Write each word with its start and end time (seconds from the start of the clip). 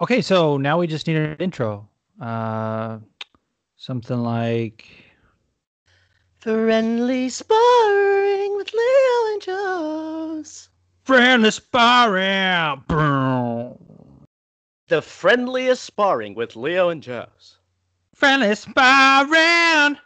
Okay, 0.00 0.22
so 0.22 0.56
now 0.56 0.78
we 0.78 0.86
just 0.86 1.06
need 1.08 1.16
an 1.16 1.36
intro. 1.38 1.88
Uh, 2.20 2.98
something 3.76 4.18
like 4.18 4.86
Friendly 6.40 7.28
sparring 7.28 8.56
with 8.56 8.72
Leo 8.72 9.32
and 9.32 9.42
Joe's. 9.42 10.68
friendly 11.04 11.50
sparring. 11.50 12.84
The 14.88 15.02
friendliest 15.02 15.82
sparring 15.84 16.34
with 16.34 16.54
Leo 16.54 16.90
and 16.90 17.02
Joe's. 17.02 17.58
Friendly 18.14 18.54
sparring. 18.54 19.98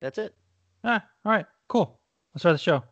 That's 0.00 0.18
it. 0.18 0.34
Ah, 0.82 1.04
all 1.24 1.32
right, 1.32 1.46
cool. 1.68 2.00
Let's 2.34 2.42
start 2.42 2.54
the 2.54 2.58
show. 2.58 2.82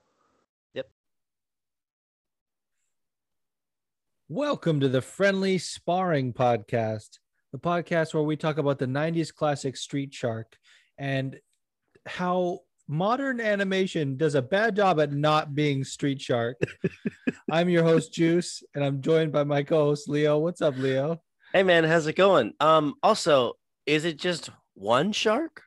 Welcome 4.35 4.81
to 4.81 4.89
the 4.89 5.03
Friendly 5.03 5.59
Sparring 5.59 6.33
Podcast, 6.33 7.19
the 7.53 7.59
podcast 7.59 8.15
where 8.15 8.23
we 8.23 8.35
talk 8.35 8.57
about 8.57 8.79
the 8.79 8.87
90s 8.87 9.31
classic 9.31 9.77
Street 9.77 10.15
Shark 10.15 10.57
and 10.97 11.39
how 12.07 12.61
modern 12.89 13.43
animation 13.43 14.17
does 14.17 14.35
a 14.35 14.41
bad 14.41 14.75
job 14.75 14.99
at 15.01 15.13
not 15.13 15.55
being 15.55 15.85
Street 15.85 16.19
Shark. 16.19 16.57
I'm 17.53 17.69
your 17.69 17.83
host, 17.83 18.15
Juice, 18.15 18.63
and 18.75 18.83
I'm 18.83 19.03
joined 19.03 19.33
by 19.33 19.45
my 19.45 19.65
co 19.65 19.85
host, 19.85 20.09
Leo. 20.09 20.39
What's 20.39 20.63
up, 20.63 20.79
Leo? 20.79 21.21
Hey 21.53 21.63
man, 21.63 21.85
how's 21.85 22.07
it 22.07 22.17
going? 22.17 22.55
Um, 22.59 22.95
also, 23.03 23.59
is 23.85 24.07
it 24.07 24.17
just 24.17 24.49
one 24.73 25.13
shark? 25.13 25.61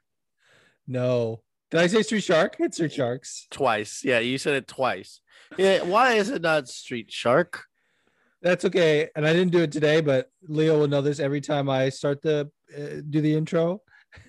No. 0.87 1.43
Did 1.69 1.81
I 1.81 1.85
say 1.85 2.01
Street 2.01 2.23
Shark? 2.23 2.55
It's 2.57 2.77
Street 2.77 2.93
Sharks. 2.93 3.45
Twice. 3.51 4.01
Yeah, 4.03 4.17
you 4.17 4.39
said 4.39 4.55
it 4.55 4.67
twice. 4.67 5.19
Yeah, 5.55 5.83
why 5.83 6.13
is 6.13 6.31
it 6.31 6.41
not 6.41 6.67
street 6.67 7.11
shark? 7.11 7.65
That's 8.45 8.63
okay. 8.63 9.09
And 9.15 9.25
I 9.25 9.33
didn't 9.33 9.51
do 9.51 9.63
it 9.63 9.71
today, 9.71 10.01
but 10.01 10.29
Leo 10.47 10.77
will 10.77 10.87
know 10.87 11.01
this 11.01 11.19
every 11.19 11.41
time 11.41 11.67
I 11.67 11.89
start 11.89 12.21
the 12.21 12.51
uh, 12.77 13.01
do 13.09 13.19
the 13.19 13.33
intro. 13.35 13.81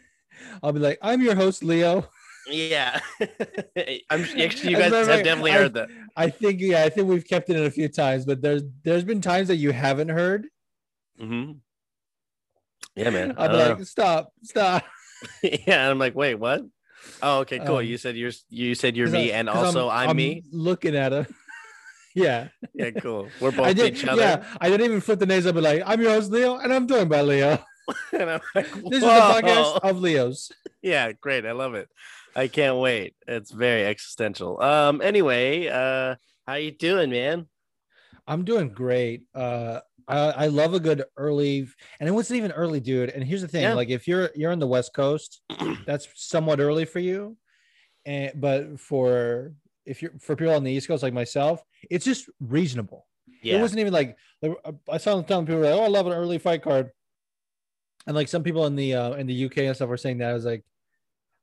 I'll 0.62 0.72
be 0.72 0.81
like, 0.81 0.98
I'm 1.03 1.20
your 1.20 1.34
host, 1.34 1.62
Leo. 1.62 2.09
Yeah. 2.48 2.98
I'm 4.09 4.25
actually 4.41 4.70
you 4.70 4.77
guys 4.78 4.91
have 4.92 5.22
definitely 5.22 5.50
I- 5.50 5.59
heard 5.59 5.75
that. 5.75 5.91
I 6.17 6.31
think 6.31 6.61
yeah, 6.62 6.83
I 6.84 6.89
think 6.89 7.09
we've 7.09 7.27
kept 7.28 7.50
it 7.50 7.56
in 7.56 7.67
a 7.67 7.70
few 7.70 7.89
times, 7.89 8.25
but 8.25 8.41
there's 8.41 8.62
there's 8.84 9.05
been 9.05 9.20
times 9.20 9.48
that 9.48 9.56
you 9.56 9.70
haven't 9.72 10.09
heard. 10.09 10.47
hmm 11.19 11.53
Yeah, 12.94 13.11
man. 13.11 13.34
I 13.37 13.42
I'll 13.44 13.50
be 13.50 13.56
don't 13.59 13.78
like, 13.81 13.87
stop, 13.87 14.33
stop. 14.44 14.83
know. 15.42 15.50
yeah, 15.67 15.91
I'm 15.91 15.98
like, 15.98 16.14
wait, 16.14 16.37
what? 16.37 16.62
Oh, 17.22 17.41
okay, 17.41 17.59
cool. 17.59 17.77
Um, 17.78 17.84
you 17.84 17.98
said 17.98 18.17
you're 18.17 18.33
you 18.48 18.75
said 18.75 18.97
you're 18.97 19.09
'Cause 19.09 19.14
I- 19.14 19.19
me, 19.25 19.33
and 19.33 19.50
also 19.50 19.91
I'm, 19.91 20.17
me. 20.17 20.42
Looking 20.53 20.97
at 20.97 21.12
him. 21.12 21.27
Yeah. 22.17 22.48
Yeah, 22.75 22.91
cool. 22.91 23.28
We're 23.41 23.53
both 23.53 23.67
I 23.69 23.72
did. 23.72 23.95
each 23.95 24.05
other. 24.05 24.20
Yeah, 24.20 24.45
I 24.61 24.69
didn't 24.69 24.86
even 24.86 25.00
flip 25.00 25.19
the 25.20 25.27
names. 25.27 25.47
I'll 25.47 25.53
be 25.55 25.61
like, 25.61 25.83
I'm 25.86 26.00
your 26.00 26.11
host, 26.11 26.31
Leo, 26.31 26.56
and 26.59 26.72
I'm 26.75 26.86
joined 26.89 27.09
by 27.09 27.22
Leo. 27.22 27.59
and 28.12 28.31
I'm 28.31 28.41
like, 28.55 28.67
This 28.91 28.98
is 28.98 29.00
the 29.00 29.06
podcast 29.06 29.78
of 29.89 30.00
Leos. 30.00 30.50
yeah 30.83 31.12
great 31.12 31.47
i 31.47 31.53
love 31.53 31.75
it 31.75 31.89
i 32.34 32.48
can't 32.48 32.78
wait 32.78 33.14
it's 33.28 33.53
very 33.53 33.87
existential 33.87 34.61
um 34.61 35.00
anyway 35.00 35.69
uh 35.69 36.17
how 36.47 36.55
you 36.55 36.72
doing 36.72 37.11
man 37.11 37.47
I'm 38.28 38.44
doing 38.44 38.70
great. 38.70 39.22
Uh, 39.37 39.81
I, 40.09 40.19
I 40.19 40.47
love 40.48 40.75
a 40.75 40.81
good 40.81 41.05
early, 41.17 41.69
and 42.00 42.09
it 42.09 42.12
wasn't 42.12 42.39
even 42.39 42.50
early, 42.53 42.81
dude. 42.81 43.11
And 43.11 43.22
here's 43.22 43.42
the 43.42 43.47
thing: 43.48 43.62
Yeah. 43.62 43.75
like 43.75 43.89
if 43.89 44.09
you're 44.09 44.31
you're 44.34 44.50
on 44.50 44.59
the 44.59 44.67
West 44.67 44.92
Coast, 44.94 45.41
that's 45.87 46.09
somewhat 46.17 46.59
early 46.61 46.84
for 46.87 46.98
you, 46.98 47.37
and 48.05 48.33
but 48.34 48.81
for 48.81 49.53
if 49.87 50.03
you're 50.03 50.12
for 50.20 50.37
people 50.37 50.55
on 50.55 50.65
the 50.65 50.73
East 50.73 50.89
Coast 50.89 51.03
like 51.03 51.15
myself, 51.15 51.62
it's 51.91 52.05
just 52.05 52.29
reasonable. 52.41 53.06
It 53.56 53.61
wasn't 53.61 53.81
even 53.81 53.93
like 53.93 54.17
like, 54.43 54.56
I 54.91 54.98
saw 54.98 55.17
them 55.17 55.25
telling 55.25 55.47
people 55.47 55.61
like, 55.61 55.73
"Oh, 55.73 55.84
I 55.84 55.89
love 55.89 56.06
an 56.06 56.12
early 56.12 56.39
fight 56.39 56.62
card," 56.62 56.91
and 58.06 58.17
like 58.17 58.28
some 58.28 58.43
people 58.43 58.67
in 58.67 58.77
the 58.77 58.95
uh, 58.95 59.12
in 59.12 59.27
the 59.27 59.47
UK 59.47 59.59
and 59.59 59.77
stuff 59.77 59.89
were 59.89 59.97
saying 59.97 60.19
that. 60.19 60.31
I 60.31 60.34
was 60.34 60.45
like, 60.45 60.65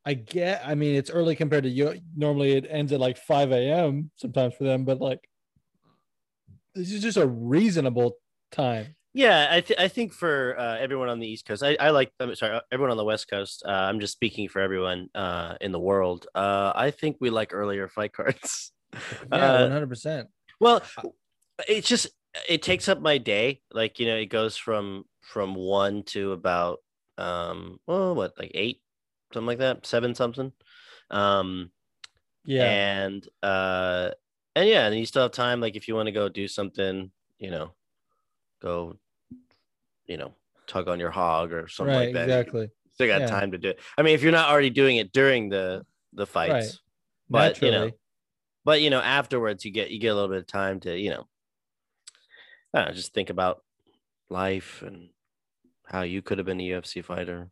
I 0.06 0.14
get. 0.14 0.62
I 0.66 0.76
mean, 0.76 0.96
it's 0.96 1.10
early 1.10 1.36
compared 1.36 1.64
to 1.64 1.70
you. 1.70 2.00
Normally, 2.16 2.54
it 2.54 2.68
ends 2.70 2.92
at 2.92 3.00
like 3.00 3.18
five 3.18 3.52
a.m. 3.52 4.12
sometimes 4.18 4.54
for 4.56 4.66
them, 4.66 4.86
but 4.86 5.00
like 5.00 5.28
this 6.76 6.92
is 6.92 7.02
just 7.02 7.18
a 7.18 7.28
reasonable 7.28 8.18
time. 8.52 8.96
Yeah 9.14 9.48
i, 9.52 9.62
th- 9.62 9.80
I 9.80 9.88
think 9.88 10.14
for 10.14 10.58
uh, 10.58 10.78
everyone 10.78 11.10
on 11.10 11.20
the 11.20 11.28
east 11.28 11.46
coast 11.46 11.64
i, 11.64 11.76
I 11.80 11.90
like 11.92 12.12
i'm 12.20 12.34
sorry 12.36 12.60
everyone 12.72 12.92
on 12.92 12.98
the 12.98 13.06
west 13.06 13.30
coast 13.30 13.64
uh, 13.66 13.70
i'm 13.72 14.00
just 14.00 14.14
speaking 14.14 14.50
for 14.50 14.60
everyone 14.60 15.10
uh 15.16 15.56
in 15.62 15.72
the 15.72 15.80
world 15.80 16.28
uh 16.36 16.72
i 16.76 16.92
think 16.92 17.18
we 17.20 17.30
like 17.30 17.54
earlier 17.54 17.88
fight 17.88 18.14
cards 18.14 18.72
Yeah, 19.30 19.52
Uh, 19.52 19.58
one 19.58 19.72
hundred 19.72 19.90
percent. 19.90 20.30
Well, 20.60 20.84
it's 21.68 21.88
just 21.88 22.08
it 22.50 22.62
takes 22.62 22.90
up 22.90 23.02
my 23.02 23.18
day. 23.18 23.62
Like 23.72 24.00
you 24.00 24.08
know, 24.08 24.18
it 24.18 24.28
goes 24.28 24.58
from 24.58 25.06
from 25.22 25.56
one 25.56 26.04
to 26.14 26.32
about 26.34 26.80
um 27.18 27.80
well 27.88 28.16
what 28.16 28.34
like 28.40 28.52
eight 28.56 28.82
something 29.34 29.48
like 29.48 29.60
that 29.60 29.86
seven 29.86 30.16
something 30.16 30.52
um 31.12 31.72
Yeah, 32.46 32.76
and 32.76 33.28
uh 33.44 34.12
and 34.56 34.70
yeah 34.70 34.88
and 34.88 34.98
you 34.98 35.06
still 35.06 35.24
have 35.24 35.32
time 35.32 35.62
like 35.62 35.76
if 35.76 35.88
you 35.88 35.96
want 35.96 36.08
to 36.08 36.12
go 36.14 36.30
do 36.30 36.48
something 36.48 37.12
you 37.40 37.52
know 37.52 37.76
go 38.62 38.98
you 40.08 40.18
know 40.18 40.34
tug 40.68 40.88
on 40.88 41.00
your 41.00 41.12
hog 41.12 41.52
or 41.54 41.68
something 41.68 41.94
right, 41.96 42.06
like 42.06 42.14
that 42.16 42.28
You 42.28 42.34
exactly. 42.34 42.70
still 42.92 43.08
got 43.08 43.22
Yeah. 43.22 43.28
time 43.28 43.52
to 43.52 43.58
do 43.58 43.70
it 43.70 43.80
i 43.98 44.02
mean 44.02 44.16
if 44.16 44.22
you're 44.24 44.32
not 44.32 44.50
already 44.50 44.70
doing 44.70 44.98
it 44.98 45.12
during 45.12 45.50
the 45.50 45.86
the 46.14 46.26
fights 46.26 46.52
Right. 46.52 46.72
but 47.30 47.62
you 47.62 47.72
know 47.72 47.92
but 48.66 48.82
you 48.82 48.90
know 48.90 49.00
afterwards 49.02 49.66
you 49.66 49.72
get 49.72 49.92
you 49.92 50.00
get 50.00 50.10
a 50.10 50.16
little 50.16 50.30
bit 50.30 50.38
of 50.40 50.48
time 50.48 50.80
to 50.82 50.98
you 50.98 51.10
know 51.10 51.28
know, 52.74 52.92
just 52.92 53.14
think 53.14 53.30
about 53.30 53.62
life 54.30 54.82
and 54.86 55.10
how 55.86 56.02
you 56.02 56.22
could 56.22 56.40
have 56.40 56.46
been 56.48 56.60
a 56.60 56.64
UFC 56.70 57.04
fighter. 57.04 57.52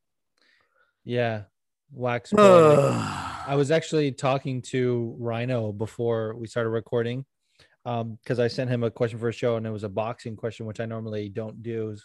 Yeah, 1.03 1.43
wax. 1.91 2.33
I 2.37 3.53
was 3.55 3.71
actually 3.71 4.11
talking 4.13 4.61
to 4.63 5.15
Rhino 5.19 5.71
before 5.71 6.35
we 6.35 6.47
started 6.47 6.69
recording 6.69 7.25
um 7.85 8.17
because 8.21 8.39
I 8.39 8.47
sent 8.47 8.69
him 8.69 8.83
a 8.83 8.91
question 8.91 9.17
for 9.19 9.29
a 9.29 9.33
show 9.33 9.57
and 9.57 9.65
it 9.65 9.71
was 9.71 9.83
a 9.83 9.89
boxing 9.89 10.35
question 10.35 10.65
which 10.67 10.79
I 10.79 10.85
normally 10.85 11.29
don't 11.29 11.61
do 11.63 11.95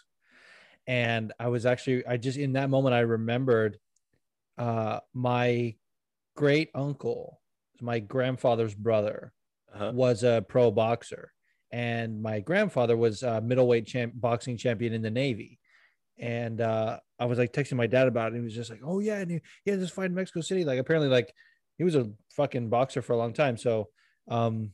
and 0.87 1.33
I 1.39 1.47
was 1.49 1.65
actually 1.65 2.05
I 2.05 2.17
just 2.17 2.37
in 2.37 2.53
that 2.53 2.69
moment 2.69 2.95
I 2.95 2.99
remembered 3.01 3.77
uh 4.57 4.99
my 5.13 5.75
great 6.35 6.69
uncle 6.73 7.41
my 7.81 7.99
grandfather's 7.99 8.73
brother 8.73 9.33
Uh-huh. 9.73 9.91
was 9.93 10.23
a 10.23 10.43
pro 10.47 10.71
boxer 10.71 11.31
and 11.71 12.21
my 12.21 12.39
grandfather 12.39 12.95
was 12.95 13.21
a 13.21 13.41
middleweight 13.41 13.85
champ 13.85 14.13
boxing 14.15 14.55
champion 14.57 14.93
in 14.93 15.01
the 15.01 15.11
navy. 15.11 15.59
And 16.17 16.61
uh 16.61 16.99
I 17.19 17.25
was 17.25 17.37
like 17.37 17.51
texting 17.53 17.75
my 17.77 17.87
dad 17.87 18.07
about 18.07 18.27
it 18.27 18.35
and 18.35 18.41
he 18.41 18.45
was 18.45 18.55
just 18.55 18.69
like 18.71 18.81
oh 18.83 18.99
yeah 18.99 19.19
and 19.19 19.29
he, 19.29 19.41
he 19.63 19.71
had 19.71 19.79
this 19.81 19.91
fight 19.91 20.05
in 20.09 20.15
Mexico 20.15 20.41
City. 20.41 20.63
Like 20.63 20.79
apparently 20.79 21.09
like 21.09 21.33
he 21.77 21.83
was 21.83 21.95
a 21.95 22.09
fucking 22.31 22.69
boxer 22.69 23.01
for 23.01 23.13
a 23.13 23.17
long 23.17 23.33
time. 23.33 23.57
So 23.57 23.89
um 24.29 24.71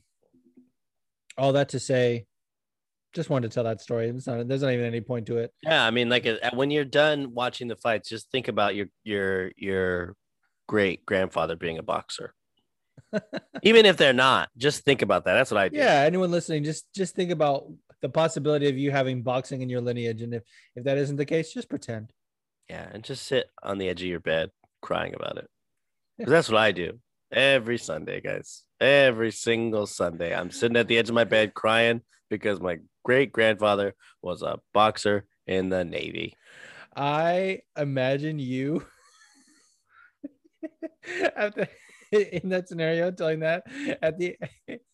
all 1.36 1.52
that 1.54 1.70
to 1.70 1.80
say 1.80 2.26
just 3.14 3.30
wanted 3.30 3.50
to 3.50 3.54
tell 3.54 3.64
that 3.64 3.80
story 3.80 4.08
it's 4.08 4.26
not 4.26 4.46
there's 4.48 4.62
not 4.62 4.72
even 4.72 4.84
any 4.84 5.00
point 5.00 5.26
to 5.26 5.38
it 5.38 5.52
Yeah, 5.62 5.84
I 5.86 5.90
mean, 5.90 6.08
like 6.08 6.26
uh, 6.26 6.50
when 6.54 6.70
you're 6.70 6.84
done 6.84 7.32
watching 7.34 7.68
the 7.68 7.76
fights, 7.76 8.08
just 8.08 8.30
think 8.30 8.48
about 8.48 8.74
your 8.74 8.86
your 9.04 9.52
your 9.56 10.16
great 10.66 11.04
grandfather 11.06 11.56
being 11.56 11.78
a 11.78 11.82
boxer. 11.82 12.34
Even 13.62 13.86
if 13.86 13.96
they're 13.96 14.12
not, 14.12 14.48
just 14.56 14.84
think 14.84 15.02
about 15.02 15.24
that. 15.24 15.34
That's 15.34 15.50
what 15.50 15.60
I 15.60 15.68
do. 15.68 15.78
yeah 15.78 16.00
anyone 16.02 16.30
listening 16.30 16.64
just 16.64 16.84
just 16.94 17.14
think 17.14 17.30
about 17.30 17.66
the 18.02 18.08
possibility 18.08 18.68
of 18.68 18.76
you 18.76 18.90
having 18.90 19.22
boxing 19.22 19.62
in 19.62 19.68
your 19.70 19.80
lineage 19.80 20.20
and 20.22 20.34
if 20.34 20.42
if 20.76 20.84
that 20.84 20.98
isn't 20.98 21.16
the 21.16 21.24
case 21.24 21.52
just 21.52 21.68
pretend 21.68 22.12
Yeah, 22.68 22.86
and 22.92 23.02
just 23.04 23.22
sit 23.26 23.46
on 23.62 23.78
the 23.78 23.88
edge 23.88 24.02
of 24.02 24.08
your 24.08 24.20
bed 24.20 24.50
crying 24.82 25.14
about 25.14 25.38
it. 25.38 25.48
'Cause 26.20 26.30
that's 26.30 26.48
what 26.48 26.58
I 26.60 26.72
do 26.72 27.00
every 27.32 27.78
Sunday, 27.78 28.20
guys. 28.20 28.62
Every 28.80 29.30
single 29.32 29.86
Sunday, 29.86 30.34
I'm 30.34 30.50
sitting 30.50 30.76
at 30.76 30.86
the 30.88 30.98
edge 30.98 31.08
of 31.08 31.14
my 31.14 31.24
bed 31.24 31.54
crying 31.54 32.02
because 32.30 32.60
my 32.60 32.78
great 33.04 33.32
grandfather 33.32 33.94
was 34.22 34.42
a 34.42 34.58
boxer 34.72 35.26
in 35.46 35.68
the 35.68 35.84
Navy. 35.84 36.36
I 36.96 37.60
imagine 37.76 38.38
you 38.38 38.84
after 41.36 41.68
in 42.12 42.48
that 42.48 42.68
scenario 42.68 43.10
telling 43.10 43.40
that 43.40 43.64
at 44.00 44.18
the 44.18 44.36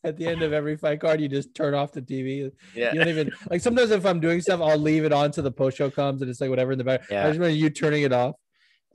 at 0.05 0.17
the 0.17 0.27
end 0.27 0.43
of 0.43 0.53
every 0.53 0.77
fight 0.77 1.01
card 1.01 1.21
you 1.21 1.29
just 1.29 1.55
turn 1.55 1.75
off 1.75 1.93
the 1.93 2.03
TV. 2.03 2.51
Yeah. 2.75 2.93
You 2.93 2.99
don't 2.99 3.09
even 3.09 3.33
like 3.51 3.61
sometimes 3.61 3.91
if 3.91 4.07
I'm 4.07 4.21
doing 4.21 4.41
stuff 4.41 4.61
I'll 4.61 4.79
leave 4.79 5.05
it 5.05 5.13
on 5.13 5.31
till 5.31 5.45
the 5.45 5.53
post 5.53 5.77
show 5.77 5.91
comes 5.91 6.23
and 6.23 6.31
it's 6.31 6.41
like 6.41 6.51
whatever 6.51 6.73
in 6.73 6.79
the 6.79 6.85
back. 6.85 7.03
yeah. 7.11 7.25
I 7.25 7.29
just 7.29 7.39
remember 7.39 7.57
you 7.57 7.71
turning 7.71 8.03
it 8.03 8.13
off 8.13 8.37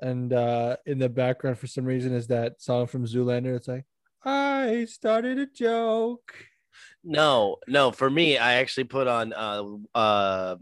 and 0.02 0.34
uh 0.34 0.78
in 0.86 1.00
the 1.00 1.10
background 1.10 1.58
for 1.58 1.68
some 1.68 1.86
reason 1.86 2.14
is 2.14 2.28
that 2.28 2.62
song 2.62 2.88
from 2.88 3.06
Zoolander. 3.06 3.56
It's 3.56 3.68
like 3.68 3.86
I 4.24 4.86
started 4.86 5.38
a 5.38 5.46
joke. 5.46 6.34
No, 7.06 7.58
no. 7.68 7.92
For 7.92 8.10
me, 8.10 8.38
I 8.38 8.56
actually 8.56 8.86
put 8.86 9.08
on 9.08 9.32
uh, 9.32 9.64
uh, 9.94 10.56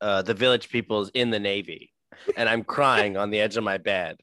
uh, 0.00 0.22
the 0.22 0.34
Village 0.34 0.68
People's 0.68 1.10
in 1.14 1.30
the 1.30 1.38
Navy, 1.38 1.92
and 2.36 2.48
I'm 2.48 2.64
crying 2.64 3.16
on 3.16 3.30
the 3.30 3.40
edge 3.40 3.56
of 3.56 3.62
my 3.62 3.78
bed 3.78 4.16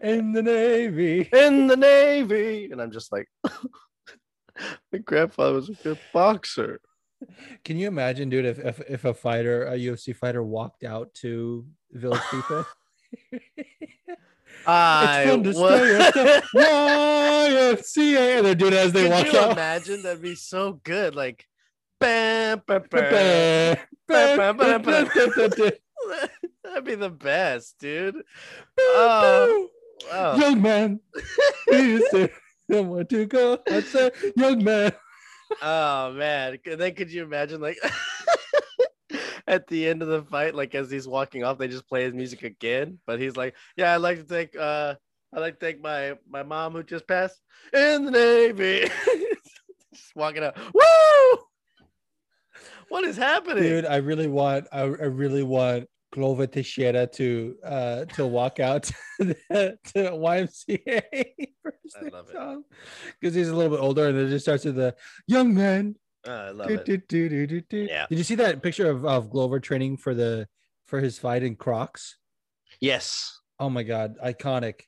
In 0.00 0.32
the 0.32 0.42
Navy. 0.42 1.28
in 1.32 1.66
the 1.66 1.76
Navy, 1.76 2.70
and 2.72 2.80
I'm 2.80 2.90
just 2.90 3.12
like, 3.12 3.28
my 4.92 4.98
grandfather 5.04 5.52
was 5.52 5.68
a 5.68 5.74
good 5.74 5.98
boxer. 6.14 6.80
Can 7.64 7.76
you 7.76 7.86
imagine, 7.86 8.30
dude, 8.30 8.46
if, 8.46 8.58
if 8.58 8.80
if 8.88 9.04
a 9.04 9.14
fighter, 9.14 9.66
a 9.66 9.76
UFC 9.76 10.16
fighter, 10.16 10.42
walked 10.42 10.82
out 10.82 11.12
to 11.14 11.66
Village 11.92 12.22
People? 12.30 12.64
I 14.66 15.26
fun 15.26 15.42
to 15.44 15.52
wa- 15.52 15.76
stay 15.76 15.96
at 16.00 16.14
the 16.14 16.42
YMCA. 16.56 18.36
And 18.38 18.46
they're 18.46 18.54
doing 18.54 18.72
it 18.72 18.76
as 18.78 18.92
they 18.92 19.02
Could 19.04 19.12
walk 19.12 19.32
you 19.32 19.38
out. 19.38 19.52
imagine? 19.52 20.02
That'd 20.02 20.22
be 20.22 20.34
so 20.34 20.80
good. 20.84 21.14
Like, 21.14 21.46
bam, 22.00 22.62
bam, 22.66 22.84
bam. 22.90 23.76
Young 24.08 24.32
That'd 26.64 26.84
be 26.84 26.94
the 26.94 27.10
best, 27.10 27.78
dude. 27.78 28.16
Oh, 28.78 29.68
oh. 30.12 30.54
man, 30.56 31.00
you 31.68 32.08
say 32.10 32.30
somewhere 32.70 33.04
to 33.04 33.26
go. 33.26 33.58
I 33.68 33.80
say, 33.80 34.10
young 34.36 34.64
man. 34.64 34.92
Oh 35.62 36.12
man, 36.12 36.58
and 36.66 36.80
then 36.80 36.94
could 36.94 37.12
you 37.12 37.22
imagine 37.22 37.60
like 37.60 37.76
at 39.46 39.66
the 39.66 39.88
end 39.88 40.02
of 40.02 40.08
the 40.08 40.22
fight, 40.22 40.54
like 40.54 40.74
as 40.74 40.90
he's 40.90 41.08
walking 41.08 41.44
off, 41.44 41.58
they 41.58 41.68
just 41.68 41.88
play 41.88 42.04
his 42.04 42.14
music 42.14 42.42
again, 42.42 42.98
but 43.06 43.20
he's 43.20 43.36
like, 43.36 43.54
"Yeah, 43.76 43.94
I'd 43.94 43.98
like 43.98 44.18
to 44.18 44.24
thank 44.24 44.56
uh, 44.56 44.94
I'd 45.32 45.40
like 45.40 45.58
to 45.58 45.66
thank 45.66 45.82
my 45.82 46.14
my 46.28 46.42
mom 46.42 46.72
who 46.72 46.82
just 46.82 47.06
passed 47.06 47.40
in 47.72 48.06
the 48.06 48.10
navy." 48.10 48.90
just 49.94 50.16
walking 50.16 50.42
out, 50.42 50.56
woo! 50.72 51.38
What 52.88 53.04
is 53.04 53.16
happening? 53.16 53.62
Dude, 53.62 53.86
I 53.86 53.96
really 53.96 54.28
want, 54.28 54.66
I, 54.72 54.82
I 54.82 54.84
really 54.84 55.42
want 55.42 55.88
Glover 56.12 56.46
Teixeira 56.46 57.08
to 57.08 57.56
uh 57.64 58.04
to 58.04 58.24
walk 58.24 58.60
out 58.60 58.84
to, 59.20 59.34
the, 59.50 59.78
to 59.84 60.10
YMCA 60.10 61.02
I 61.96 62.08
love 62.08 62.30
it. 62.30 62.64
because 63.20 63.34
he's 63.34 63.48
a 63.48 63.54
little 63.54 63.76
bit 63.76 63.82
older, 63.82 64.08
and 64.08 64.16
it 64.16 64.28
just 64.28 64.44
starts 64.44 64.64
with 64.64 64.76
the 64.76 64.94
young 65.26 65.54
man. 65.54 65.96
I 66.26 66.50
love 66.50 66.68
Do, 66.68 66.74
it. 66.74 66.84
do, 66.84 66.96
do, 66.98 67.28
do, 67.28 67.46
do, 67.46 67.60
do. 67.62 67.86
Yeah. 67.88 68.06
Did 68.08 68.18
you 68.18 68.24
see 68.24 68.34
that 68.36 68.62
picture 68.62 68.88
of, 68.90 69.04
of 69.04 69.30
Glover 69.30 69.60
training 69.60 69.96
for 69.98 70.14
the 70.14 70.48
for 70.86 71.00
his 71.00 71.18
fight 71.18 71.42
in 71.42 71.56
Crocs? 71.56 72.16
Yes, 72.80 73.40
Oh 73.60 73.70
my 73.70 73.82
god, 73.84 74.16
iconic. 74.24 74.80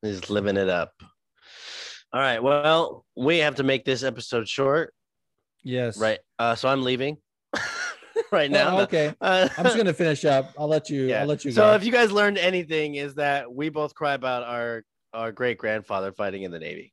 he's 0.00 0.30
living 0.30 0.56
it 0.56 0.68
up. 0.68 0.92
All 2.12 2.20
right, 2.20 2.42
well, 2.42 3.04
we 3.16 3.38
have 3.38 3.56
to 3.56 3.62
make 3.62 3.84
this 3.84 4.02
episode 4.02 4.48
short, 4.48 4.92
Yes. 5.62 5.98
right? 5.98 6.18
Uh, 6.38 6.54
so 6.54 6.68
I'm 6.68 6.82
leaving 6.82 7.18
right 8.32 8.50
Oh, 8.50 8.54
now. 8.54 8.80
okay. 8.80 9.14
Uh, 9.20 9.48
I'm 9.56 9.64
just 9.64 9.76
gonna 9.76 9.92
finish 9.92 10.24
up. 10.24 10.52
I'll 10.58 10.68
let 10.68 10.88
you. 10.90 11.12
I'll 11.14 11.26
let 11.26 11.44
you 11.44 11.52
so 11.52 11.62
go. 11.68 11.74
if 11.74 11.84
you 11.84 11.92
guys 11.92 12.10
learned 12.12 12.38
anything, 12.38 12.94
is 12.96 13.14
that 13.16 13.52
we 13.52 13.68
both 13.68 13.94
cry 13.94 14.14
about 14.14 14.42
our 14.42 14.82
our 15.14 15.32
great 15.32 15.58
grandfather 15.58 16.12
fighting 16.12 16.42
in 16.42 16.50
the 16.50 16.58
Navy. 16.58 16.92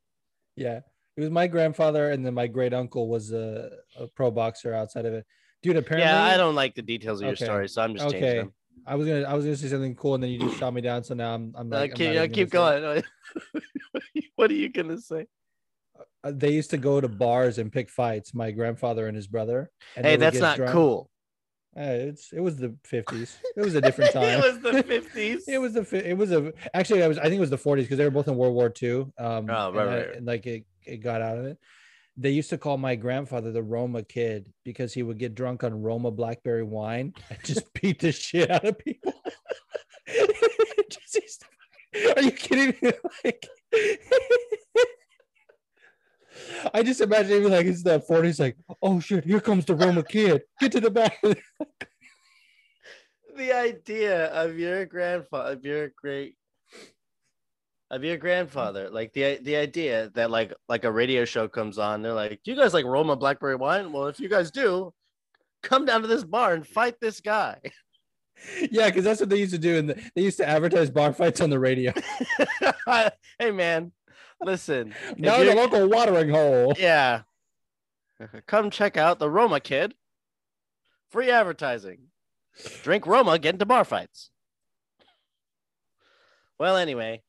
yeah, 0.56 0.81
it 1.19 1.24
was 1.24 1.30
my 1.31 1.48
grandfather, 1.48 2.12
and 2.12 2.25
then 2.25 2.33
my 2.33 2.48
great 2.48 2.74
uncle 2.74 3.10
was 3.10 3.33
a, 3.33 3.69
a 4.00 4.07
pro 4.07 4.31
boxer 4.31 4.74
outside 4.74 5.06
of 5.06 5.13
it. 5.13 5.25
Dude, 5.62 5.75
apparently, 5.75 6.10
yeah, 6.10 6.33
I 6.33 6.38
don't 6.38 6.56
like 6.56 6.75
the 6.75 6.81
details 6.81 7.19
of 7.19 7.27
your 7.27 7.36
Okay. 7.36 7.45
story, 7.45 7.68
so 7.68 7.81
I'm 7.81 7.94
just 7.94 8.06
changing 8.06 8.21
Okay, 8.21 8.38
them. 8.38 8.54
I 8.88 8.95
was 8.95 9.06
gonna 9.07 9.24
I 9.24 9.33
was 9.33 9.44
gonna 9.44 9.57
say 9.57 9.68
something 9.68 9.95
cool, 9.95 10.16
and 10.16 10.24
then 10.24 10.30
you 10.31 10.39
just 10.39 10.56
shot 10.56 10.74
me 10.74 10.80
down. 10.81 11.04
So 11.04 11.13
now 11.13 11.33
I'm 11.36 11.54
I'm 11.57 11.69
Uh, 11.69 11.80
like, 11.81 11.92
I'm 11.92 11.98
keep, 11.98 12.12
even 12.12 12.31
keep 12.31 12.50
gonna 12.51 12.71
say 12.71 12.77
it. 13.00 13.04
going. 14.13 14.24
what 14.36 14.50
are 14.50 14.54
you 14.54 14.69
gonna 14.69 15.00
say? 15.00 15.27
Uh, 16.24 16.31
They 16.33 16.51
used 16.51 16.69
to 16.71 16.77
go 16.77 17.01
to 17.01 17.10
bars 17.10 17.57
and 17.57 17.69
pick 17.71 17.89
fights. 17.89 18.33
My 18.33 18.51
grandfather 18.51 19.07
and 19.07 19.16
his 19.16 19.27
brother. 19.27 19.69
and 19.98 20.06
Hey, 20.06 20.16
that's 20.16 20.39
not 20.39 20.56
drunk. 20.56 20.74
cool. 20.74 21.10
It's 21.75 22.31
it 22.33 22.39
was 22.39 22.57
the 22.57 22.75
50s. 22.83 23.38
It 23.56 23.62
was 23.62 23.75
a 23.75 23.81
different 23.81 24.12
time. 24.13 24.39
it 24.39 24.42
was 24.42 24.60
the 24.60 24.83
50s. 24.83 25.44
It 25.48 25.60
was 25.60 25.74
the 25.74 25.83
fi- 25.86 25.98
it 25.98 26.18
was 26.18 26.31
a 26.31 26.51
actually 26.74 27.04
I 27.04 27.07
was 27.07 27.18
I 27.18 27.24
think 27.24 27.36
it 27.36 27.39
was 27.39 27.50
the 27.51 27.57
40s 27.57 27.83
because 27.83 27.98
they 27.98 28.06
were 28.06 28.12
both 28.12 28.27
in 28.27 28.36
World 28.36 28.56
War 28.56 28.74
II. 28.81 29.01
Um, 29.18 29.50
Oh, 29.50 29.71
right, 29.71 29.74
and 29.74 29.75
right, 29.75 30.07
right. 30.07 30.16
and 30.18 30.25
like 30.25 30.45
it 30.48 30.66
got 31.01 31.21
out 31.21 31.37
of 31.37 31.45
it. 31.45 31.57
They 32.17 32.31
used 32.31 32.49
to 32.49 32.57
call 32.57 32.77
my 32.77 32.95
grandfather 32.95 33.51
the 33.51 33.63
Roma 33.63 34.03
kid 34.03 34.51
because 34.65 34.93
he 34.93 35.03
would 35.03 35.17
get 35.17 35.35
drunk 35.35 35.63
on 35.63 35.81
Roma 35.81 36.11
blackberry 36.11 36.63
wine 36.63 37.13
and 37.29 37.39
just 37.43 37.73
beat 37.81 37.99
the 37.99 38.11
shit 38.11 38.51
out 38.51 38.65
of 38.65 38.77
people. 38.77 39.13
Just 40.89 41.45
are 42.15 42.21
you 42.21 42.31
kidding 42.31 42.75
me? 42.81 42.91
Like, 43.23 43.47
I 46.73 46.83
just 46.83 47.01
imagine 47.01 47.43
him 47.43 47.51
like 47.51 47.65
it's 47.65 47.83
the 47.83 47.99
40s, 47.99 48.39
like, 48.39 48.57
oh 48.81 48.99
shit, 48.99 49.23
here 49.23 49.39
comes 49.39 49.65
the 49.65 49.75
Roma 49.75 50.03
kid. 50.03 50.41
Get 50.59 50.71
to 50.73 50.79
the 50.79 50.89
back. 50.89 51.21
the 53.35 53.53
idea 53.53 54.25
of 54.27 54.57
your 54.57 54.85
grandfather, 54.85 55.53
of 55.53 55.65
your 55.65 55.91
great, 55.95 56.35
of 57.91 58.03
your 58.03 58.18
grandfather, 58.18 58.89
like 58.89 59.13
the 59.13 59.39
the 59.41 59.56
idea 59.56 60.09
that 60.13 60.30
like 60.30 60.53
like 60.68 60.83
a 60.83 60.91
radio 60.91 61.25
show 61.25 61.47
comes 61.47 61.77
on, 61.77 62.01
they're 62.01 62.13
like, 62.13 62.41
"Do 62.44 62.51
you 62.51 62.57
guys 62.57 62.74
like 62.74 62.86
Roma 62.86 63.15
blackberry 63.15 63.56
wine? 63.56 63.91
Well, 63.91 64.07
if 64.07 64.19
you 64.19 64.30
guys 64.30 64.51
do, 64.51 64.94
come 65.63 65.86
down 65.86 66.01
to 66.01 66.07
this 66.07 66.24
bar 66.24 66.53
and 66.53 66.65
fight 66.65 67.00
this 67.00 67.21
guy." 67.21 67.59
Yeah, 68.71 68.88
because 68.88 69.03
that's 69.03 69.19
what 69.19 69.27
they 69.27 69.36
used 69.36 69.51
to 69.51 69.57
do, 69.57 69.80
and 69.80 69.89
they 70.15 70.21
used 70.21 70.38
to 70.38 70.47
advertise 70.47 70.89
bar 70.89 71.12
fights 71.12 71.41
on 71.41 71.50
the 71.50 71.59
radio. 71.59 71.91
hey 73.38 73.51
man, 73.51 73.92
listen, 74.42 74.95
now 75.18 75.44
the 75.44 75.53
local 75.53 75.89
watering 75.89 76.30
hole. 76.30 76.74
yeah, 76.80 77.24
come 78.47 78.69
check 78.69 78.95
out 78.95 79.19
the 79.19 79.30
Roma 79.30 79.59
kid. 79.59 79.94
Free 81.09 81.30
advertising. 81.30 81.97
Drink 82.81 83.06
Roma, 83.06 83.38
get 83.39 83.56
into 83.56 83.65
bar 83.65 83.83
fights. 83.83 84.31
Well, 86.57 86.77
anyway, 86.77 87.24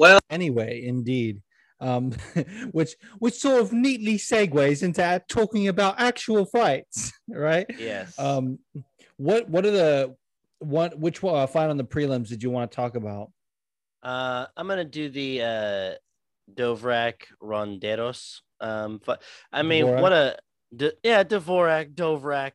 Well, 0.00 0.18
anyway, 0.30 0.82
indeed, 0.86 1.42
um, 1.78 2.12
which 2.72 2.96
which 3.18 3.34
sort 3.34 3.60
of 3.60 3.74
neatly 3.74 4.16
segues 4.16 4.82
into 4.82 5.22
talking 5.28 5.68
about 5.68 6.00
actual 6.00 6.46
fights, 6.46 7.12
right? 7.28 7.66
yes. 7.78 8.18
Um, 8.18 8.60
what 9.18 9.50
what 9.50 9.66
are 9.66 9.70
the 9.70 10.16
what 10.60 10.98
which 10.98 11.22
uh, 11.22 11.46
fight 11.46 11.68
on 11.68 11.76
the 11.76 11.84
prelims 11.84 12.28
did 12.28 12.42
you 12.42 12.48
want 12.48 12.70
to 12.70 12.74
talk 12.74 12.96
about? 12.96 13.30
Uh, 14.02 14.46
I'm 14.56 14.66
gonna 14.66 14.86
do 14.86 15.10
the 15.10 15.42
uh, 15.42 15.92
Dovrak 16.54 17.16
Ronderos. 17.42 18.40
Um, 18.58 19.02
but 19.04 19.22
I 19.52 19.60
mean, 19.62 19.84
Dvorak? 19.84 20.00
what 20.00 20.12
a 20.12 20.38
D- 20.74 20.92
yeah, 21.02 21.24
Dvorak, 21.24 21.94
Dovrak. 21.94 22.52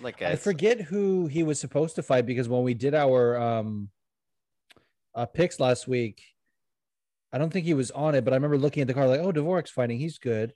Like 0.00 0.22
I 0.22 0.30
I 0.30 0.36
forget 0.36 0.80
who 0.80 1.26
he 1.26 1.42
was 1.42 1.58
supposed 1.58 1.96
to 1.96 2.04
fight 2.04 2.24
because 2.24 2.48
when 2.48 2.62
we 2.62 2.74
did 2.74 2.94
our 2.94 3.36
um 3.36 3.88
uh, 5.14 5.26
picks 5.26 5.60
last 5.60 5.86
week, 5.86 6.22
I 7.32 7.38
don't 7.38 7.52
think 7.52 7.66
he 7.66 7.74
was 7.74 7.90
on 7.90 8.14
it, 8.14 8.24
but 8.24 8.32
I 8.32 8.36
remember 8.36 8.58
looking 8.58 8.80
at 8.82 8.86
the 8.86 8.94
card 8.94 9.08
like, 9.08 9.20
oh, 9.20 9.32
Dvorak's 9.32 9.70
fighting, 9.70 9.98
he's 9.98 10.18
good. 10.18 10.54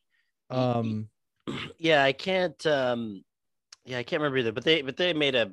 Um, 0.50 1.08
yeah, 1.78 2.04
I 2.04 2.12
can't. 2.12 2.64
Um, 2.66 3.24
yeah, 3.84 3.98
I 3.98 4.02
can't 4.02 4.20
remember 4.20 4.38
either. 4.38 4.52
But 4.52 4.64
they, 4.64 4.82
but 4.82 4.96
they 4.96 5.12
made 5.12 5.34
a, 5.34 5.52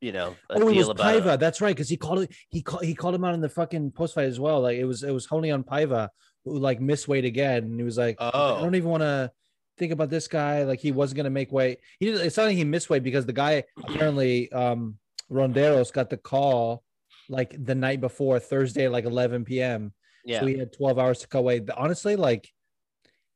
you 0.00 0.12
know, 0.12 0.36
a 0.50 0.54
oh, 0.54 0.60
it 0.60 0.64
was 0.64 0.74
deal 0.74 0.90
about 0.90 1.06
Paiva. 1.06 1.38
That's 1.38 1.60
right, 1.60 1.74
because 1.74 1.88
he 1.88 1.96
called 1.96 2.24
it. 2.24 2.34
He 2.48 2.60
called. 2.60 2.84
He 2.84 2.94
called 2.94 3.14
him 3.14 3.24
out 3.24 3.34
in 3.34 3.40
the 3.40 3.48
fucking 3.48 3.92
post 3.92 4.14
fight 4.14 4.26
as 4.26 4.38
well. 4.38 4.60
Like 4.60 4.76
it 4.76 4.84
was. 4.84 5.02
It 5.02 5.12
was 5.12 5.26
only 5.30 5.50
on 5.50 5.64
Paiva 5.64 6.08
who 6.44 6.58
like 6.58 6.80
missed 6.80 7.08
weight 7.08 7.24
again, 7.24 7.64
and 7.64 7.78
he 7.78 7.84
was 7.84 7.96
like, 7.96 8.16
oh, 8.18 8.56
I 8.56 8.60
don't 8.60 8.74
even 8.74 8.90
want 8.90 9.02
to 9.02 9.30
think 9.78 9.92
about 9.92 10.10
this 10.10 10.28
guy. 10.28 10.64
Like 10.64 10.80
he 10.80 10.92
wasn't 10.92 11.16
gonna 11.16 11.30
make 11.30 11.52
weight. 11.52 11.78
He 11.98 12.06
didn't. 12.06 12.26
It's 12.26 12.36
not 12.36 12.46
like 12.46 12.56
he 12.56 12.64
missed 12.64 12.90
weight 12.90 13.04
because 13.04 13.26
the 13.26 13.32
guy 13.32 13.64
apparently 13.82 14.52
um 14.52 14.98
Ronderos 15.30 15.92
got 15.92 16.10
the 16.10 16.18
call 16.18 16.82
like 17.28 17.54
the 17.64 17.74
night 17.74 18.00
before 18.00 18.38
Thursday, 18.38 18.88
like 18.88 19.04
11 19.04 19.44
p.m. 19.44 19.92
yeah, 20.24 20.40
So 20.40 20.46
he 20.46 20.58
had 20.58 20.72
12 20.72 20.98
hours 20.98 21.18
to 21.20 21.28
cut 21.28 21.44
weight. 21.44 21.68
Honestly, 21.70 22.16
like 22.16 22.48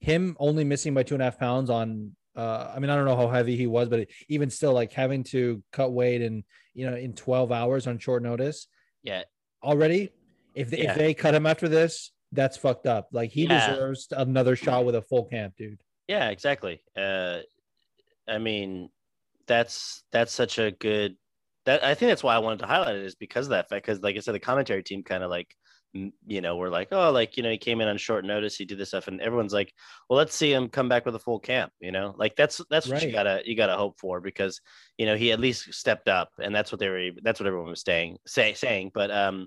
him 0.01 0.37
only 0.39 0.65
missing 0.65 0.95
by 0.95 1.03
two 1.03 1.15
and 1.15 1.23
a 1.23 1.27
half 1.27 1.39
pounds 1.39 1.71
on 1.71 2.15
uh 2.37 2.71
I 2.75 2.79
mean, 2.81 2.91
I 2.91 2.97
don't 2.97 3.07
know 3.07 3.17
how 3.17 3.29
heavy 3.29 3.57
he 3.57 3.67
was, 3.67 3.89
but 3.89 4.09
even 4.29 4.51
still, 4.51 4.73
like 4.75 4.93
having 4.93 5.25
to 5.25 5.63
cut 5.73 5.93
weight 5.93 6.21
and 6.23 6.45
you 6.75 6.89
know, 6.91 6.97
in 6.97 7.15
12 7.15 7.51
hours 7.53 7.87
on 7.87 7.99
short 7.99 8.23
notice 8.23 8.67
yeah, 9.03 9.23
already, 9.63 10.11
if 10.55 10.69
they, 10.71 10.79
Yeah. 10.83 10.91
if 10.93 10.99
they 10.99 11.15
cut 11.15 11.35
him 11.35 11.47
after 11.47 11.69
this, 11.69 12.13
that's 12.33 12.57
fucked 12.57 12.87
up. 12.87 13.09
Like 13.13 13.31
he 13.31 13.45
Yeah. 13.45 13.71
deserves 13.71 14.09
another 14.11 14.57
shot 14.57 14.85
with 14.85 14.95
a 14.97 15.03
full 15.03 15.25
camp, 15.27 15.55
dude. 15.57 15.81
yeah, 16.09 16.29
exactly. 16.31 16.83
Uh, 16.97 17.39
I 18.29 18.39
mean, 18.39 18.91
that's 19.47 20.03
that's 20.13 20.33
such 20.33 20.59
a 20.59 20.73
good. 20.73 21.17
That 21.67 21.85
I 21.85 21.95
think 21.95 22.11
that's 22.11 22.23
why 22.23 22.35
I 22.35 22.39
wanted 22.39 22.61
to 22.61 22.67
highlight 22.67 22.97
it 22.97 23.05
is 23.05 23.15
because 23.15 23.47
of 23.47 23.51
that 23.51 23.69
fact. 23.69 23.85
Because 23.87 24.03
like 24.03 24.17
I 24.17 24.21
said, 24.21 24.35
the 24.35 24.41
commentary 24.41 24.83
team 24.83 25.03
kind 25.03 25.23
of 25.23 25.31
like, 25.31 25.55
you 25.93 26.41
know, 26.41 26.57
we're 26.57 26.69
like, 26.71 26.89
oh, 26.93 27.11
like 27.11 27.37
you 27.37 27.43
know, 27.43 27.51
he 27.51 27.59
came 27.59 27.81
in 27.81 27.89
on 27.89 27.97
short 27.99 28.25
notice, 28.25 28.57
he 28.57 28.65
did 28.65 28.79
this 28.79 28.89
stuff, 28.89 29.09
and 29.09 29.21
everyone's 29.21 29.53
like, 29.53 29.73
well, 30.09 30.17
let's 30.17 30.35
see 30.35 30.53
him 30.53 30.69
come 30.69 30.89
back 30.89 31.05
with 31.07 31.15
a 31.15 31.19
full 31.19 31.39
camp. 31.41 31.73
You 31.81 31.93
know, 31.93 32.15
like 32.17 32.37
that's 32.37 32.61
that's 32.71 32.89
what 32.89 33.03
you 33.03 33.13
gotta 33.13 33.43
you 33.45 33.57
gotta 33.57 33.77
hope 33.77 33.99
for 34.01 34.21
because 34.21 34.61
you 34.99 35.07
know 35.07 35.17
he 35.17 35.33
at 35.33 35.41
least 35.41 35.73
stepped 35.75 36.09
up, 36.09 36.31
and 36.43 36.55
that's 36.55 36.73
what 36.73 36.79
they 36.79 36.89
were. 36.89 37.11
That's 37.23 37.41
what 37.41 37.47
everyone 37.47 37.71
was 37.71 37.83
saying 37.83 38.19
say, 38.27 38.55
saying. 38.55 38.93
But 38.95 39.11
um, 39.11 39.47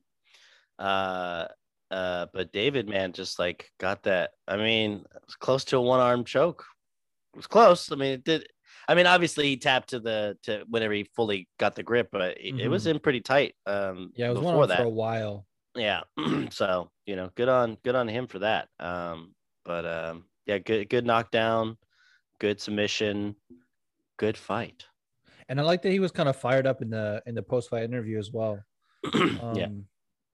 uh. 0.77 1.45
Uh, 1.91 2.27
but 2.33 2.51
David, 2.53 2.88
man, 2.88 3.13
just 3.13 3.39
like 3.39 3.71
got 3.79 4.03
that. 4.03 4.29
I 4.47 4.57
mean, 4.57 5.03
it 5.15 5.21
was 5.25 5.35
close 5.35 5.63
to 5.65 5.77
a 5.77 5.81
one 5.81 5.99
arm 5.99 6.23
choke. 6.23 6.63
It 7.33 7.38
was 7.38 7.47
close. 7.47 7.91
I 7.91 7.95
mean, 7.95 8.11
it 8.11 8.23
did. 8.23 8.47
I 8.89 8.96
mean, 8.96 9.05
obviously 9.05 9.46
he 9.46 9.58
tapped 9.58 9.89
to 9.89 10.00
the 10.00 10.36
to 10.43 10.63
whenever 10.67 10.93
he 10.93 11.03
fully 11.15 11.48
got 11.60 11.75
the 11.75 11.84
grip, 11.84 12.10
but 12.12 12.39
it, 12.39 12.60
it 12.60 12.67
was 12.67 12.88
in 12.88 12.98
pretty 12.98 13.22
tight. 13.22 13.53
Um, 13.67 14.12
Yeah, 14.15 14.27
it 14.27 14.29
was 14.31 14.39
before 14.39 14.65
that. 14.65 14.77
for 14.77 14.86
a 14.86 14.89
while. 14.89 15.46
Yeah. 15.75 16.01
so 16.50 16.89
you 17.05 17.15
know, 17.15 17.29
good 17.36 17.50
on 17.50 17.77
good 17.84 17.93
on 17.93 18.08
him 18.08 18.25
for 18.25 18.39
that. 18.39 18.67
Um, 18.79 19.36
but 19.63 19.86
um, 19.86 20.25
yeah, 20.48 20.58
good 20.58 20.89
good 20.89 21.05
knockdown, 21.05 21.77
good 22.39 22.60
submission, 22.60 23.36
good 24.17 24.36
fight. 24.36 24.86
And 25.48 25.60
I 25.60 25.63
like 25.63 25.84
that 25.84 25.91
he 25.91 26.00
was 26.00 26.12
kind 26.12 26.27
of 26.27 26.36
fired 26.36 26.65
up 26.65 26.81
in 26.81 26.89
the 26.89 27.22
in 27.27 27.36
the 27.36 27.43
post 27.43 27.69
fight 27.69 27.84
interview 27.84 28.17
as 28.17 28.31
well. 28.31 28.60
Um, 29.13 29.55
yeah. 29.55 29.67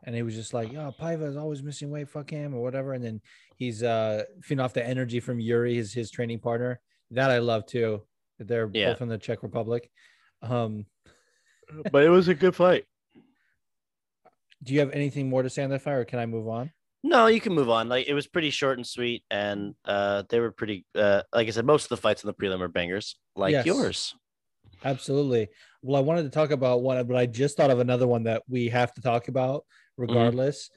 And 0.06 0.16
he 0.16 0.22
was 0.22 0.36
just 0.36 0.54
like, 0.54 0.72
"Yo, 0.72 0.94
Paiva 0.98 1.28
is 1.28 1.36
always 1.36 1.62
missing 1.62 1.90
weight. 1.90 2.08
Fuck 2.08 2.30
him 2.30 2.54
or 2.54 2.62
whatever." 2.62 2.94
And 2.94 3.04
then 3.04 3.22
he's 3.58 3.84
uh 3.84 4.24
feeding 4.44 4.64
off 4.64 4.74
the 4.74 4.86
energy 4.86 5.20
from 5.20 5.42
Yuri, 5.42 5.76
his 5.76 5.94
his 5.94 6.10
training 6.10 6.40
partner. 6.40 6.80
That 7.12 7.32
I 7.32 7.40
love 7.40 7.66
too. 7.66 8.04
That 8.38 8.48
They're 8.48 8.70
Yeah. 8.74 8.90
both 8.92 9.00
from 9.00 9.10
the 9.10 9.18
Czech 9.18 9.44
Republic. 9.44 9.90
Um, 10.42 10.86
But 11.92 12.04
it 12.04 12.10
was 12.10 12.28
a 12.28 12.36
good 12.36 12.56
fight. 12.56 12.86
do 14.64 14.74
you 14.74 14.80
have 14.80 14.92
anything 14.92 15.30
more 15.30 15.44
to 15.44 15.50
say 15.50 15.64
on 15.64 15.70
that 15.72 15.82
fight, 15.82 15.94
or 15.94 16.06
can 16.06 16.20
I 16.20 16.26
move 16.26 16.48
on? 16.48 16.72
No, 17.04 17.28
you 17.28 17.40
can 17.42 17.54
move 17.54 17.70
on. 17.70 17.88
Like 17.90 18.08
it 18.08 18.14
was 18.14 18.26
pretty 18.28 18.50
short 18.50 18.78
and 18.78 18.86
sweet, 18.88 19.24
and 19.30 19.76
uh, 19.86 20.24
they 20.30 20.40
were 20.40 20.52
pretty. 20.52 20.86
Uh, 20.96 21.22
like 21.34 21.48
I 21.48 21.52
said, 21.52 21.66
most 21.66 21.84
of 21.86 21.90
the 21.90 21.98
fights 21.98 22.24
in 22.24 22.28
the 22.28 22.34
prelim 22.34 22.62
are 22.62 22.68
bangers, 22.68 23.16
like 23.36 23.52
Yes. 23.52 23.66
yours. 23.66 24.16
Absolutely. 24.84 25.50
Well, 25.82 25.98
I 25.98 26.04
wanted 26.04 26.24
to 26.24 26.30
talk 26.30 26.52
about 26.52 26.82
one, 26.82 27.06
but 27.08 27.16
I 27.16 27.26
just 27.28 27.58
thought 27.58 27.70
of 27.72 27.80
another 27.80 28.08
one 28.08 28.24
that 28.24 28.44
we 28.48 28.70
have 28.70 28.94
to 28.96 29.02
talk 29.02 29.28
about 29.28 29.66
regardless. 29.98 30.70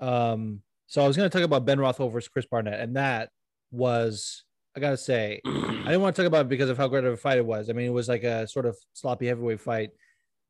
Um, 0.00 0.62
so 0.86 1.02
I 1.02 1.06
was 1.06 1.16
going 1.16 1.28
to 1.30 1.36
talk 1.36 1.44
about 1.44 1.64
Ben 1.64 1.78
Rothwell 1.80 2.08
versus 2.10 2.28
Chris 2.28 2.46
Barnett, 2.46 2.80
and 2.80 2.96
that 2.96 3.30
was, 3.70 4.44
I 4.76 4.80
got 4.80 4.90
to 4.90 4.96
say, 4.98 5.40
I 5.46 5.50
didn't 5.50 6.02
want 6.02 6.14
to 6.14 6.22
talk 6.22 6.28
about 6.28 6.42
it 6.42 6.48
because 6.50 6.68
of 6.68 6.76
how 6.76 6.86
great 6.86 7.04
of 7.04 7.14
a 7.14 7.16
fight 7.16 7.38
it 7.38 7.46
was. 7.46 7.70
I 7.70 7.72
mean, 7.72 7.86
it 7.86 7.92
was 7.92 8.08
like 8.08 8.24
a 8.24 8.46
sort 8.46 8.66
of 8.66 8.76
sloppy 8.92 9.26
heavyweight 9.26 9.60
fight, 9.60 9.90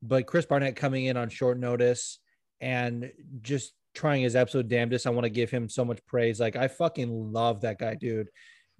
but 0.01 0.27
Chris 0.27 0.45
Barnett 0.45 0.75
coming 0.75 1.05
in 1.05 1.15
on 1.15 1.29
short 1.29 1.57
notice 1.57 2.19
and 2.59 3.11
just 3.41 3.73
trying 3.95 4.23
his 4.23 4.35
absolute 4.35 4.67
damnedest. 4.67 5.07
I 5.07 5.11
want 5.11 5.23
to 5.23 5.29
give 5.29 5.49
him 5.49 5.69
so 5.69 5.85
much 5.85 6.05
praise. 6.05 6.41
Like, 6.41 6.57
I 6.57 6.67
fucking 6.67 7.31
love 7.31 7.61
that 7.61 7.79
guy, 7.79 7.95
dude. 7.95 8.27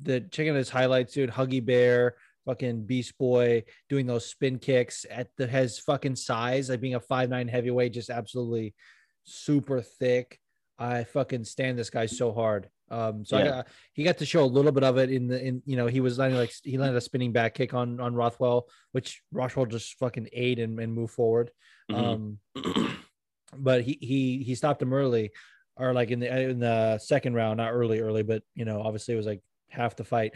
The 0.01 0.20
checking 0.20 0.51
out 0.51 0.58
his 0.58 0.70
highlights, 0.70 1.13
dude, 1.13 1.32
Huggy 1.32 1.66
Bear, 1.66 2.16
fucking 2.46 2.86
Beast 2.86 3.18
Boy, 3.18 3.63
doing 3.89 4.06
those 4.06 4.25
spin 4.25 4.60
kicks 4.60 5.06
at 5.10 5.30
the 5.38 5.48
his 5.48 5.80
fucking 5.80 6.18
size, 6.18 6.70
like 6.70 6.82
being 6.82 6.96
a 6.96 7.00
five 7.00 7.30
nine 7.30 7.48
heavyweight, 7.48 7.94
just 7.94 8.10
absolutely 8.10 8.75
super 9.24 9.82
thick. 9.82 10.39
I 10.77 11.06
fucking 11.06 11.46
stand 11.46 11.80
this 11.80 11.89
guy 11.89 12.06
so 12.06 12.32
hard. 12.34 12.70
Um, 12.89 13.25
so 13.25 13.38
I 13.38 13.39
Yeah. 13.41 13.50
got, 13.50 13.67
he 13.94 14.03
got 14.03 14.17
to 14.20 14.25
show 14.25 14.44
a 14.44 14.46
little 14.46 14.72
bit 14.72 14.84
of 14.84 14.98
it 14.98 15.12
in 15.12 15.27
the 15.27 15.44
in 15.44 15.62
you 15.65 15.75
know 15.75 15.88
he 15.88 16.00
was 16.00 16.17
landing 16.17 16.39
like 16.39 16.53
he 16.63 16.77
landed 16.77 16.98
a 16.98 17.01
spinning 17.01 17.32
back 17.34 17.53
kick 17.53 17.74
on 17.74 18.00
on 18.00 18.15
Rothwell, 18.15 18.67
which 18.94 19.22
Rothwell 19.32 19.65
just 19.65 19.96
fucking 20.00 20.29
ate 20.32 20.60
and, 20.60 20.79
and 20.79 20.94
moved 20.94 21.13
forward. 21.13 21.51
Mhm. 21.91 22.39
Um, 22.56 22.98
but 23.56 23.82
he 23.84 23.98
he 24.01 24.44
he 24.44 24.56
stopped 24.56 24.82
him 24.82 24.94
early, 24.94 25.32
or 25.75 25.94
like 25.94 26.12
in 26.12 26.20
the 26.20 26.50
in 26.50 26.60
the 26.60 26.98
second 27.00 27.34
round, 27.34 27.58
not 27.58 27.72
early 27.74 28.00
early, 28.00 28.24
but 28.24 28.44
you 28.56 28.65
know 28.65 28.82
obviously 28.82 29.13
it 29.13 29.17
was 29.17 29.25
like 29.25 29.41
half 29.70 29.96
the 29.96 30.03
fight. 30.06 30.34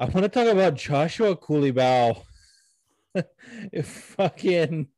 I 0.00 0.04
want 0.06 0.22
to 0.24 0.28
talk 0.28 0.46
about 0.48 0.74
Joshua 0.74 1.36
Culibao. 1.36 2.22
If 3.72 3.86
fucking 3.88 4.88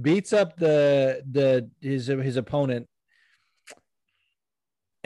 beats 0.00 0.32
up 0.32 0.56
the 0.56 1.22
the 1.30 1.70
his 1.80 2.06
his 2.06 2.36
opponent, 2.38 2.88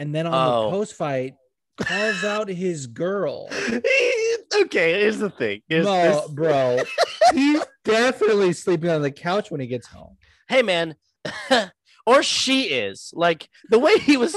and 0.03 0.13
then 0.13 0.27
on 0.27 0.33
Oh. 0.33 0.65
the 0.65 0.69
post 0.77 0.93
fight 0.95 1.33
calls 1.79 2.23
out 2.25 2.49
his 2.49 2.87
girl. 2.87 3.47
okay, 4.61 4.99
here's 5.01 5.17
the 5.19 5.29
thing. 5.29 5.61
Here's, 5.67 5.85
no, 5.85 5.93
here's- 5.93 6.27
bro, 6.29 6.77
he's 7.33 7.63
definitely 7.85 8.53
sleeping 8.53 8.89
on 8.89 9.01
the 9.01 9.11
couch 9.11 9.49
when 9.49 9.61
he 9.61 9.67
gets 9.67 9.87
home. 9.87 10.17
hey 10.49 10.61
man, 10.61 10.95
or 12.05 12.21
she 12.21 12.63
is 12.63 13.11
like 13.15 13.49
the 13.69 13.79
way 13.79 13.97
he 13.97 14.17
was, 14.17 14.35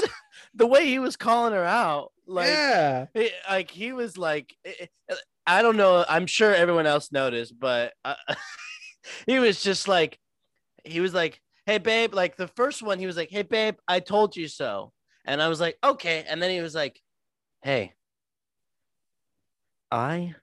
the 0.55 0.65
way 0.67 0.85
he 0.87 0.99
was 0.99 1.15
calling 1.17 1.53
her 1.53 1.65
out. 1.65 2.11
Like, 2.25 2.47
yeah, 2.47 3.05
it- 3.13 3.33
like 3.49 3.69
he 3.71 3.91
was 3.93 4.17
like, 4.17 4.55
it- 4.63 4.89
it- 5.09 5.17
I 5.45 5.61
don't 5.61 5.77
know. 5.77 6.03
I'm 6.09 6.27
sure 6.27 6.53
everyone 6.53 6.87
else 6.87 7.11
noticed, 7.11 7.57
but 7.57 7.93
uh, 8.03 8.15
he 9.25 9.39
was 9.39 9.61
just 9.61 9.87
like, 9.87 10.17
he 10.83 10.99
was 10.99 11.13
like, 11.13 11.39
"Hey 11.65 11.77
babe," 11.77 12.13
like 12.13 12.35
the 12.35 12.49
first 12.49 12.81
one, 12.83 12.99
he 12.99 13.05
was 13.05 13.15
like, 13.15 13.29
"Hey 13.31 13.43
babe, 13.43 13.75
I 13.87 14.01
told 14.01 14.35
you 14.35 14.47
so," 14.49 14.91
and 15.27 15.41
I 15.41 15.49
was 15.49 15.59
like, 15.59 15.77
"Okay," 15.83 16.25
and 16.27 16.41
then 16.41 16.49
he 16.49 16.61
was 16.61 16.73
like, 16.73 17.01
"Hey, 17.61 17.93
I 19.91 20.35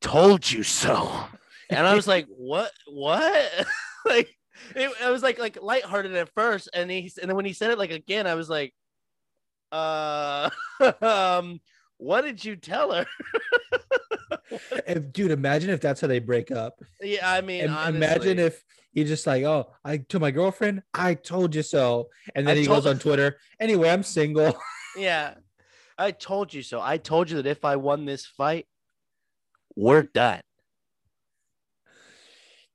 told 0.00 0.50
you 0.50 0.62
so," 0.62 1.26
and 1.68 1.86
I 1.86 1.94
was 1.94 2.06
like, 2.06 2.26
"What? 2.36 2.72
What?" 2.86 3.66
like. 4.06 4.34
It, 4.76 4.88
it 5.02 5.10
was 5.10 5.22
like 5.22 5.40
like 5.40 5.60
lighthearted 5.60 6.14
at 6.14 6.32
first, 6.32 6.70
and 6.72 6.88
he 6.88 7.10
and 7.20 7.28
then 7.28 7.36
when 7.36 7.44
he 7.44 7.52
said 7.52 7.72
it 7.72 7.78
like 7.78 7.90
again, 7.90 8.26
I 8.26 8.36
was 8.36 8.48
like, 8.48 8.72
uh, 9.72 10.48
um, 11.02 11.60
what 11.98 12.22
did 12.22 12.44
you 12.44 12.54
tell 12.54 12.92
her? 12.92 13.06
If- 14.86 15.12
dude, 15.12 15.30
imagine 15.30 15.70
if 15.70 15.80
that's 15.80 16.00
how 16.00 16.06
they 16.06 16.18
break 16.18 16.50
up. 16.50 16.82
yeah, 17.00 17.30
I 17.30 17.40
mean, 17.40 17.68
honestly, 17.68 17.96
imagine 17.96 18.38
if 18.38 18.62
he 18.92 19.04
just 19.04 19.26
like, 19.26 19.44
oh, 19.44 19.70
I 19.84 19.98
to 20.08 20.20
my 20.20 20.30
girlfriend, 20.30 20.82
I 20.92 21.14
told 21.14 21.54
you 21.54 21.62
so, 21.62 22.08
and 22.34 22.46
then 22.46 22.56
I 22.56 22.60
he 22.60 22.66
goes 22.66 22.86
on 22.86 22.98
Twitter. 22.98 23.36
Anyway, 23.60 23.90
I'm 23.90 24.02
single. 24.02 24.56
yeah, 24.96 25.34
I 25.98 26.12
told 26.12 26.54
you 26.54 26.62
so. 26.62 26.80
I 26.80 26.98
told 26.98 27.30
you 27.30 27.36
that 27.42 27.46
if 27.46 27.64
I 27.64 27.76
won 27.76 28.04
this 28.04 28.26
fight, 28.26 28.66
we're 29.76 30.02
done. 30.02 30.40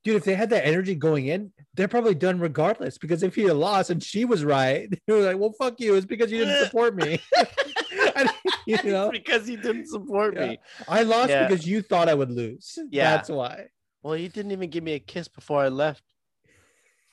Dude, 0.04 0.16
if 0.16 0.24
they 0.24 0.36
had 0.36 0.50
that 0.52 0.66
energy 0.66 0.96
going 0.96 1.28
in, 1.28 1.52
they're 1.74 1.90
probably 1.90 2.16
done 2.16 2.40
regardless. 2.40 2.98
Because 2.98 3.22
if 3.22 3.36
he 3.36 3.44
had 3.44 3.58
lost 3.58 3.90
and 3.90 4.02
she 4.02 4.26
was 4.26 4.44
right, 4.44 4.90
they 5.08 5.14
were 5.14 5.22
like, 5.22 5.38
"Well, 5.38 5.54
fuck 5.58 5.80
you. 5.80 5.96
It's 5.96 6.06
because 6.06 6.32
you 6.32 6.40
didn't 6.40 6.64
support 6.66 6.96
me." 6.96 7.22
You 8.66 8.78
know, 8.84 9.10
because 9.12 9.48
he 9.48 9.56
didn't 9.56 9.88
support 9.88 10.36
Yeah. 10.36 10.48
me. 10.48 10.60
I 10.88 11.04
lost 11.04 11.30
Yeah. 11.30 11.48
because 11.48 11.66
you 11.68 11.82
thought 11.82 12.08
I 12.10 12.14
would 12.14 12.30
lose. 12.32 12.78
Yeah. 12.92 13.16
that's 13.16 13.30
why. 13.30 13.68
Well, 14.04 14.16
you 14.16 14.30
didn't 14.30 14.52
even 14.52 14.70
give 14.70 14.84
me 14.84 14.94
a 14.94 15.00
kiss 15.00 15.28
before 15.28 15.62
I 15.62 15.70
left. 15.70 16.04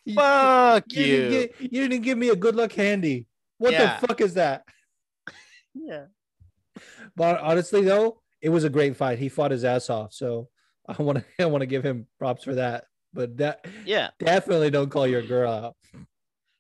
You- 0.05 0.15
Fuck 0.15 0.85
you, 0.93 1.05
you. 1.05 1.17
Didn't 1.17 1.31
get, 1.59 1.73
you 1.73 1.89
didn't 1.89 2.03
give 2.05 2.19
me 2.19 2.29
a 2.29 2.37
good 2.37 2.55
luck 2.55 2.73
handy. 2.73 3.27
What 3.59 3.73
Yeah. 3.73 3.99
the 4.01 4.07
fuck 4.07 4.21
is 4.21 4.35
that? 4.35 4.65
yeah. 5.75 6.07
But 7.17 7.41
honestly, 7.41 7.83
though, 7.83 8.21
it 8.43 8.51
was 8.51 8.65
a 8.65 8.71
great 8.71 8.97
fight. 8.97 9.19
He 9.19 9.29
fought 9.31 9.51
his 9.51 9.65
ass 9.65 9.89
off. 9.91 10.13
So 10.13 10.49
I 10.87 11.01
want 11.03 11.19
to 11.19 11.25
I 11.43 11.47
want 11.47 11.63
to 11.63 11.67
give 11.67 11.83
him 11.85 12.07
props 12.19 12.45
for 12.45 12.55
that. 12.57 12.85
But 13.15 13.39
that 13.39 13.65
Yeah. 13.87 14.11
definitely 14.19 14.71
don't 14.71 14.91
call 14.91 15.07
your 15.07 15.23
girl 15.23 15.51
out. 15.51 15.77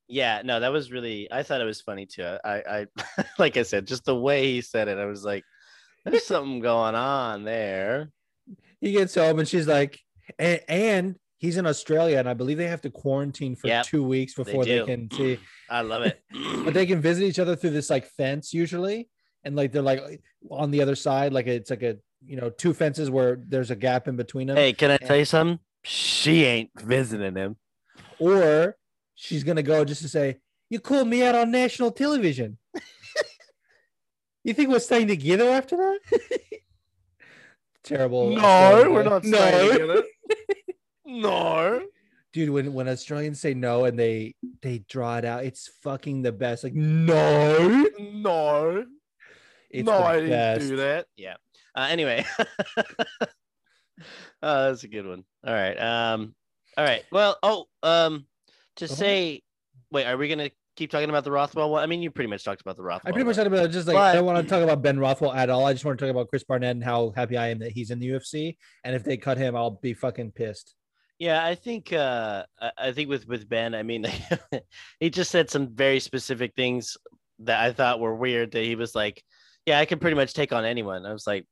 Yeah, 0.08 0.42
no, 0.44 0.60
that 0.60 0.72
was 0.72 0.92
really. 0.92 1.30
I 1.32 1.42
thought 1.42 1.60
it 1.60 1.64
was 1.64 1.80
funny 1.80 2.06
too. 2.06 2.22
Uh, 2.22 2.38
I, 2.44 2.86
I, 3.18 3.24
like 3.38 3.56
I 3.56 3.62
said, 3.62 3.86
just 3.86 4.04
the 4.04 4.14
way 4.14 4.52
he 4.52 4.60
said 4.60 4.88
it, 4.88 4.98
I 4.98 5.06
was 5.06 5.24
like, 5.24 5.44
"There's 6.04 6.24
something 6.24 6.60
going 6.60 6.94
on 6.94 7.44
there." 7.44 8.10
He 8.80 8.92
gets 8.92 9.14
home 9.14 9.38
and 9.38 9.48
she's 9.48 9.66
like, 9.66 9.98
and, 10.38 10.60
and 10.68 11.16
he's 11.38 11.56
in 11.56 11.66
Australia, 11.66 12.18
and 12.18 12.28
I 12.28 12.34
believe 12.34 12.58
they 12.58 12.68
have 12.68 12.82
to 12.82 12.90
quarantine 12.90 13.56
for 13.56 13.68
Yep, 13.68 13.86
two 13.86 14.04
weeks 14.04 14.34
before 14.34 14.64
they, 14.64 14.78
do. 14.78 14.86
can 14.86 15.10
see. 15.10 15.38
I 15.70 15.80
love 15.80 16.02
it. 16.02 16.22
But 16.64 16.74
they 16.74 16.86
can 16.86 17.00
visit 17.00 17.24
each 17.24 17.38
other 17.38 17.54
through 17.54 17.70
this 17.70 17.90
like 17.90 18.06
fence 18.06 18.52
usually, 18.52 19.08
and 19.44 19.54
like 19.54 19.72
they're 19.72 19.82
like 19.82 20.20
on 20.50 20.70
the 20.70 20.82
other 20.82 20.96
side, 20.96 21.32
like 21.32 21.46
it's 21.46 21.70
like 21.70 21.82
a 21.82 21.96
you 22.24 22.36
know 22.36 22.50
two 22.50 22.74
fences 22.74 23.08
where 23.08 23.40
there's 23.46 23.70
a 23.70 23.76
gap 23.76 24.08
in 24.08 24.16
between 24.16 24.48
them. 24.48 24.56
hey, 24.56 24.72
can 24.72 24.90
I 24.90 24.96
tell 24.96 25.16
you 25.16 25.24
something? 25.24 25.60
She 25.84 26.44
ain't 26.44 26.70
visiting 26.76 27.36
him. 27.36 27.56
or 28.18 28.76
she's 29.16 29.42
gonna 29.42 29.64
go 29.64 29.84
just 29.84 30.02
to 30.02 30.08
say, 30.08 30.38
"You 30.70 30.78
called 30.78 31.08
me 31.08 31.24
out 31.24 31.34
on 31.34 31.50
national 31.50 31.90
television." 31.90 32.58
you 34.44 34.54
think 34.54 34.70
we're 34.70 34.78
staying 34.78 35.08
together 35.08 35.48
after 35.50 35.76
that? 35.76 36.20
Terrible. 37.82 38.36
Australian 38.38 39.30
guy. 39.32 39.76
no. 39.76 40.02
No. 41.08 41.82
Dude, 42.32 42.50
when 42.50 42.74
when 42.74 42.88
Australians 42.88 43.40
say 43.40 43.54
no 43.54 43.84
and 43.84 43.98
they 43.98 44.34
they 44.60 44.80
draw 44.88 45.16
it 45.16 45.24
out, 45.24 45.44
it's 45.44 45.68
fucking 45.82 46.20
the 46.22 46.32
best. 46.32 46.64
Like 46.64 46.74
no, 46.74 47.86
No. 47.98 48.84
it's 49.70 49.86
no, 49.86 49.98
the 49.98 50.04
I 50.04 50.14
didn't 50.16 50.30
best. 50.30 50.68
do 50.68 50.76
that. 50.76 51.06
Yeah. 51.16 51.36
Uh, 51.74 51.86
anyway. 51.88 52.26
oh, 52.38 52.44
that's 54.42 54.82
a 54.84 54.88
good 54.88 55.06
one. 55.06 55.24
All 55.46 55.54
right. 55.54 55.76
Um. 55.78 56.34
All 56.76 56.84
right. 56.84 57.04
Well. 57.10 57.38
Oh. 57.42 57.66
Um. 57.82 58.26
To 58.76 58.84
on. 58.84 58.96
say, 58.96 59.42
wait, 59.90 60.06
are 60.06 60.16
we 60.16 60.28
gonna 60.28 60.50
keep 60.76 60.90
talking 60.90 61.08
about 61.08 61.24
the 61.24 61.30
Rothwell 61.30 61.70
one? 61.70 61.82
I 61.82 61.86
mean, 61.86 62.02
you 62.02 62.10
pretty 62.10 62.28
much 62.28 62.44
talked 62.44 62.60
about 62.60 62.76
the 62.76 62.82
Rothwell. 62.82 63.10
I 63.10 63.12
pretty 63.12 63.26
much 63.26 63.36
talked 63.36 63.46
about 63.46 63.64
it, 63.64 63.68
just 63.68 63.88
like 63.88 63.96
I 63.96 64.14
don't 64.14 64.24
want 64.24 64.42
to 64.42 64.48
talk 64.48 64.62
about 64.62 64.82
Ben 64.82 64.98
Rothwell 64.98 65.32
at 65.32 65.50
all. 65.50 65.66
I 65.66 65.72
just 65.72 65.84
want 65.84 65.98
to 65.98 66.04
talk 66.04 66.10
about 66.10 66.28
Chris 66.28 66.44
Barnett 66.44 66.76
and 66.76 66.84
how 66.84 67.12
happy 67.16 67.36
I 67.36 67.48
am 67.48 67.58
that 67.60 67.72
he's 67.72 67.90
in 67.90 67.98
the 67.98 68.08
UFC. 68.08 68.56
And 68.84 68.94
if 68.94 69.04
they 69.04 69.16
cut 69.16 69.38
him, 69.38 69.56
I'll 69.56 69.70
be 69.82 69.94
fucking 69.94 70.32
pissed. 70.32 70.74
Yeah, 71.18 71.44
I 71.44 71.54
think 71.54 71.92
uh 71.92 72.44
I 72.76 72.92
think 72.92 73.08
with 73.08 73.26
with 73.26 73.48
Ben, 73.48 73.74
I 73.74 73.82
mean 73.82 74.06
he 75.00 75.10
just 75.10 75.30
said 75.30 75.50
some 75.50 75.74
very 75.74 76.00
specific 76.00 76.54
things 76.54 76.96
that 77.40 77.60
I 77.60 77.72
thought 77.72 78.00
were 78.00 78.14
weird 78.14 78.52
that 78.52 78.64
he 78.64 78.76
was 78.76 78.94
like, 78.94 79.22
Yeah, 79.64 79.78
I 79.78 79.86
can 79.86 79.98
pretty 79.98 80.16
much 80.16 80.34
take 80.34 80.52
on 80.52 80.64
anyone. 80.64 81.06
I 81.06 81.12
was 81.12 81.26
like, 81.26 81.46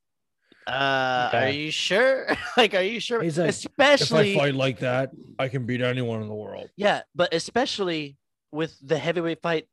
uh 0.67 1.31
are 1.33 1.49
you 1.51 1.71
sure? 1.71 2.27
like, 2.57 2.75
are 2.75 2.83
you 2.83 3.01
sure? 3.01 3.23
He's 3.23 3.39
like, 3.39 3.51
especially 3.51 4.33
if 4.33 4.39
I 4.39 4.41
fight 4.47 4.55
like 4.55 4.79
that, 4.81 5.11
I 5.39 5.49
can 5.49 5.67
beat 5.67 5.81
anyone 5.83 6.23
in 6.23 6.29
the 6.29 6.35
world. 6.35 6.71
yeah, 6.77 7.03
but 7.15 7.35
especially 7.35 8.17
with 8.53 8.77
the 8.83 8.97
heavyweight 8.99 9.43
fight 9.43 9.69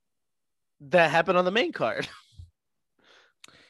that 0.81 1.11
happened 1.11 1.37
on 1.37 1.45
the 1.45 1.51
main 1.51 1.71
card. 1.71 2.07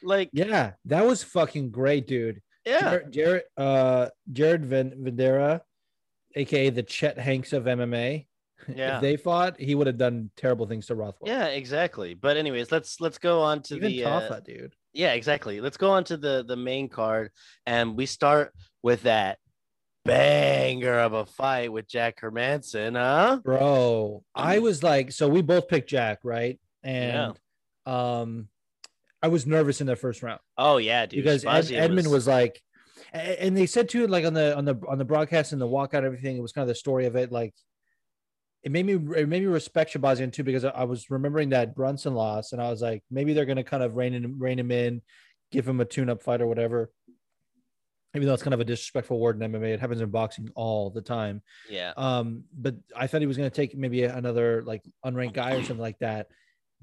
Like, 0.04 0.30
yeah, 0.32 0.46
Yeah, 0.46 0.72
that 0.86 1.06
was 1.06 1.22
fucking 1.22 1.70
great, 1.70 2.08
dude. 2.08 2.42
Jared, 2.66 3.12
Jared, 3.12 3.42
uh, 3.56 4.08
Jared 4.32 4.68
Vanderaa, 4.68 5.60
aka 6.34 6.70
the 6.70 6.82
Chet 6.82 7.18
Hanks 7.18 7.52
of 7.52 7.64
MMA. 7.64 8.26
Yeah. 8.72 8.96
If 8.96 9.02
they 9.02 9.16
fought, 9.16 9.58
he 9.58 9.74
would 9.74 9.88
have 9.88 9.98
done 9.98 10.30
terrible 10.36 10.66
things 10.66 10.86
to 10.86 10.94
Rothwell. 10.94 11.28
yeah, 11.28 11.46
exactly. 11.46 12.14
But 12.14 12.36
anyways, 12.36 12.70
let's 12.70 13.00
let's 13.00 13.18
go 13.18 13.40
on 13.42 13.60
to 13.62 13.74
Even 13.74 13.90
the 13.90 14.04
uh, 14.04 14.38
dude. 14.38 14.76
Yeah, 14.92 15.12
exactly. 15.14 15.60
Let's 15.60 15.76
go 15.76 15.90
on 15.90 16.04
to 16.04 16.16
the 16.16 16.44
the 16.46 16.56
main 16.56 16.88
card, 16.88 17.30
and 17.66 17.96
we 17.96 18.06
start 18.06 18.52
with 18.82 19.02
that 19.02 19.38
banger 20.04 20.98
of 20.98 21.12
a 21.12 21.26
fight 21.26 21.72
with 21.72 21.88
Jack 21.88 22.20
Hermansson, 22.20 22.96
huh? 22.96 23.40
Bro, 23.42 24.22
I 24.34 24.58
was 24.58 24.82
like, 24.82 25.12
so 25.12 25.28
we 25.28 25.42
both 25.42 25.68
picked 25.68 25.88
Jack, 25.88 26.18
right? 26.24 26.58
And 26.82 27.38
um, 27.86 28.48
I 29.22 29.28
was 29.28 29.46
nervous 29.46 29.80
in 29.80 29.86
the 29.86 29.96
first 29.96 30.22
round. 30.22 30.40
Oh 30.58 30.78
yeah, 30.78 31.06
dude. 31.06 31.24
because 31.24 31.44
Ed, 31.44 31.72
Edmund 31.72 32.10
was, 32.10 32.26
like, 32.26 32.60
and 33.12 33.56
they 33.56 33.66
said 33.66 33.88
too, 33.88 34.06
like 34.06 34.24
on 34.24 34.34
the 34.34 34.56
on 34.56 34.64
the 34.64 34.78
on 34.88 34.98
the 34.98 35.04
broadcast 35.04 35.52
and 35.52 35.60
the 35.60 35.66
walkout, 35.68 36.04
everything. 36.04 36.36
It 36.36 36.42
was 36.42 36.52
kind 36.52 36.62
of 36.62 36.68
the 36.68 36.74
story 36.74 37.06
of 37.06 37.16
it. 37.16 37.30
Like, 37.30 37.54
it 38.62 38.70
made 38.70 38.86
me 38.86 38.94
it 38.94 39.28
made 39.28 39.42
me 39.42 39.46
respect 39.46 39.92
Shahbazyan 39.92 40.32
too 40.32 40.44
because 40.44 40.64
I, 40.64 40.84
was 40.84 41.10
remembering 41.10 41.50
that 41.50 41.74
Brunson 41.74 42.14
loss, 42.14 42.52
and 42.52 42.62
I 42.62 42.70
was 42.70 42.80
like, 42.80 43.02
maybe 43.10 43.32
they're 43.32 43.44
gonna 43.44 43.64
kind 43.64 43.82
of 43.82 43.96
rein 43.96 44.12
him 44.12 44.36
rein 44.38 44.58
him 44.58 44.70
in, 44.70 45.02
give 45.50 45.66
him 45.66 45.80
a 45.80 45.84
tune 45.84 46.08
up 46.08 46.22
fight 46.22 46.40
or 46.40 46.46
whatever. 46.46 46.90
Even 48.14 48.28
though 48.28 48.34
it's 48.34 48.42
kind 48.42 48.54
of 48.54 48.60
a 48.60 48.64
disrespectful 48.64 49.18
word 49.18 49.42
in 49.42 49.50
MMA, 49.50 49.72
it 49.72 49.80
happens 49.80 50.02
in 50.02 50.10
boxing 50.10 50.50
all 50.54 50.90
the 50.90 51.00
time. 51.00 51.40
yeah. 51.70 51.94
Um, 51.96 52.44
but 52.56 52.74
I 52.94 53.06
thought 53.06 53.22
he 53.22 53.26
was 53.26 53.38
going 53.38 53.48
to 53.48 53.56
take 53.56 53.74
maybe 53.74 54.04
another 54.04 54.62
like 54.66 54.82
unranked 55.04 55.32
guy 55.32 55.52
or 55.52 55.62
something 55.62 55.78
like 55.78 55.98
that. 56.00 56.26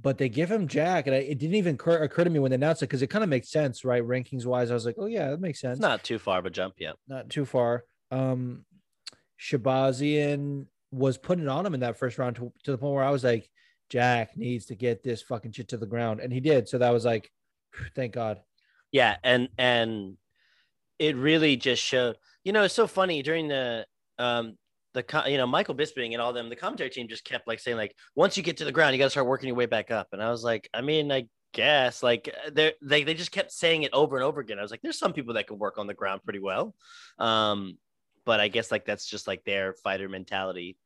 But 0.02 0.18
they 0.18 0.28
give 0.28 0.50
him 0.50 0.68
Jack, 0.68 1.06
and 1.06 1.16
I, 1.16 1.20
it 1.20 1.38
didn't 1.38 1.56
even 1.56 1.76
occur, 1.76 2.02
occur 2.02 2.24
to 2.24 2.30
me 2.32 2.40
when 2.40 2.50
they 2.50 2.56
announced 2.56 2.82
it 2.82 2.88
because 2.88 3.04
it 3.04 3.12
kind 3.12 3.24
of 3.24 3.30
makes 3.30 3.52
sense, 3.52 3.86
right? 3.86 4.02
Rankings 4.02 4.46
wise, 4.46 4.72
I 4.72 4.74
was 4.74 4.88
like, 4.88 4.96
oh 4.98 5.06
yeah, 5.06 5.30
that 5.30 5.40
makes 5.40 5.62
sense. 5.62 5.74
It's 5.78 5.82
not 5.82 6.04
too 6.04 6.18
far 6.18 6.40
of 6.40 6.48
a 6.48 6.50
jump 6.50 6.76
yet. 6.80 6.96
not 7.08 7.30
too 7.30 7.46
far. 7.46 7.84
Um, 8.10 8.66
Shahbazyan 9.40 10.66
was 10.92 11.18
putting 11.18 11.46
it 11.46 11.50
on 11.50 11.66
him 11.66 11.74
in 11.74 11.82
that 11.82 11.98
first 11.98 12.18
round 12.18 12.36
to, 12.38 12.52
to 12.64 12.72
the 12.72 12.78
point 12.78 12.94
where 12.94 13.04
I 13.04 13.12
was 13.12 13.24
like, 13.24 13.50
Jack 13.90 14.38
needs 14.38 14.68
to 14.68 14.76
get 14.76 15.04
this 15.04 15.22
fucking 15.22 15.52
shit 15.52 15.70
to 15.70 15.78
the 15.78 15.86
ground, 15.86 16.20
and 16.20 16.32
he 16.32 16.40
did. 16.40 16.70
So 16.70 16.78
that 16.78 16.92
was 16.94 17.06
like, 17.06 17.32
thank 17.96 18.14
God. 18.14 18.40
Yeah, 18.92 19.18
and 19.24 19.50
and 19.58 20.18
it 20.98 21.16
really 21.16 21.56
just 21.58 21.84
showed. 21.84 22.18
You 22.44 22.54
know, 22.54 22.64
it's 22.64 22.74
so 22.74 22.88
funny 22.88 23.22
during 23.22 23.48
the 23.48 23.86
um 24.18 24.58
the 24.94 25.24
you 25.28 25.38
know 25.38 25.48
Michael 25.48 25.76
Bisping 25.76 26.14
and 26.14 26.22
all 26.22 26.34
them. 26.34 26.50
The 26.50 26.56
commentary 26.56 26.90
team 26.90 27.08
just 27.08 27.26
kept 27.26 27.48
like 27.48 27.60
saying 27.60 27.78
like, 27.78 27.96
once 28.16 28.38
you 28.38 28.44
get 28.44 28.58
to 28.58 28.66
the 28.66 28.72
ground, 28.72 28.94
you 28.94 29.00
got 29.00 29.06
to 29.06 29.12
start 29.12 29.28
working 29.28 29.48
your 29.48 29.56
way 29.56 29.66
back 29.66 29.92
up. 29.92 30.08
And 30.12 30.22
I 30.22 30.30
was 30.30 30.44
like, 30.44 30.70
I 30.74 30.82
mean, 30.82 31.12
I 31.12 31.28
guess 31.54 32.04
like 32.04 32.34
they 32.52 32.74
they 32.82 33.04
they 33.04 33.14
just 33.14 33.32
kept 33.32 33.52
saying 33.52 33.84
it 33.84 33.94
over 33.94 34.16
and 34.16 34.24
over 34.24 34.40
again. 34.40 34.60
I 34.60 34.62
was 34.62 34.72
like, 34.72 34.82
there's 34.82 35.00
some 35.00 35.14
people 35.14 35.36
that 35.36 35.48
can 35.48 35.58
work 35.58 35.78
on 35.78 35.88
the 35.88 35.94
ground 35.94 36.22
pretty 36.24 36.40
well, 36.40 36.76
um, 37.18 37.78
but 38.26 38.40
I 38.40 38.48
guess 38.48 38.72
like 38.72 38.86
that's 38.86 39.06
just 39.06 39.28
like 39.28 39.44
their 39.46 39.74
fighter 39.74 40.10
mentality. 40.10 40.78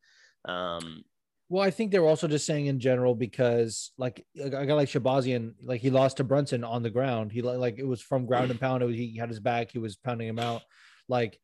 Um, 0.45 1.03
Well, 1.49 1.63
I 1.63 1.71
think 1.71 1.91
they're 1.91 2.05
also 2.05 2.27
just 2.27 2.45
saying 2.45 2.65
in 2.65 2.79
general 2.79 3.15
because 3.15 3.91
like 3.97 4.25
a 4.41 4.49
guy 4.49 4.73
like 4.73 4.89
Shahbazyan, 4.89 5.53
like 5.63 5.81
he 5.81 5.89
lost 5.89 6.17
to 6.17 6.23
Brunson 6.23 6.63
on 6.63 6.83
the 6.83 6.89
ground. 6.89 7.31
He 7.31 7.41
like 7.41 7.77
it 7.77 7.87
was 7.87 8.01
from 8.01 8.25
ground 8.25 8.51
and 8.51 8.59
pound. 8.59 8.83
Was, 8.83 8.95
he 8.95 9.17
had 9.17 9.29
his 9.29 9.39
back. 9.39 9.71
He 9.71 9.79
was 9.79 9.95
pounding 9.95 10.27
him 10.27 10.39
out. 10.39 10.61
Like 11.07 11.39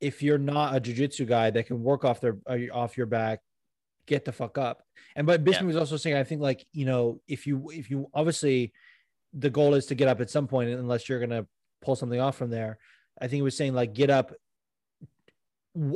if 0.00 0.22
you're 0.22 0.38
not 0.38 0.74
a 0.74 0.80
jujitsu 0.80 1.26
guy 1.26 1.50
that 1.50 1.66
can 1.66 1.82
work 1.82 2.04
off 2.04 2.20
their 2.20 2.38
uh, 2.48 2.58
off 2.72 2.96
your 2.96 3.06
back, 3.06 3.40
get 4.06 4.24
the 4.24 4.32
fuck 4.32 4.58
up. 4.58 4.82
And 5.16 5.26
but 5.26 5.44
Bisping 5.44 5.60
Yeah. 5.60 5.66
was 5.66 5.76
also 5.76 5.96
saying, 5.96 6.16
I 6.16 6.24
think 6.24 6.40
like 6.40 6.66
you 6.72 6.86
know 6.86 7.20
if 7.28 7.46
you 7.46 7.70
if 7.70 7.90
you 7.90 8.08
obviously 8.14 8.72
the 9.32 9.50
goal 9.50 9.74
is 9.74 9.86
to 9.86 9.94
get 9.94 10.08
up 10.08 10.20
at 10.20 10.30
some 10.30 10.48
point 10.48 10.70
unless 10.70 11.08
you're 11.08 11.20
gonna 11.20 11.46
pull 11.82 11.96
something 11.96 12.20
off 12.20 12.36
from 12.36 12.50
there. 12.50 12.78
I 13.20 13.24
think 13.24 13.34
he 13.38 13.42
was 13.42 13.56
saying 13.56 13.74
like 13.74 13.92
get 13.94 14.10
up 14.10 14.32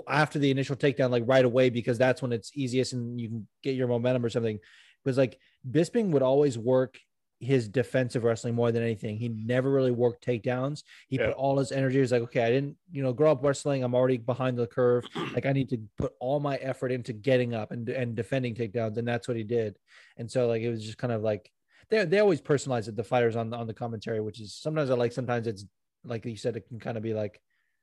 after 0.09 0.39
the 0.39 0.51
initial 0.51 0.77
takedown, 0.77 1.11
like 1.11 1.25
right 1.27 1.45
away, 1.45 1.71
because 1.71 1.99
that's 1.99 2.23
when 2.23 2.33
it's 2.33 2.53
easiest 2.55 2.93
and 2.93 3.21
you 3.21 3.29
can 3.29 3.49
get 3.63 3.75
your 3.75 3.89
momentum 3.89 4.25
or 4.25 4.31
something. 4.31 4.59
Because 5.03 5.19
like 5.19 5.39
Bisping 5.69 6.11
would 6.11 6.23
always 6.23 6.57
work 6.57 6.99
his 7.41 7.69
defensive 7.69 8.25
wrestling 8.25 8.55
more 8.55 8.71
than 8.73 8.83
anything. 8.83 9.17
He 9.17 9.29
never 9.29 9.71
really 9.71 9.91
worked 9.91 10.25
takedowns. 10.25 10.83
He 11.09 11.17
Yeah. 11.17 11.27
put 11.27 11.35
all 11.37 11.59
his 11.59 11.73
energy. 11.73 11.97
He 11.97 12.01
was 12.01 12.13
like, 12.13 12.23
okay, 12.23 12.43
I 12.43 12.51
didn't, 12.51 12.77
you 12.93 13.03
know, 13.03 13.13
grow 13.13 13.33
up 13.33 13.45
wrestling. 13.45 13.83
I'm 13.83 13.95
already 13.95 14.19
behind 14.19 14.57
the 14.57 14.67
curve. 14.67 15.05
Like 15.35 15.45
I 15.47 15.53
need 15.53 15.69
to 15.71 15.79
put 15.99 16.13
all 16.21 16.41
my 16.41 16.57
effort 16.57 16.93
into 16.93 17.13
getting 17.13 17.55
up 17.55 17.73
and 17.73 17.89
and 17.89 18.15
defending 18.15 18.55
takedowns, 18.55 18.97
and 18.97 19.07
that's 19.07 19.27
what 19.27 19.37
he 19.37 19.43
did. 19.43 19.77
And 20.17 20.31
so 20.31 20.47
like 20.47 20.63
it 20.63 20.71
was 20.71 20.85
just 20.85 20.97
kind 20.99 21.13
of 21.13 21.23
like 21.23 21.51
they 21.91 22.05
they 22.05 22.21
always 22.21 22.41
personalize 22.41 22.87
it. 22.89 22.95
The 22.97 23.05
fighters 23.05 23.35
on 23.37 23.53
on 23.53 23.67
the 23.67 23.75
commentary, 23.75 24.21
which 24.21 24.41
is 24.41 24.55
sometimes 24.55 24.89
I 24.91 24.95
like. 24.95 25.13
Sometimes 25.13 25.47
it's 25.49 25.67
like 26.05 26.25
you 26.25 26.37
said, 26.37 26.57
it 26.57 26.69
can 26.69 26.79
kind 26.81 26.97
of 26.97 27.03
be 27.03 27.15
like 27.15 27.41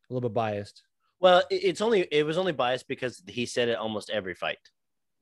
a 0.10 0.14
little 0.14 0.30
bit 0.30 0.34
biased. 0.34 0.84
Well, 1.20 1.44
it's 1.50 1.82
only 1.82 2.02
it 2.12 2.26
was 2.26 2.38
only 2.38 2.52
biased 2.52 2.88
because 2.88 3.22
he 3.28 3.46
said 3.46 3.70
it 3.70 3.78
almost 3.78 4.10
every 4.10 4.34
fight. 4.34 4.58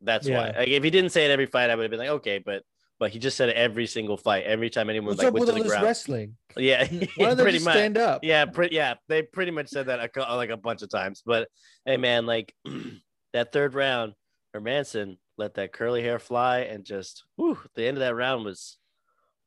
That's 0.02 0.30
why. 0.30 0.52
Like 0.58 0.70
if 0.70 0.84
he 0.84 0.90
didn't 0.90 1.12
say 1.12 1.26
it 1.26 1.32
every 1.32 1.46
fight, 1.46 1.70
I 1.70 1.76
would 1.76 1.84
have 1.84 1.92
been 1.92 2.00
like, 2.00 2.10
okay, 2.10 2.38
but 2.40 2.64
but 3.00 3.12
he 3.12 3.20
just 3.20 3.38
said 3.38 3.50
it 3.50 3.56
every 3.56 3.88
single 3.88 4.18
fight. 4.18 4.44
Every 4.44 4.70
time 4.70 4.90
anyone 4.90 5.10
What's 5.10 5.24
like 5.24 5.34
went 5.34 5.48
to 5.48 5.54
the 5.54 5.64
ground. 5.64 5.84
wrestling? 5.84 6.36
Yeah, 6.58 6.86
Why 7.16 7.34
they 7.34 7.44
pretty 7.44 7.60
much. 7.60 7.76
stand 7.76 7.98
up? 7.98 8.24
Yeah, 8.24 8.46
pretty. 8.46 8.76
Yeah, 8.76 8.96
they 9.08 9.22
pretty 9.22 9.52
much 9.52 9.70
said 9.70 9.86
that 9.86 10.00
a, 10.16 10.36
like 10.36 10.50
a 10.50 10.58
bunch 10.58 10.82
of 10.82 10.90
times. 10.90 11.22
But 11.26 11.48
hey, 11.86 11.98
man, 11.98 12.26
like 12.26 12.54
that 13.34 13.52
third 13.52 13.74
round, 13.74 14.14
Hermansson 14.56 15.18
let 15.38 15.54
that 15.56 15.72
curly 15.72 16.02
hair 16.02 16.20
fly 16.20 16.60
and 16.60 16.84
just 16.84 17.24
whew, 17.36 17.58
the 17.76 17.86
end 17.86 17.98
of 17.98 18.02
that 18.02 18.16
round 18.16 18.44
was 18.44 18.78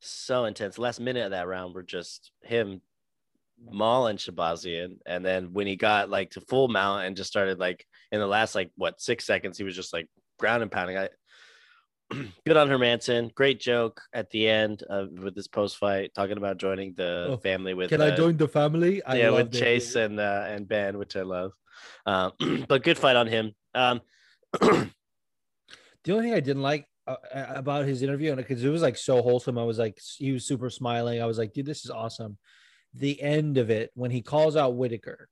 so 0.01 0.47
intense. 0.47 0.77
The 0.77 0.83
last 0.83 1.01
minute 1.01 1.25
of 1.25 1.31
that 1.33 1.47
round 1.47 1.75
were 1.75 1.83
just 1.83 2.31
him 2.43 2.81
mauling 3.71 4.17
Shahbazyan, 4.17 4.99
and 5.07 5.25
then 5.25 5.53
when 5.53 5.67
he 5.67 5.77
got 5.77 6.11
like 6.11 6.31
to 6.31 6.41
full 6.41 6.69
mount 6.69 7.07
and 7.07 7.17
just 7.17 7.31
started 7.31 7.59
like 7.59 7.87
in 8.11 8.21
the 8.21 8.27
last 8.27 8.55
like 8.55 8.71
what 8.77 9.01
six 9.01 9.25
seconds, 9.25 9.59
he 9.59 9.65
was 9.65 9.77
just 9.77 9.93
like 9.93 10.09
ground 10.39 10.63
and 10.63 10.71
pounding. 10.71 10.99
I 10.99 11.09
good 12.47 12.57
on 12.57 12.69
Hermansson. 12.69 13.35
Great 13.35 13.61
joke 13.61 14.01
at 14.13 14.31
the 14.31 14.49
end 14.49 14.83
of 14.83 15.11
with 15.11 15.35
this 15.35 15.49
post 15.49 15.77
fight, 15.77 16.13
talking 16.15 16.37
about 16.37 16.59
joining 16.59 16.95
the 16.95 17.29
Oh, 17.31 17.37
family 17.37 17.75
with. 17.75 17.91
Can 17.91 18.01
uh, 18.01 18.07
I 18.07 18.11
join 18.11 18.37
the 18.37 18.49
family? 18.49 19.03
I 19.05 19.17
yeah, 19.17 19.31
with 19.31 19.55
it, 19.55 19.59
Chase 19.59 19.95
and 19.95 20.19
uh, 20.19 20.45
and 20.49 20.69
Ben, 20.69 20.99
which 20.99 21.17
I 21.17 21.23
love. 21.23 21.53
Um, 22.07 22.33
but 22.69 22.83
good 22.83 22.99
fight 22.99 23.17
on 23.17 23.27
him. 23.27 23.53
Um, 23.75 24.01
The 26.05 26.13
only 26.13 26.27
thing 26.27 26.35
I 26.35 26.41
didn't 26.41 26.63
like 26.63 26.87
uh, 27.07 27.17
about 27.33 27.87
his 27.87 28.03
interview, 28.03 28.31
and 28.31 28.37
because 28.37 28.65
it 28.65 28.69
was 28.69 28.83
like 28.83 28.97
so 28.97 29.23
wholesome, 29.23 29.59
I 29.59 29.65
was 29.65 29.79
like, 29.79 29.99
he 30.17 30.33
was 30.33 30.45
super 30.45 30.69
smiling. 30.71 31.23
I 31.23 31.27
was 31.27 31.39
like, 31.39 31.53
dude, 31.53 31.67
this 31.67 31.85
is 31.85 31.91
awesome. 31.91 32.39
The 32.95 33.21
end 33.23 33.59
of 33.59 33.71
it 33.71 33.91
when 33.95 34.11
he 34.11 34.23
calls 34.23 34.57
out 34.57 34.75
Whitaker, 34.77 35.29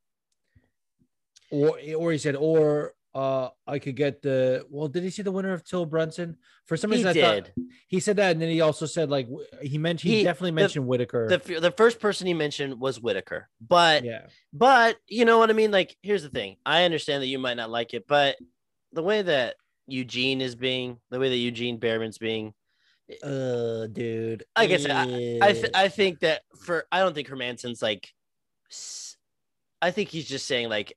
or 1.50 1.78
or 1.96 2.12
he 2.12 2.18
said, 2.18 2.36
or 2.36 2.94
uh, 3.14 3.48
I 3.66 3.78
could 3.80 3.96
get 3.96 4.22
the. 4.22 4.64
Well, 4.70 4.88
did 4.88 5.02
he 5.02 5.10
see 5.10 5.22
the 5.22 5.32
winner 5.32 5.52
of 5.52 5.64
Till 5.64 5.84
Brunson? 5.84 6.36
For 6.66 6.76
some 6.76 6.90
he 6.90 6.98
reason, 6.98 7.10
I 7.10 7.12
did. 7.12 7.44
thought 7.46 7.64
he 7.88 8.00
said 8.00 8.16
that, 8.16 8.32
and 8.32 8.40
then 8.40 8.50
he 8.50 8.60
also 8.60 8.86
said 8.86 9.10
like 9.10 9.28
he 9.60 9.76
mentioned 9.78 10.10
he, 10.12 10.18
He- 10.18 10.24
definitely 10.24 10.52
mentioned 10.52 10.86
Whitaker. 10.86 11.28
The 11.28 11.60
the 11.60 11.72
first 11.72 11.98
person 12.00 12.26
he 12.26 12.34
mentioned 12.34 12.80
was 12.80 13.00
Whitaker, 13.00 13.48
but 13.60 14.04
yeah, 14.04 14.26
but 14.52 14.96
you 15.08 15.24
know 15.24 15.38
what 15.38 15.50
I 15.50 15.54
mean. 15.54 15.70
Like, 15.70 15.96
here's 16.02 16.22
the 16.22 16.28
thing. 16.28 16.56
I 16.64 16.84
understand 16.84 17.22
that 17.22 17.26
you 17.26 17.38
might 17.38 17.56
not 17.56 17.68
like 17.70 17.94
it, 17.94 18.06
but 18.06 18.36
the 18.92 19.02
way 19.02 19.22
that 19.22 19.56
Eugene 19.86 20.40
is 20.40 20.54
being, 20.54 20.98
the 21.10 21.18
way 21.18 21.28
that 21.28 21.36
Eugene 21.36 21.78
Bareman's 21.78 22.18
being, 22.18 22.54
uh, 23.22 23.86
dude. 23.86 24.44
Like 24.56 24.70
I 24.70 24.76
said, 24.76 24.90
I 24.90 25.04
Eh. 25.10 25.52
th- 25.52 25.70
I 25.74 25.88
think 25.88 26.20
that 26.20 26.42
for 26.64 26.86
I 26.92 27.00
don't 27.00 27.14
think 27.14 27.28
Hermansson's 27.28 27.82
like, 27.82 28.08
I 29.82 29.90
think 29.90 30.08
he's 30.10 30.28
just 30.28 30.46
saying 30.46 30.68
like 30.68 30.96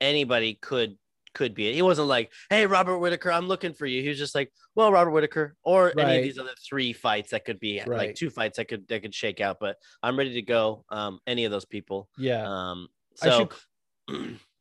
anybody 0.00 0.54
could 0.60 0.96
could 1.34 1.54
be 1.54 1.68
it. 1.68 1.74
He 1.74 1.82
wasn't 1.82 2.08
like, 2.08 2.32
hey 2.50 2.66
Robert 2.66 2.98
Whitaker, 2.98 3.30
I'm 3.30 3.46
looking 3.48 3.72
for 3.72 3.86
you. 3.86 4.02
He 4.02 4.08
was 4.08 4.18
just 4.18 4.34
like, 4.34 4.52
well 4.74 4.90
Robert 4.90 5.10
Whitaker 5.10 5.54
or 5.62 5.92
any 5.98 6.16
of 6.18 6.22
these 6.24 6.38
other 6.38 6.54
three 6.68 6.92
fights 6.92 7.30
that 7.30 7.44
could 7.44 7.60
be 7.60 7.82
like 7.86 8.14
two 8.16 8.30
fights 8.30 8.56
that 8.56 8.66
could 8.66 8.86
that 8.88 9.02
could 9.02 9.14
shake 9.14 9.40
out. 9.40 9.58
But 9.60 9.76
I'm 10.02 10.16
ready 10.18 10.34
to 10.34 10.42
go. 10.42 10.84
Um, 10.90 11.20
any 11.26 11.44
of 11.44 11.50
those 11.50 11.64
people. 11.64 12.08
yeah. 12.18 12.44
Um, 12.46 12.88
I 13.22 13.26
so 13.28 13.48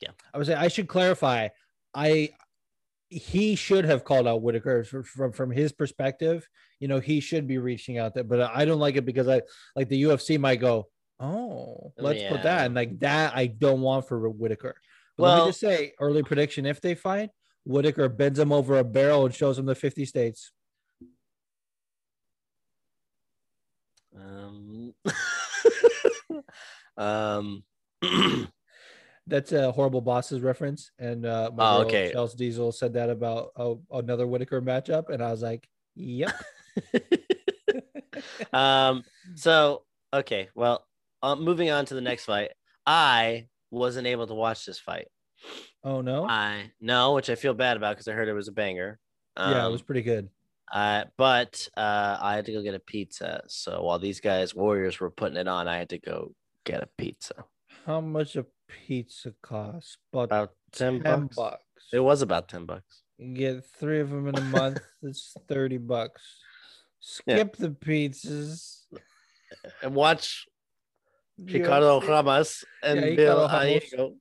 yeah. 0.01 0.11
I 0.33 0.37
was. 0.37 0.49
I 0.49 0.67
should 0.67 0.87
clarify. 0.87 1.49
I 1.93 2.29
he 3.09 3.55
should 3.55 3.85
have 3.85 4.03
called 4.03 4.27
out 4.27 4.41
Whitaker 4.41 4.83
from 4.83 5.31
from 5.31 5.51
his 5.51 5.71
perspective. 5.71 6.47
You 6.79 6.87
know, 6.87 6.99
he 6.99 7.19
should 7.19 7.47
be 7.47 7.57
reaching 7.57 7.97
out 7.97 8.13
there, 8.13 8.23
but 8.23 8.41
I 8.41 8.65
don't 8.65 8.79
like 8.79 8.95
it 8.95 9.05
because 9.05 9.27
I 9.27 9.41
like 9.75 9.89
the 9.89 10.03
UFC 10.03 10.39
might 10.39 10.57
go, 10.57 10.87
oh, 11.19 11.93
let's 11.97 12.23
put 12.23 12.43
that 12.43 12.65
and 12.65 12.75
like 12.75 12.99
that. 12.99 13.35
I 13.35 13.47
don't 13.47 13.81
want 13.81 14.07
for 14.07 14.29
Whitaker. 14.29 14.75
But 15.17 15.23
let 15.23 15.37
me 15.39 15.49
just 15.49 15.59
say, 15.59 15.93
early 15.99 16.21
prediction: 16.21 16.65
if 16.65 16.79
they 16.79 16.93
fight, 16.93 17.29
Whitaker 17.65 18.09
bends 18.09 18.37
him 18.37 18.51
over 18.51 18.77
a 18.77 18.83
barrel 18.83 19.25
and 19.25 19.33
shows 19.33 19.57
him 19.57 19.65
the 19.65 19.75
fifty 19.75 20.05
states. 20.05 20.51
um, 24.15 24.93
um 26.97 27.63
That's 29.29 29.51
a 29.51 29.73
horrible 29.73 29.99
bosses 29.99 30.39
reference, 30.41 30.91
and 30.99 31.25
uh, 31.25 31.51
my 31.53 31.75
Oh, 31.75 31.81
okay. 31.81 32.11
Chelsea 32.13 32.37
Diesel 32.37 32.71
said 32.71 32.93
that 32.93 33.09
about 33.09 33.49
uh, 33.57 33.75
another 33.91 34.25
Whitaker 34.25 34.61
matchup, 34.61 35.09
and 35.09 35.21
I 35.21 35.31
was 35.31 35.41
like, 35.41 35.67
"Yep." 35.95 36.33
um. 38.53 39.03
So 39.35 39.83
okay. 40.13 40.49
Well, 40.55 40.85
uh, 41.21 41.35
moving 41.35 41.69
on 41.69 41.85
to 41.87 41.93
the 41.93 42.01
next 42.01 42.25
fight. 42.25 42.51
I 42.85 43.47
wasn't 43.71 44.07
able 44.07 44.27
to 44.27 44.33
watch 44.33 44.65
this 44.65 44.79
fight. 44.79 45.07
Oh 45.83 46.01
no. 46.01 46.25
I 46.27 46.71
no, 46.81 47.13
which 47.13 47.29
I 47.29 47.35
feel 47.35 47.53
bad 47.53 47.77
about 47.77 47.95
because 47.95 48.07
I 48.07 48.13
heard 48.13 48.27
it 48.27 48.33
was 48.33 48.47
a 48.47 48.51
banger. 48.53 48.99
yeah, 49.37 49.51
it 49.51 49.65
Um, 49.65 49.71
was 49.71 49.81
pretty 49.81 50.01
good. 50.01 50.29
Uh, 50.71 51.05
but 51.17 51.67
uh, 51.77 52.17
I 52.19 52.35
had 52.35 52.45
to 52.45 52.51
go 52.53 52.61
get 52.61 52.75
a 52.75 52.79
pizza. 52.79 53.41
So 53.47 53.83
while 53.83 53.99
these 53.99 54.19
guys, 54.19 54.53
Warriors, 54.53 54.99
were 54.99 55.09
putting 55.11 55.37
it 55.37 55.47
on, 55.47 55.67
I 55.67 55.77
had 55.77 55.89
to 55.89 55.97
go 55.99 56.33
get 56.65 56.83
a 56.83 56.89
pizza. 56.97 57.45
How 57.85 58.01
much 58.01 58.35
a 58.35 58.45
pizza 58.67 59.33
cost? 59.41 59.97
About 60.11 60.23
About 60.25 60.51
10, 60.73 61.03
ten 61.03 61.21
bucks. 61.21 61.35
bucks. 61.37 61.63
It 61.93 61.99
was 62.01 62.21
about 62.21 62.49
10 62.49 62.65
bucks. 62.65 63.03
You 63.17 63.33
get 63.33 63.63
three 63.79 64.01
of 64.01 64.09
them 64.09 64.27
in 64.27 64.37
a 64.37 64.41
month. 64.41 64.79
it's 65.03 65.33
thirty 65.47 65.77
bucks. 65.77 66.37
Yeah. 67.25 67.35
Skip 67.35 67.55
the 67.57 67.69
pizzas. 67.69 68.81
And 69.81 69.95
watch 69.95 70.47
Ricardo 71.37 71.99
have- 71.99 72.09
Ramos 72.09 72.65
and 72.83 72.99
Yeah, 72.99 73.15
Bill. 73.15 73.47
Aiego. 73.49 74.15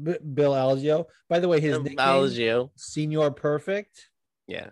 B- 0.00 0.18
Bill 0.34 0.52
Algeo. 0.52 1.06
By 1.28 1.40
the 1.40 1.48
way, 1.48 1.60
his 1.60 1.78
nickname, 1.78 1.96
Algeo. 1.98 2.70
Senor 2.76 3.30
Perfect. 3.32 4.08
Yeah. 4.46 4.70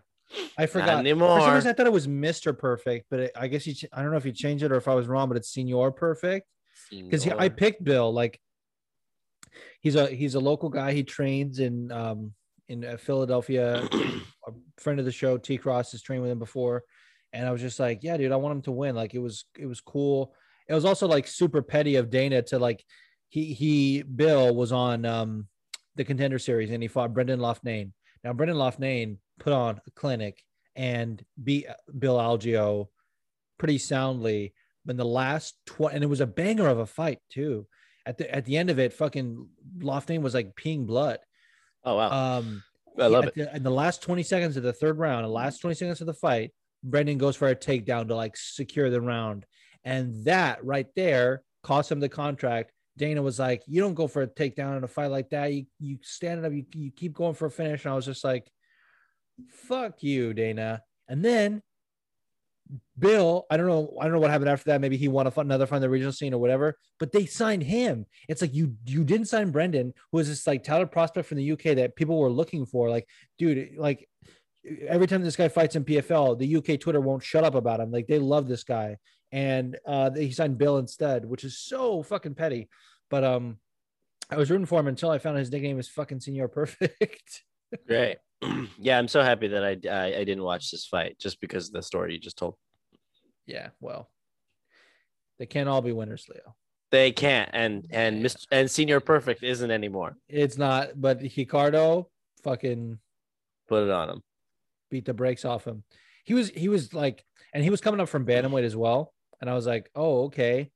I 0.59 0.67
forgot. 0.67 1.05
For 1.05 1.41
some 1.41 1.55
reason, 1.55 1.71
I 1.71 1.73
thought 1.73 1.87
it 1.87 1.93
was 1.93 2.09
Mister 2.09 2.53
Perfect, 2.53 3.07
but 3.11 3.21
it, 3.21 3.33
I 3.37 3.47
guess 3.49 3.65
he. 3.65 3.75
ch- 3.75 3.87
I 3.93 4.03
don't 4.03 4.11
know 4.11 4.17
if 4.17 4.25
he 4.25 4.33
changed 4.33 4.65
it 4.65 4.73
or 4.73 4.77
if 4.77 4.89
I 4.89 4.95
was 4.95 5.07
wrong, 5.07 5.29
but 5.29 5.37
it's 5.37 5.53
Senor 5.53 5.93
Perfect 5.93 6.47
because 6.91 7.27
I 7.29 7.49
picked 7.49 7.83
Bill. 7.85 8.13
Like 8.13 8.41
he's 9.81 9.95
a 9.95 10.07
he's 10.09 10.35
a 10.35 10.41
local 10.41 10.69
guy. 10.69 10.93
He 10.93 11.05
trains 11.05 11.61
in 11.61 11.91
um 11.93 12.35
in 12.69 12.85
uh, 12.85 12.97
Philadelphia. 12.97 13.89
a 14.47 14.53
friend 14.79 14.99
of 14.99 15.05
the 15.05 15.13
show, 15.13 15.37
T 15.39 15.59
Cross, 15.59 15.93
has 15.93 16.03
trained 16.03 16.23
with 16.23 16.31
him 16.31 16.39
before, 16.39 16.85
and 17.33 17.47
I 17.47 17.53
was 17.53 17.61
just 17.61 17.81
like, 17.81 18.01
yeah, 18.03 18.17
dude, 18.17 18.33
I 18.33 18.37
want 18.37 18.57
him 18.57 18.63
to 18.63 18.73
win. 18.73 18.95
Like 18.95 19.15
it 19.15 19.19
was 19.19 19.45
it 19.59 19.67
was 19.67 19.81
cool. 19.81 20.35
It 20.69 20.75
was 20.75 20.85
also 20.85 21.07
like 21.07 21.27
super 21.27 21.63
petty 21.63 21.97
of 21.97 22.11
Dana 22.11 22.43
to 22.43 22.59
like 22.59 22.85
he 23.29 23.53
he 23.55 24.03
Bill 24.03 24.55
was 24.55 24.73
on 24.73 25.05
um 25.05 25.47
the 25.97 26.05
contender 26.05 26.39
series 26.39 26.71
and 26.71 26.83
he 26.83 26.89
fought 26.89 27.15
Brendan 27.15 27.41
Loughnane. 27.41 27.93
Now 28.25 28.33
Brendan 28.33 28.59
Loughnane 28.59 29.19
put 29.39 29.53
on 29.53 29.81
a 29.87 29.91
clinic 29.93 30.43
and 30.75 31.25
beat 31.43 31.67
Bill 31.99 32.17
Algeo 32.17 32.89
pretty 33.59 33.79
soundly. 33.79 34.55
But 34.85 34.93
in 34.93 34.97
the 34.99 35.05
last 35.05 35.57
tw- 35.67 35.93
and 35.93 36.05
it 36.05 36.09
was 36.09 36.21
a 36.21 36.27
banger 36.27 36.69
of 36.69 36.79
a 36.79 36.87
fight 36.87 37.19
too. 37.31 37.67
At 38.05 38.19
the 38.19 38.33
at 38.33 38.45
the 38.45 38.57
end 38.57 38.71
of 38.71 38.79
it, 38.79 38.93
fucking 38.93 39.49
Loughnane 39.79 40.23
was 40.23 40.35
like 40.35 40.55
peeing 40.55 40.87
blood. 40.87 41.19
Oh, 41.85 41.97
wow. 41.97 42.39
Um, 42.39 42.63
I 42.99 43.07
love 43.07 43.25
it. 43.27 43.35
the- 43.35 43.55
in 43.57 43.63
the 43.63 43.71
last 43.71 44.03
20 44.03 44.23
seconds 44.23 44.57
of 44.57 44.63
the 44.63 44.73
third 44.73 44.99
round, 44.99 45.25
the 45.25 45.29
last 45.29 45.59
20 45.61 45.75
seconds 45.75 46.01
of 46.01 46.07
the 46.07 46.15
fight, 46.15 46.53
Brendan 46.83 47.19
goes 47.19 47.37
for 47.37 47.49
a 47.49 47.57
takedown 47.57 48.09
to 48.09 48.15
like 48.15 48.37
secure 48.37 48.91
the 48.91 49.01
round. 49.01 49.45
And 49.85 50.25
that 50.25 50.65
right 50.65 50.87
there 50.97 51.43
cost 51.63 51.91
him 51.93 52.01
the 52.01 52.09
contract. 52.09 52.73
Dana 52.97 53.21
was 53.23 53.39
like, 53.39 53.63
You 53.67 53.81
don't 53.81 53.95
go 53.95 54.07
for 54.09 54.23
a 54.23 54.27
takedown 54.27 54.77
in 54.79 54.85
a 54.85 54.89
fight 54.89 55.11
like 55.11 55.31
that. 55.31 55.53
You 55.53 55.67
you 55.79 55.99
stand 56.03 56.45
up, 56.45 56.53
you, 56.53 56.65
you 56.75 56.91
keep 56.91 57.13
going 57.13 57.35
for 57.35 57.47
a 57.47 57.51
finish. 57.51 57.85
And 57.85 57.93
I 57.93 57.97
was 57.97 58.07
just 58.07 58.25
like, 58.25 58.51
Fuck 59.51 60.03
you, 60.03 60.33
Dana. 60.33 60.83
And 61.09 61.25
then 61.25 61.63
Bill, 62.99 63.47
I 63.51 63.57
don't 63.57 63.67
know, 63.67 63.97
I 64.01 64.05
don't 64.05 64.15
know 64.15 64.21
what 64.21 64.31
happened 64.31 64.51
after 64.51 64.71
that. 64.71 64.81
Maybe 64.81 64.97
he 64.97 65.09
won 65.09 65.27
a, 65.27 65.31
fun- 65.31 65.47
another 65.47 65.67
in 65.75 65.83
the 65.83 65.89
regional 65.89 66.13
scene 66.13 66.35
or 66.35 66.39
whatever, 66.39 66.79
but 66.99 67.13
they 67.13 67.27
signed 67.27 67.63
him. 67.63 68.07
It's 68.29 68.41
like 68.41 68.55
you 68.55 68.75
you 68.87 69.05
didn't 69.05 69.29
sign 69.29 69.51
Brendan, 69.51 69.93
who 70.11 70.19
was 70.19 70.29
this 70.29 70.47
like 70.47 70.65
talented 70.65 70.91
prospect 70.91 71.29
from 71.29 71.39
the 71.39 71.53
UK 71.53 71.77
that 71.77 71.97
people 71.97 72.19
were 72.19 72.31
looking 72.31 72.67
for. 72.67 72.91
Like, 72.91 73.09
dude, 73.39 73.77
like 73.77 74.09
every 74.89 75.07
time 75.07 75.23
this 75.23 75.37
guy 75.37 75.49
fights 75.49 75.77
in 75.77 75.85
PFL, 75.85 76.39
the 76.39 76.57
UK 76.57 76.81
Twitter 76.81 77.01
won't 77.01 77.23
shut 77.23 77.45
up 77.45 77.55
about 77.55 77.81
him. 77.81 77.93
Like 77.93 78.07
they 78.07 78.19
love 78.19 78.49
this 78.49 78.65
guy, 78.65 78.97
and 79.31 79.77
uh, 79.87 80.11
he 80.11 80.33
signed 80.33 80.59
Bill 80.59 80.79
instead, 80.79 81.25
which 81.25 81.45
is 81.45 81.59
so 81.59 82.03
fucking 82.03 82.35
petty. 82.35 82.69
But 83.11 83.23
um, 83.23 83.59
I 84.31 84.37
was 84.37 84.51
rooting 84.51 84.67
for 84.67 84.81
him 84.81 84.89
until 84.89 85.11
I 85.11 85.19
found 85.19 85.39
his 85.39 85.51
nickname 85.51 85.79
is 85.79 85.89
fucking 85.89 86.21
Senior 86.21 86.49
Perfect. 86.49 87.45
Great. 87.87 88.17
yeah, 88.79 88.99
I'm 88.99 89.09
so 89.09 89.23
happy 89.23 89.49
that 89.49 89.65
I, 89.65 89.77
I 89.91 90.05
I 90.21 90.25
didn't 90.25 90.43
watch 90.45 90.71
this 90.71 90.87
fight 90.87 91.19
just 91.19 91.41
because 91.41 91.69
of 91.69 91.73
the 91.73 91.83
story 91.83 92.13
you 92.15 92.21
just 92.21 92.37
told. 92.39 92.57
yeah, 93.47 93.69
well, 93.81 94.11
they 95.39 95.47
can't 95.47 95.69
all 95.69 95.83
be 95.83 95.93
winners, 95.93 96.27
Leo. 96.29 96.55
They 96.93 97.13
can't, 97.13 97.51
and 97.53 97.87
and 97.91 98.19
Yeah. 98.21 98.27
Mr. 98.27 98.47
and 98.53 98.71
Senior 98.71 99.01
Perfect 99.01 99.43
isn't 99.43 99.71
anymore. 99.71 100.17
It's 100.29 100.57
not, 100.59 101.01
but 101.01 101.21
Ricardo 101.37 102.09
fucking 102.45 102.99
Put 103.69 103.83
it 103.85 103.91
on 103.91 104.09
him. 104.11 104.23
beat 104.91 105.05
the 105.07 105.15
brakes 105.15 105.45
off 105.45 105.65
him. 105.67 105.83
He 106.25 106.35
was 106.35 106.51
he 106.51 106.69
was 106.69 106.95
like, 106.95 107.25
and 107.53 107.65
he 107.65 107.71
was 107.71 107.81
coming 107.81 108.01
up 108.01 108.09
from 108.09 108.25
bantamweight 108.27 108.63
as 108.65 108.77
well. 108.77 109.13
And 109.41 109.51
I 109.51 109.55
was 109.55 109.67
like, 109.67 109.91
oh 109.95 110.25
okay. 110.27 110.71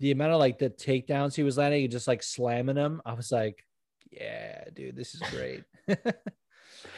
The 0.00 0.10
amount 0.12 0.32
of 0.32 0.38
like 0.40 0.58
the 0.58 0.70
takedowns 0.70 1.34
he 1.34 1.42
was 1.42 1.56
landing, 1.58 1.88
just 1.90 2.08
like 2.08 2.22
slamming 2.22 2.76
him, 2.76 3.00
I 3.06 3.12
was 3.14 3.30
like, 3.32 3.64
yeah, 4.10 4.64
dude, 4.74 4.96
this 4.96 5.14
is 5.14 5.22
great. 5.30 5.62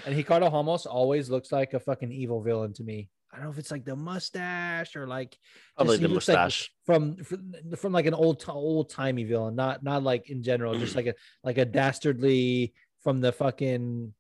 and 0.06 0.16
Ricardo 0.16 0.50
Ramos 0.50 0.86
always 0.86 1.30
looks 1.30 1.52
like 1.52 1.74
a 1.74 1.80
fucking 1.80 2.12
evil 2.12 2.40
villain 2.42 2.72
to 2.74 2.82
me. 2.82 3.08
I 3.32 3.36
don't 3.36 3.46
know 3.46 3.50
if 3.52 3.58
it's 3.58 3.70
like 3.70 3.84
the 3.84 3.96
mustache 3.96 4.94
or 4.94 5.06
like 5.06 5.38
Probably 5.76 5.96
the 5.96 6.08
looks 6.08 6.28
like- 6.28 6.36
mustache. 6.36 6.70
from 6.84 7.16
from, 7.16 7.54
from 7.76 7.92
like 7.92 8.06
an 8.06 8.14
old 8.14 8.44
old 8.48 8.90
timey 8.90 9.24
villain, 9.24 9.54
not 9.56 9.82
not 9.82 10.02
like 10.02 10.28
in 10.30 10.42
general, 10.42 10.78
just 10.78 10.94
like 11.00 11.06
a 11.06 11.14
like 11.42 11.58
a 11.58 11.64
dastardly 11.64 12.74
from 13.00 13.20
the 13.20 13.32
fucking 13.32 14.12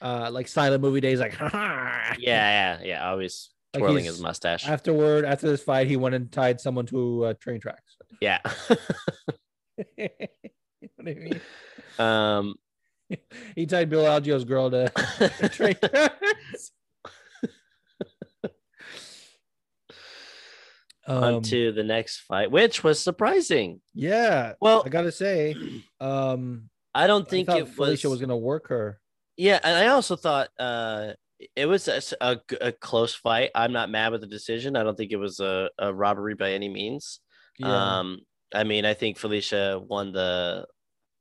uh 0.00 0.30
like 0.32 0.46
silent 0.48 0.82
movie 0.82 1.00
days, 1.00 1.18
like 1.20 1.38
yeah, 1.40 2.14
yeah, 2.18 2.78
yeah. 2.82 3.10
Always 3.10 3.50
twirling 3.72 4.04
his 4.04 4.20
mustache. 4.20 4.66
afterward 4.66 5.24
after 5.24 5.48
this 5.48 5.62
fight 5.62 5.86
he 5.86 5.96
went 5.96 6.12
and 6.14 6.32
tied 6.32 6.60
someone 6.60 6.84
to 6.86 7.24
uh, 7.26 7.34
train 7.34 7.60
tracks 7.60 7.96
yeah. 8.20 8.40
you 9.96 10.08
know 10.08 10.88
what 10.96 11.08
I 11.08 11.14
mean? 11.14 11.40
um. 11.98 12.54
he 13.54 13.66
tied 13.66 13.90
bill 13.90 14.06
algeo's 14.06 14.44
girl 14.44 14.70
to 14.70 14.88
train 15.52 15.76
tracks 15.82 16.72
on 21.06 21.34
um, 21.34 21.42
to 21.42 21.72
the 21.72 21.82
next 21.82 22.20
fight, 22.20 22.50
which 22.50 22.84
was 22.84 23.00
surprising. 23.00 23.80
yeah 23.94 24.52
Well, 24.60 24.82
i 24.86 24.88
gotta 24.88 25.12
say 25.12 25.54
um 26.00 26.70
I 26.94 27.06
don't 27.06 27.28
think 27.28 27.46
thought 27.48 27.58
it 27.60 27.68
felicia 27.68 28.08
was. 28.08 28.18
was 28.18 28.20
gonna 28.20 28.36
work 28.36 28.68
her 28.68 29.00
Yeah, 29.36 29.60
and 29.62 29.76
I 29.76 29.88
also 29.88 30.16
thought 30.16 30.48
uh, 30.58 31.12
it 31.56 31.66
was 31.66 31.88
a 31.88 32.40
a 32.60 32.72
close 32.72 33.14
fight. 33.14 33.50
I'm 33.54 33.72
not 33.72 33.90
mad 33.90 34.12
with 34.12 34.20
the 34.20 34.26
decision. 34.26 34.76
I 34.76 34.82
don't 34.82 34.96
think 34.96 35.12
it 35.12 35.16
was 35.16 35.40
a, 35.40 35.70
a 35.78 35.94
robbery 35.94 36.34
by 36.34 36.52
any 36.52 36.68
means. 36.68 37.20
yeah 37.58 38.00
Um, 38.00 38.18
I 38.52 38.64
mean, 38.64 38.84
I 38.84 38.94
think 38.94 39.18
Felicia 39.18 39.78
won 39.78 40.12
the 40.12 40.66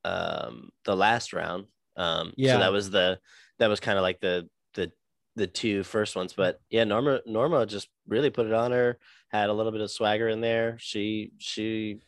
um 0.04 0.70
the 0.86 0.96
last 0.96 1.34
round. 1.34 1.66
Um, 2.00 2.34
Yeah. 2.38 2.54
so 2.54 2.60
that 2.60 2.72
was 2.72 2.90
the 2.90 3.20
that 3.60 3.68
was 3.68 3.80
kind 3.80 3.98
of 3.98 4.04
like 4.04 4.20
the 4.22 4.48
the 4.74 4.92
the 5.36 5.48
two 5.48 5.84
first 5.84 6.16
ones. 6.16 6.34
But 6.34 6.60
yeah, 6.70 6.84
Norma 6.86 7.22
Norma 7.26 7.66
just 7.66 7.90
really 8.08 8.30
put 8.30 8.48
it 8.48 8.54
on 8.54 8.72
her. 8.72 8.98
Had 9.30 9.50
a 9.50 9.54
little 9.54 9.72
bit 9.72 9.82
of 9.82 9.92
swagger 9.92 10.28
in 10.30 10.42
there. 10.42 10.78
She 10.80 11.32
she, 11.38 12.00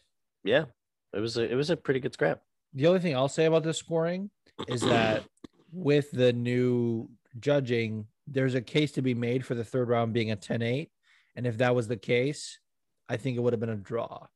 yeah, 0.44 0.66
it 1.14 1.20
was 1.20 1.38
a 1.38 1.44
it 1.52 1.56
was 1.56 1.70
a 1.70 1.78
pretty 1.78 2.00
good 2.00 2.14
scrap. 2.14 2.42
the 2.74 2.88
only 2.88 3.00
thing 3.02 3.16
i'll 3.16 3.28
say 3.28 3.46
about 3.46 3.64
this 3.64 3.78
scoring 3.78 4.30
is 4.70 4.82
that 4.82 5.24
with 5.74 6.10
the 6.12 6.32
new 6.34 7.10
judging, 7.40 8.08
there's 8.28 8.56
a 8.56 8.62
case 8.62 8.92
to 8.94 9.02
be 9.02 9.14
made 9.14 9.46
for 9.46 9.56
the 9.56 9.64
third 9.64 9.90
round 9.90 10.14
being 10.14 10.32
a 10.32 10.36
10 10.36 10.62
8. 10.62 10.90
And 11.36 11.46
if 11.48 11.58
that 11.60 11.76
was 11.76 11.88
the 11.88 11.98
case, 11.98 12.60
I 13.10 13.18
think 13.18 13.38
it 13.38 13.42
would 13.42 13.54
have 13.54 13.60
been 13.60 13.70
a 13.70 13.76
draw. 13.76 14.28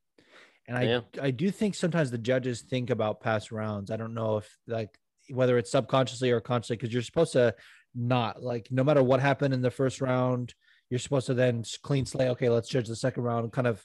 And 0.67 0.77
I, 0.77 0.83
Yeah. 0.83 1.01
I 1.21 1.31
do 1.31 1.51
think 1.51 1.75
sometimes 1.75 2.09
the 2.11 2.17
judges 2.17 2.61
think 2.61 2.89
about 2.89 3.21
past 3.21 3.51
rounds. 3.51 3.91
I 3.91 3.97
don't 3.97 4.13
know 4.13 4.37
if, 4.37 4.57
like, 4.67 4.97
whether 5.29 5.57
it's 5.57 5.71
subconsciously 5.71 6.31
or 6.31 6.39
consciously, 6.39 6.75
because 6.75 6.93
you're 6.93 7.01
supposed 7.01 7.33
to 7.33 7.55
not, 7.93 8.43
like, 8.43 8.67
no 8.71 8.83
matter 8.83 9.03
what 9.03 9.19
happened 9.19 9.53
in 9.53 9.61
the 9.61 9.71
first 9.71 10.01
round, 10.01 10.53
you're 10.89 10.99
supposed 10.99 11.27
to 11.27 11.33
then 11.33 11.63
clean 11.81 12.05
slate. 12.05 12.29
Okay, 12.29 12.49
let's 12.49 12.69
judge 12.69 12.87
the 12.87 12.95
second 12.95 13.23
round, 13.23 13.51
kind 13.51 13.67
of 13.67 13.83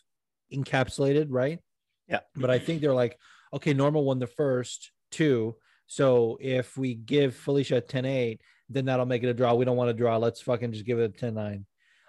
encapsulated, 0.52 1.26
right? 1.30 1.60
Yeah. 2.08 2.20
But 2.36 2.50
I 2.50 2.58
think 2.58 2.80
they're 2.80 2.94
like, 2.94 3.18
okay, 3.52 3.72
Norma 3.72 4.00
won 4.00 4.18
the 4.18 4.26
first 4.26 4.90
two. 5.10 5.56
So 5.86 6.38
if 6.40 6.76
we 6.76 6.94
give 6.94 7.34
Felicia 7.34 7.76
a 7.76 7.80
10 7.80 8.04
8, 8.04 8.40
then 8.68 8.84
that'll 8.84 9.06
make 9.06 9.22
it 9.22 9.28
a 9.28 9.34
draw. 9.34 9.54
We 9.54 9.64
don't 9.64 9.76
want 9.76 9.88
to 9.88 9.94
draw. 9.94 10.16
Let's 10.16 10.40
fucking 10.40 10.72
just 10.72 10.86
give 10.86 10.98
it 10.98 11.14
a 11.14 11.18
10 11.18 11.34
9. 11.34 11.66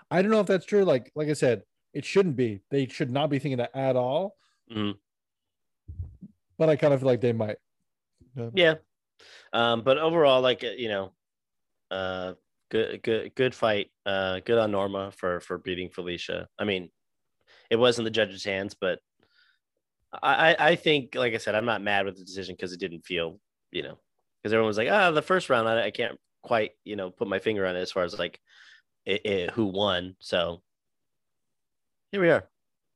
I 0.10 0.22
don't 0.22 0.32
know 0.32 0.40
if 0.40 0.48
that's 0.48 0.66
true. 0.66 0.84
Like, 0.84 1.12
like 1.16 1.30
I 1.30 1.34
said, 1.34 1.64
it 1.94 2.06
shouldn't 2.06 2.36
be. 2.36 2.62
They 2.70 2.88
should 2.88 3.12
not 3.12 3.30
be 3.30 3.40
thinking 3.40 3.58
that 3.58 3.76
at 3.76 3.96
all. 3.96 4.36
Mhm. 4.72 4.96
But 6.58 6.70
I 6.70 6.76
kind 6.76 6.94
of 6.94 7.00
feel 7.00 7.08
like 7.08 7.22
they 7.22 7.34
might. 7.34 7.58
Yeah. 8.54 8.76
Um, 9.54 9.82
but 9.82 9.98
overall, 9.98 10.42
like 10.42 10.64
uh, 10.64 10.72
you 10.78 10.90
know, 10.90 11.14
uh, 11.90 12.34
good, 12.70 13.02
good, 13.04 13.36
good 13.36 13.56
fight. 13.56 13.92
Uh, 14.06 14.40
good 14.46 14.58
on 14.58 14.72
Norma 14.72 15.12
for 15.12 15.40
for 15.42 15.58
beating 15.58 15.90
Felicia. 15.90 16.48
I 16.58 16.64
mean, 16.64 16.90
it 17.70 17.76
was 17.76 17.98
in 17.98 18.06
the 18.06 18.10
judge's 18.12 18.44
hands, 18.44 18.76
but 18.80 19.00
I 20.14 20.56
I 20.60 20.76
think, 20.76 21.16
like 21.16 21.34
I 21.34 21.38
said, 21.38 21.56
I'm 21.56 21.66
not 21.66 21.82
mad 21.82 22.06
with 22.06 22.18
the 22.18 22.26
decision 22.26 22.56
because 22.56 22.74
it 22.74 22.80
didn't 22.80 23.06
feel, 23.06 23.40
you 23.72 23.84
know, 23.84 23.98
because 24.42 24.54
everyone 24.54 24.68
was 24.68 24.78
like, 24.78 24.90
ah, 24.92 25.12
the 25.12 25.22
first 25.22 25.50
round, 25.50 25.68
I, 25.68 25.86
I 25.86 25.92
can't 25.92 26.18
quite, 26.44 26.72
you 26.84 26.96
know, 26.96 27.12
put 27.12 27.28
my 27.28 27.40
finger 27.40 27.66
on 27.66 27.76
it 27.76 27.80
as 27.82 27.92
far 27.92 28.04
as 28.04 28.18
like 28.18 28.40
it, 29.06 29.26
it, 29.26 29.50
who 29.52 29.66
won. 29.68 30.16
So 30.20 30.62
here 32.12 32.22
we 32.22 32.30
are. 32.30 32.44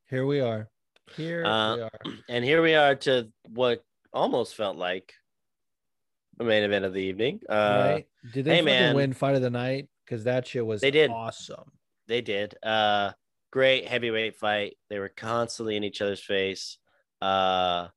Here 0.09 0.25
we 0.25 0.39
are. 0.41 0.69
Here 1.15 1.45
Uh, 1.45 1.75
we 1.75 1.81
are. 1.83 1.99
And 2.29 2.43
here 2.43 2.61
we 2.61 2.75
are 2.75 2.95
to 2.95 3.31
what 3.49 3.83
almost 4.11 4.55
felt 4.55 4.77
like 4.77 5.13
main 6.43 6.63
event 6.63 6.85
of 6.85 6.93
the 6.93 7.01
evening. 7.01 7.39
Uh, 7.47 7.53
right? 7.93 8.07
Did 8.33 8.45
they 8.45 8.55
hey, 8.57 8.61
man. 8.61 8.95
win 8.95 9.13
fight 9.13 9.35
of 9.35 9.41
the 9.41 9.49
night? 9.49 9.87
Because 10.05 10.25
that 10.25 10.45
shit 10.47 10.65
was 10.65 10.81
They 10.81 10.91
did. 10.91 11.09
awesome. 11.09 11.71
They 12.07 12.21
did. 12.21 12.55
Uh, 12.61 13.11
great 13.51 13.87
heavyweight 13.87 14.35
fight. 14.35 14.77
They 14.89 14.99
were 14.99 15.09
constantly 15.09 15.75
in 15.77 15.83
each 15.83 16.01
other's 16.01 16.21
face. 16.21 16.77
Uh, 17.21 17.87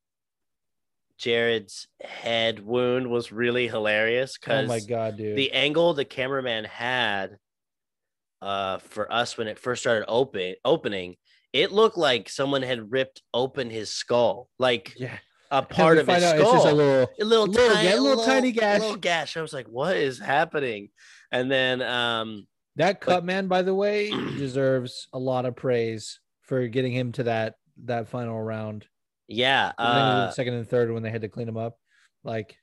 Jared's 1.19 1.89
head 2.01 2.65
wound 2.65 3.09
was 3.11 3.33
really 3.33 3.67
hilarious 3.67 4.39
because 4.39 4.67
Oh 4.67 4.69
my 4.69 4.81
god, 4.81 5.17
dude. 5.17 5.37
the 5.37 5.53
angle 5.53 5.93
the 5.95 6.05
cameraman 6.05 6.65
had 6.65 7.37
uh, 8.41 8.79
for 8.79 9.13
us 9.13 9.37
when 9.37 9.49
it 9.49 9.59
first 9.59 9.83
started 9.83 10.07
open 10.07 10.55
opening, 10.65 11.17
it 11.53 11.73
looked 11.73 11.99
like 11.99 12.29
someone 12.29 12.63
had 12.63 12.93
ripped 12.93 13.21
open 13.35 13.69
his 13.69 13.91
skull, 13.91 14.49
like 14.61 14.95
yeah. 14.97 15.19
A 15.51 15.63
part 15.63 15.99
of 15.99 16.07
his 16.07 16.23
out 16.23 16.37
skull. 16.39 16.55
It's 16.55 16.63
just 16.65 16.73
a 16.73 16.77
little 16.77 17.11
a 17.21 17.25
little, 17.25 17.47
little 17.47 17.75
tiny, 17.75 17.89
a 17.91 18.01
little 18.01 18.25
tiny 18.25 18.53
gash. 18.53 18.81
little 18.81 18.97
gash. 18.97 19.37
I 19.37 19.43
was 19.43 19.53
like, 19.53 19.67
"What 19.69 19.97
is 19.97 20.19
happening?" 20.19 20.91
And 21.33 21.51
then, 21.51 21.83
um, 21.83 22.47
that 22.77 23.01
But- 23.01 23.07
cut 23.07 23.25
man, 23.25 23.49
by 23.49 23.63
the 23.63 23.75
way, 23.75 24.11
deserves 24.39 25.09
a 25.13 25.19
lot 25.19 25.47
of 25.47 25.57
praise 25.57 26.21
for 26.43 26.67
getting 26.69 26.93
him 26.93 27.13
to 27.13 27.25
that 27.25 27.55
that 27.85 28.09
final 28.09 28.41
round. 28.43 28.87
yeah, 29.29 29.73
uh, 29.79 30.31
second 30.31 30.55
and 30.55 30.69
third 30.69 30.91
when 30.93 31.03
they 31.03 31.11
had 31.11 31.21
to 31.23 31.29
clean 31.29 31.49
him 31.49 31.57
up. 31.57 31.79
Like 32.25 32.57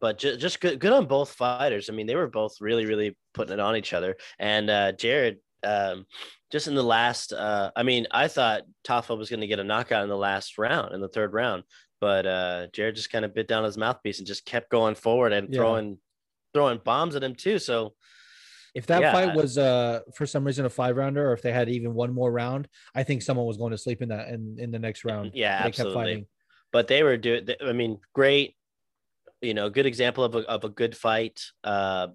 but 0.00 0.18
ju- 0.18 0.36
just 0.36 0.60
good, 0.60 0.80
good 0.80 0.92
on 0.92 1.06
both 1.06 1.30
fighters. 1.32 1.88
I 1.88 1.92
mean, 1.92 2.06
they 2.08 2.16
were 2.16 2.26
both 2.26 2.60
really, 2.60 2.86
really 2.86 3.16
putting 3.34 3.52
it 3.52 3.60
on 3.60 3.76
each 3.76 3.92
other. 3.92 4.16
And 4.38 4.68
uh, 4.68 4.92
Jared, 4.92 5.38
um, 5.62 6.06
just 6.52 6.68
in 6.68 6.74
the 6.74 6.82
last, 6.82 7.32
uh, 7.32 7.70
I 7.74 7.82
mean, 7.82 8.06
I 8.10 8.28
thought 8.28 8.62
Tafa 8.86 9.16
was 9.16 9.30
going 9.30 9.40
to 9.40 9.46
get 9.46 9.58
a 9.58 9.64
knockout 9.64 10.02
in 10.02 10.08
the 10.10 10.16
last 10.16 10.58
round, 10.58 10.94
in 10.94 11.00
the 11.00 11.08
third 11.08 11.32
round, 11.32 11.62
but 12.00 12.26
uh, 12.26 12.66
Jared 12.72 12.94
just 12.94 13.10
kind 13.10 13.24
of 13.24 13.34
bit 13.34 13.48
down 13.48 13.64
his 13.64 13.78
mouthpiece 13.78 14.18
and 14.18 14.26
just 14.26 14.44
kept 14.44 14.70
going 14.70 14.94
forward 14.94 15.32
and 15.32 15.48
Yeah. 15.48 15.56
throwing, 15.58 15.98
throwing 16.52 16.78
bombs 16.84 17.16
at 17.16 17.24
him 17.24 17.34
too. 17.34 17.58
So 17.58 17.94
if 18.74 18.86
that 18.86 19.00
Yeah. 19.00 19.12
fight 19.12 19.34
was 19.34 19.58
uh 19.58 20.00
for 20.14 20.26
some 20.26 20.44
reason 20.44 20.64
a 20.66 20.70
five 20.70 20.96
rounder, 20.96 21.28
or 21.28 21.32
if 21.32 21.42
they 21.42 21.52
had 21.52 21.68
even 21.68 21.94
one 21.94 22.12
more 22.12 22.30
round, 22.30 22.68
I 22.94 23.02
think 23.02 23.22
someone 23.22 23.46
was 23.46 23.56
going 23.56 23.72
to 23.72 23.78
sleep 23.78 24.02
in 24.02 24.10
that 24.10 24.28
in, 24.28 24.56
in 24.58 24.70
the 24.70 24.78
next 24.78 25.04
round. 25.04 25.32
yeah, 25.34 25.56
They 25.58 25.64
kept 25.64 25.78
absolutely. 25.80 25.94
fighting. 26.02 26.26
but 26.72 26.88
they 26.88 27.02
were 27.02 27.16
doing 27.18 27.46
i 27.66 27.72
mean 27.72 27.98
great 28.14 28.56
you 29.42 29.52
know 29.54 29.68
good 29.68 29.84
example 29.86 30.24
of 30.24 30.34
a, 30.34 30.38
of 30.48 30.64
a 30.64 30.68
good 30.70 30.96
fight 30.96 31.40
uh 31.64 32.06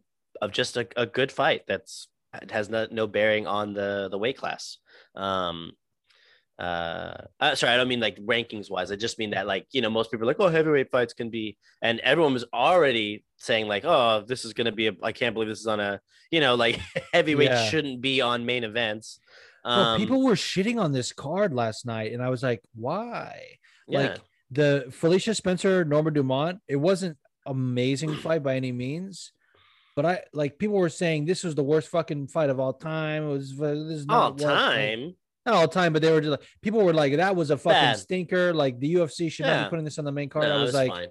of 0.42 0.52
just 0.52 0.78
a, 0.78 0.88
a 0.96 1.06
good 1.06 1.32
fight 1.32 1.62
that's 1.68 2.08
it 2.42 2.52
has 2.52 2.70
no, 2.70 2.88
no 2.92 3.08
bearing 3.08 3.48
on 3.48 3.74
the 3.74 4.08
the 4.12 4.18
weight 4.18 4.38
class 4.38 4.78
um 5.16 5.72
uh, 6.60 7.14
uh 7.40 7.54
sorry 7.54 7.74
i 7.74 7.78
don't 7.78 7.88
mean 7.88 8.00
like 8.00 8.18
rankings 8.26 8.70
wise 8.72 8.92
i 8.92 8.96
just 8.96 9.20
mean 9.20 9.30
that 9.30 9.46
like 9.46 9.68
you 9.72 9.82
know 9.82 9.92
most 9.92 10.10
people 10.10 10.26
are 10.26 10.32
like 10.32 10.40
oh 10.40 10.48
heavyweight 10.50 10.90
fights 10.90 11.14
can 11.14 11.30
be 11.30 11.56
and 11.84 12.00
everyone 12.00 12.34
was 12.34 12.46
already 12.52 13.24
saying 13.38 13.68
like 13.68 13.86
oh 13.86 14.24
this 14.28 14.44
is 14.44 14.54
going 14.54 14.66
to 14.66 14.72
be 14.72 14.88
a 14.88 14.94
i 15.04 15.12
can't 15.12 15.36
believe 15.36 15.48
this 15.50 15.60
is 15.60 15.68
on 15.68 15.80
a 15.80 16.02
you 16.32 16.40
know 16.40 16.56
like 16.56 16.80
heavyweight 17.14 17.52
Yeah. 17.52 17.70
shouldn't 17.70 18.02
be 18.02 18.22
on 18.22 18.46
main 18.46 18.64
events 18.64 19.20
um 19.66 20.00
people 20.00 20.24
were 20.24 20.34
shitting 20.34 20.82
on 20.82 20.94
this 20.94 21.12
card 21.12 21.54
last 21.54 21.86
night, 21.86 22.14
and 22.14 22.24
I 22.24 22.30
was 22.30 22.42
like, 22.42 22.62
why? 22.74 23.42
yeah. 23.88 24.00
Like 24.00 24.22
the 24.50 24.86
Felicia 24.92 25.36
Spencer 25.36 25.84
Norma 25.84 26.10
Dumont, 26.12 26.60
it 26.70 26.78
wasn't 26.78 27.18
amazing 27.46 28.16
fight 28.16 28.44
by 28.44 28.56
any 28.56 28.72
means. 28.72 29.34
But 29.98 30.06
I 30.06 30.22
like 30.32 30.58
people 30.58 30.78
were 30.78 30.88
saying 30.88 31.26
this 31.26 31.44
was 31.44 31.56
the 31.56 31.64
worst 31.64 31.90
fucking 31.90 32.28
fight 32.28 32.50
of 32.50 32.62
all 32.62 32.72
time. 32.72 33.24
It 33.24 33.32
was 33.34 33.58
this 33.58 34.00
is 34.00 34.06
all 34.08 34.34
time 34.34 35.16
not 35.48 35.56
all 35.56 35.68
time, 35.68 35.94
but 35.94 36.02
they 36.02 36.12
were 36.12 36.22
just 36.22 36.32
like 36.32 36.48
people 36.62 36.84
were 36.84 36.94
like 36.94 37.16
that 37.16 37.36
was 37.36 37.50
a 37.50 37.58
fucking 37.58 37.74
Bad. 37.74 37.98
stinker. 37.98 38.54
Like 38.54 38.80
the 38.80 38.96
UFC 38.96 39.32
should 39.32 39.46
not 39.46 39.66
be 39.66 39.70
putting 39.70 39.86
this 39.86 39.98
on 39.98 40.06
the 40.06 40.12
main 40.12 40.30
card. 40.30 40.46
No, 40.48 40.58
I 40.58 40.62
was 40.62 40.74
like, 40.74 40.92
fine. 40.92 41.08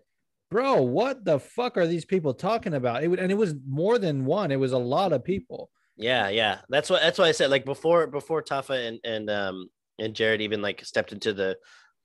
bro, 0.50 0.82
what 0.82 1.24
the 1.24 1.40
fuck 1.40 1.76
are 1.76 1.86
these 1.86 2.04
people 2.04 2.34
talking 2.34 2.74
about? 2.74 3.02
It 3.02 3.08
would, 3.08 3.18
and 3.18 3.32
it 3.32 3.36
was 3.36 3.54
more 3.66 3.98
than 3.98 4.24
one. 4.24 4.52
It 4.52 4.60
was 4.60 4.72
a 4.72 4.78
lot 4.78 5.12
of 5.12 5.24
people. 5.24 5.70
Yeah, 5.96 6.28
yeah. 6.28 6.58
That's 6.68 6.90
what 6.90 7.02
that's 7.02 7.18
why 7.18 7.26
I 7.26 7.32
said 7.32 7.50
like 7.50 7.64
before 7.64 8.06
before 8.06 8.42
Tafa 8.42 8.86
and 8.86 9.00
and 9.04 9.30
um 9.30 9.70
and 9.98 10.14
Jared 10.14 10.42
even 10.42 10.60
like 10.60 10.84
stepped 10.84 11.12
into 11.12 11.32
the 11.32 11.56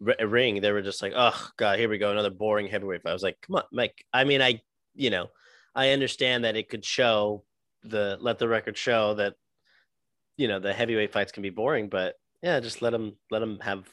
r- 0.05 0.27
ring, 0.27 0.61
they 0.61 0.71
were 0.71 0.81
just 0.81 1.01
like, 1.01 1.13
oh 1.15 1.49
god, 1.57 1.77
here 1.77 1.89
we 1.89 1.97
go, 1.97 2.11
another 2.11 2.29
boring 2.29 2.67
heavyweight 2.67 3.03
fight. 3.03 3.09
I 3.09 3.13
was 3.13 3.23
like, 3.23 3.37
come 3.41 3.57
on, 3.57 3.63
Mike. 3.73 4.05
I 4.13 4.23
mean, 4.23 4.41
I 4.41 4.61
you 4.95 5.09
know, 5.09 5.27
I 5.75 5.91
understand 5.91 6.43
that 6.43 6.55
it 6.55 6.69
could 6.69 6.85
show 6.85 7.43
the 7.83 8.17
let 8.21 8.39
the 8.39 8.47
record 8.47 8.77
show 8.77 9.15
that 9.15 9.35
you 10.37 10.47
know 10.47 10.59
the 10.59 10.73
heavyweight 10.73 11.13
fights 11.13 11.31
can 11.31 11.43
be 11.43 11.49
boring, 11.49 11.89
but 11.89 12.15
yeah, 12.41 12.59
just 12.59 12.81
let 12.81 12.91
them 12.91 13.17
let 13.29 13.39
them 13.39 13.59
have 13.61 13.87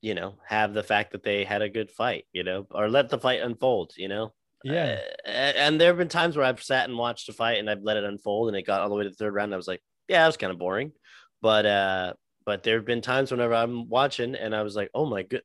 you 0.00 0.14
know 0.14 0.34
have 0.46 0.72
the 0.72 0.82
fact 0.82 1.12
that 1.12 1.22
they 1.22 1.44
had 1.44 1.62
a 1.62 1.68
good 1.68 1.90
fight, 1.90 2.24
you 2.32 2.44
know, 2.44 2.66
or 2.70 2.88
let 2.88 3.08
the 3.08 3.18
fight 3.18 3.40
unfold, 3.42 3.92
you 3.96 4.08
know. 4.08 4.32
Yeah. 4.64 5.00
Uh, 5.26 5.30
and 5.30 5.80
there 5.80 5.88
have 5.88 5.98
been 5.98 6.08
times 6.08 6.36
where 6.36 6.44
I've 6.44 6.62
sat 6.62 6.88
and 6.88 6.98
watched 6.98 7.28
a 7.28 7.32
fight 7.32 7.58
and 7.58 7.70
I've 7.70 7.82
let 7.82 7.96
it 7.96 8.04
unfold 8.04 8.48
and 8.48 8.56
it 8.56 8.66
got 8.66 8.82
all 8.82 8.90
the 8.90 8.94
way 8.94 9.04
to 9.04 9.08
the 9.08 9.14
third 9.14 9.32
round. 9.32 9.46
And 9.46 9.54
I 9.54 9.56
was 9.56 9.68
like, 9.68 9.80
yeah, 10.06 10.22
it 10.22 10.26
was 10.26 10.36
kind 10.36 10.52
of 10.52 10.58
boring. 10.58 10.92
But 11.40 11.64
uh, 11.64 12.12
but 12.44 12.62
there 12.62 12.76
have 12.76 12.84
been 12.84 13.00
times 13.00 13.30
whenever 13.30 13.54
I'm 13.54 13.88
watching 13.88 14.34
and 14.34 14.54
I 14.54 14.62
was 14.62 14.76
like, 14.76 14.90
oh 14.94 15.06
my 15.06 15.22
good, 15.22 15.42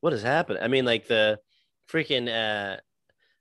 what 0.00 0.12
has 0.12 0.22
happened? 0.22 0.60
I 0.62 0.68
mean, 0.68 0.84
like 0.84 1.08
the 1.08 1.38
freaking 1.90 2.28
uh, 2.28 2.78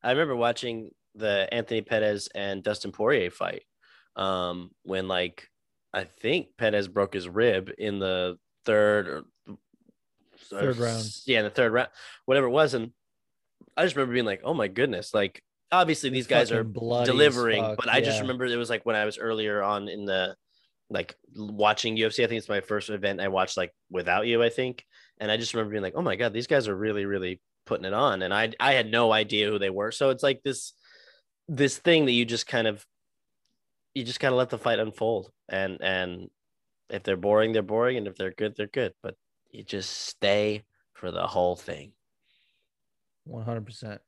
I 0.03 0.11
remember 0.11 0.35
watching 0.35 0.91
the 1.15 1.47
Anthony 1.51 1.81
Pettis 1.81 2.29
and 2.33 2.63
Dustin 2.63 2.91
Poirier 2.91 3.29
fight. 3.31 3.63
Um, 4.15 4.71
when 4.83 5.07
like 5.07 5.47
I 5.93 6.03
think 6.03 6.57
Pettis 6.57 6.87
broke 6.87 7.13
his 7.13 7.29
rib 7.29 7.71
in 7.77 7.99
the 7.99 8.37
third 8.65 9.07
or 9.07 9.25
Third 10.49 10.77
round. 10.77 11.05
Yeah, 11.25 11.39
in 11.39 11.45
the 11.45 11.49
third 11.49 11.71
round, 11.71 11.89
whatever 12.25 12.47
it 12.47 12.51
was, 12.51 12.73
and 12.73 12.91
I 13.77 13.83
just 13.83 13.95
remember 13.95 14.13
being 14.13 14.25
like, 14.25 14.41
"Oh 14.43 14.53
my 14.53 14.67
goodness!" 14.67 15.13
Like, 15.13 15.41
obviously 15.71 16.09
these 16.09 16.27
guys 16.27 16.51
are 16.51 16.57
Fucking 16.57 16.73
bloody 16.73 17.03
as 17.03 17.07
delivering, 17.07 17.61
fuck, 17.61 17.77
but 17.77 17.89
I 17.89 18.01
just 18.01 18.21
remember 18.21 18.45
it 18.45 18.57
was 18.57 18.69
like 18.69 18.85
when 18.85 18.95
I 18.95 19.05
was 19.05 19.17
earlier 19.17 19.63
on 19.63 19.87
in 19.87 20.05
the 20.05 20.35
like 20.89 21.15
watching 21.35 21.95
UFC. 21.95 22.23
I 22.23 22.27
think 22.27 22.39
it's 22.39 22.49
my 22.49 22.59
first 22.59 22.89
event 22.89 23.21
I 23.21 23.29
watched 23.29 23.55
like 23.55 23.71
without 23.89 24.27
you. 24.27 24.43
I 24.43 24.49
think, 24.49 24.83
and 25.19 25.31
I 25.31 25.37
just 25.37 25.53
remember 25.53 25.71
being 25.71 25.83
like, 25.83 25.95
"Oh 25.95 26.01
my 26.01 26.17
god, 26.17 26.33
these 26.33 26.47
guys 26.47 26.67
are 26.67 26.75
really, 26.75 27.05
really 27.05 27.39
putting 27.65 27.85
it 27.85 27.93
on," 27.93 28.21
and 28.21 28.33
I 28.33 28.51
I 28.59 28.73
had 28.73 28.91
no 28.91 29.11
idea 29.11 29.49
who 29.49 29.59
they 29.59 29.69
were. 29.69 29.91
So 29.91 30.09
it's 30.09 30.23
like 30.23 30.41
this 30.43 30.73
this 31.47 31.77
thing 31.77 32.05
that 32.05 32.13
you 32.13 32.25
just 32.25 32.47
kind 32.47 32.67
of 32.67 32.85
you 33.93 34.03
just 34.03 34.19
kind 34.19 34.33
of 34.33 34.37
let 34.37 34.49
the 34.49 34.57
fight 34.57 34.79
unfold, 34.79 35.31
and 35.49 35.81
and 35.81 36.29
if 36.89 37.03
they're 37.03 37.17
boring, 37.17 37.51
they're 37.51 37.61
boring, 37.61 37.97
and 37.97 38.07
if 38.07 38.15
they're 38.15 38.31
good, 38.31 38.55
they're 38.55 38.67
good. 38.67 38.93
But 39.01 39.15
you 39.49 39.63
just 39.63 39.91
stay 39.91 40.63
for 40.93 41.11
the 41.11 41.27
whole 41.27 41.55
thing. 41.55 41.93
One 43.23 43.43
hundred 43.43 43.65
percent. 43.65 44.01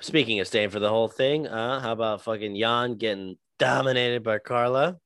Speaking 0.00 0.40
of 0.40 0.46
staying 0.46 0.70
for 0.70 0.80
the 0.80 0.88
whole 0.88 1.08
thing, 1.08 1.46
uh, 1.46 1.80
how 1.80 1.92
about 1.92 2.22
fucking 2.22 2.56
Jan 2.56 2.96
getting 2.96 3.36
dominated 3.58 4.22
by 4.22 4.38
Carla? 4.38 4.98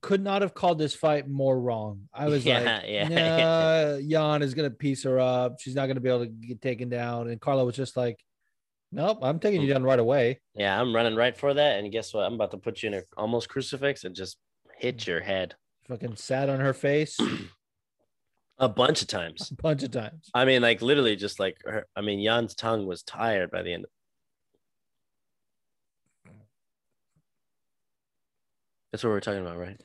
Could 0.00 0.22
not 0.22 0.42
have 0.42 0.52
called 0.54 0.78
this 0.78 0.94
fight 0.94 1.28
more 1.28 1.58
wrong. 1.58 2.08
I 2.12 2.26
was 2.26 2.44
Yeah, 2.44 2.58
like, 2.58 2.84
yeah, 2.88 3.08
yeah, 3.08 4.00
Jan 4.00 4.42
is 4.42 4.54
gonna 4.54 4.70
piece 4.70 5.04
her 5.04 5.18
up. 5.20 5.60
She's 5.60 5.74
not 5.74 5.86
gonna 5.86 6.00
be 6.00 6.08
able 6.08 6.26
to 6.26 6.30
get 6.30 6.60
taken 6.60 6.88
down. 6.88 7.28
And 7.28 7.40
Carla 7.40 7.64
was 7.64 7.76
just 7.76 7.96
like, 7.96 8.18
Nope, 8.92 9.18
I'm 9.22 9.38
taking 9.38 9.62
you 9.62 9.68
mm. 9.68 9.74
down 9.74 9.82
right 9.82 9.98
away. 9.98 10.40
Yeah, 10.54 10.80
I'm 10.80 10.94
running 10.94 11.16
right 11.16 11.36
for 11.36 11.52
that. 11.52 11.78
And 11.78 11.90
guess 11.90 12.14
what? 12.14 12.22
I'm 12.22 12.34
about 12.34 12.52
to 12.52 12.56
put 12.56 12.82
you 12.82 12.88
in 12.88 12.94
a 12.94 13.02
almost 13.16 13.48
crucifix 13.48 14.04
and 14.04 14.14
just 14.14 14.38
hit 14.78 15.06
your 15.06 15.20
head 15.20 15.54
Fucking 15.88 16.16
sat 16.16 16.48
on 16.48 16.58
her 16.58 16.72
face 16.72 17.16
a 18.58 18.68
bunch 18.68 19.02
of 19.02 19.08
times. 19.08 19.52
a 19.52 19.62
bunch 19.62 19.84
of 19.84 19.92
times. 19.92 20.30
I 20.34 20.44
mean, 20.44 20.62
like 20.62 20.82
literally, 20.82 21.14
just 21.14 21.38
like 21.38 21.58
her. 21.64 21.86
I 21.94 22.00
mean, 22.00 22.24
Jan's 22.24 22.54
tongue 22.56 22.86
was 22.86 23.02
tired 23.02 23.50
by 23.52 23.62
the 23.62 23.72
end. 23.72 23.86
That's 28.92 29.04
what 29.04 29.10
we're 29.10 29.20
talking 29.20 29.40
about, 29.42 29.58
right? 29.58 29.80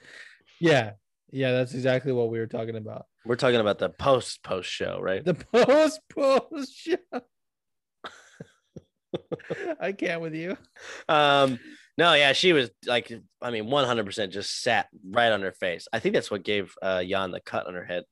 Yeah. 0.59 0.91
Yeah, 1.31 1.51
that's 1.53 1.73
exactly 1.73 2.11
what 2.11 2.29
we 2.29 2.39
were 2.39 2.47
talking 2.47 2.75
about. 2.75 3.05
We're 3.25 3.35
talking 3.37 3.59
about 3.59 3.79
the 3.79 3.89
post 3.89 4.43
post 4.43 4.69
show, 4.69 4.99
right? 5.01 5.23
The 5.23 5.33
post 5.53 6.01
post 6.09 6.75
show. 6.75 6.97
I 9.79 9.91
can't 9.91 10.21
with 10.21 10.33
you. 10.35 10.57
Um, 11.09 11.59
no, 11.97 12.13
yeah, 12.13 12.33
she 12.33 12.53
was 12.53 12.69
like, 12.85 13.11
I 13.41 13.51
mean, 13.51 13.65
100% 13.65 14.29
just 14.31 14.61
sat 14.61 14.87
right 15.09 15.31
on 15.31 15.41
her 15.41 15.51
face. 15.51 15.87
I 15.91 15.99
think 15.99 16.15
that's 16.15 16.31
what 16.31 16.43
gave 16.43 16.73
uh, 16.81 17.03
Jan 17.03 17.31
the 17.31 17.41
cut 17.41 17.67
on 17.67 17.73
her 17.73 17.83
head. 17.85 18.03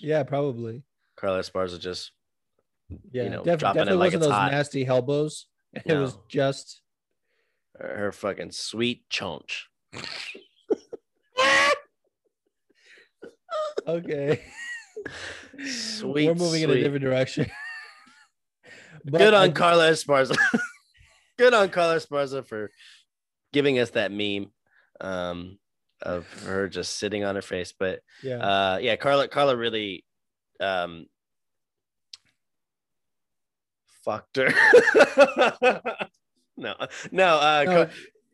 Yeah, 0.00 0.22
probably. 0.22 0.82
Carla 1.16 1.40
Esparza 1.40 1.78
just, 1.80 2.12
Yeah, 3.10 3.24
you 3.24 3.30
know, 3.30 3.42
def- 3.44 3.58
dropping 3.60 3.82
it 3.82 3.84
definitely 3.86 3.98
like 3.98 4.06
wasn't 4.08 4.22
those 4.22 4.32
hot. 4.32 4.52
nasty 4.52 4.86
elbows. 4.86 5.46
It 5.72 5.94
was 5.96 6.16
just 6.28 6.82
her 7.78 8.12
fucking 8.12 8.50
sweet 8.52 9.08
chonch. 9.10 9.62
okay. 13.86 14.42
Sweet, 15.66 16.26
We're 16.28 16.34
moving 16.34 16.62
in 16.62 16.70
a 16.70 16.74
different 16.80 17.02
direction. 17.04 17.46
But 19.04 19.18
Good 19.18 19.34
I- 19.34 19.42
on 19.48 19.52
Carla 19.52 19.90
Esparza. 19.90 20.36
Good 21.38 21.54
on 21.54 21.70
Carla 21.70 21.96
Esparza 21.96 22.46
for 22.46 22.70
giving 23.52 23.80
us 23.80 23.90
that 23.90 24.12
meme. 24.12 24.52
Um, 25.00 25.58
of 26.00 26.26
her 26.44 26.68
just 26.68 26.98
sitting 26.98 27.24
on 27.24 27.34
her 27.34 27.42
face. 27.42 27.72
But 27.76 28.00
Yeah. 28.22 28.36
uh, 28.38 28.78
yeah, 28.80 28.94
Carla, 28.94 29.26
Carla 29.26 29.56
really 29.56 30.04
um, 30.60 31.06
fucked 34.04 34.36
her. 34.36 34.52
No, 36.62 36.74
no, 37.10 37.26
uh, 37.36 37.64
No, 37.66 37.88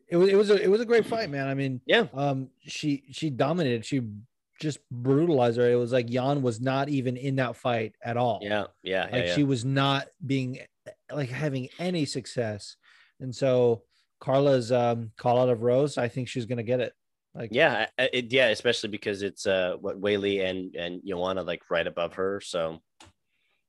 it 0.07 0.17
was 0.17 0.29
it 0.29 0.35
was 0.35 0.49
a 0.49 0.61
it 0.61 0.67
was 0.67 0.81
a 0.81 0.85
great 0.85 1.05
fight, 1.05 1.29
man. 1.29 1.47
I 1.47 1.53
mean, 1.53 1.81
Yeah. 1.85 2.05
Um, 2.13 2.49
she 2.61 3.03
she 3.11 3.29
dominated. 3.29 3.85
She 3.85 4.01
just 4.59 4.79
brutalized 4.91 5.57
her. 5.57 5.69
It 5.69 5.75
was 5.75 5.91
like 5.91 6.09
Yan 6.09 6.41
was 6.41 6.59
not 6.59 6.89
even 6.89 7.15
in 7.15 7.37
that 7.37 7.55
fight 7.55 7.95
at 8.03 8.17
all. 8.17 8.39
yeah, 8.41 8.65
yeah, 8.83 9.07
yeah, 9.07 9.15
like 9.15 9.25
yeah. 9.27 9.35
she 9.35 9.43
was 9.43 9.63
not 9.63 10.07
being 10.25 10.59
like 11.11 11.29
having 11.29 11.69
any 11.77 12.05
success, 12.05 12.75
and 13.19 13.35
so 13.35 13.83
Carla's 14.19 14.71
um 14.71 15.11
call 15.17 15.39
out 15.39 15.49
of 15.49 15.61
Rose. 15.61 15.97
I 15.97 16.07
think 16.07 16.27
she's 16.27 16.45
gonna 16.45 16.63
get 16.63 16.79
it. 16.79 16.93
Like 17.35 17.49
yeah, 17.53 17.87
it, 17.97 18.33
yeah, 18.33 18.47
especially 18.47 18.89
because 18.89 19.21
it's 19.21 19.45
uh 19.45 19.75
what 19.79 20.01
Weili 20.01 20.43
and 20.43 20.75
and 20.75 21.01
Joanna 21.05 21.43
like 21.43 21.61
right 21.69 21.85
above 21.85 22.13
her. 22.15 22.41
So 22.41 22.81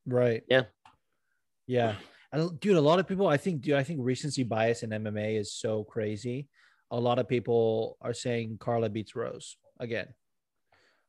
right. 0.07 0.43
Yeah. 0.49 0.63
Yeah. 1.67 1.95
And 2.31 2.59
dude, 2.59 2.77
a 2.77 2.81
lot 2.81 2.99
of 2.99 3.07
people, 3.07 3.27
I 3.27 3.37
think, 3.37 3.61
dude, 3.61 3.75
I 3.75 3.83
think 3.83 3.99
recency 4.01 4.43
bias 4.43 4.83
in 4.83 4.91
MMA 4.91 5.39
is 5.39 5.53
so 5.53 5.83
crazy. 5.83 6.47
A 6.89 6.99
lot 6.99 7.19
of 7.19 7.27
people 7.27 7.97
are 8.01 8.13
saying 8.13 8.57
Carla 8.59 8.89
beats 8.89 9.15
Rose 9.15 9.57
again, 9.79 10.07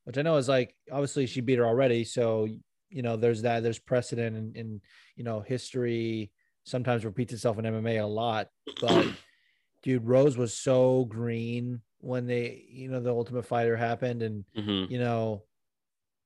which 0.05 0.19
I 0.19 0.23
know 0.23 0.37
is 0.37 0.49
like 0.49 0.75
obviously 0.91 1.27
she 1.27 1.41
beat 1.41 1.59
her 1.59 1.67
already. 1.67 2.05
So, 2.05 2.49
you 2.91 3.03
know, 3.03 3.17
there's 3.17 3.43
that, 3.43 3.63
there's 3.63 3.79
precedent 3.79 4.37
and, 4.37 4.57
and 4.57 4.81
you 5.17 5.25
know, 5.25 5.41
history 5.41 6.33
sometimes 6.65 7.05
repeats 7.05 7.33
itself 7.33 7.59
in 7.59 7.65
MMA 7.65 8.03
a 8.03 8.07
lot. 8.07 8.49
But 8.81 9.07
dude, 9.83 10.07
Rose 10.07 10.37
was 10.37 10.57
so 10.57 11.05
green 11.05 11.83
when 11.99 12.27
they, 12.27 12.65
you 12.69 12.89
know, 12.89 13.01
the 13.01 13.11
ultimate 13.11 13.47
fighter 13.47 13.77
happened. 13.77 14.23
And 14.23 14.45
mhm. 14.57 14.91
you 14.91 14.99
know, 14.99 15.45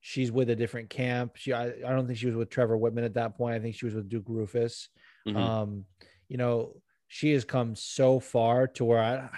she's 0.08 0.30
with 0.30 0.48
a 0.50 0.54
different 0.54 0.88
camp. 0.88 1.32
She, 1.34 1.52
I, 1.52 1.64
I 1.66 1.90
don't 1.90 2.06
think 2.06 2.16
she 2.16 2.26
was 2.26 2.36
with 2.36 2.48
Trevor 2.48 2.78
Wittman 2.78 3.04
at 3.04 3.14
that 3.14 3.36
point. 3.36 3.56
I 3.56 3.58
think 3.58 3.74
she 3.74 3.86
was 3.86 3.94
with 3.96 4.08
Duke 4.08 4.28
Roufus. 4.28 4.86
Mhm. 5.26 5.36
Um, 5.36 5.84
you 6.28 6.36
know, 6.36 6.80
she 7.08 7.32
has 7.32 7.44
come 7.44 7.74
so 7.74 8.20
far 8.20 8.68
to 8.68 8.84
where 8.84 9.02
I, 9.02 9.28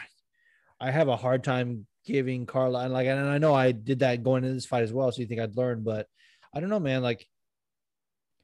I 0.79 0.91
have 0.91 1.09
a 1.09 1.17
hard 1.17 1.43
time 1.43 1.87
giving 2.05 2.45
Carla 2.45 2.81
and 2.81 2.93
like, 2.93 3.07
and 3.07 3.19
I 3.19 3.39
know 3.39 3.55
I 3.55 3.73
did 3.73 4.01
that 4.01 4.23
going 4.23 4.45
into 4.45 4.53
this 4.53 4.67
fight 4.67 4.83
as 4.83 4.93
well. 4.93 5.11
So 5.11 5.23
you 5.23 5.27
think 5.27 5.41
I'd 5.41 5.57
learn, 5.57 5.85
but 5.85 6.07
I 6.55 6.61
don't 6.61 6.69
know, 6.69 6.81
man. 6.81 7.03
Like, 7.03 7.27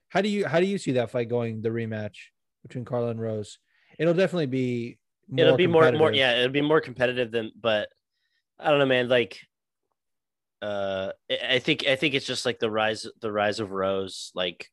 how 0.08 0.22
do 0.22 0.30
you 0.30 0.46
how 0.46 0.60
do 0.60 0.66
you 0.66 0.78
see 0.78 0.92
that 0.92 1.10
fight 1.10 1.28
going? 1.28 1.60
The 1.60 1.68
rematch 1.68 2.16
between 2.62 2.87
Carla 2.87 3.08
and 3.08 3.20
Rose. 3.20 3.58
It'll 3.98 4.14
definitely 4.14 4.46
be. 4.46 4.98
it'll 5.37 5.58
be 5.58 5.66
more 5.66 5.92
more 5.92 6.12
yeah 6.12 6.38
it'll 6.38 6.52
be 6.52 6.62
more 6.62 6.80
competitive 6.80 7.30
than 7.30 7.50
but 7.58 7.88
i 8.58 8.68
don't 8.70 8.78
know 8.78 8.87
man 8.87 9.08
like 9.08 9.40
uh 10.64 11.12
i 11.50 11.59
think 11.59 11.87
i 11.87 11.96
think 11.96 12.14
it's 12.14 12.27
just 12.27 12.46
like 12.46 12.59
the 12.59 12.70
rise 12.70 13.07
the 13.20 13.33
rise 13.33 13.61
of 13.61 13.70
rose 13.70 14.31
like 14.35 14.68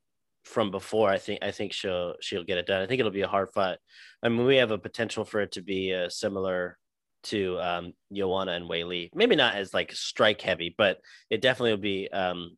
from 0.45 0.71
before 0.71 1.09
i 1.09 1.17
think 1.17 1.39
i 1.43 1.51
think 1.51 1.73
she'll 1.73 2.15
she'll 2.21 2.43
get 2.43 2.57
it 2.57 2.65
done 2.65 2.81
i 2.81 2.85
think 2.85 2.99
it'll 2.99 3.11
be 3.11 3.21
a 3.21 3.27
hard 3.27 3.49
fight 3.53 3.77
i 4.23 4.29
mean 4.29 4.45
we 4.45 4.55
have 4.57 4.71
a 4.71 4.77
potential 4.77 5.25
for 5.25 5.41
it 5.41 5.51
to 5.51 5.61
be 5.61 5.93
uh, 5.93 6.09
similar 6.09 6.77
to 7.23 7.59
um 7.59 7.93
Joanna 8.11 8.53
and 8.53 8.69
Weili. 8.69 9.09
maybe 9.13 9.35
not 9.35 9.55
as 9.55 9.73
like 9.73 9.91
strike 9.91 10.41
heavy 10.41 10.73
but 10.75 10.99
it 11.29 11.41
definitely 11.41 11.71
will 11.71 11.77
be 11.77 12.09
um 12.11 12.57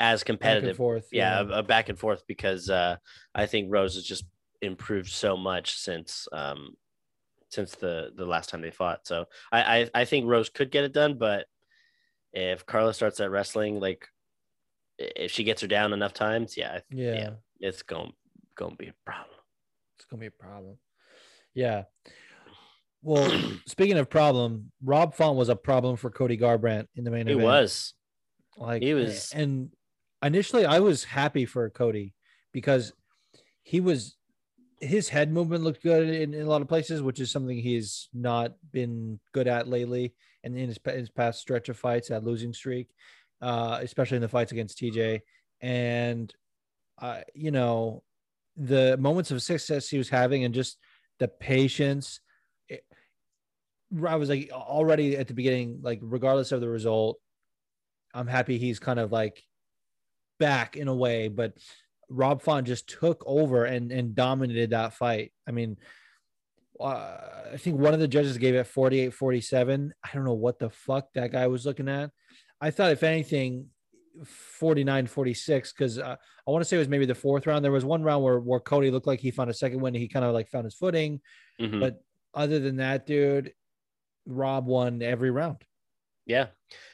as 0.00 0.20
Back 0.22 0.28
and 0.30 0.38
competitive 0.38 0.76
forth. 0.76 1.08
yeah, 1.12 1.40
A, 1.40 1.58
a 1.58 1.62
back 1.62 1.90
and 1.90 1.98
forth 1.98 2.22
because 2.26 2.70
uh, 2.70 2.96
I 3.34 3.46
think 3.46 3.68
Rose 3.70 3.94
has 3.96 4.04
just 4.04 4.24
improved 4.62 5.10
so 5.10 5.36
much 5.36 5.76
since 5.76 6.26
um, 6.32 6.70
since 7.50 7.74
the 7.74 8.10
the 8.16 8.24
last 8.24 8.48
time 8.48 8.62
they 8.62 8.70
fought. 8.70 9.06
So 9.06 9.26
I, 9.52 9.60
I 9.80 9.90
I 9.94 10.04
think 10.06 10.26
Rose 10.26 10.48
could 10.48 10.70
get 10.70 10.84
it 10.84 10.94
done, 10.94 11.18
but 11.18 11.46
if 12.32 12.66
Carla 12.66 12.94
starts 12.94 13.20
at 13.20 13.30
wrestling, 13.30 13.80
like 13.80 14.06
if 14.98 15.30
she 15.30 15.44
gets 15.44 15.62
her 15.62 15.68
down 15.68 15.92
enough 15.92 16.12
times, 16.12 16.56
yeah, 16.56 16.80
yeah. 16.90 17.14
yeah. 17.14 17.30
it's 17.60 17.82
going 17.82 18.12
going 18.56 18.72
to 18.72 18.76
be 18.76 18.88
a 18.88 18.94
problem. 19.04 19.36
It's 19.96 20.04
gonna 20.06 20.20
be 20.20 20.26
a 20.26 20.30
problem. 20.30 20.76
Yeah. 21.54 21.84
Well, 23.02 23.30
speaking 23.66 23.98
of 23.98 24.08
problem, 24.10 24.72
Rob 24.82 25.14
Font 25.14 25.36
was 25.36 25.48
a 25.48 25.56
problem 25.56 25.96
for 25.96 26.10
Cody 26.10 26.36
Garbrandt 26.36 26.86
in 26.96 27.04
the 27.04 27.10
main 27.10 27.26
He 27.26 27.32
event. 27.32 27.44
was 27.46 27.94
like 28.56 28.82
he 28.82 28.94
was- 28.94 29.32
and 29.32 29.70
initially 30.22 30.66
I 30.66 30.80
was 30.80 31.04
happy 31.04 31.46
for 31.46 31.68
Cody 31.70 32.14
because 32.52 32.92
he 33.62 33.80
was 33.80 34.16
his 34.80 35.10
head 35.10 35.30
movement 35.30 35.62
looked 35.62 35.82
good 35.82 36.08
in, 36.08 36.32
in 36.32 36.40
a 36.40 36.48
lot 36.48 36.62
of 36.62 36.68
places, 36.68 37.02
which 37.02 37.20
is 37.20 37.30
something 37.30 37.58
he's 37.58 38.08
not 38.14 38.54
been 38.72 39.20
good 39.32 39.46
at 39.46 39.68
lately, 39.68 40.14
and 40.44 40.56
in 40.56 40.68
his, 40.68 40.78
his 40.84 41.10
past 41.10 41.40
stretch 41.40 41.68
of 41.68 41.76
fights, 41.76 42.08
that 42.08 42.24
losing 42.24 42.52
streak, 42.52 42.88
uh, 43.40 43.78
especially 43.82 44.16
in 44.16 44.22
the 44.22 44.28
fights 44.28 44.52
against 44.52 44.78
TJ, 44.78 45.20
and 45.60 46.32
uh, 47.00 47.20
you 47.34 47.50
know, 47.50 48.02
the 48.56 48.96
moments 48.98 49.30
of 49.30 49.42
success 49.42 49.88
he 49.88 49.98
was 49.98 50.08
having, 50.08 50.44
and 50.44 50.54
just 50.54 50.78
the 51.18 51.28
patience. 51.28 52.20
It, 52.68 52.84
I 54.06 54.16
was 54.16 54.28
like 54.28 54.50
already 54.52 55.16
at 55.16 55.28
the 55.28 55.34
beginning, 55.34 55.80
like 55.82 56.00
regardless 56.02 56.52
of 56.52 56.60
the 56.60 56.68
result, 56.68 57.18
I'm 58.14 58.26
happy 58.26 58.58
he's 58.58 58.78
kind 58.78 58.98
of 58.98 59.12
like 59.12 59.42
back 60.38 60.76
in 60.76 60.88
a 60.88 60.94
way, 60.94 61.28
but 61.28 61.54
Rob 62.08 62.42
Font 62.42 62.66
just 62.66 62.88
took 62.88 63.22
over 63.26 63.64
and 63.64 63.92
and 63.92 64.14
dominated 64.14 64.70
that 64.70 64.94
fight. 64.94 65.32
I 65.46 65.52
mean, 65.52 65.76
uh, 66.80 67.50
I 67.52 67.56
think 67.56 67.78
one 67.78 67.94
of 67.94 68.00
the 68.00 68.08
judges 68.08 68.38
gave 68.38 68.54
it 68.54 68.66
48 68.66 69.14
47. 69.14 69.92
I 70.02 70.08
don't 70.14 70.24
know 70.24 70.32
what 70.34 70.58
the 70.58 70.70
fuck 70.70 71.08
that 71.14 71.32
guy 71.32 71.46
was 71.46 71.66
looking 71.66 71.88
at. 71.88 72.10
I 72.60 72.70
thought, 72.70 72.92
if 72.92 73.02
anything, 73.02 73.66
49 74.24 75.06
46, 75.06 75.72
because 75.72 75.98
uh, 75.98 76.16
I 76.46 76.50
want 76.50 76.62
to 76.62 76.68
say 76.68 76.76
it 76.76 76.80
was 76.80 76.88
maybe 76.88 77.06
the 77.06 77.14
fourth 77.14 77.46
round. 77.46 77.64
There 77.64 77.72
was 77.72 77.84
one 77.84 78.02
round 78.02 78.22
where, 78.24 78.38
where 78.40 78.60
Cody 78.60 78.90
looked 78.90 79.06
like 79.06 79.20
he 79.20 79.30
found 79.30 79.50
a 79.50 79.54
second 79.54 79.80
win. 79.80 79.94
He 79.94 80.08
kind 80.08 80.24
of 80.24 80.34
like 80.34 80.48
found 80.48 80.64
his 80.64 80.74
footing. 80.74 81.20
Mhm. 81.60 81.80
But 81.80 82.02
other 82.34 82.58
than 82.58 82.76
that, 82.76 83.06
dude, 83.06 83.52
Rob 84.26 84.66
won 84.66 85.02
every 85.02 85.30
round. 85.30 85.58
yeah, 86.26 86.46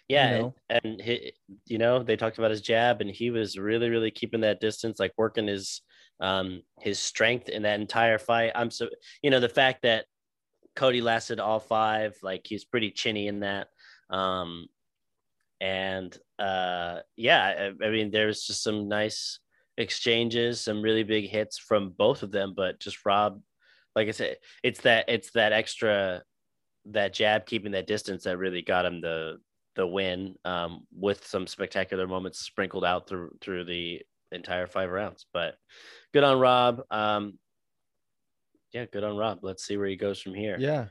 yeah, 0.09 0.39
know? 0.39 0.55
and, 0.71 0.81
and 0.85 1.01
he, 1.01 1.33
you 1.67 1.79
know 1.79 2.03
they 2.03 2.17
talked 2.17 2.39
about 2.39 2.51
his 2.51 2.63
jab, 2.63 3.01
and 3.01 3.11
he 3.11 3.31
was 3.31 3.59
really 3.59 3.91
really 3.91 4.11
keeping 4.11 4.41
that 4.43 4.61
distance, 4.61 4.99
like 4.99 5.13
working 5.19 5.49
his 5.49 5.83
um 6.21 6.63
his 6.81 6.99
strength 6.99 7.49
in 7.49 7.63
that 7.63 7.81
entire 7.81 8.19
fight. 8.19 8.53
I'm 8.55 8.71
so 8.71 8.89
you 9.23 9.31
know 9.31 9.41
the 9.41 9.49
fact 9.49 9.83
that 9.83 10.07
Cody 10.77 11.01
lasted 11.01 11.41
all 11.41 11.59
five, 11.59 12.17
like 12.23 12.43
he's 12.47 12.65
pretty 12.65 12.91
chinny 12.91 13.27
in 13.29 13.41
that. 13.41 13.69
Um, 14.11 14.67
and 15.61 16.17
uh, 16.39 17.01
yeah, 17.17 17.73
I, 17.81 17.85
I 17.85 17.91
mean, 17.91 18.13
was 18.13 18.47
just 18.47 18.63
some 18.63 18.89
nice 18.89 19.41
exchanges, 19.79 20.61
some 20.61 20.83
really 20.83 21.03
big 21.03 21.29
hits 21.29 21.59
from 21.59 21.91
both 21.97 22.23
of 22.23 22.31
them, 22.31 22.53
but 22.55 22.79
just 22.79 23.05
Rob, 23.05 23.41
like 23.95 24.09
I 24.09 24.13
said, 24.13 24.37
it's 24.63 24.83
that 24.83 25.07
it's 25.09 25.31
that 25.33 25.53
extra 25.53 26.23
that 26.91 27.15
jab 27.15 27.47
keeping 27.47 27.73
that 27.73 27.87
distance 27.87 28.25
that 28.25 28.39
really 28.39 28.63
got 28.63 28.85
him 28.85 29.01
the 29.01 29.39
the 29.75 29.87
win 29.87 30.35
um, 30.45 30.87
with 30.95 31.27
some 31.27 31.47
spectacular 31.47 32.07
moments 32.07 32.41
sprinkled 32.41 32.85
out 32.85 33.09
through 33.09 33.31
through 33.41 33.65
the 33.65 34.03
entire 34.33 34.67
five 34.67 34.91
rounds. 34.91 35.27
But 35.33 35.55
good 36.17 36.25
on 36.25 36.41
Rob. 36.41 36.81
Um, 36.91 37.39
yeah, 38.73 38.87
good 38.87 39.05
on 39.05 39.19
Rob. 39.19 39.41
Let's 39.43 39.67
see 39.67 39.77
where 39.77 39.87
he 39.87 39.97
goes 39.97 40.19
from 40.19 40.33
here. 40.35 40.57
Yeah. 40.59 40.87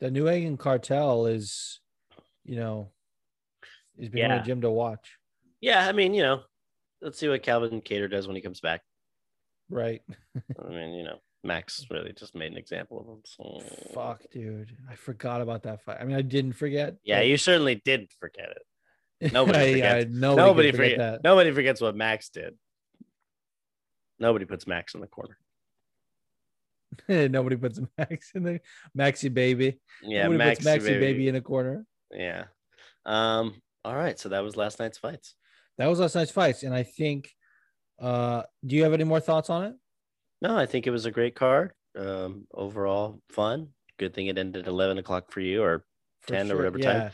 The 0.00 0.10
New 0.10 0.28
England 0.28 0.58
cartel 0.58 1.26
is, 1.26 1.78
you 2.44 2.56
know, 2.56 2.90
is 3.96 4.08
becoming 4.08 4.36
Yeah. 4.36 4.42
a 4.42 4.44
gym 4.44 4.62
to 4.62 4.70
watch. 4.70 5.16
Yeah, 5.60 5.86
I 5.86 5.92
mean, 5.92 6.12
you 6.12 6.22
know, 6.24 6.40
let's 7.00 7.18
see 7.20 7.28
what 7.28 7.44
Calvin 7.44 7.80
Kattar 7.82 8.10
does 8.10 8.26
when 8.26 8.34
he 8.34 8.42
comes 8.42 8.58
back. 8.60 8.80
Right. 9.68 10.02
I 10.60 10.68
mean, 10.68 10.94
you 10.94 11.04
know, 11.04 11.20
Max 11.44 11.86
really 11.88 12.12
just 12.12 12.34
made 12.34 12.50
an 12.50 12.58
example 12.58 12.98
of 13.00 13.06
him. 13.06 13.20
So 13.24 13.60
Fuck, 13.94 14.22
dude. 14.32 14.76
I 14.90 14.96
forgot 14.96 15.40
about 15.40 15.62
that 15.62 15.84
fight. 15.84 15.98
I 16.00 16.04
mean, 16.04 16.16
I 16.16 16.22
didn't 16.22 16.54
forget. 16.54 16.96
Yeah, 17.04 17.20
but- 17.20 17.28
you 17.28 17.36
certainly 17.36 17.76
didn't 17.84 18.10
forget 18.18 18.48
it. 19.20 19.32
nobody 19.32 19.74
forgets. 19.74 20.10
Nobody, 20.10 20.42
Nobody 20.48 20.70
forget 20.72 20.92
forget, 20.94 20.98
that. 20.98 21.22
nobody 21.22 21.52
forgets 21.52 21.80
what 21.80 21.94
Max 21.94 22.30
did. 22.30 22.54
Nobody 24.20 24.44
puts 24.44 24.66
Max 24.66 24.94
in 24.94 25.00
the 25.00 25.06
corner. 25.06 25.36
Nobody 27.08 27.56
puts 27.56 27.80
Max 27.98 28.32
in 28.34 28.42
the 28.42 28.60
Maxi 28.96 29.32
baby. 29.32 29.80
Yeah, 30.02 30.24
Nobody 30.24 30.38
Max 30.38 30.58
puts 30.58 30.84
Maxi 30.84 31.00
baby. 31.00 31.28
in 31.28 31.36
a 31.36 31.40
corner. 31.40 31.86
Yeah. 32.12 32.44
Um. 33.06 33.60
All 33.84 33.96
right. 33.96 34.18
So 34.18 34.28
that 34.28 34.40
was 34.44 34.56
last 34.56 34.78
night's 34.78 34.98
fights. 34.98 35.34
That 35.78 35.86
was 35.86 35.98
last 36.00 36.14
night's 36.14 36.30
fights, 36.30 36.62
and 36.62 36.74
I 36.74 36.82
think. 36.82 37.30
Uh, 37.98 38.42
do 38.64 38.76
you 38.76 38.82
have 38.84 38.94
any 38.94 39.04
more 39.04 39.20
thoughts 39.20 39.50
on 39.50 39.64
it? 39.64 39.74
No, 40.40 40.56
I 40.56 40.64
think 40.64 40.86
it 40.86 40.90
was 40.90 41.06
a 41.06 41.10
great 41.10 41.34
card. 41.34 41.72
Um. 41.98 42.46
Overall, 42.52 43.20
fun. 43.30 43.68
Good 43.98 44.14
thing 44.14 44.26
it 44.26 44.38
ended 44.38 44.62
at 44.62 44.68
eleven 44.68 44.98
o'clock 44.98 45.30
for 45.30 45.40
you, 45.40 45.62
or 45.62 45.84
For 46.22 46.34
10 46.34 46.52
or 46.52 46.56
whatever 46.56 46.78
time. 46.78 47.10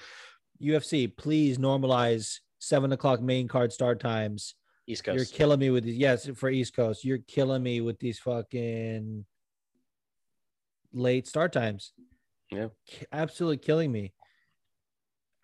UFC, 0.62 1.14
please 1.14 1.58
normalize 1.58 2.38
seven 2.58 2.92
o'clock 2.92 3.20
main 3.20 3.46
card 3.46 3.72
start 3.72 4.00
times. 4.00 4.54
East 4.86 5.06
You're 5.06 5.24
killing 5.24 5.58
me 5.58 5.70
with 5.70 5.84
these. 5.84 5.96
Yes, 5.96 6.28
for 6.36 6.48
East 6.48 6.74
Coast, 6.76 7.04
you're 7.04 7.18
killing 7.18 7.62
me 7.62 7.80
with 7.80 7.98
these 7.98 8.18
fucking 8.20 9.24
late 10.92 11.26
start 11.26 11.52
times. 11.52 11.92
Yeah. 12.50 12.68
Absolutely 13.12 13.58
killing 13.58 13.90
me. 13.92 14.12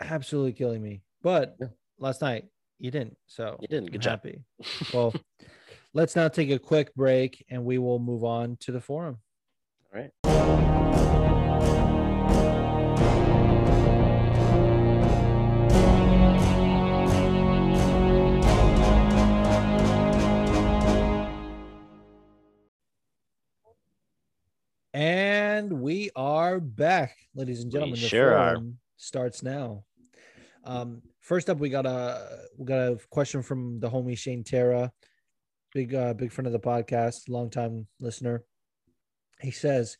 absolutely 0.00 0.52
killing 0.52 0.82
me. 0.82 1.02
But 1.22 1.56
Yeah. 1.60 1.68
last 1.98 2.22
night 2.22 2.46
you 2.78 2.90
didn't. 2.90 3.16
So 3.26 3.56
You 3.60 3.68
didn't. 3.68 3.86
I'm 3.86 3.92
Good 3.92 4.02
job. 4.02 4.10
happy. 4.24 4.42
Well, 4.92 5.14
let's 5.94 6.16
now 6.16 6.28
take 6.28 6.50
a 6.50 6.58
quick 6.58 6.92
break 6.94 7.44
and 7.48 7.64
we 7.64 7.78
will 7.78 7.98
move 8.00 8.24
on 8.24 8.56
to 8.60 8.72
the 8.72 8.80
forum. 8.80 9.18
All 9.94 10.00
right. 10.00 10.10
And 24.94 25.80
we 25.80 26.10
are 26.14 26.60
back, 26.60 27.16
ladies 27.34 27.62
and 27.62 27.68
We 27.68 27.72
gentlemen. 27.72 28.00
The 28.00 28.08
sure 28.08 28.34
are. 28.36 28.58
starts 28.98 29.42
now. 29.42 29.84
Um, 30.64 31.00
first 31.20 31.48
up, 31.48 31.58
we 31.58 31.70
got 31.70 31.86
a 31.86 32.46
we 32.58 32.66
got 32.66 32.92
a 32.92 32.98
question 33.10 33.42
from 33.42 33.80
the 33.80 33.88
homie 33.88 34.18
Shane 34.18 34.44
Terra, 34.44 34.92
big 35.72 35.94
uh, 35.94 36.12
big 36.12 36.30
friend 36.30 36.46
of 36.46 36.52
the 36.52 36.60
podcast, 36.60 37.30
longtime 37.30 37.86
listener. 38.00 38.44
He 39.40 39.50
says, 39.50 39.96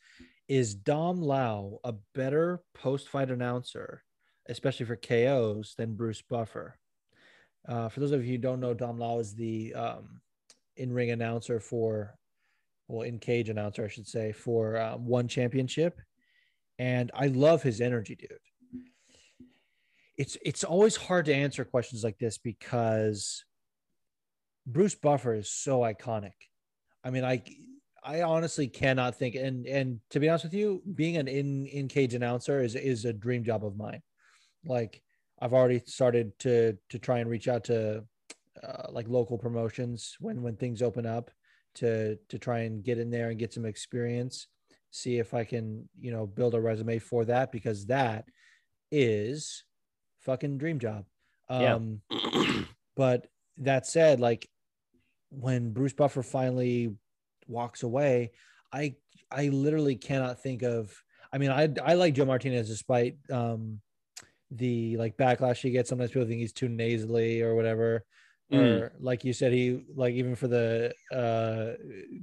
"Is 0.47 0.75
Dom 0.75 1.23
Lau 1.23 1.79
a 1.85 1.95
better 2.15 2.61
post 2.75 3.09
fight 3.09 3.31
announcer, 3.31 4.05
especially 4.51 4.85
for 4.85 4.97
KOs, 4.97 5.75
than 5.79 5.95
Bruce 5.95 6.21
Buffer?" 6.21 6.79
Uh, 7.67 7.89
for 7.89 8.01
those 8.01 8.13
of 8.13 8.27
you 8.27 8.33
who 8.33 8.39
don't 8.39 8.61
know, 8.61 8.75
Dom 8.75 8.99
Lau 8.99 9.21
is 9.21 9.35
the 9.35 9.73
um, 9.73 10.21
in 10.77 10.93
ring 10.93 11.13
announcer 11.13 11.61
for 11.61 12.15
well, 12.93 13.03
in 13.03 13.19
cage 13.19 13.49
announcer, 13.49 13.85
I 13.85 13.89
should 13.89 14.07
say, 14.07 14.33
for 14.33 14.77
um, 14.77 15.07
one 15.07 15.27
championship, 15.27 15.99
and 16.79 17.11
I 17.15 17.29
love 17.29 17.63
his 17.63 17.81
energy, 17.81 18.15
dude. 18.15 18.31
It's 20.19 20.37
it's 20.45 20.63
always 20.63 20.95
hard 20.95 21.25
to 21.25 21.35
answer 21.35 21.65
questions 21.65 22.05
like 22.05 22.19
this 22.19 22.37
because 22.37 23.45
Bruce 24.67 24.95
Buffer 24.95 25.35
is 25.35 25.51
so 25.51 25.81
iconic. 25.81 26.35
I 27.03 27.11
mean, 27.11 27.25
I 27.25 27.43
I 28.05 28.21
honestly 28.23 28.69
cannot 28.69 29.17
think, 29.17 29.37
and 29.37 29.67
and 29.67 30.01
to 30.11 30.21
be 30.21 30.29
honest 30.29 30.45
with 30.45 30.55
you, 30.55 30.83
being 30.95 31.17
an 31.17 31.29
in 31.29 31.65
in 31.65 31.89
cage 31.89 32.13
announcer 32.13 32.63
is 32.63 32.75
is 32.75 33.07
a 33.07 33.13
dream 33.15 33.43
job 33.43 33.65
of 33.65 33.75
mine. 33.75 34.03
Like 34.67 35.03
I've 35.41 35.55
already 35.55 35.81
started 35.87 36.39
to 36.41 36.77
to 36.91 36.99
try 36.99 37.21
and 37.21 37.31
reach 37.31 37.49
out 37.49 37.65
to 37.65 38.05
uh, 38.63 38.89
like 38.91 39.09
local 39.09 39.39
promotions 39.39 40.15
when 40.21 40.43
when 40.43 40.57
things 40.57 40.83
open 40.83 41.07
up 41.07 41.31
to 41.75 42.17
to 42.29 42.39
try 42.39 42.61
and 42.61 42.85
get 42.85 42.99
in 42.99 43.11
there 43.11 43.31
and 43.31 43.39
get 43.39 43.53
some 43.53 43.65
experience 43.65 44.47
see 44.91 45.19
if 45.19 45.35
i 45.35 45.45
can 45.45 45.89
you 45.99 46.11
know 46.11 46.27
build 46.27 46.55
a 46.55 46.61
resume 46.61 46.99
for 46.99 47.25
that 47.25 47.51
because 47.53 47.87
that 47.87 48.25
is 48.91 49.65
fucking 50.21 50.59
dream 50.59 50.79
job. 50.79 51.05
Yeah. 51.51 51.75
um 51.75 52.01
but 52.97 53.27
that 53.59 53.87
said 53.87 54.21
like 54.21 54.49
when 55.31 55.73
bruce 55.73 55.93
buffer 55.93 56.23
finally 56.23 56.95
walks 57.47 57.83
away 57.83 58.33
i 58.73 58.95
i 59.31 59.49
literally 59.49 59.97
cannot 59.97 60.43
think 60.43 60.63
of 60.63 60.95
i 61.33 61.39
mean 61.39 61.51
i 61.51 61.69
i 61.85 61.95
like 61.95 62.15
joe 62.15 62.25
martinez 62.25 62.69
despite 62.69 63.17
um 63.31 63.81
the 64.57 64.97
like 64.97 65.17
backlash 65.17 65.59
he 65.59 65.71
gets. 65.71 65.89
Sometimes 65.89 66.11
people 66.11 66.29
think 66.29 66.41
he's 66.41 66.53
too 66.53 66.69
nasally 66.69 67.43
or 67.43 67.55
whatever 67.55 68.05
Mm. 68.53 68.81
or 68.83 68.93
like 69.01 69.25
you 69.25 69.33
said 69.33 69.53
he 69.53 69.83
like 69.97 70.13
even 70.15 70.35
for 70.35 70.47
the 70.47 70.93
uh 71.11 71.73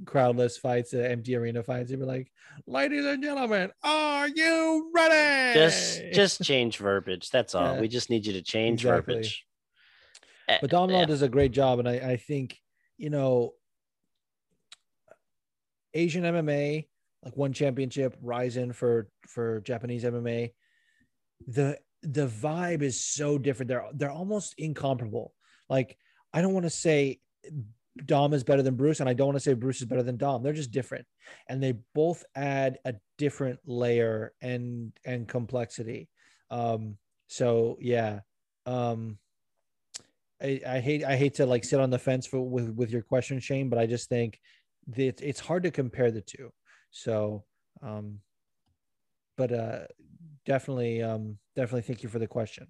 crowdless 0.04 0.58
fights 0.58 0.92
the 0.92 1.10
empty 1.10 1.34
arena 1.34 1.60
fights 1.60 1.90
he'd 1.90 1.98
be 1.98 2.04
like 2.04 2.30
ladies 2.68 3.04
and 3.04 3.20
gentlemen 3.20 3.72
are 3.82 4.28
you 4.28 4.92
ready 4.94 5.54
just 5.54 6.02
just 6.12 6.42
change 6.44 6.78
verbiage. 6.78 7.30
That's 7.30 7.54
all. 7.54 7.74
Yeah. 7.74 7.80
We 7.80 7.88
just 7.88 8.10
need 8.10 8.26
you 8.26 8.32
to 8.34 8.42
change 8.42 8.84
Exactly. 8.84 9.14
verbiage. 9.14 9.46
Eh, 10.48 10.58
but 10.60 10.72
Lau 10.72 10.88
yeah. 10.88 11.04
does 11.04 11.22
a 11.22 11.28
great 11.28 11.52
job, 11.52 11.78
and 11.78 11.88
I, 11.88 11.94
I 11.94 12.16
think 12.16 12.58
you 12.96 13.10
know 13.10 13.54
Asian 15.94 16.24
MMA, 16.24 16.86
like 17.24 17.36
one 17.36 17.52
championship, 17.52 18.16
RIZIN 18.22 18.74
for 18.74 19.08
for 19.26 19.60
Japanese 19.60 20.04
MMA. 20.04 20.52
The 21.46 21.78
the 22.02 22.26
vibe 22.26 22.82
is 22.82 23.04
so 23.04 23.38
different. 23.38 23.68
They're 23.68 23.84
they're 23.94 24.10
almost 24.10 24.54
incomparable. 24.58 25.34
Like 25.68 25.96
I 26.32 26.42
don't 26.42 26.52
want 26.52 26.66
to 26.66 26.70
say 26.70 27.20
Dom 28.04 28.32
is 28.32 28.44
better 28.44 28.62
than 28.62 28.76
Bruce, 28.76 29.00
and 29.00 29.08
I 29.08 29.14
don't 29.14 29.28
want 29.28 29.36
to 29.36 29.40
say 29.40 29.54
Bruce 29.54 29.80
is 29.80 29.86
better 29.86 30.02
than 30.02 30.16
Dom. 30.16 30.42
They're 30.42 30.52
just 30.52 30.70
different, 30.70 31.06
and 31.48 31.62
they 31.62 31.74
both 31.94 32.24
add 32.34 32.78
a 32.84 32.94
different 33.18 33.58
layer 33.64 34.32
and 34.40 34.92
and 35.04 35.26
complexity. 35.26 36.08
Um, 36.50 36.96
so 37.26 37.78
yeah, 37.80 38.20
um, 38.66 39.18
I, 40.42 40.60
I 40.66 40.80
hate 40.80 41.04
I 41.04 41.16
hate 41.16 41.34
to 41.34 41.46
like 41.46 41.64
sit 41.64 41.80
on 41.80 41.90
the 41.90 41.98
fence 41.98 42.26
for 42.26 42.40
with 42.40 42.70
with 42.70 42.90
your 42.90 43.02
question, 43.02 43.40
Shane, 43.40 43.68
but 43.68 43.78
I 43.78 43.86
just 43.86 44.08
think 44.08 44.40
that 44.88 45.20
it's 45.20 45.40
hard 45.40 45.64
to 45.64 45.70
compare 45.70 46.10
the 46.10 46.22
two. 46.22 46.52
So, 46.90 47.44
um, 47.82 48.20
but 49.36 49.52
uh, 49.52 49.80
definitely 50.46 51.02
um, 51.02 51.38
definitely 51.56 51.82
thank 51.82 52.02
you 52.02 52.08
for 52.08 52.18
the 52.18 52.26
question. 52.26 52.68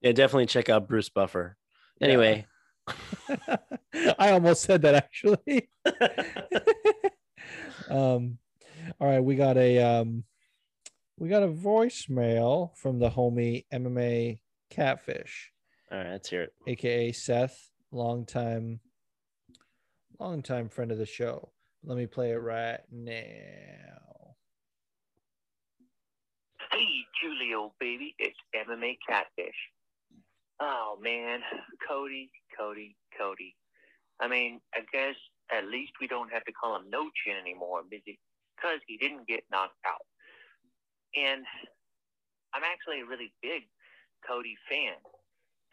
Yeah, 0.00 0.12
definitely 0.12 0.46
check 0.46 0.68
out 0.68 0.88
Bruce 0.88 1.08
Buffer. 1.08 1.56
Anyway, 2.00 2.46
I 4.18 4.30
almost 4.30 4.62
said 4.62 4.82
that 4.82 4.94
actually. 4.94 5.68
um, 7.90 8.38
all 9.00 9.08
right, 9.08 9.20
we 9.20 9.36
got 9.36 9.56
a 9.56 9.78
um, 9.82 10.24
we 11.18 11.28
got 11.28 11.42
a 11.42 11.48
voicemail 11.48 12.76
from 12.76 12.98
the 12.98 13.10
homie 13.10 13.64
MMA 13.72 14.40
Catfish, 14.70 15.52
all 15.90 15.98
right, 15.98 16.10
let's 16.10 16.28
hear 16.28 16.42
it. 16.42 16.52
aka 16.66 17.12
Seth, 17.12 17.70
longtime, 17.92 18.80
longtime 20.18 20.68
friend 20.68 20.92
of 20.92 20.98
the 20.98 21.06
show. 21.06 21.52
Let 21.84 21.96
me 21.96 22.06
play 22.06 22.32
it 22.32 22.36
right 22.36 22.80
now. 22.90 24.34
Hey, 26.72 27.06
Julio, 27.22 27.72
baby, 27.78 28.14
it's 28.18 28.36
MMA 28.54 28.98
Catfish. 29.08 29.54
Oh, 30.60 30.98
man. 31.02 31.40
Cody, 31.88 32.30
Cody, 32.56 32.96
Cody. 33.18 33.54
I 34.20 34.28
mean, 34.28 34.60
I 34.74 34.80
guess 34.92 35.16
at 35.52 35.66
least 35.68 35.92
we 36.00 36.08
don't 36.08 36.32
have 36.32 36.44
to 36.44 36.52
call 36.52 36.76
him 36.76 36.88
No 36.90 37.10
Chin 37.24 37.36
anymore 37.40 37.82
because 37.90 38.80
he 38.86 38.96
didn't 38.96 39.28
get 39.28 39.44
knocked 39.50 39.78
out. 39.86 40.06
And 41.14 41.44
I'm 42.54 42.64
actually 42.64 43.02
a 43.02 43.06
really 43.06 43.32
big 43.42 43.68
Cody 44.26 44.56
fan. 44.68 44.96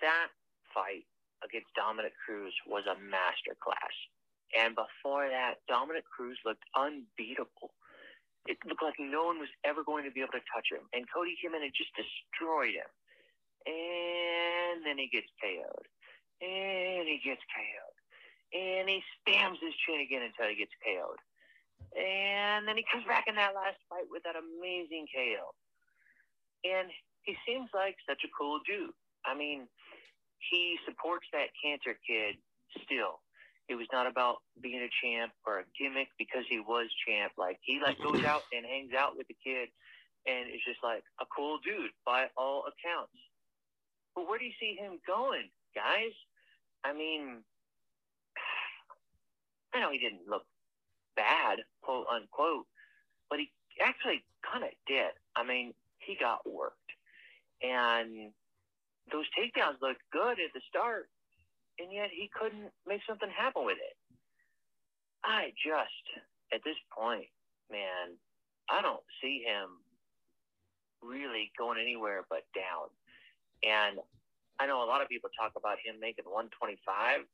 That 0.01 0.27
fight 0.73 1.07
against 1.43 1.71
Dominic 1.75 2.13
Cruz 2.25 2.53
was 2.67 2.83
a 2.87 2.99
masterclass. 2.99 3.95
And 4.57 4.75
before 4.75 5.29
that, 5.29 5.63
Dominic 5.67 6.03
Cruz 6.05 6.37
looked 6.45 6.63
unbeatable 6.75 7.71
it 8.47 8.57
looked 8.67 8.83
like 8.83 8.99
no 8.99 9.25
one 9.31 9.39
was 9.39 9.51
ever 9.63 9.83
going 9.83 10.03
to 10.03 10.11
be 10.11 10.19
able 10.19 10.35
to 10.35 10.43
touch 10.51 10.67
him. 10.67 10.83
And 10.91 11.07
Cody 11.07 11.35
came 11.39 11.55
in 11.55 11.63
and 11.63 11.71
just 11.71 11.95
destroyed 11.95 12.75
him. 12.75 12.89
And 13.65 14.83
then 14.85 14.97
he 14.97 15.07
gets 15.07 15.29
KO'd. 15.39 15.87
And 16.41 17.07
he 17.07 17.19
gets 17.23 17.41
KO'd. 17.47 17.97
And 18.53 18.89
he 18.89 19.01
spams 19.21 19.57
his 19.63 19.73
chin 19.85 20.03
again 20.03 20.27
until 20.27 20.49
he 20.51 20.59
gets 20.59 20.75
KO'd. 20.83 21.21
And 21.97 22.67
then 22.67 22.77
he 22.77 22.85
comes 22.89 23.05
back 23.05 23.25
in 23.27 23.35
that 23.35 23.55
last 23.55 23.77
fight 23.89 24.09
with 24.09 24.23
that 24.23 24.35
amazing 24.35 25.07
KO. 25.13 25.53
And 26.63 26.89
he 27.23 27.35
seems 27.47 27.69
like 27.73 27.95
such 28.07 28.23
a 28.25 28.33
cool 28.37 28.59
dude. 28.65 28.93
I 29.25 29.35
mean, 29.35 29.67
he 30.51 30.77
supports 30.85 31.27
that 31.31 31.55
cancer 31.63 31.95
kid 32.07 32.35
still. 32.83 33.23
It 33.69 33.75
was 33.75 33.87
not 33.93 34.07
about 34.07 34.43
being 34.59 34.83
a 34.83 34.91
champ 34.99 35.31
or 35.47 35.63
a 35.63 35.69
gimmick 35.79 36.11
because 36.19 36.43
he 36.49 36.59
was 36.59 36.91
champ. 37.07 37.31
Like 37.37 37.59
he 37.63 37.79
like 37.79 37.97
goes 38.03 38.23
out 38.25 38.43
and 38.51 38.65
hangs 38.65 38.91
out 38.91 39.15
with 39.15 39.27
the 39.27 39.39
kid 39.39 39.69
and 40.27 40.51
is 40.51 40.63
just 40.67 40.83
like 40.83 41.03
a 41.21 41.25
cool 41.31 41.59
dude 41.63 41.95
by 42.05 42.27
all 42.35 42.67
accounts. 42.67 43.15
But 44.15 44.27
where 44.27 44.39
do 44.39 44.45
you 44.45 44.57
see 44.59 44.75
him 44.79 44.99
going, 45.07 45.49
guys? 45.75 46.13
I 46.83 46.93
mean, 46.93 47.43
I 49.73 49.79
know 49.79 49.91
he 49.91 49.99
didn't 49.99 50.27
look 50.29 50.45
bad, 51.15 51.59
quote 51.81 52.05
unquote, 52.11 52.65
but 53.29 53.39
he 53.39 53.51
actually 53.81 54.23
kind 54.43 54.63
of 54.63 54.69
did. 54.87 55.11
I 55.35 55.43
mean, 55.43 55.73
he 55.99 56.15
got 56.19 56.49
worked. 56.49 56.77
And 57.61 58.31
those 59.11 59.25
takedowns 59.37 59.81
looked 59.81 60.03
good 60.11 60.39
at 60.39 60.53
the 60.53 60.61
start, 60.69 61.09
and 61.79 61.91
yet 61.91 62.09
he 62.11 62.29
couldn't 62.33 62.71
make 62.87 63.01
something 63.07 63.29
happen 63.29 63.65
with 63.65 63.77
it. 63.77 63.97
I 65.23 65.51
just, 65.55 66.05
at 66.53 66.61
this 66.63 66.77
point, 66.91 67.27
man, 67.71 68.19
I 68.69 68.81
don't 68.81 69.03
see 69.21 69.43
him 69.45 69.79
really 71.01 71.51
going 71.57 71.79
anywhere 71.79 72.23
but 72.29 72.43
down. 72.55 72.91
And 73.63 73.99
I 74.59 74.67
know 74.67 74.83
a 74.83 74.89
lot 74.89 75.01
of 75.01 75.09
people 75.09 75.29
talk 75.33 75.53
about 75.57 75.79
him 75.83 75.99
making 75.99 76.25
125. 76.27 77.25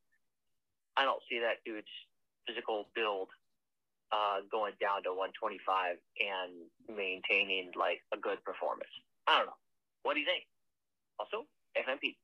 I 0.98 1.04
don't 1.04 1.22
see 1.30 1.40
that 1.40 1.62
dude's 1.66 1.90
physical 2.48 2.90
build 2.96 3.30
uh, 4.12 4.42
going 4.50 4.74
down 4.82 5.04
to 5.04 5.14
125 5.14 5.98
and 6.18 6.52
maintaining 6.90 7.72
like 7.78 8.02
a 8.14 8.18
good 8.18 8.44
performance. 8.44 8.92
I 9.28 9.38
don't 9.38 9.48
know. 9.48 9.60
What 10.04 10.14
do 10.14 10.20
you 10.20 10.26
think? 10.26 10.46
Also, 11.20 11.46
FMP. 11.78 12.16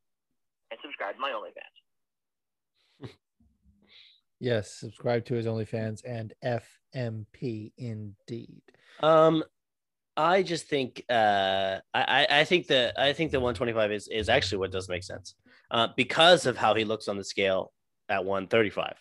And 0.72 0.80
subscribe 0.82 1.16
to 1.16 1.22
my 1.22 1.32
OnlyFans. 1.32 3.10
Yes, 4.40 4.70
subscribe 4.70 5.24
to 5.26 5.34
his 5.34 5.46
OnlyFans 5.46 6.02
and 6.06 6.34
FMP 6.44 7.72
indeed. 7.78 8.62
Um, 9.00 9.46
I 10.18 10.44
just 10.44 10.68
think 10.68 11.04
uh, 11.10 11.80
I 11.94 12.28
I 12.30 12.44
think 12.46 12.68
that 12.68 12.98
I 12.98 13.14
think 13.14 13.32
the 13.32 13.40
125 13.40 13.92
is 13.92 14.08
is 14.08 14.30
actually 14.30 14.60
what 14.60 14.72
does 14.72 14.88
make 14.88 15.04
sense, 15.04 15.36
uh, 15.72 15.90
because 15.96 16.46
of 16.46 16.58
how 16.58 16.74
he 16.74 16.86
looks 16.86 17.08
on 17.08 17.18
the 17.18 17.24
scale 17.24 17.72
at 18.10 18.24
135. 18.24 18.96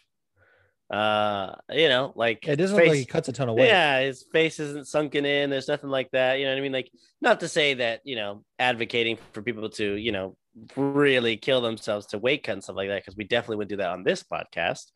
Uh, 0.91 1.55
you 1.71 1.89
know, 1.89 2.13
like 2.15 2.47
It 2.47 2.57
doesn't 2.57 2.77
look 2.77 2.87
like 2.87 2.99
he 2.99 3.05
cuts 3.07 3.29
a 3.29 3.33
ton 3.33 3.49
of 3.49 3.57
weight. 3.57 3.69
Yeah, 3.69 4.01
his 4.01 4.25
face 4.33 4.61
isn't 4.61 4.87
sunken 4.87 5.25
in. 5.25 5.51
There's 5.51 5.69
nothing 5.69 5.91
like 5.91 6.11
that. 6.13 6.39
You 6.39 6.45
know 6.45 6.53
what 6.53 6.59
I 6.59 6.61
mean? 6.61 6.73
Like, 6.73 6.91
not 7.21 7.41
to 7.41 7.49
say 7.49 7.75
that, 7.75 8.01
you 8.05 8.17
know, 8.17 8.45
advocating 8.59 9.19
for 9.33 9.43
people 9.43 9.69
to, 9.71 9.95
you 9.97 10.13
know, 10.13 10.37
really 10.77 11.37
kill 11.37 11.63
themselves 11.63 12.07
to 12.09 12.19
weight 12.19 12.45
cut 12.45 12.53
and 12.53 12.63
stuff 12.63 12.77
like 12.77 12.89
that, 12.89 13.03
because 13.03 13.17
we 13.17 13.25
definitely 13.25 13.57
would 13.57 13.69
do 13.69 13.77
that 13.79 13.91
on 13.91 14.05
this 14.05 14.23
podcast. 14.23 14.93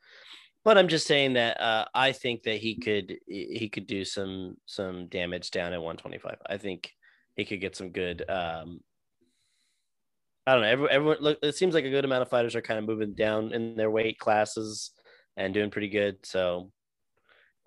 But 0.65 0.77
I'm 0.77 0.89
just 0.89 1.07
saying 1.07 1.35
that 1.35 1.61
uh, 1.61 1.87
I 1.95 2.13
think 2.13 2.43
that 2.43 2.57
he 2.57 2.77
could 2.77 3.17
he 3.27 3.69
could 3.69 3.87
do 3.87 4.05
some 4.05 4.57
some 4.67 5.07
damage 5.09 5.51
down 5.51 5.73
at 5.73 5.81
125. 5.81 6.37
I 6.47 6.57
think 6.57 6.93
he 7.37 7.45
could 7.45 7.61
get 7.61 7.77
some 7.77 7.91
good. 7.91 8.23
Um, 8.29 8.81
I 10.47 10.53
don't 10.53 10.63
know. 10.63 10.69
Everyone, 10.69 10.93
everyone 10.93 11.17
look. 11.21 11.39
It 11.43 11.55
seems 11.55 11.75
like 11.75 11.85
a 11.85 11.91
good 11.91 12.05
amount 12.05 12.23
of 12.23 12.29
fighters 12.29 12.57
are 12.57 12.63
kind 12.63 12.79
of 12.79 12.87
moving 12.87 13.15
down 13.15 13.53
in 13.53 13.77
their 13.77 13.91
weight 13.91 14.19
classes 14.19 14.91
and 15.37 15.55
doing 15.55 15.71
pretty 15.71 15.89
good. 15.89 16.17
So, 16.25 16.73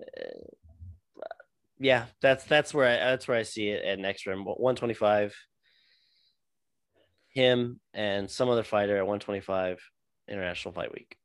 uh, 0.02 1.30
yeah, 1.80 2.06
that's 2.22 2.44
that's 2.44 2.74
where 2.74 2.88
I 2.88 3.12
that's 3.12 3.28
where 3.28 3.38
I 3.38 3.44
see 3.44 3.70
it 3.70 3.86
at 3.86 4.00
next 4.00 4.28
round. 4.28 4.46
125. 4.46 5.36
Him 7.30 7.80
and 7.94 8.30
some 8.30 8.50
other 8.50 8.64
fighter 8.64 8.98
at 8.98 9.08
125 9.08 9.80
International 10.28 10.74
Fight 10.74 10.94
Week. 10.94 11.16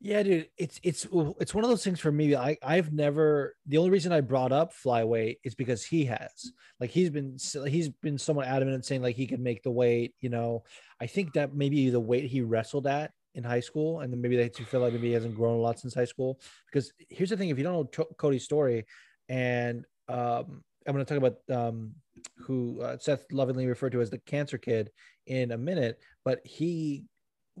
Yeah, 0.00 0.22
dude, 0.24 0.48
it's 0.58 0.80
it's 0.82 1.06
it's 1.38 1.54
one 1.54 1.62
of 1.62 1.70
those 1.70 1.84
things 1.84 2.00
for 2.00 2.10
me. 2.10 2.34
I 2.34 2.56
I've 2.62 2.92
never 2.92 3.54
the 3.66 3.78
only 3.78 3.90
reason 3.90 4.12
I 4.12 4.20
brought 4.20 4.50
up 4.50 4.72
flyweight 4.74 5.36
is 5.44 5.54
because 5.54 5.84
he 5.84 6.06
has 6.06 6.52
like 6.80 6.90
he's 6.90 7.10
been 7.10 7.36
he's 7.68 7.88
been 7.88 8.18
somewhat 8.18 8.48
adamant 8.48 8.74
in 8.74 8.82
saying 8.82 9.02
like 9.02 9.14
he 9.14 9.28
could 9.28 9.40
make 9.40 9.62
the 9.62 9.70
weight. 9.70 10.14
You 10.20 10.30
know, 10.30 10.64
I 11.00 11.06
think 11.06 11.34
that 11.34 11.54
maybe 11.54 11.88
the 11.90 12.00
weight 12.00 12.24
he 12.24 12.40
wrestled 12.40 12.88
at 12.88 13.12
in 13.34 13.44
high 13.44 13.60
school, 13.60 14.00
and 14.00 14.12
then 14.12 14.20
maybe 14.20 14.36
they 14.36 14.48
feel 14.48 14.80
like 14.80 14.92
maybe 14.92 15.08
he 15.08 15.14
hasn't 15.14 15.36
grown 15.36 15.56
a 15.56 15.60
lot 15.60 15.78
since 15.78 15.94
high 15.94 16.04
school. 16.04 16.40
Because 16.66 16.92
here's 17.08 17.30
the 17.30 17.36
thing: 17.36 17.50
if 17.50 17.58
you 17.58 17.64
don't 17.64 17.74
know 17.74 17.84
Co- 17.84 18.14
Cody's 18.16 18.44
story, 18.44 18.86
and 19.28 19.84
um, 20.08 20.64
I'm 20.86 20.94
going 20.94 21.04
to 21.04 21.14
talk 21.14 21.18
about 21.18 21.36
um, 21.56 21.92
who 22.38 22.80
uh, 22.82 22.98
Seth 22.98 23.24
lovingly 23.30 23.66
referred 23.66 23.92
to 23.92 24.00
as 24.00 24.10
the 24.10 24.18
cancer 24.18 24.58
kid 24.58 24.90
in 25.26 25.52
a 25.52 25.58
minute, 25.58 26.00
but 26.24 26.44
he 26.44 27.04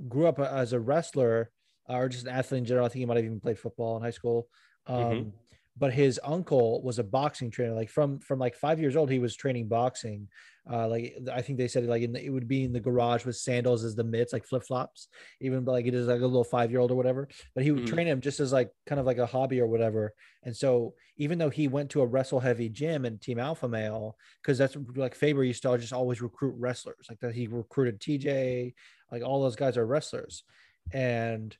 grew 0.08 0.26
up 0.26 0.38
as 0.38 0.72
a 0.72 0.80
wrestler 0.80 1.50
or 1.88 2.08
just 2.08 2.24
an 2.26 2.32
athlete 2.32 2.58
in 2.58 2.64
general. 2.64 2.86
I 2.86 2.88
think 2.88 3.00
he 3.00 3.06
might 3.06 3.16
have 3.16 3.24
even 3.24 3.40
played 3.40 3.58
football 3.58 3.96
in 3.96 4.02
high 4.02 4.10
school. 4.10 4.48
Um, 4.86 4.96
Mhm. 4.96 5.32
But 5.74 5.94
his 5.94 6.20
uncle 6.22 6.82
was 6.82 6.98
a 6.98 7.04
boxing 7.04 7.50
trainer. 7.50 7.74
Like 7.74 7.88
from 7.88 8.18
from 8.20 8.38
like 8.38 8.54
five 8.54 8.78
years 8.78 8.94
old, 8.94 9.10
he 9.10 9.18
was 9.18 9.34
training 9.34 9.68
boxing. 9.68 10.28
Uh, 10.70 10.86
like 10.86 11.16
I 11.32 11.42
think 11.42 11.58
they 11.58 11.66
said 11.66 11.84
like 11.86 12.02
in 12.02 12.12
the, 12.12 12.24
it 12.24 12.30
would 12.30 12.46
be 12.46 12.62
in 12.62 12.72
the 12.72 12.78
garage 12.78 13.24
with 13.24 13.36
sandals 13.36 13.82
as 13.82 13.96
the 13.96 14.04
mitts, 14.04 14.32
like 14.32 14.46
flip 14.46 14.62
flops. 14.62 15.08
Even 15.40 15.64
like 15.64 15.86
it 15.86 15.94
is 15.94 16.06
like 16.06 16.20
a 16.20 16.26
little 16.26 16.44
five 16.44 16.70
year 16.70 16.78
old 16.78 16.92
or 16.92 16.94
whatever. 16.94 17.28
But 17.54 17.64
he 17.64 17.72
would 17.72 17.82
Mhm. 17.84 17.88
train 17.88 18.06
him 18.06 18.20
just 18.20 18.38
as 18.38 18.52
like 18.52 18.70
kind 18.86 19.00
of 19.00 19.06
like 19.06 19.18
a 19.18 19.26
hobby 19.26 19.60
or 19.60 19.66
whatever. 19.66 20.14
And 20.44 20.56
so 20.56 20.94
even 21.16 21.38
though 21.38 21.50
he 21.50 21.66
went 21.66 21.90
to 21.90 22.00
a 22.00 22.06
wrestle 22.06 22.38
heavy 22.40 22.68
gym 22.68 23.04
and 23.04 23.20
Team 23.20 23.40
Alpha 23.40 23.68
Male, 23.68 24.16
because 24.40 24.56
that's 24.56 24.76
like 24.94 25.16
Faber 25.16 25.42
used 25.42 25.62
to 25.62 25.76
just 25.78 25.92
always 25.92 26.22
recruit 26.22 26.54
wrestlers. 26.56 27.06
Like 27.08 27.18
that 27.20 27.34
he 27.34 27.48
recruited 27.48 28.00
TJ, 28.00 28.74
like 29.10 29.22
all 29.24 29.42
those 29.42 29.56
guys 29.56 29.76
are 29.76 29.86
wrestlers. 29.86 30.44
And 30.92 31.56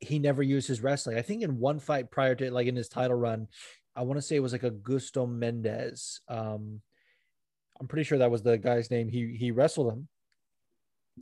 he 0.00 0.18
never 0.18 0.42
used 0.42 0.68
his 0.68 0.82
wrestling. 0.82 1.16
I 1.18 1.22
think 1.22 1.42
in 1.42 1.58
one 1.58 1.78
fight 1.80 2.10
prior 2.10 2.34
to 2.36 2.50
like 2.50 2.66
in 2.66 2.76
his 2.76 2.88
title 2.88 3.16
run, 3.16 3.48
I 3.96 4.02
want 4.02 4.18
to 4.18 4.22
say 4.22 4.36
it 4.36 4.40
was 4.40 4.52
like 4.52 4.62
Augusto 4.62 5.28
Mendes. 5.28 6.20
Um, 6.28 6.82
I'm 7.80 7.88
pretty 7.88 8.04
sure 8.04 8.18
that 8.18 8.30
was 8.30 8.42
the 8.42 8.58
guy's 8.58 8.90
name. 8.90 9.08
He 9.08 9.36
he 9.36 9.50
wrestled 9.50 9.92
him. 9.92 10.08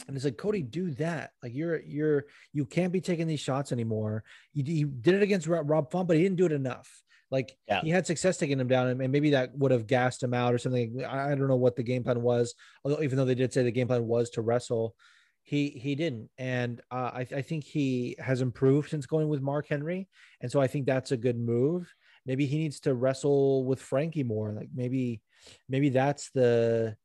And 0.07 0.17
it's 0.17 0.25
like 0.27 0.37
Cody, 0.37 0.63
do 0.63 0.91
that. 0.93 1.31
Like 1.43 1.55
you're 1.55 1.81
you're 1.81 2.27
you 2.53 2.67
can't 2.67 2.93
be 2.93 3.01
taking 3.01 3.27
these 3.27 3.41
shots 3.41 3.73
anymore. 3.73 4.25
You, 4.53 4.65
you 4.65 4.87
did 4.87 5.15
it 5.15 5.23
against 5.23 5.47
Rob, 5.47 5.71
Rob 5.71 5.91
Font, 5.91 6.07
but 6.09 6.17
he 6.17 6.23
didn't 6.23 6.37
do 6.37 6.47
it 6.47 6.53
enough. 6.53 7.03
Like 7.31 7.57
Yeah. 7.67 7.81
he 7.81 7.91
had 7.91 8.07
success 8.07 8.37
taking 8.37 8.61
him 8.61 8.69
down, 8.69 8.89
and, 8.89 9.13
maybe 9.13 9.31
that 9.31 9.57
would 9.57 9.73
have 9.73 9.87
gassed 9.87 10.23
him 10.23 10.35
out 10.35 10.55
or 10.55 10.59
something. 10.59 11.03
I, 11.05 11.33
I 11.33 11.35
don't 11.35 11.49
know 11.49 11.57
what 11.57 11.77
the 11.77 11.83
game 11.83 12.05
plan 12.05 12.23
was. 12.23 12.55
Although 12.85 13.03
even 13.03 13.17
though 13.17 13.25
they 13.25 13.35
did 13.35 13.53
say 13.53 13.63
the 13.63 13.71
game 13.73 13.89
plan 13.89 14.07
was 14.07 14.31
to 14.31 14.43
wrestle, 14.43 14.95
he 15.43 15.71
he 15.71 15.95
didn't. 15.95 16.29
And 16.39 16.81
uh, 16.91 17.11
I 17.15 17.27
I 17.35 17.43
think 17.43 17.65
he 17.65 18.17
has 18.19 18.43
improved 18.43 18.91
since 18.91 19.07
going 19.07 19.29
with 19.29 19.41
Mark 19.41 19.67
Henry, 19.69 20.09
and 20.41 20.51
so 20.53 20.61
I 20.61 20.67
think 20.67 20.87
that's 20.87 21.13
a 21.13 21.17
good 21.17 21.39
move. 21.39 21.93
Maybe 22.27 22.47
he 22.47 22.59
needs 22.59 22.81
to 22.81 22.95
wrestle 22.95 23.65
with 23.65 23.81
Frankie 23.81 24.25
more. 24.25 24.53
Like 24.53 24.69
maybe 24.75 25.23
maybe 25.69 25.91
that's 25.91 26.31
the 26.31 26.97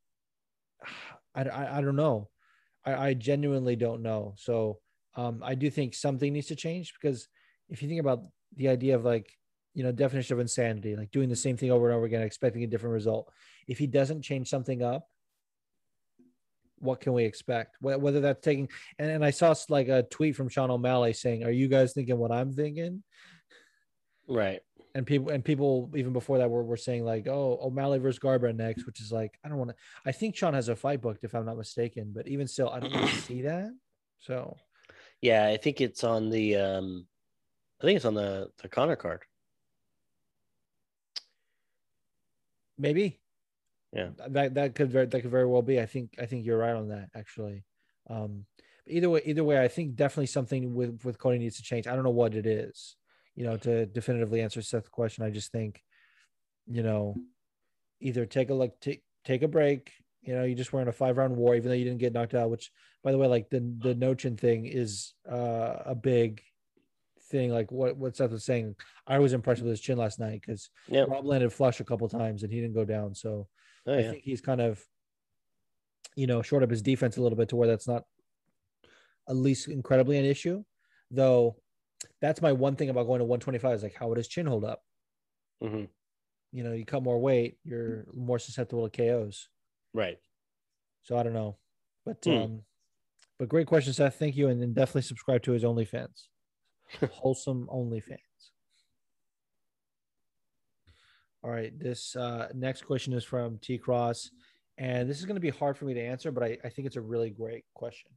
I, 1.34 1.42
I, 1.44 1.78
I 1.78 1.80
don't 1.80 1.96
know. 1.96 2.28
I, 2.84 3.08
I 3.08 3.14
genuinely 3.14 3.76
don't 3.76 4.02
know. 4.02 4.34
So 4.36 4.80
um, 5.14 5.42
I 5.44 5.54
do 5.54 5.70
think 5.70 5.94
something 5.94 6.32
needs 6.32 6.48
to 6.48 6.56
change 6.56 6.92
because 7.00 7.28
if 7.68 7.82
you 7.82 7.88
think 7.88 8.00
about 8.00 8.24
the 8.56 8.68
idea 8.68 8.94
of 8.94 9.04
like, 9.04 9.30
you 9.74 9.82
know, 9.82 9.92
definition 9.92 10.34
of 10.34 10.40
insanity, 10.40 10.96
like 10.96 11.10
doing 11.10 11.28
the 11.28 11.36
same 11.36 11.56
thing 11.56 11.70
over 11.70 11.88
and 11.88 11.96
over 11.96 12.04
again, 12.04 12.22
expecting 12.22 12.64
a 12.64 12.66
different 12.66 12.92
result. 12.92 13.32
If 13.66 13.78
he 13.78 13.86
doesn't 13.86 14.22
change 14.22 14.48
something 14.48 14.82
up, 14.82 15.06
what 16.78 17.00
can 17.00 17.12
we 17.12 17.24
expect? 17.24 17.76
Whether 17.80 18.20
that's 18.20 18.44
taking, 18.44 18.68
and, 18.98 19.10
and 19.10 19.24
I 19.24 19.30
saw 19.30 19.54
like 19.68 19.88
a 19.88 20.02
tweet 20.02 20.36
from 20.36 20.48
Sean 20.48 20.70
O'Malley 20.70 21.12
saying, 21.12 21.44
Are 21.44 21.50
you 21.50 21.68
guys 21.68 21.92
thinking 21.92 22.18
what 22.18 22.32
I'm 22.32 22.52
thinking? 22.52 23.02
Right. 24.28 24.60
And 24.94 25.06
people 25.06 25.30
and 25.30 25.42
people 25.42 25.90
even 25.96 26.12
before 26.12 26.38
that 26.38 26.50
were, 26.50 26.62
were 26.62 26.76
saying 26.76 27.04
like 27.04 27.26
oh 27.26 27.58
O'Malley 27.62 27.98
versus 27.98 28.18
Garbrandt 28.18 28.56
next 28.56 28.84
which 28.84 29.00
is 29.00 29.10
like 29.10 29.38
I 29.42 29.48
don't 29.48 29.56
want 29.56 29.70
to 29.70 29.76
I 30.04 30.12
think 30.12 30.36
Sean 30.36 30.52
has 30.52 30.68
a 30.68 30.76
fight 30.76 31.00
booked 31.00 31.24
if 31.24 31.34
I'm 31.34 31.46
not 31.46 31.56
mistaken 31.56 32.12
but 32.14 32.28
even 32.28 32.46
still 32.46 32.68
I 32.68 32.80
don't 32.80 33.08
see 33.26 33.42
that 33.42 33.70
so. 34.20 34.56
Yeah, 35.22 35.46
I 35.46 35.56
think 35.56 35.80
it's 35.80 36.04
on 36.04 36.28
the 36.28 36.56
um 36.56 37.06
I 37.80 37.86
think 37.86 37.96
it's 37.96 38.04
on 38.04 38.14
the 38.14 38.50
the 38.60 38.68
Conor 38.68 38.96
card. 38.96 39.22
maybe. 42.82 43.20
Yeah. 43.92 44.08
that 44.28 44.54
that 44.54 44.74
could 44.74 44.90
very 44.90 45.06
that 45.06 45.20
could 45.20 45.30
very 45.30 45.46
well 45.46 45.62
be. 45.62 45.80
I 45.80 45.86
think 45.86 46.16
I 46.18 46.26
think 46.26 46.44
you're 46.44 46.58
right 46.58 46.74
on 46.74 46.88
that 46.88 47.10
actually. 47.14 47.64
Um 48.10 48.46
either 48.86 49.08
way 49.08 49.22
either 49.24 49.44
way 49.44 49.62
I 49.62 49.68
think 49.68 49.94
definitely 49.94 50.26
something 50.26 50.74
with 50.74 51.04
with 51.04 51.18
Cody 51.18 51.38
needs 51.38 51.56
to 51.56 51.62
change. 51.62 51.86
I 51.86 51.94
don't 51.94 52.04
know 52.04 52.10
what 52.10 52.34
it 52.34 52.46
is 52.46 52.96
you 53.34 53.44
know 53.44 53.56
to 53.56 53.86
definitively 53.86 54.40
answer 54.40 54.62
Seth's 54.62 54.88
question 54.88 55.24
I 55.24 55.30
just 55.30 55.52
think 55.52 55.82
you 56.66 56.82
know 56.82 57.16
either 58.00 58.26
take 58.26 58.50
a 58.50 58.54
look 58.54 58.78
take 58.80 59.02
take 59.24 59.42
a 59.42 59.48
break 59.48 59.92
you 60.20 60.34
know 60.34 60.44
you 60.44 60.54
just 60.54 60.72
were 60.72 60.82
in 60.82 60.88
a 60.88 60.92
five 60.92 61.16
round 61.16 61.36
war 61.36 61.54
even 61.54 61.68
though 61.68 61.74
you 61.76 61.84
didn't 61.84 62.00
get 62.00 62.12
knocked 62.12 62.34
out 62.34 62.50
which 62.50 62.70
by 63.02 63.12
the 63.12 63.18
way 63.18 63.26
like 63.26 63.50
the 63.50 63.60
the 63.78 63.94
Nochin 63.94 64.38
thing 64.38 64.66
is 64.66 65.14
uh 65.30 65.76
a 65.86 65.94
big 65.94 66.42
thing 67.30 67.50
like 67.50 67.72
what 67.72 67.96
what 67.96 68.16
Seth 68.16 68.30
was 68.30 68.44
saying 68.44 68.76
I 69.06 69.18
was 69.18 69.32
impressed 69.32 69.62
with 69.62 69.70
his 69.70 69.80
chin 69.80 69.98
last 69.98 70.20
night 70.20 70.40
because 70.44 70.70
Yep. 70.88 71.08
Rob 71.08 71.24
landed 71.24 71.52
flush 71.52 71.80
a 71.80 71.84
couple 71.84 72.08
times 72.08 72.42
and 72.42 72.52
he 72.52 72.60
didn't 72.60 72.74
go 72.74 72.84
down 72.84 73.14
so 73.14 73.48
Oh 73.86 73.94
I 73.94 74.00
yeah. 74.00 74.10
think 74.12 74.22
he's 74.22 74.40
kind 74.40 74.60
of, 74.60 74.80
you 76.14 76.28
know, 76.28 76.40
short 76.40 76.62
up 76.62 76.70
his 76.70 76.82
defense 76.82 77.16
a 77.16 77.22
little 77.22 77.36
bit 77.36 77.48
to 77.48 77.56
where 77.56 77.66
that's 77.66 77.88
not 77.88 78.04
at 79.28 79.34
least 79.34 79.66
incredibly 79.66 80.18
an 80.18 80.24
issue. 80.24 80.62
Though 81.10 81.56
that's 82.22 82.40
my 82.40 82.52
one 82.52 82.76
thing 82.76 82.88
about 82.88 83.06
going 83.06 83.18
to 83.18 83.24
125 83.24 83.74
is 83.76 83.82
like, 83.82 83.94
how 83.94 84.08
would 84.08 84.16
his 84.16 84.28
chin 84.28 84.46
hold 84.46 84.64
up? 84.64 84.80
Mhm. 85.62 85.88
You 86.52 86.62
know, 86.62 86.72
you 86.72 86.86
cut 86.86 87.02
more 87.02 87.18
weight, 87.20 87.58
you're 87.64 88.06
more 88.14 88.38
susceptible 88.38 88.88
to 88.88 88.96
KOs. 88.96 89.48
Right. 89.92 90.18
So 91.02 91.18
I 91.18 91.24
don't 91.24 91.32
know. 91.34 91.58
But, 92.06 92.24
Hmm. 92.24 92.30
um, 92.30 92.64
but 93.38 93.48
great 93.48 93.66
question, 93.66 93.92
Seth. 93.92 94.18
Thank 94.18 94.36
you. 94.36 94.48
And 94.48 94.62
then 94.62 94.72
definitely 94.72 95.02
subscribe 95.02 95.42
to 95.42 95.52
his 95.52 95.64
OnlyFans. 95.64 96.28
Wholesome 97.10 97.66
OnlyFans. 97.66 98.18
All 101.42 101.50
right. 101.50 101.76
This 101.76 102.14
uh, 102.14 102.48
next 102.54 102.82
question 102.82 103.12
is 103.14 103.24
from 103.24 103.58
T 103.58 103.78
Cross. 103.78 104.30
And 104.78 105.10
this 105.10 105.18
is 105.18 105.24
going 105.24 105.34
to 105.36 105.40
be 105.40 105.50
hard 105.50 105.76
for 105.76 105.86
me 105.86 105.94
to 105.94 106.00
answer, 106.00 106.30
but 106.30 106.42
I, 106.44 106.58
I 106.64 106.68
think 106.68 106.86
it's 106.86 106.96
a 106.96 107.00
really 107.00 107.30
great 107.30 107.64
question. 107.74 108.12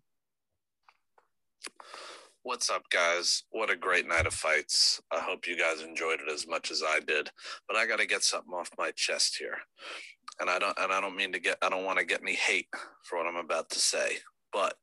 What's 2.46 2.70
up, 2.70 2.88
guys? 2.92 3.42
What 3.50 3.72
a 3.72 3.76
great 3.76 4.08
night 4.08 4.28
of 4.28 4.34
fights. 4.36 5.02
I 5.12 5.18
hope 5.18 5.48
you 5.48 5.58
guys 5.58 5.82
enjoyed 5.82 6.20
it 6.20 6.32
as 6.32 6.46
much 6.48 6.70
as 6.70 6.84
I 6.88 7.00
did. 7.00 7.32
But 7.68 7.76
I 7.76 7.88
got 7.88 7.98
to 7.98 8.06
get 8.06 8.22
something 8.22 8.54
off 8.54 8.70
my 8.78 8.92
chest 8.92 9.38
here. 9.40 9.58
And 10.40 10.48
I 10.48 10.60
don't 10.60 10.78
and 10.78 10.92
I 10.92 11.02
don't 11.02 11.16
mean 11.16 11.32
to 11.32 11.40
get 11.40 11.58
I 11.64 11.70
don't 11.70 11.86
want 11.86 11.98
to 11.98 12.06
get 12.06 12.22
any 12.22 12.36
hate 12.36 12.68
for 13.02 13.18
what 13.18 13.26
I'm 13.26 13.44
about 13.44 13.72
to 13.72 13.80
say. 13.80 14.18
But 14.54 14.76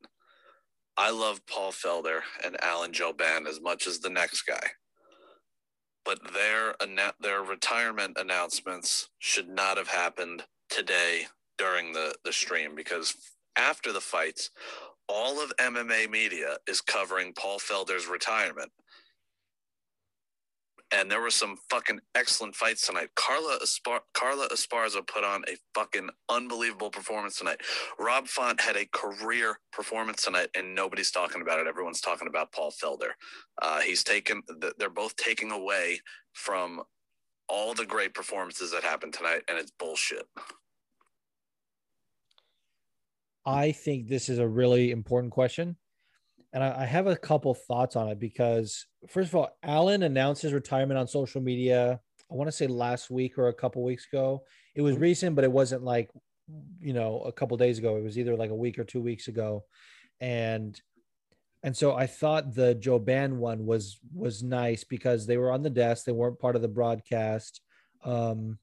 I 0.97 1.13
love 1.13 1.47
Paul 1.47 1.71
Felder 1.71 2.23
and 2.45 2.61
Alan 2.61 2.91
Jouban 2.91 3.47
as 3.47 3.61
much 3.61 3.87
as 3.87 4.01
the 4.01 4.11
next 4.11 4.43
guy. 4.43 4.71
But 6.05 6.19
their 6.35 6.75
their 7.21 7.43
retirement 7.43 8.17
announcements 8.19 9.09
should 9.21 9.49
not 9.49 9.77
have 9.77 9.87
happened 9.87 10.43
today 10.69 11.27
during 11.59 11.93
the 11.93 12.17
the 12.25 12.33
stream 12.33 12.75
because 12.75 13.15
after 13.57 13.93
the 13.93 14.01
fights, 14.01 14.51
all 15.09 15.43
of 15.43 15.53
MMA 15.59 16.11
media 16.11 16.57
is 16.69 16.81
covering 16.81 17.33
Paul 17.35 17.59
Felder's 17.59 18.07
retirement. 18.07 18.71
And 20.95 21.11
there 21.11 21.23
were 21.23 21.31
some 21.31 21.57
fucking 21.71 22.01
excellent 22.15 22.55
fights 22.55 22.87
tonight. 22.87 23.09
Carla 23.17 23.59
Espar- 23.63 24.01
Carla 24.13 24.49
Esparza 24.49 25.07
put 25.07 25.25
on 25.25 25.43
a 25.49 25.57
fucking 25.75 26.11
unbelievable 26.29 26.91
performance 26.91 27.39
tonight. 27.39 27.63
Rob 27.99 28.29
Font 28.29 28.61
had 28.61 28.77
a 28.77 28.87
career 28.93 29.59
performance 29.73 30.23
tonight, 30.23 30.49
and 30.55 30.75
nobody's 30.75 31.11
talking 31.11 31.41
about 31.41 31.61
it. 31.61 31.67
Everyone's 31.67 32.03
talking 32.03 32.29
about 32.29 32.53
Paul 32.53 32.73
Felder. 32.73 33.13
Uh, 33.63 33.81
he's 33.81 34.05
taken. 34.05 34.43
They're 34.79 34.91
both 34.91 35.17
taking 35.17 35.51
away 35.51 36.01
from 36.35 36.83
all 37.49 37.75
the 37.75 37.87
great 37.87 38.15
performances 38.15 38.73
that 38.73 38.83
happened 38.85 39.15
tonight, 39.15 39.43
and 39.49 39.59
it's 39.59 39.73
bullshit. 39.79 40.27
I 43.45 43.73
think 43.73 44.09
this 44.09 44.29
is 44.29 44.39
a 44.39 44.49
really 44.49 44.91
important 44.91 45.33
question. 45.33 45.77
And 46.53 46.63
I, 46.63 46.83
I 46.83 46.85
have 46.85 47.07
a 47.07 47.17
couple 47.17 47.55
thoughts 47.55 47.97
on 47.97 48.09
it 48.09 48.19
because, 48.19 48.87
first 49.09 49.29
of 49.29 49.35
all, 49.35 49.57
Alan 49.63 50.03
announced 50.03 50.43
his 50.43 50.53
retirement 50.53 50.99
on 50.99 51.09
social 51.09 51.41
media. 51.41 52.01
I 52.31 52.35
want 52.35 52.49
to 52.49 52.53
say 52.53 52.67
last 52.67 53.11
week 53.11 53.39
or 53.39 53.49
a 53.49 53.55
couple 53.55 53.83
weeks 53.83 54.07
ago. 54.11 54.45
It 54.75 54.83
was 54.83 54.97
recent, 54.97 55.35
but 55.35 55.45
it 55.45 55.53
wasn't 55.53 55.83
like, 55.83 56.11
you 56.81 56.93
know, 56.93 57.21
a 57.23 57.33
couple 57.33 57.57
days 57.57 57.79
ago. 57.79 57.97
It 57.97 58.05
was 58.05 58.19
either 58.19 58.37
like 58.37 58.51
a 58.51 58.55
week 58.55 58.79
or 58.79 58.85
two 58.85 59.01
weeks 59.01 59.29
ago. 59.29 59.65
And 60.21 60.81
and 61.65 61.77
so 61.77 61.95
I 61.95 62.07
thought 62.07 62.55
the 62.55 62.75
Jouban 62.75 63.37
one 63.37 63.67
was 63.67 63.99
was 64.13 64.43
nice 64.43 64.83
because 64.85 65.27
they 65.27 65.37
were 65.37 65.53
on 65.53 65.63
the 65.63 65.71
desk. 65.71 66.05
They 66.05 66.13
weren't 66.13 66.41
part 66.41 66.57
of 66.57 66.63
the 66.63 66.69
broadcast. 66.69 67.61
Um, 68.05 68.59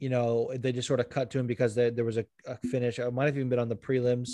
you 0.00 0.08
know, 0.08 0.50
they 0.56 0.72
just 0.72 0.88
sort 0.88 0.98
of 0.98 1.10
cut 1.10 1.30
to 1.30 1.38
him 1.38 1.46
because 1.46 1.74
there, 1.74 1.90
there 1.90 2.06
was 2.06 2.16
a, 2.16 2.24
a 2.46 2.56
finish. 2.56 2.98
It 2.98 3.12
might 3.12 3.26
have 3.26 3.36
even 3.36 3.50
been 3.50 3.58
on 3.58 3.68
the 3.68 3.76
prelims, 3.76 4.30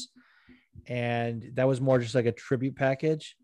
and 0.87 1.51
that 1.55 1.67
was 1.67 1.81
more 1.81 1.99
just 1.99 2.15
like 2.15 2.25
a 2.27 2.33
tribute 2.33 2.77
package. 2.77 3.37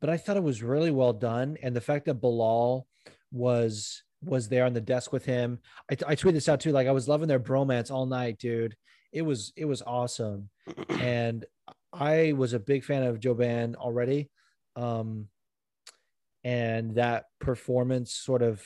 But 0.00 0.10
I 0.10 0.16
thought 0.16 0.36
it 0.36 0.42
was 0.42 0.62
really 0.62 0.90
well 0.90 1.12
done, 1.12 1.56
and 1.62 1.74
the 1.74 1.80
fact 1.80 2.06
that 2.06 2.20
Belal 2.20 2.84
was 3.30 4.02
was 4.24 4.48
there 4.48 4.64
on 4.64 4.74
the 4.74 4.80
desk 4.80 5.12
with 5.12 5.24
him. 5.24 5.60
I, 5.88 5.94
I 6.08 6.16
tweeted 6.16 6.32
this 6.32 6.48
out 6.48 6.60
too. 6.60 6.72
Like 6.72 6.88
I 6.88 6.92
was 6.92 7.08
loving 7.08 7.28
their 7.28 7.40
bromance 7.40 7.92
all 7.92 8.06
night, 8.06 8.38
dude. 8.38 8.76
It 9.12 9.22
was 9.22 9.52
it 9.56 9.64
was 9.64 9.80
awesome, 9.82 10.50
and 10.88 11.46
I 11.92 12.32
was 12.36 12.54
a 12.54 12.58
big 12.58 12.84
fan 12.84 13.04
of 13.04 13.20
Jouban 13.20 13.76
already. 13.76 14.30
Um, 14.74 15.28
and 16.42 16.96
that 16.96 17.26
performance 17.40 18.12
sort 18.12 18.42
of 18.42 18.64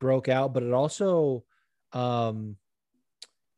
broke 0.00 0.28
out, 0.28 0.52
but 0.54 0.62
it 0.64 0.72
also 0.72 1.44
um 1.92 2.56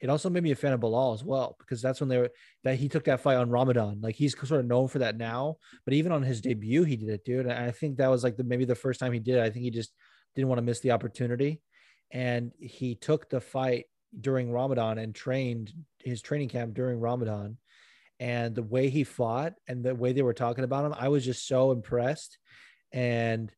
it 0.01 0.11
also 0.11 0.31
made 0.31 0.43
me 0.43 0.53
a 0.53 0.57
fan 0.57 0.73
of 0.73 0.81
Belal 0.81 1.15
as 1.15 1.25
well 1.25 1.57
because 1.59 1.83
that's 1.83 2.01
when 2.01 2.09
they 2.09 2.19
were 2.19 2.31
that 2.63 2.77
he 2.77 2.89
took 2.89 3.05
that 3.05 3.21
fight 3.21 3.37
on 3.37 3.51
Ramadan. 3.51 4.01
Like 4.01 4.15
he's 4.15 4.39
sort 4.39 4.61
of 4.61 4.67
known 4.67 4.89
for 4.89 5.01
that 5.01 5.17
now, 5.17 5.57
but 5.85 5.95
even 5.95 6.13
on 6.13 6.23
his 6.23 6.41
debut, 6.41 6.85
he 6.85 6.97
did 6.97 7.09
it, 7.09 7.25
dude. 7.25 7.47
And 7.47 7.53
I 7.53 7.73
think 7.73 7.97
that 7.97 8.11
was 8.11 8.23
like 8.23 8.37
the 8.37 8.45
maybe 8.45 8.65
the 8.65 8.75
first 8.75 9.01
time 9.01 9.13
he 9.13 9.19
did 9.19 9.37
it. 9.37 9.43
I 9.43 9.51
think 9.51 9.65
he 9.65 9.71
just 9.71 9.93
didn't 10.37 10.49
want 10.49 10.59
to 10.59 10.65
miss 10.65 10.81
the 10.81 10.93
opportunity, 10.93 11.61
and 12.13 12.53
he 12.61 12.95
took 12.95 13.29
the 13.29 13.41
fight 13.41 13.87
during 14.19 14.53
Ramadan 14.53 14.99
and 14.99 15.15
trained 15.15 15.73
his 15.99 16.23
training 16.23 16.49
camp 16.49 16.75
during 16.75 17.01
Ramadan. 17.01 17.59
And 18.21 18.55
the 18.55 18.63
way 18.63 18.89
he 18.89 19.05
fought 19.05 19.55
and 19.69 19.85
the 19.85 19.95
way 19.95 20.13
they 20.13 20.23
were 20.23 20.35
talking 20.35 20.65
about 20.65 20.85
him, 20.85 20.95
I 20.99 21.09
was 21.09 21.25
just 21.25 21.47
so 21.47 21.71
impressed. 21.71 22.39
And 22.93 23.53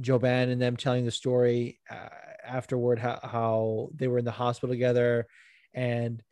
Jouban 0.00 0.50
and 0.50 0.60
them 0.62 0.76
telling 0.76 1.04
the 1.04 1.10
story 1.10 1.80
uh, 1.90 2.08
afterward, 2.48 2.98
how, 2.98 3.20
how 3.22 3.90
they 3.94 4.08
were 4.08 4.18
in 4.18 4.24
the 4.24 4.30
hospital 4.30 4.74
together 4.74 5.26
and 5.74 6.22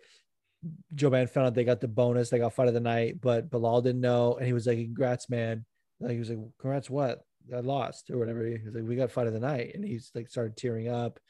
Jouban 0.95 1.31
found 1.31 1.47
out 1.47 1.55
they 1.55 1.65
got 1.65 1.81
the 1.81 1.89
bonus, 1.89 2.31
they 2.31 2.39
got 2.39 2.55
fight 2.55 2.69
of 2.69 2.75
the 2.75 2.81
night, 2.81 3.21
but 3.21 3.51
Belal 3.51 3.83
didn't 3.83 4.01
know. 4.01 4.37
And 4.37 4.47
he 4.47 4.53
was 4.53 4.67
like, 4.67 4.79
Congrats, 4.79 5.29
man. 5.29 5.65
Like 6.01 6.13
he 6.13 6.19
was 6.19 6.31
like, 6.31 6.39
Congrats, 6.59 6.91
what? 6.91 7.21
I 7.55 7.61
lost 7.61 8.11
or 8.11 8.19
whatever. 8.19 8.45
He 8.45 8.59
was 8.65 8.75
like, 8.75 8.85
We 8.85 8.97
got 8.97 9.13
fight 9.13 9.27
of 9.27 9.33
the 9.33 9.41
night. 9.41 9.73
And 9.75 9.85
he's 9.85 10.11
like 10.15 10.29
started 10.29 10.57
tearing 10.57 10.89
up. 10.89 11.21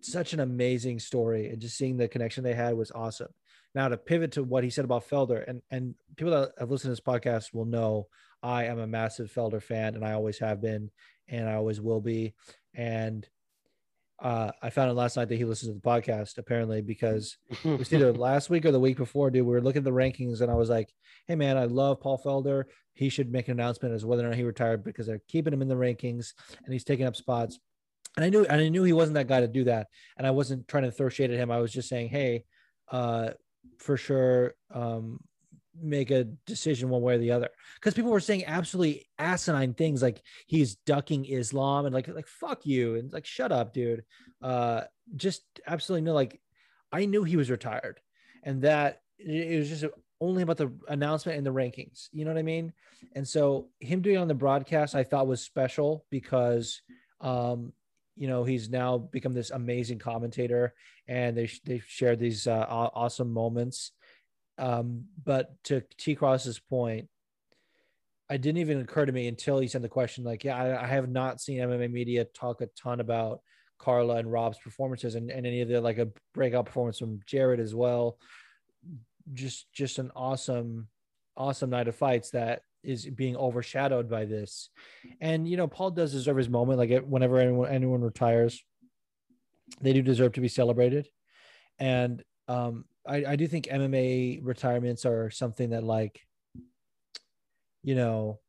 Such 0.00 0.32
an 0.32 0.40
amazing 0.40 0.98
story. 0.98 1.50
And 1.50 1.60
just 1.60 1.76
seeing 1.76 1.96
the 1.96 2.08
connection 2.08 2.42
they 2.42 2.54
had 2.54 2.74
was 2.74 2.90
awesome. 2.90 3.32
Now 3.74 3.88
to 3.88 3.96
pivot 3.96 4.32
to 4.32 4.42
what 4.42 4.64
he 4.64 4.70
said 4.70 4.84
about 4.84 5.08
Felder, 5.08 5.44
and 5.48 5.62
and 5.70 5.94
people 6.16 6.32
that 6.32 6.52
have 6.58 6.70
listened 6.70 6.88
to 6.88 6.92
this 6.92 7.00
podcast 7.00 7.54
will 7.54 7.64
know 7.64 8.08
I 8.42 8.64
am 8.64 8.78
a 8.78 8.86
massive 8.86 9.32
Felder 9.32 9.62
fan, 9.62 9.94
and 9.94 10.04
I 10.04 10.12
always 10.12 10.38
have 10.40 10.60
been, 10.60 10.90
and 11.28 11.48
I 11.48 11.54
always 11.54 11.80
will 11.80 12.00
be. 12.00 12.34
And 12.74 13.26
uh, 14.22 14.52
I 14.62 14.70
found 14.70 14.88
out 14.88 14.96
last 14.96 15.16
night 15.16 15.28
that 15.28 15.36
he 15.36 15.44
listens 15.44 15.70
to 15.70 15.74
the 15.74 15.80
podcast 15.80 16.38
apparently 16.38 16.80
because 16.80 17.36
it 17.64 17.78
was 17.78 17.92
either 17.92 18.12
last 18.12 18.50
week 18.50 18.64
or 18.64 18.70
the 18.70 18.78
week 18.78 18.96
before, 18.96 19.30
dude. 19.30 19.44
We 19.44 19.52
were 19.52 19.60
looking 19.60 19.80
at 19.80 19.84
the 19.84 19.90
rankings, 19.90 20.40
and 20.40 20.50
I 20.50 20.54
was 20.54 20.70
like, 20.70 20.90
"Hey, 21.26 21.34
man, 21.34 21.56
I 21.56 21.64
love 21.64 22.00
Paul 22.00 22.22
Felder. 22.24 22.64
He 22.94 23.08
should 23.08 23.32
make 23.32 23.48
an 23.48 23.58
announcement 23.58 23.94
as 23.94 24.04
whether 24.04 24.24
or 24.24 24.28
not 24.28 24.36
he 24.36 24.44
retired 24.44 24.84
because 24.84 25.08
they're 25.08 25.22
keeping 25.26 25.52
him 25.52 25.60
in 25.60 25.68
the 25.68 25.74
rankings 25.74 26.34
and 26.64 26.72
he's 26.72 26.84
taking 26.84 27.06
up 27.06 27.16
spots." 27.16 27.58
And 28.16 28.24
I 28.24 28.28
knew, 28.28 28.44
and 28.44 28.60
I 28.60 28.68
knew 28.68 28.84
he 28.84 28.92
wasn't 28.92 29.14
that 29.14 29.26
guy 29.26 29.40
to 29.40 29.48
do 29.48 29.64
that. 29.64 29.88
And 30.16 30.26
I 30.26 30.30
wasn't 30.30 30.68
trying 30.68 30.84
to 30.84 30.92
throw 30.92 31.08
shade 31.08 31.32
at 31.32 31.38
him. 31.38 31.50
I 31.50 31.58
was 31.58 31.72
just 31.72 31.88
saying, 31.88 32.10
"Hey, 32.10 32.44
uh, 32.92 33.30
for 33.78 33.96
sure, 33.96 34.54
um, 34.72 35.18
make 35.80 36.10
a 36.10 36.24
decision 36.46 36.88
one 36.88 37.02
way 37.02 37.14
or 37.14 37.18
the 37.18 37.30
other 37.30 37.48
because 37.76 37.94
people 37.94 38.10
were 38.10 38.20
saying 38.20 38.44
absolutely 38.46 39.06
asinine 39.18 39.74
things 39.74 40.02
like 40.02 40.22
he's 40.46 40.74
ducking 40.74 41.24
Islam 41.24 41.86
and 41.86 41.94
like 41.94 42.08
like 42.08 42.26
fuck 42.26 42.66
you 42.66 42.96
and 42.96 43.12
like 43.12 43.26
shut 43.26 43.52
up, 43.52 43.72
dude. 43.72 44.04
Uh, 44.42 44.82
just 45.16 45.42
absolutely 45.66 46.04
no. 46.04 46.14
Like 46.14 46.40
I 46.92 47.06
knew 47.06 47.24
he 47.24 47.36
was 47.36 47.50
retired, 47.50 48.00
and 48.42 48.62
that 48.62 49.00
it 49.18 49.58
was 49.58 49.68
just 49.68 49.84
only 50.20 50.42
about 50.42 50.56
the 50.56 50.72
announcement 50.88 51.36
and 51.36 51.46
the 51.46 51.52
rankings. 51.52 52.08
You 52.12 52.24
know 52.24 52.30
what 52.30 52.38
I 52.38 52.44
mean? 52.44 52.72
And 53.14 53.26
so 53.26 53.68
him 53.80 54.00
doing 54.00 54.18
on 54.18 54.28
the 54.28 54.34
broadcast, 54.34 54.94
I 54.94 55.02
thought 55.02 55.26
was 55.26 55.42
special 55.42 56.06
because, 56.10 56.80
um, 57.20 57.72
you 58.16 58.28
know, 58.28 58.44
he's 58.44 58.68
now 58.70 58.98
become 58.98 59.34
this 59.34 59.50
amazing 59.50 59.98
commentator, 59.98 60.74
and 61.08 61.36
they 61.36 61.50
they 61.64 61.82
shared 61.86 62.18
these 62.18 62.46
uh, 62.46 62.66
awesome 62.68 63.32
moments. 63.32 63.92
Um, 64.58 65.06
but 65.24 65.52
to 65.64 65.82
T 65.98 66.14
Cross's 66.14 66.58
point, 66.58 67.08
it 68.30 68.40
didn't 68.40 68.58
even 68.58 68.80
occur 68.80 69.06
to 69.06 69.12
me 69.12 69.28
until 69.28 69.58
he 69.58 69.68
sent 69.68 69.82
the 69.82 69.88
question. 69.88 70.24
Like, 70.24 70.44
yeah, 70.44 70.56
I, 70.56 70.84
I 70.84 70.86
have 70.86 71.08
not 71.08 71.40
seen 71.40 71.58
MMA 71.58 71.90
media 71.90 72.24
talk 72.24 72.60
a 72.60 72.66
ton 72.66 73.00
about 73.00 73.40
Carla 73.78 74.16
and 74.16 74.30
Rob's 74.30 74.58
performances, 74.58 75.14
and, 75.14 75.30
and 75.30 75.46
any 75.46 75.60
of 75.60 75.68
the 75.68 75.80
like 75.80 75.98
a 75.98 76.08
breakout 76.34 76.66
performance 76.66 76.98
from 76.98 77.20
Jared 77.26 77.60
as 77.60 77.74
well. 77.74 78.18
Just 79.32 79.72
just 79.72 79.98
an 79.98 80.10
awesome, 80.16 80.88
awesome 81.36 81.70
night 81.70 81.88
of 81.88 81.96
fights 81.96 82.30
that 82.30 82.62
is 82.82 83.06
being 83.06 83.36
overshadowed 83.36 84.08
by 84.08 84.24
this. 84.24 84.70
And 85.20 85.48
you 85.48 85.56
know, 85.56 85.68
Paul 85.68 85.90
does 85.90 86.12
deserve 86.12 86.36
his 86.36 86.48
moment. 86.48 86.78
Like 86.78 87.04
whenever 87.04 87.38
anyone 87.38 87.68
anyone 87.68 88.00
retires, 88.00 88.62
they 89.80 89.92
do 89.92 90.02
deserve 90.02 90.32
to 90.32 90.40
be 90.40 90.48
celebrated. 90.48 91.08
And 91.78 92.22
um, 92.48 92.84
I, 93.06 93.24
I 93.24 93.36
do 93.36 93.46
think 93.48 93.66
MMA 93.66 94.40
retirements 94.42 95.04
are 95.04 95.30
something 95.30 95.70
that 95.70 95.82
like, 95.82 96.20
you 97.82 97.94
know, 97.94 98.40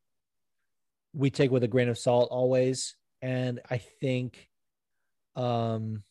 we 1.13 1.29
take 1.29 1.51
with 1.51 1.63
a 1.63 1.67
grain 1.67 1.89
of 1.89 1.97
salt 1.97 2.29
always. 2.31 2.95
And 3.21 3.61
I 3.69 3.77
think 3.77 4.49
um 5.35 6.03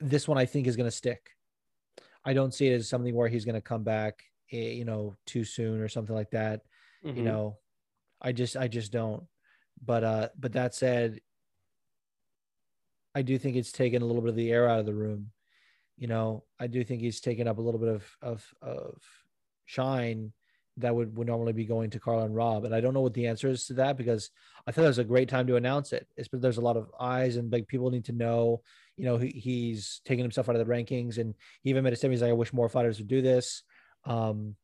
this 0.00 0.28
one 0.28 0.38
I 0.38 0.46
think 0.46 0.66
is 0.66 0.76
gonna 0.76 0.90
stick. 0.90 1.30
I 2.24 2.32
don't 2.32 2.54
see 2.54 2.68
it 2.68 2.74
as 2.74 2.88
something 2.88 3.14
where 3.14 3.28
he's 3.28 3.44
gonna 3.44 3.60
come 3.60 3.82
back, 3.82 4.22
eh, 4.52 4.70
you 4.72 4.84
know, 4.84 5.16
too 5.26 5.44
soon 5.44 5.80
or 5.80 5.88
something 5.88 6.14
like 6.14 6.30
that 6.30 6.62
you 7.14 7.22
Mhm. 7.22 7.24
know 7.24 7.58
i 8.20 8.32
just 8.32 8.54
i 8.54 8.68
just 8.68 8.92
don't 8.92 9.26
but 9.82 10.04
uh 10.04 10.28
but 10.38 10.52
that 10.52 10.74
said 10.74 11.20
i 13.14 13.22
do 13.22 13.38
think 13.38 13.56
it's 13.56 13.72
taken 13.72 14.02
a 14.02 14.04
little 14.04 14.20
bit 14.20 14.28
of 14.28 14.36
the 14.36 14.50
air 14.50 14.68
out 14.68 14.78
of 14.80 14.84
the 14.84 14.94
room 14.94 15.30
you 15.98 16.06
know 16.06 16.44
i 16.58 16.66
do 16.66 16.82
think 16.84 17.00
he's 17.00 17.20
taken 17.20 17.46
up 17.48 17.58
a 17.58 17.60
little 17.60 17.80
bit 17.80 17.90
of 17.90 18.16
of 18.22 18.54
of 18.62 19.02
shine 19.66 20.32
that 20.78 20.94
would, 20.94 21.16
would 21.16 21.26
normally 21.26 21.52
be 21.52 21.64
going 21.64 21.90
to 21.90 22.00
Carl 22.00 22.20
and 22.22 22.34
Rob. 22.34 22.64
And 22.64 22.74
I 22.74 22.80
don't 22.80 22.94
know 22.94 23.00
what 23.00 23.14
the 23.14 23.26
answer 23.26 23.48
is 23.48 23.66
to 23.66 23.74
that 23.74 23.96
because 23.96 24.30
I 24.66 24.70
thought 24.70 24.84
it 24.84 24.88
was 24.88 24.98
a 24.98 25.04
great 25.04 25.28
time 25.28 25.46
to 25.48 25.56
announce 25.56 25.92
it. 25.92 26.06
It's 26.16 26.28
but 26.28 26.40
there's 26.40 26.58
a 26.58 26.62
lot 26.62 26.76
of 26.76 26.90
eyes 26.98 27.36
and 27.36 27.52
like 27.52 27.66
people 27.66 27.90
need 27.90 28.04
to 28.06 28.12
know, 28.12 28.62
you 28.96 29.04
know, 29.04 29.18
he, 29.18 29.28
he's 29.30 30.00
taking 30.04 30.24
himself 30.24 30.48
out 30.48 30.56
of 30.56 30.64
the 30.64 30.72
rankings 30.72 31.18
and 31.18 31.34
he 31.62 31.70
even 31.70 31.84
made 31.84 31.92
a 31.92 31.96
statement. 31.96 32.14
He's 32.14 32.22
like, 32.22 32.30
I 32.30 32.34
wish 32.34 32.52
more 32.52 32.68
fighters 32.68 32.98
would 32.98 33.08
do 33.08 33.22
this. 33.22 33.62
Um, 34.04 34.54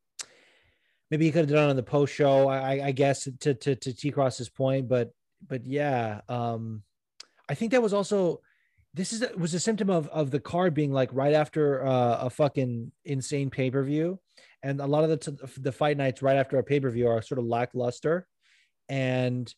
maybe 1.10 1.26
he 1.26 1.32
could 1.32 1.40
have 1.40 1.50
done 1.50 1.66
it 1.66 1.70
on 1.70 1.76
the 1.76 1.82
post 1.82 2.14
show, 2.14 2.48
I, 2.48 2.86
I 2.86 2.92
guess, 2.92 3.28
to 3.40 3.54
to 3.54 3.74
to 3.74 3.92
T 3.92 4.10
Cross's 4.10 4.48
point, 4.48 4.88
but 4.88 5.10
but 5.46 5.66
yeah, 5.66 6.20
um, 6.28 6.82
I 7.48 7.54
think 7.54 7.72
that 7.72 7.82
was 7.82 7.92
also 7.92 8.40
this 8.94 9.12
is 9.12 9.24
was 9.36 9.52
a 9.54 9.60
symptom 9.60 9.90
of 9.90 10.08
of 10.08 10.30
the 10.30 10.40
card 10.40 10.72
being 10.72 10.92
like 10.92 11.10
right 11.12 11.34
after 11.34 11.84
uh, 11.84 12.18
a 12.20 12.30
fucking 12.30 12.92
insane 13.04 13.50
pay 13.50 13.70
per 13.70 13.82
view, 13.82 14.20
and 14.62 14.80
a 14.80 14.86
lot 14.86 15.02
of 15.02 15.10
the 15.10 15.16
t- 15.16 15.60
the 15.60 15.72
fight 15.72 15.96
nights 15.96 16.22
right 16.22 16.36
after 16.36 16.58
a 16.58 16.62
pay 16.62 16.78
per 16.78 16.90
view 16.90 17.08
are 17.08 17.20
sort 17.20 17.40
of 17.40 17.44
lackluster, 17.44 18.26
and 18.88 19.52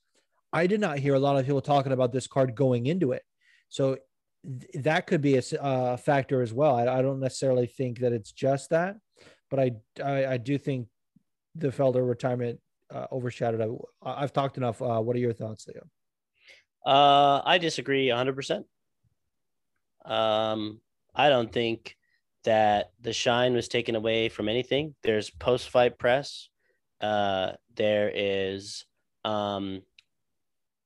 I 0.53 0.66
did 0.66 0.80
not 0.80 0.99
hear 0.99 1.14
a 1.14 1.20
lot 1.20 1.37
of 1.37 1.45
people 1.45 1.61
talking 1.61 1.93
about 1.93 2.12
this 2.12 2.26
card 2.26 2.55
going 2.55 2.87
into 2.87 3.12
it, 3.12 3.22
so 3.68 3.99
th- 4.45 4.84
that 4.84 5.07
could 5.07 5.20
be 5.20 5.37
a 5.37 5.43
uh, 5.61 5.99
factor 5.99 6.41
as 6.41 6.55
well. 6.55 6.74
I, 6.74 6.99
I 6.99 7.03
don't 7.03 7.20
necessarily 7.20 7.66
think 7.66 8.01
that 8.01 8.14
it's 8.14 8.32
just 8.32 8.70
that, 8.70 8.97
but 9.51 9.61
I 9.61 9.72
I, 10.03 10.26
I 10.26 10.37
do 10.39 10.57
think 10.57 10.89
the 11.55 11.68
Felder 11.68 12.09
retirement 12.09 12.59
uh, 12.91 13.07
overshadowed. 13.12 13.80
I, 14.03 14.22
I've 14.22 14.32
talked 14.32 14.57
enough. 14.57 14.80
Uh, 14.80 15.01
what 15.01 15.14
are 15.14 15.20
your 15.20 15.34
thoughts, 15.34 15.66
Leo? 15.66 15.87
Uh, 16.87 17.43
I 17.45 17.59
disagree 17.59 18.07
100%. 18.09 18.64
Um, 20.07 20.81
I 21.15 21.29
don't 21.29 21.53
think 21.53 21.97
that 22.45 22.93
the 23.01 23.13
shine 23.13 23.55
was 23.55 23.69
taken 23.69 23.97
away 23.97 24.29
from 24.29 24.49
anything. 24.49 24.95
There's 25.03 25.31
post 25.31 25.71
fight 25.71 25.99
press. 25.99 26.49
Uh, 27.01 27.53
there 27.75 28.11
is 28.15 28.85
um, 29.25 29.83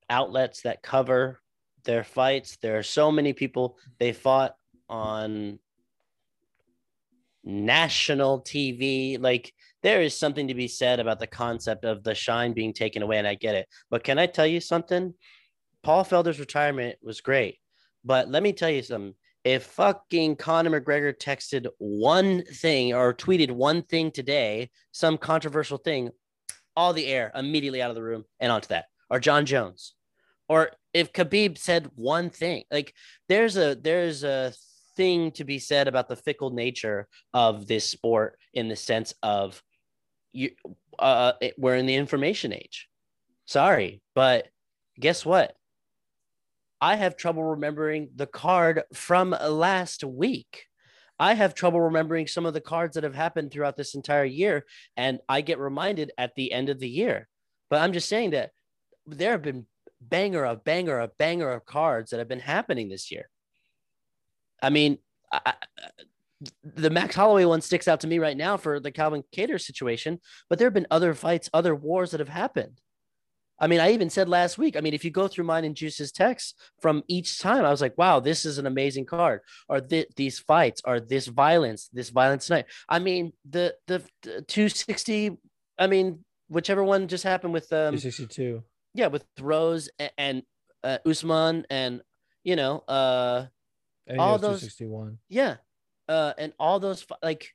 outlets 0.09 0.62
that 0.62 0.83
cover 0.83 1.41
their 1.85 2.05
fights. 2.05 2.57
There 2.61 2.79
are 2.79 2.83
so 2.83 3.12
many 3.12 3.33
people. 3.33 3.79
They 3.99 4.12
fought 4.12 4.55
on 4.89 5.59
national 7.45 8.43
TV. 8.43 9.21
Like 9.21 9.53
there 9.83 10.03
is 10.03 10.18
something 10.18 10.49
to 10.49 10.55
be 10.55 10.68
said 10.68 11.01
about 11.01 11.21
the 11.21 11.27
concept 11.27 11.85
of 11.85 12.03
the 12.03 12.14
shine 12.14 12.53
being 12.53 12.73
taken 12.73 13.03
away, 13.03 13.18
and 13.18 13.27
I 13.27 13.35
get 13.35 13.55
it. 13.55 13.68
But 13.91 14.05
can 14.05 14.18
I 14.18 14.27
tell 14.27 14.47
you 14.47 14.61
something? 14.61 15.14
Paul 15.83 16.05
Felder's 16.05 16.41
retirement 16.41 16.97
was 17.03 17.21
great, 17.21 17.59
but 18.05 18.28
let 18.28 18.42
me 18.42 18.53
tell 18.53 18.70
you 18.70 18.82
something. 18.82 19.14
If 19.42 19.64
fucking 19.64 20.36
Conor 20.36 20.80
McGregor 20.80 21.16
texted 21.16 21.66
one 21.78 22.44
thing 22.44 22.92
or 22.94 23.14
tweeted 23.14 23.51
one 23.51 23.82
thing 23.82 24.11
today, 24.11 24.70
some 24.92 25.16
controversial 25.16 25.78
thing, 25.78 26.11
all 26.76 26.92
the 26.92 27.07
air 27.07 27.32
immediately 27.34 27.80
out 27.80 27.90
of 27.90 27.96
the 27.96 28.03
room 28.03 28.24
and 28.38 28.53
onto 28.53 28.68
that. 28.68 28.86
Or 29.09 29.18
Jon 29.18 29.46
Jones, 29.46 29.94
or 30.48 30.70
if 30.92 31.12
Khabib 31.12 31.59
said 31.59 31.90
one 31.94 32.30
thing, 32.30 32.64
like 32.70 32.94
there's 33.28 33.57
a 33.57 33.74
there's 33.74 34.22
a 34.22 34.53
thing 34.96 35.30
to 35.32 35.44
be 35.44 35.59
said 35.59 35.88
about 35.88 36.09
the 36.09 36.16
fickle 36.16 36.51
nature 36.51 37.09
of 37.32 37.66
this 37.66 37.88
sport 37.88 38.38
in 38.53 38.68
the 38.68 38.76
sense 38.76 39.14
of 39.22 39.62
you 40.32 40.51
uh 40.98 41.32
we're 41.57 41.76
in 41.76 41.86
the 41.86 41.94
information 41.94 42.53
age 42.53 42.88
sorry 43.46 44.03
but 44.14 44.46
guess 44.98 45.24
what 45.24 45.55
i 46.81 46.97
have 46.97 47.16
trouble 47.16 47.43
remembering 47.45 48.11
the 48.14 48.26
card 48.26 48.83
from 48.95 49.31
last 49.31 50.05
week. 50.05 50.66
I 51.18 51.35
have 51.35 51.55
trouble 51.55 51.83
remembering 51.83 52.26
some 52.26 52.47
of 52.47 52.55
the 52.55 52.62
cards 52.62 52.95
that 52.95 53.05
have 53.05 53.14
happened 53.14 53.51
throughout 53.51 53.76
this 53.76 53.95
entire 53.95 54.24
year 54.24 54.64
and 54.97 55.20
i 55.28 55.41
get 55.41 55.59
reminded 55.59 56.12
at 56.16 56.35
the 56.35 56.53
end 56.53 56.68
of 56.68 56.81
the 56.81 56.89
year. 56.89 57.28
But 57.68 57.81
i'm 57.81 57.93
just 57.93 58.09
saying 58.09 58.31
that 58.31 58.51
there 59.07 59.33
have 59.33 59.43
been 59.43 59.66
banger 60.01 60.45
of 60.45 60.64
banger 60.64 60.99
of 60.99 61.16
banger 61.18 61.51
of 61.51 61.66
cards 61.66 62.11
that 62.11 62.18
have 62.18 62.28
been 62.28 62.41
happening 62.41 62.89
this 62.89 63.11
year. 63.11 63.28
I 64.62 64.70
mean, 64.70 64.99
I, 65.33 65.55
the 66.64 66.91
Max 66.91 67.14
Holloway 67.14 67.45
one 67.45 67.61
sticks 67.61 67.89
out 67.89 68.01
to 68.01 68.07
me 68.07 68.18
right 68.18 68.37
now 68.37 68.57
for 68.57 68.81
the 68.81 68.91
Calvin 68.91 69.24
Kattar 69.35 69.61
situation, 69.61 70.20
but 70.49 70.59
there 70.59 70.66
have 70.66 70.74
been 70.74 70.87
other 70.91 71.14
fights, 71.14 71.51
other 71.53 71.74
wars 71.74 72.12
that 72.12 72.20
have 72.20 72.28
happened. 72.28 72.81
I 73.61 73.67
mean, 73.67 73.81
I 73.81 73.93
even 73.93 74.09
said 74.11 74.29
last 74.29 74.57
week, 74.57 74.77
I 74.77 74.81
mean, 74.81 74.95
if 74.95 75.05
you 75.05 75.11
go 75.11 75.29
through 75.29 75.45
mine 75.45 75.65
and 75.65 75.77
Juice's 75.77 76.13
texts 76.13 76.55
from 76.81 77.03
each 77.09 77.39
time, 77.39 77.65
I 77.65 77.71
was 77.71 77.81
like, 77.83 77.97
wow, 77.99 78.19
this 78.19 78.45
is 78.47 78.57
an 78.59 78.67
amazing 78.67 79.05
card. 79.05 79.41
Or 79.69 79.81
th- 79.81 80.09
these 80.17 80.39
fights, 80.39 80.81
or 80.85 80.99
this 80.99 81.27
violence, 81.27 81.89
this 81.93 82.09
violence 82.11 82.47
tonight. 82.47 82.67
I 82.89 82.99
mean, 83.01 83.33
the, 83.49 83.75
the 83.87 83.99
the 84.23 84.43
260, 84.43 85.37
I 85.79 85.87
mean, 85.87 86.25
whichever 86.49 86.83
one 86.83 87.07
just 87.07 87.23
happened 87.25 87.53
with 87.53 87.71
um 87.73 87.95
262. 87.99 88.63
yeah, 88.95 89.09
with 89.09 89.25
Rose 89.39 89.91
and, 89.99 90.11
and 90.17 90.43
uh, 90.83 90.99
Usman 91.07 91.67
and 91.69 92.01
you 92.43 92.57
know, 92.57 92.79
uh 92.89 93.47
all 94.19 94.39
those- 94.39 94.61
261. 94.63 95.19
yeah 95.29 95.57
uh 96.09 96.33
and 96.39 96.53
all 96.59 96.81
those 96.81 97.07
like 97.23 97.55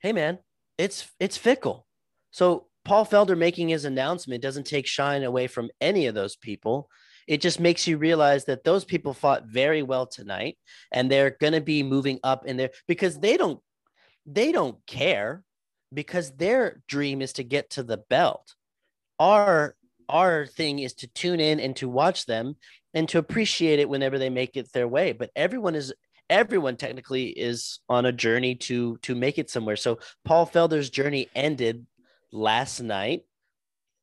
hey 0.00 0.12
man 0.12 0.38
it's 0.76 1.10
it's 1.18 1.36
fickle 1.36 1.86
so 2.30 2.66
paul 2.90 3.06
felder 3.06 3.38
making 3.38 3.68
his 3.68 3.84
announcement 3.84 4.42
doesn't 4.42 4.66
take 4.66 4.84
shine 4.84 5.22
away 5.22 5.46
from 5.46 5.70
any 5.80 6.06
of 6.06 6.14
those 6.16 6.34
people. 6.34 6.90
It 7.28 7.40
just 7.40 7.60
makes 7.60 7.86
you 7.86 7.98
realize 7.98 8.46
that 8.46 8.64
those 8.64 8.84
people 8.84 9.14
fought 9.14 9.44
very 9.44 9.80
well 9.80 10.08
tonight 10.08 10.58
and 10.90 11.08
they're 11.08 11.36
going 11.40 11.52
to 11.52 11.60
be 11.60 11.84
moving 11.84 12.18
up 12.24 12.46
in 12.46 12.56
there 12.56 12.70
because 12.88 13.20
they 13.20 13.36
don't 13.36 13.60
they 14.26 14.50
don't 14.50 14.84
care 14.88 15.44
because 15.94 16.32
their 16.32 16.82
dream 16.88 17.22
is 17.22 17.34
to 17.34 17.44
get 17.44 17.70
to 17.70 17.84
the 17.84 17.98
belt. 17.98 18.56
Our 19.20 19.76
our 20.08 20.44
thing 20.46 20.80
is 20.80 20.94
to 20.94 21.06
tune 21.06 21.38
in 21.38 21.60
and 21.60 21.76
to 21.76 21.88
watch 21.88 22.26
them 22.26 22.56
and 22.92 23.08
to 23.10 23.18
appreciate 23.18 23.78
it 23.78 23.88
whenever 23.88 24.18
they 24.18 24.30
make 24.30 24.56
it 24.56 24.72
their 24.72 24.88
way. 24.88 25.12
But 25.12 25.30
everyone 25.36 25.76
is 25.76 25.94
everyone 26.28 26.76
technically 26.76 27.28
is 27.28 27.78
on 27.88 28.04
a 28.06 28.12
journey 28.12 28.56
to 28.56 28.96
to 29.02 29.14
make 29.14 29.38
it 29.38 29.48
somewhere. 29.48 29.76
So 29.76 30.00
paul 30.24 30.44
felder's 30.44 30.90
journey 30.90 31.28
ended 31.36 31.86
last 32.32 32.80
night 32.80 33.22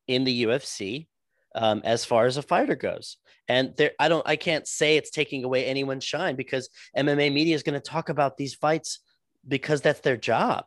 in 0.08 0.24
the 0.24 0.46
ufc 0.46 1.08
um, 1.56 1.82
as 1.84 2.06
far 2.06 2.26
as 2.26 2.38
a 2.38 2.42
fighter 2.42 2.76
goes 2.76 3.18
and 3.48 3.74
there 3.78 3.92
i 4.00 4.08
don't 4.08 4.28
i 4.28 4.36
can't 4.36 4.68
say 4.68 4.98
it's 4.98 5.10
taking 5.10 5.44
away 5.44 5.66
anyone's 5.66 6.04
shine 6.04 6.36
because 6.36 6.70
mma 6.96 7.32
media 7.32 7.56
is 7.56 7.64
going 7.64 7.74
to 7.74 7.80
talk 7.80 8.10
about 8.10 8.38
these 8.38 8.54
fights 8.54 9.00
because 9.48 9.82
that's 9.82 10.02
their 10.02 10.18
job 10.18 10.66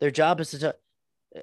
their 0.00 0.10
job 0.10 0.40
is 0.40 0.50
to 0.50 0.58
ta- 0.58 0.72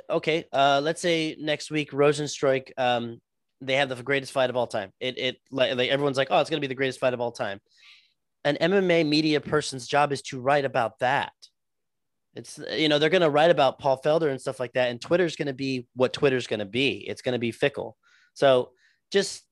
okay 0.10 0.46
uh 0.54 0.82
let's 0.84 1.02
say 1.02 1.36
next 1.40 1.72
week 1.72 1.92
rozenstruik 1.92 2.72
um 2.78 3.20
they 3.66 3.76
have 3.76 3.90
the 3.90 4.02
greatest 4.04 4.32
fight 4.32 4.50
of 4.50 4.56
all 4.56 4.68
time. 4.68 4.92
It 5.00 5.18
it 5.18 5.38
like, 5.52 5.72
everyone's 5.72 6.18
like, 6.18 6.28
oh, 6.32 6.40
it's 6.40 6.50
gonna 6.50 6.60
be 6.60 6.68
the 6.68 6.76
greatest 6.76 7.00
fight 7.00 7.14
of 7.14 7.22
all 7.22 7.32
time. 7.32 7.60
An 8.44 8.58
MMA 8.60 9.08
media 9.08 9.40
person's 9.40 9.88
job 9.88 10.12
is 10.12 10.22
to 10.24 10.40
write 10.40 10.66
about 10.66 11.00
that. 11.00 11.34
It's 12.36 12.60
uh, 12.60 12.74
you 12.74 12.90
know 12.90 13.00
they're 13.00 13.10
gonna 13.10 13.30
write 13.30 13.52
about 13.52 13.80
Paul 13.80 14.02
Felder 14.04 14.30
and 14.30 14.42
stuff 14.42 14.60
like 14.60 14.74
that, 14.74 14.90
and 14.90 15.00
Twitter's 15.00 15.36
gonna 15.36 15.54
be 15.54 15.88
what 15.96 16.14
Twitter's 16.14 16.48
gonna 16.48 16.66
be. 16.66 17.06
It's 17.08 17.22
gonna 17.22 17.40
be 17.40 17.52
fickle. 17.52 17.98
So 18.34 18.72
just 19.12 19.44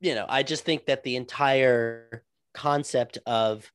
you 0.00 0.14
know, 0.14 0.26
I 0.28 0.42
just 0.42 0.64
think 0.64 0.86
that 0.86 1.02
the 1.02 1.16
entire 1.16 2.24
concept 2.52 3.18
of 3.26 3.70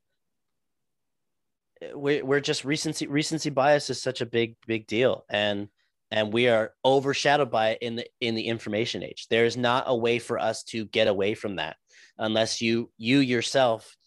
uh, 1.82 1.98
we're, 1.98 2.24
we're 2.24 2.40
just 2.40 2.66
recency 2.66 3.08
recency 3.08 3.50
bias 3.50 3.90
is 3.90 4.02
such 4.02 4.22
a 4.22 4.26
big 4.26 4.56
big 4.66 4.88
deal 4.88 5.26
and 5.30 5.68
and 6.12 6.34
we 6.34 6.48
are 6.48 6.72
overshadowed 6.84 7.52
by 7.52 7.72
it 7.72 7.80
in 7.82 7.96
the 7.98 8.06
in 8.22 8.36
the 8.36 8.48
information 8.48 9.04
age 9.04 9.28
there 9.30 9.46
is 9.46 9.58
not 9.58 9.84
a 9.88 9.96
way 9.96 10.18
for 10.18 10.40
us 10.40 10.64
to 10.64 10.86
get 10.86 11.08
away 11.08 11.34
from 11.34 11.58
that 11.58 11.76
unless 12.18 12.62
you 12.62 12.90
you 12.98 13.20
yourself 13.20 13.98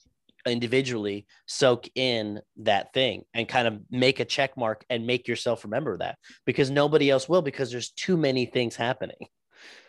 individually 0.46 1.26
soak 1.46 1.88
in 1.94 2.40
that 2.56 2.92
thing 2.92 3.22
and 3.34 3.48
kind 3.48 3.68
of 3.68 3.80
make 3.90 4.20
a 4.20 4.24
check 4.24 4.56
mark 4.56 4.84
and 4.90 5.06
make 5.06 5.28
yourself 5.28 5.64
remember 5.64 5.98
that 5.98 6.18
because 6.46 6.70
nobody 6.70 7.10
else 7.10 7.28
will 7.28 7.42
because 7.42 7.70
there's 7.70 7.90
too 7.90 8.16
many 8.16 8.46
things 8.46 8.76
happening. 8.76 9.26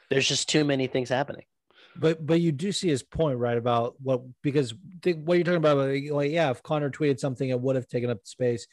There's 0.10 0.28
just 0.28 0.50
too 0.50 0.64
many 0.64 0.88
things 0.88 1.10
happening. 1.10 1.46
But 1.96 2.26
but 2.26 2.42
you 2.42 2.52
do 2.52 2.72
see 2.72 2.90
his 2.90 3.04
point 3.04 3.38
right 3.38 3.58
about 3.58 3.96
what 4.02 4.22
because 4.42 4.74
think 5.02 5.28
what 5.28 5.36
you're 5.36 5.44
talking 5.44 5.58
about 5.58 5.78
like, 5.78 6.32
yeah 6.32 6.50
if 6.50 6.64
Conor 6.64 6.90
tweeted 6.90 7.20
something 7.20 7.50
it 7.50 7.60
would 7.60 7.76
have 7.76 7.88
taken 7.88 8.10
up 8.10 8.20
space. 8.24 8.68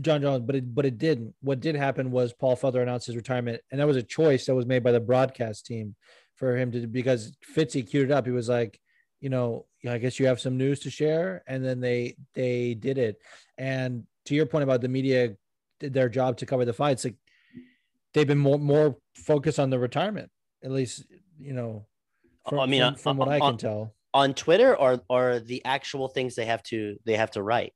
Jon 0.00 0.22
Jones 0.22 0.44
but 0.44 0.56
it 0.56 0.74
but 0.74 0.86
it 0.86 0.98
didn't. 0.98 1.34
What 1.40 1.60
did 1.60 1.76
happen 1.76 2.10
was 2.10 2.32
Paul 2.32 2.56
Felder 2.56 2.82
announced 2.82 3.06
his 3.06 3.16
retirement 3.16 3.60
and 3.70 3.80
that 3.80 3.86
was 3.86 3.96
a 3.96 4.02
choice 4.02 4.46
that 4.46 4.54
was 4.54 4.66
made 4.66 4.82
by 4.82 4.92
the 4.92 5.00
broadcast 5.00 5.66
team 5.66 5.94
for 6.36 6.56
him 6.56 6.72
to 6.72 6.86
because 6.86 7.32
Fitzy 7.56 7.88
queued 7.88 8.10
it 8.10 8.12
up. 8.12 8.26
He 8.26 8.32
was 8.32 8.48
like 8.48 8.80
you 9.20 9.30
know 9.30 9.66
I 9.88 9.98
guess 9.98 10.18
you 10.20 10.26
have 10.26 10.40
some 10.40 10.56
news 10.56 10.80
to 10.80 10.90
share 10.90 11.42
and 11.46 11.64
then 11.64 11.80
they 11.80 12.16
they 12.34 12.74
did 12.74 12.98
it 12.98 13.20
and 13.58 14.04
to 14.26 14.34
your 14.34 14.46
point 14.46 14.62
about 14.62 14.80
the 14.80 14.88
media 14.88 15.36
did 15.80 15.92
their 15.92 16.08
job 16.08 16.36
to 16.38 16.46
cover 16.46 16.64
the 16.64 16.72
fights 16.72 17.04
like 17.04 17.16
they've 18.14 18.26
been 18.26 18.38
more 18.38 18.58
more 18.58 18.96
focused 19.16 19.58
on 19.58 19.70
the 19.70 19.78
retirement 19.78 20.30
at 20.62 20.70
least 20.70 21.04
you 21.38 21.52
know 21.52 21.86
from, 22.48 22.60
I 22.60 22.66
mean, 22.66 22.82
from, 22.82 22.94
uh, 22.94 22.96
from 22.96 23.16
what 23.16 23.28
uh, 23.28 23.32
I 23.32 23.40
on- 23.40 23.52
can 23.52 23.58
tell. 23.58 23.94
on 24.14 24.34
twitter 24.34 24.76
or 24.76 25.02
or 25.08 25.40
the 25.40 25.64
actual 25.64 26.08
things 26.08 26.34
they 26.34 26.44
have 26.44 26.62
to 26.64 26.96
they 27.04 27.16
have 27.16 27.32
to 27.32 27.42
write 27.42 27.72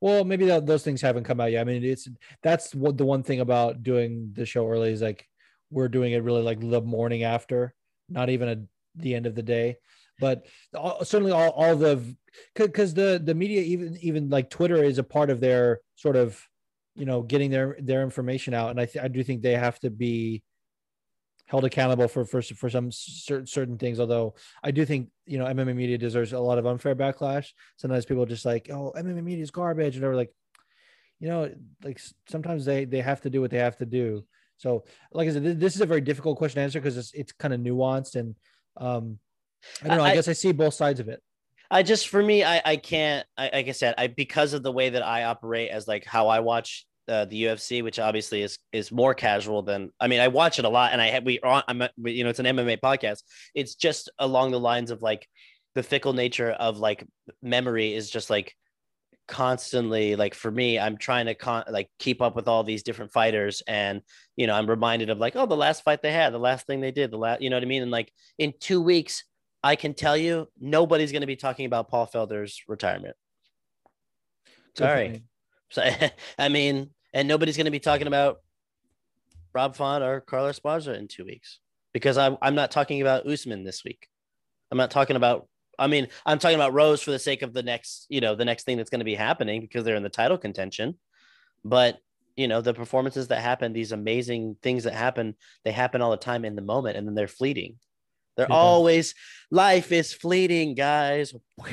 Well, 0.00 0.24
maybe 0.24 0.46
that, 0.46 0.66
those 0.66 0.82
things 0.82 1.00
haven't 1.00 1.22
come 1.30 1.40
out 1.40 1.52
yet. 1.52 1.60
I 1.60 1.64
mean, 1.64 1.84
it's 1.84 2.08
that's 2.42 2.74
what 2.74 2.98
the 2.98 3.06
one 3.06 3.22
thing 3.22 3.38
about 3.38 3.84
doing 3.84 4.32
the 4.34 4.44
show 4.44 4.66
early 4.66 4.90
is 4.90 5.00
like 5.00 5.28
we're 5.70 5.86
doing 5.88 6.12
it 6.12 6.24
really 6.24 6.42
like 6.42 6.58
the 6.58 6.80
morning 6.82 7.22
after, 7.22 7.72
not 8.08 8.28
even 8.28 8.48
at 8.48 8.58
the 8.96 9.14
end 9.14 9.26
of 9.26 9.36
the 9.36 9.44
day. 9.44 9.76
But 10.18 10.46
all, 10.74 11.04
certainly 11.04 11.32
all 11.32 11.50
all 11.50 11.76
the 11.76 12.16
because 12.54 12.94
the 12.94 13.20
the 13.22 13.34
media 13.34 13.62
even 13.62 13.96
even 14.00 14.28
like 14.30 14.50
Twitter 14.50 14.82
is 14.82 14.98
a 14.98 15.04
part 15.04 15.30
of 15.30 15.40
their 15.40 15.80
sort 15.96 16.16
of 16.16 16.40
you 16.94 17.06
know 17.06 17.22
getting 17.22 17.50
their 17.50 17.76
their 17.80 18.02
information 18.02 18.54
out, 18.54 18.70
and 18.70 18.80
I 18.80 18.86
th- 18.86 19.04
I 19.04 19.08
do 19.08 19.22
think 19.22 19.42
they 19.42 19.56
have 19.56 19.78
to 19.80 19.90
be 19.90 20.42
held 21.46 21.64
accountable 21.64 22.08
for 22.08 22.24
for 22.24 22.40
for 22.42 22.70
some 22.70 22.90
certain 22.90 23.46
certain 23.46 23.78
things. 23.78 24.00
Although 24.00 24.34
I 24.62 24.70
do 24.70 24.84
think 24.84 25.10
you 25.26 25.38
know 25.38 25.46
MMA 25.46 25.74
media 25.74 25.98
deserves 25.98 26.32
a 26.32 26.40
lot 26.40 26.58
of 26.58 26.66
unfair 26.66 26.94
backlash. 26.94 27.48
Sometimes 27.76 28.06
people 28.06 28.22
are 28.22 28.26
just 28.26 28.44
like, 28.44 28.70
oh, 28.70 28.92
MMA 28.96 29.22
media 29.22 29.42
is 29.42 29.50
garbage, 29.50 29.94
and 29.94 30.02
they're 30.02 30.16
like, 30.16 30.32
you 31.20 31.28
know, 31.28 31.52
like 31.82 32.00
sometimes 32.28 32.64
they 32.64 32.84
they 32.84 33.00
have 33.00 33.20
to 33.22 33.30
do 33.30 33.40
what 33.40 33.50
they 33.50 33.58
have 33.58 33.76
to 33.78 33.86
do. 33.86 34.24
So, 34.56 34.84
like 35.12 35.28
I 35.28 35.32
said, 35.32 35.60
this 35.60 35.74
is 35.74 35.80
a 35.80 35.86
very 35.86 36.00
difficult 36.00 36.38
question 36.38 36.60
to 36.60 36.62
answer 36.62 36.80
because 36.80 36.96
it's 36.96 37.12
it's 37.12 37.32
kind 37.32 37.52
of 37.52 37.60
nuanced 37.60 38.14
and 38.16 38.34
um 38.76 39.18
I 39.82 39.88
don't 39.88 39.98
know. 39.98 40.04
I, 40.04 40.10
I- 40.10 40.14
guess 40.14 40.28
I 40.28 40.32
see 40.32 40.52
both 40.52 40.74
sides 40.74 41.00
of 41.00 41.08
it. 41.08 41.20
I 41.70 41.82
just 41.82 42.08
for 42.08 42.22
me, 42.22 42.44
I 42.44 42.60
I 42.64 42.76
can't. 42.76 43.26
I, 43.38 43.50
like 43.52 43.68
I 43.68 43.72
said, 43.72 43.94
I 43.96 44.06
because 44.08 44.52
of 44.52 44.62
the 44.62 44.70
way 44.72 44.90
that 44.90 45.02
I 45.02 45.24
operate 45.24 45.70
as 45.70 45.88
like 45.88 46.04
how 46.04 46.28
I 46.28 46.40
watch 46.40 46.84
uh, 47.08 47.24
the 47.24 47.44
UFC, 47.44 47.82
which 47.82 47.98
obviously 47.98 48.42
is 48.42 48.58
is 48.72 48.92
more 48.92 49.14
casual 49.14 49.62
than. 49.62 49.90
I 49.98 50.06
mean, 50.08 50.20
I 50.20 50.28
watch 50.28 50.58
it 50.58 50.66
a 50.66 50.68
lot, 50.68 50.92
and 50.92 51.00
I 51.00 51.08
have 51.08 51.24
we 51.24 51.40
are 51.40 51.50
on. 51.50 51.62
I'm 51.68 51.80
a- 51.82 51.90
we- 51.96 52.12
you 52.12 52.24
know, 52.24 52.30
it's 52.30 52.40
an 52.40 52.46
MMA 52.46 52.78
podcast. 52.80 53.22
It's 53.54 53.74
just 53.74 54.10
along 54.18 54.50
the 54.50 54.60
lines 54.60 54.90
of 54.90 55.00
like 55.00 55.26
the 55.74 55.82
fickle 55.82 56.12
nature 56.12 56.50
of 56.50 56.76
like 56.78 57.06
memory 57.42 57.94
is 57.94 58.10
just 58.10 58.28
like 58.28 58.54
constantly 59.28 60.16
like 60.16 60.34
for 60.34 60.50
me 60.50 60.78
i'm 60.78 60.98
trying 60.98 61.26
to 61.26 61.34
con- 61.34 61.64
like 61.70 61.88
keep 61.98 62.20
up 62.20 62.34
with 62.36 62.48
all 62.48 62.64
these 62.64 62.82
different 62.82 63.12
fighters 63.12 63.62
and 63.66 64.02
you 64.36 64.46
know 64.46 64.54
i'm 64.54 64.68
reminded 64.68 65.08
of 65.10 65.18
like 65.18 65.36
oh 65.36 65.46
the 65.46 65.56
last 65.56 65.82
fight 65.84 66.02
they 66.02 66.12
had 66.12 66.34
the 66.34 66.38
last 66.38 66.66
thing 66.66 66.80
they 66.80 66.90
did 66.90 67.10
the 67.10 67.16
last 67.16 67.40
you 67.40 67.48
know 67.48 67.56
what 67.56 67.62
i 67.62 67.66
mean 67.66 67.82
and 67.82 67.90
like 67.90 68.12
in 68.38 68.52
two 68.60 68.80
weeks 68.82 69.24
i 69.62 69.76
can 69.76 69.94
tell 69.94 70.16
you 70.16 70.48
nobody's 70.60 71.12
going 71.12 71.22
to 71.22 71.26
be 71.26 71.36
talking 71.36 71.66
about 71.66 71.88
paul 71.88 72.06
felder's 72.06 72.62
retirement 72.68 73.16
Sorry. 74.76 75.22
so 75.70 75.82
i 76.38 76.48
mean 76.48 76.90
and 77.12 77.28
nobody's 77.28 77.56
going 77.56 77.66
to 77.66 77.70
be 77.70 77.80
talking 77.80 78.06
about 78.06 78.40
rob 79.54 79.76
font 79.76 80.02
or 80.02 80.20
carlos 80.20 80.60
Esparza 80.60 80.96
in 80.96 81.08
two 81.08 81.24
weeks 81.24 81.58
because 81.92 82.16
I'm, 82.16 82.38
I'm 82.40 82.54
not 82.54 82.70
talking 82.70 83.00
about 83.00 83.26
usman 83.26 83.64
this 83.64 83.84
week 83.84 84.08
i'm 84.70 84.78
not 84.78 84.90
talking 84.90 85.16
about 85.16 85.46
I 85.78 85.86
mean, 85.86 86.08
I'm 86.26 86.38
talking 86.38 86.54
about 86.54 86.74
Rose 86.74 87.02
for 87.02 87.10
the 87.10 87.18
sake 87.18 87.42
of 87.42 87.52
the 87.54 87.62
next, 87.62 88.06
you 88.08 88.20
know, 88.20 88.34
the 88.34 88.44
next 88.44 88.64
thing 88.64 88.76
that's 88.76 88.90
going 88.90 89.00
to 89.00 89.04
be 89.04 89.14
happening 89.14 89.60
because 89.60 89.84
they're 89.84 89.96
in 89.96 90.02
the 90.02 90.08
title 90.08 90.38
contention. 90.38 90.98
But, 91.64 91.98
you 92.36 92.48
know, 92.48 92.60
the 92.60 92.74
performances 92.74 93.28
that 93.28 93.40
happen, 93.40 93.72
these 93.72 93.92
amazing 93.92 94.56
things 94.62 94.84
that 94.84 94.94
happen, 94.94 95.34
they 95.64 95.72
happen 95.72 96.02
all 96.02 96.10
the 96.10 96.16
time 96.16 96.44
in 96.44 96.56
the 96.56 96.62
moment 96.62 96.96
and 96.96 97.06
then 97.06 97.14
they're 97.14 97.28
fleeting. 97.28 97.78
They're 98.36 98.46
Yeah. 98.48 98.56
always, 98.56 99.14
life 99.50 99.92
is 99.92 100.12
fleeting, 100.12 100.74
guys. 100.74 101.34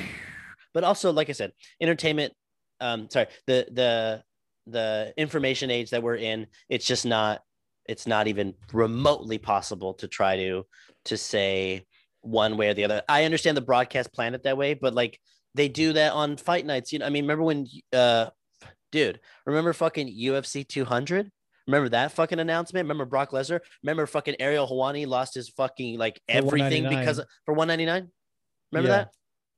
But 0.72 0.84
also, 0.84 1.12
like 1.12 1.30
I 1.30 1.34
said, 1.34 1.52
entertainment, 1.82 2.32
um, 2.80 3.10
sorry, 3.10 3.26
the, 3.48 3.68
the, 3.72 4.24
the 4.68 5.14
information 5.18 5.72
age 5.72 5.90
that 5.90 6.04
we're 6.04 6.16
in, 6.16 6.46
it's 6.70 6.86
just 6.86 7.08
not, 7.08 7.42
it's 7.88 8.06
not 8.06 8.28
even 8.28 8.54
remotely 8.72 9.40
possible 9.40 9.96
to 9.96 10.08
try 10.08 10.36
to, 10.38 10.68
to 11.06 11.18
say, 11.18 11.86
one 12.22 12.56
way 12.56 12.70
or 12.70 12.74
the 12.76 12.84
other. 12.84 13.02
I 13.10 13.24
understand 13.26 13.58
the 13.58 13.62
broadcast 13.62 14.14
plan 14.14 14.36
it 14.36 14.44
that 14.44 14.58
way, 14.58 14.74
but 14.76 14.94
like 14.94 15.20
they 15.56 15.70
do 15.70 15.94
that 15.94 16.14
on 16.14 16.38
fight 16.38 16.66
nights. 16.66 16.94
You 16.94 17.00
know, 17.00 17.06
I 17.06 17.10
mean, 17.10 17.24
remember 17.24 17.46
when, 17.46 17.66
uh, 17.94 18.30
dude, 18.92 19.20
remember 19.46 19.74
fucking 19.74 20.08
UFC 20.08 20.68
200? 20.68 21.32
Remember 21.70 21.90
that 21.90 22.12
fucking 22.14 22.40
announcement? 22.40 22.86
Remember 22.86 23.06
Brock 23.06 23.30
Lesnar? 23.32 23.60
Remember 23.84 24.08
fucking 24.08 24.36
Ariel 24.40 24.68
Helwani 24.68 25.06
lost 25.06 25.36
his 25.36 25.50
fucking 25.50 26.00
like 26.00 26.20
everything 26.28 26.84
199. 26.84 27.00
because 27.00 27.18
for 27.46 27.54
199? 27.54 28.12
Remember 28.72 28.90
Yeah. 28.90 28.98
that? 28.98 29.12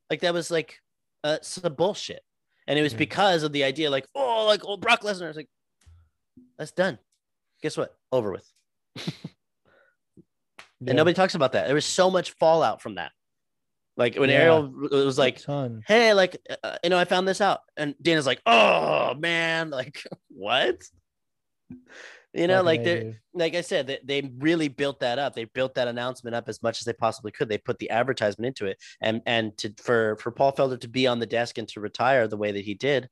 Like 0.09 0.19
that 0.21 0.33
was 0.33 0.51
like 0.51 0.79
uh 1.23 1.37
some 1.41 1.73
bullshit. 1.73 2.21
And 2.67 2.77
it 2.77 2.81
was 2.81 2.91
Yeah. 2.93 2.99
because 2.99 3.43
of 3.43 3.53
the 3.53 3.63
idea, 3.63 3.89
like, 3.89 4.05
oh, 4.13 4.45
like 4.45 4.61
oh 4.65 4.75
Brock 4.77 5.01
Lesnar. 5.03 5.29
It's 5.29 5.37
like, 5.37 5.49
that's 6.57 6.71
done. 6.73 6.99
Guess 7.61 7.77
what? 7.77 7.95
Over 8.11 8.31
with. 8.31 8.51
Yeah. 10.83 10.89
And 10.91 10.97
nobody 10.97 11.13
talks 11.13 11.35
about 11.35 11.51
that. 11.51 11.67
There 11.67 11.75
was 11.75 11.85
so 11.85 12.09
much 12.09 12.31
fallout 12.39 12.81
from 12.81 12.95
that. 12.95 13.11
Like 13.97 14.15
when 14.15 14.29
Yeah. 14.31 14.37
Ariel 14.37 14.73
was 14.91 15.15
like, 15.19 15.39
hey, 15.85 16.13
like, 16.15 16.37
uh, 16.63 16.77
you 16.83 16.89
know, 16.89 16.97
I 16.97 17.05
found 17.05 17.27
this 17.27 17.39
out. 17.39 17.59
And 17.77 17.93
Dana's 18.01 18.25
like, 18.25 18.41
oh, 18.47 19.13
man. 19.13 19.69
Like, 19.69 20.01
what? 20.29 20.81
You 22.33 22.47
know, 22.47 22.61
like 22.61 22.85
they're, 22.85 23.19
like 23.33 23.55
I 23.55 23.61
said, 23.61 23.87
they, 23.87 23.99
they 24.05 24.31
really 24.37 24.69
built 24.69 25.01
that 25.01 25.19
up. 25.19 25.35
They 25.35 25.43
built 25.43 25.75
that 25.75 25.89
announcement 25.89 26.33
up 26.33 26.47
as 26.47 26.63
much 26.63 26.79
as 26.79 26.85
they 26.85 26.93
possibly 26.93 27.29
could. 27.29 27.49
They 27.49 27.57
put 27.57 27.77
the 27.77 27.89
advertisement 27.89 28.47
into 28.47 28.71
it, 28.71 28.77
and 29.01 29.21
and 29.25 29.57
to 29.57 29.73
for 29.83 30.15
for 30.15 30.31
Paul 30.31 30.53
Felder 30.53 30.79
to 30.79 30.87
be 30.87 31.07
on 31.07 31.19
the 31.19 31.25
desk 31.25 31.57
and 31.57 31.67
to 31.67 31.81
retire 31.81 32.29
the 32.29 32.37
way 32.37 32.53
that 32.53 32.63
he 32.63 32.73
did, 32.73 33.09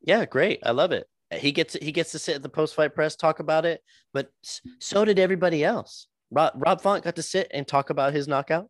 yeah, 0.00 0.24
great. 0.24 0.60
I 0.64 0.70
love 0.70 0.92
it. 0.92 1.06
He 1.30 1.52
gets 1.52 1.74
he 1.74 1.92
gets 1.92 2.12
to 2.12 2.18
sit 2.18 2.36
at 2.36 2.42
the 2.42 2.48
post 2.48 2.74
fight 2.74 2.94
press, 2.94 3.16
talk 3.16 3.38
about 3.38 3.66
it, 3.66 3.82
but 4.14 4.30
so 4.78 5.04
did 5.04 5.18
everybody 5.18 5.62
else. 5.62 6.06
Rob, 6.30 6.54
Rob 6.56 6.80
Font 6.80 7.04
got 7.04 7.16
to 7.16 7.22
sit 7.22 7.48
and 7.52 7.68
talk 7.68 7.90
about 7.90 8.14
his 8.14 8.26
knockout. 8.26 8.68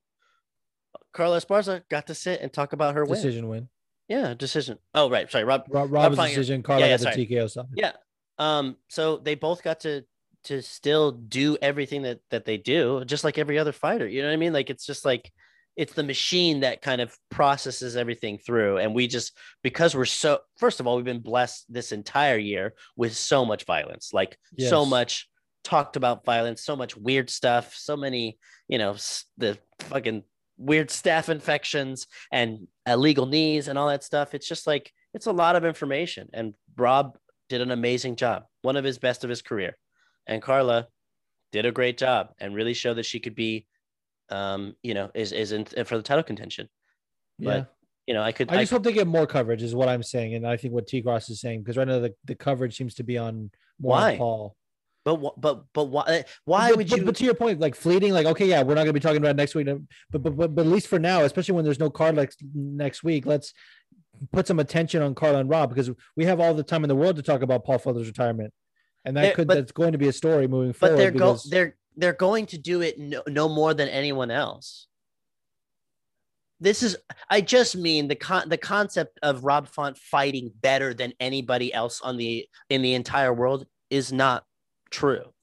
Carla 1.12 1.40
Esparza 1.40 1.82
got 1.88 2.09
to 2.09 2.14
sit 2.14 2.40
and 2.40 2.53
talk 2.53 2.72
about 2.72 2.94
her 2.94 3.05
win. 3.05 3.14
decision 3.14 3.48
win. 3.48 3.68
Yeah, 4.09 4.34
decision. 4.34 4.78
Oh, 4.94 5.09
right. 5.09 5.30
Sorry, 5.30 5.44
Rob. 5.44 5.64
Rob, 5.68 5.92
Rob's 5.92 6.16
Font, 6.16 6.30
decision. 6.30 6.62
Carla 6.62 6.82
Yeah, 6.82 6.88
yeah, 6.88 7.05
got 7.05 7.14
the. 7.14 7.26
TKO. 7.26 7.66
Yeah. 7.74 7.92
Um, 8.39 8.76
so 8.89 9.18
they 9.18 9.35
both 9.35 9.62
got 9.62 9.80
to 9.80 10.05
to 10.45 10.61
still 10.61 11.12
do 11.12 11.57
everything 11.62 12.03
that 12.03 12.20
that 12.30 12.45
they 12.45 12.57
do, 12.57 13.05
just 13.05 13.24
like 13.24 13.39
every 13.39 13.59
other 13.59 13.72
fighter. 13.72 14.07
You 14.07 14.22
know 14.22 14.28
what 14.28 14.35
I 14.35 14.39
mean? 14.39 14.53
Like 14.53 14.70
it's 14.70 14.87
just 14.87 15.05
like 15.05 15.30
it's 15.76 15.95
the 15.95 16.03
machine 16.03 16.61
that 16.61 16.83
kind 16.83 17.01
of 17.01 17.16
processes 17.30 17.97
everything 17.97 18.39
through. 18.39 18.78
And 18.78 18.95
we 18.95 19.07
just 19.07 19.37
because 19.62 19.95
we're 19.95 20.05
so 20.05 20.41
first 20.59 20.80
of 20.80 20.87
all, 20.87 20.97
we've 20.97 21.05
been 21.05 21.20
blessed 21.20 21.66
this 21.68 21.93
entire 21.93 22.39
year 22.39 22.74
with 22.97 23.14
so 23.16 23.45
much 23.45 23.64
violence, 23.64 24.12
like 24.12 24.37
so 24.59 24.85
much 24.85 25.28
talked 25.64 25.97
about 25.97 26.24
violence, 26.24 26.62
so 26.62 26.76
much 26.76 26.97
weird 26.97 27.30
stuff, 27.30 27.74
so 27.74 27.97
many, 27.97 28.39
you 28.68 28.78
know, 28.78 28.97
the 29.39 29.59
fucking 29.80 30.24
weird 30.59 30.89
staph 30.89 31.28
infections 31.28 32.07
and 32.30 32.66
illegal 32.87 33.26
knees 33.26 33.68
and 33.68 33.78
all 33.78 33.89
that 33.89 34.05
stuff. 34.05 34.35
It's 34.35 34.49
just 34.49 34.66
like 34.66 34.93
it's 35.14 35.26
a 35.26 35.33
lot 35.33 35.57
of 35.57 35.64
information. 35.64 36.28
And 36.33 36.55
Rob 36.76 37.16
did 37.53 37.61
an 37.61 37.70
amazing 37.70 38.16
job, 38.16 38.44
one 38.62 38.76
of 38.76 38.84
his 38.84 38.98
best 38.98 39.24
of 39.24 39.30
his 39.30 39.42
career. 39.42 39.76
And 40.26 40.40
Carla 40.40 40.88
did 41.53 41.66
a 41.66 41.72
great 41.72 41.98
job 41.98 42.30
and 42.40 42.55
really 42.55 42.72
showed 42.74 42.94
that 42.94 43.05
she 43.05 43.20
could 43.20 43.34
be, 43.34 43.66
um, 44.30 44.74
you 44.82 44.94
know, 44.94 45.11
is 45.14 45.32
is 45.32 45.53
in 45.53 45.66
for 45.66 45.96
the 45.98 46.03
title 46.03 46.22
contention. 46.24 46.68
But 47.38 47.57
Yeah. 47.59 47.64
you 48.07 48.14
know, 48.14 48.22
I 48.22 48.32
could. 48.32 48.50
I 48.50 48.57
I, 48.57 48.62
just 48.62 48.72
hope 48.72 48.84
they 48.84 48.92
get 48.92 49.07
more 49.07 49.26
coverage, 49.26 49.62
is 49.62 49.74
what 49.74 49.88
I'm 49.90 50.03
saying, 50.03 50.34
and 50.34 50.46
I 50.46 50.57
think 50.57 50.72
what 50.72 50.86
T 50.86 51.03
Cross 51.03 51.28
is 51.28 51.40
saying 51.40 51.61
because 51.62 51.76
right 51.76 51.86
now 51.86 51.98
the, 51.98 52.14
the 52.24 52.34
coverage 52.34 52.74
seems 52.76 52.94
to 52.94 53.03
be 53.03 53.18
on 53.18 53.50
more 53.78 53.96
on 53.96 54.03
Why? 54.03 54.16
Paul. 54.16 54.57
but 55.05 55.16
but 55.36 55.64
but 55.74 55.84
why? 55.84 56.24
Why 56.46 56.68
but, 56.70 56.78
would 56.78 56.88
but- 56.88 56.98
you? 56.98 57.05
But 57.05 57.16
to 57.16 57.24
your 57.24 57.34
point, 57.34 57.61
like 57.61 57.74
fleeting, 57.74 58.12
like 58.14 58.26
okay, 58.32 58.46
yeah, 58.46 58.62
we're 58.62 58.74
not 58.76 58.84
going 58.86 58.94
to 58.94 59.00
be 59.03 59.07
talking 59.07 59.18
about 59.24 59.36
next 59.36 59.55
week, 59.55 59.66
but, 60.11 60.22
but 60.22 60.36
but 60.36 60.55
but 60.55 60.62
at 60.66 60.72
least 60.72 60.86
for 60.86 60.98
now, 60.98 61.22
especially 61.24 61.55
when 61.57 61.64
there's 61.66 61.80
no 61.86 61.90
card 61.90 62.16
like 62.16 62.32
next 62.55 63.03
week, 63.05 63.26
let's 63.26 63.53
put 64.32 64.46
some 64.46 64.58
attention 64.58 65.02
on 65.02 65.14
Carla 65.14 65.38
and 65.40 65.50
Rob 65.50 65.68
because 65.70 65.90
we 66.16 66.24
have 66.24 66.40
all 66.40 66.54
the 66.54 66.62
time 66.62 66.84
in 66.84 66.88
the 66.88 66.96
world 66.96 67.16
to 67.16 67.22
talk 67.22 67.42
about 67.42 67.64
Paul 67.64 67.78
Felder's 67.78 68.06
retirement, 68.06 68.52
and 69.04 69.16
that 69.16 69.22
There- 69.22 69.34
could 69.34 69.48
but- 69.48 69.54
that's 69.54 69.72
going 69.72 69.92
to 69.92 69.98
be 69.98 70.08
a 70.08 70.12
story 70.12 70.46
moving 70.46 70.72
forward. 70.72 70.94
but 70.94 70.98
they're 70.98 71.10
go 71.10 71.32
because- 71.32 71.44
they're 71.44 71.76
they're 71.94 72.12
going 72.14 72.46
to 72.46 72.56
do 72.58 72.80
it 72.80 72.98
no, 72.98 73.22
no 73.26 73.48
more 73.50 73.74
than 73.74 73.88
anyone 73.88 74.30
else. 74.30 74.86
This 76.58 76.82
is 76.82 76.96
I 77.28 77.40
just 77.40 77.76
mean 77.76 78.08
the 78.08 78.14
con 78.14 78.48
the 78.48 78.56
concept 78.56 79.18
of 79.22 79.44
Rob 79.44 79.66
Font 79.66 79.98
fighting 79.98 80.52
better 80.60 80.94
than 80.94 81.12
anybody 81.20 81.74
else 81.74 82.00
on 82.00 82.16
the 82.16 82.48
in 82.70 82.82
the 82.82 82.94
entire 82.94 83.34
world 83.34 83.66
is 83.90 84.12
not 84.12 84.46
true. 84.90 85.34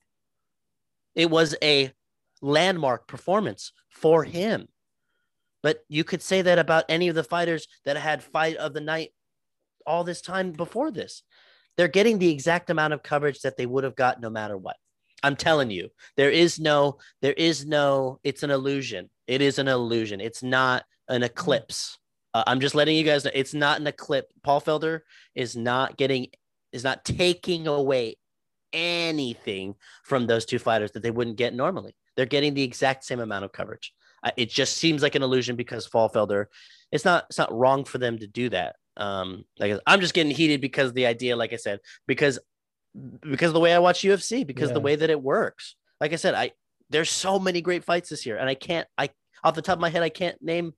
It 1.14 1.30
was 1.30 1.56
a 1.62 1.92
landmark 2.42 3.08
performance 3.08 3.74
for 3.90 4.24
him. 4.24 4.70
But 5.62 5.80
you 5.90 6.04
could 6.04 6.22
say 6.22 6.42
that 6.42 6.60
about 6.60 6.86
any 6.90 7.08
of 7.10 7.16
the 7.16 7.24
fighters 7.24 7.68
that 7.86 7.98
had 7.98 8.24
fight 8.24 8.56
of 8.58 8.74
the 8.74 8.82
night 8.82 9.12
all 9.86 10.04
this 10.04 10.22
time 10.22 10.52
before 10.52 10.92
this. 10.92 11.24
They're 11.78 11.88
getting 11.88 12.20
the 12.20 12.32
exact 12.32 12.70
amount 12.70 12.94
of 12.94 13.04
coverage 13.04 13.42
that 13.42 13.58
they 13.58 13.66
would 13.66 13.84
have 13.84 13.96
got 13.96 14.22
no 14.22 14.30
matter 14.30 14.58
what. 14.58 14.76
I'm 15.24 15.36
telling 15.36 15.70
you, 15.70 15.90
there 16.16 16.30
is 16.30 16.60
no, 16.60 16.98
there 17.22 17.34
is 17.34 17.66
no, 17.66 18.20
it's 18.24 18.44
an 18.44 18.52
illusion. 18.52 19.10
It 19.28 19.42
is 19.42 19.60
an 19.60 19.68
illusion. 19.68 20.22
It's 20.22 20.44
not 20.44 20.86
an 21.08 21.24
eclipse. 21.24 21.98
Uh, 22.34 22.44
I'm 22.48 22.60
just 22.60 22.76
letting 22.76 22.96
you 22.96 23.04
guys 23.04 23.26
know 23.26 23.32
it's 23.34 23.54
not 23.54 23.80
an 23.80 23.88
eclipse. 23.88 24.32
Paul 24.44 24.62
Felder 24.62 25.02
is 25.36 25.56
not 25.56 25.98
getting, 25.98 26.28
is 26.72 26.84
not 26.84 27.04
taking 27.04 27.68
away 27.68 28.18
anything 28.72 29.76
from 30.04 30.28
those 30.28 30.46
two 30.46 30.60
fighters 30.60 30.92
that 30.92 31.04
they 31.04 31.12
wouldn't 31.12 31.38
get 31.38 31.54
normally. 31.54 31.96
They're 32.16 32.26
getting 32.26 32.54
the 32.54 32.64
exact 32.64 33.04
same 33.04 33.20
amount 33.20 33.46
of 33.46 33.52
coverage. 33.52 33.94
It 34.38 34.50
just 34.50 34.78
seems 34.78 35.02
like 35.02 35.16
an 35.16 35.24
illusion 35.24 35.56
because 35.56 35.88
Paul 35.88 36.10
Felder, 36.10 36.46
it's 36.92 37.06
not, 37.06 37.26
it's 37.30 37.38
not 37.38 37.54
wrong 37.54 37.86
for 37.86 37.98
them 37.98 38.18
to 38.20 38.28
do 38.28 38.50
that. 38.50 38.76
Um, 38.98 39.46
like 39.58 39.80
I'm 39.88 40.02
just 40.02 40.14
getting 40.14 40.32
heated 40.32 40.60
because 40.60 40.92
the 40.92 41.06
idea, 41.06 41.36
like 41.36 41.54
I 41.54 41.56
said, 41.56 41.80
because 42.06 42.38
because 43.22 43.50
of 43.50 43.54
the 43.54 43.60
way 43.60 43.74
I 43.74 43.80
watch 43.80 44.02
UFC, 44.02 44.46
because 44.46 44.74
the 44.74 44.80
way 44.80 44.96
that 44.96 45.10
it 45.10 45.22
works. 45.22 45.76
Like 46.02 46.12
I 46.12 46.18
said, 46.18 46.34
I 46.34 46.52
there's 46.90 47.10
so 47.10 47.40
many 47.40 47.62
great 47.62 47.84
fights 47.84 48.10
this 48.10 48.26
year, 48.26 48.38
and 48.38 48.50
I 48.50 48.56
can't 48.56 48.88
I 48.98 49.10
off 49.44 49.56
the 49.56 49.62
top 49.62 49.78
of 49.78 49.82
my 49.82 49.90
head 49.90 50.04
I 50.04 50.10
can't 50.10 50.42
name 50.42 50.74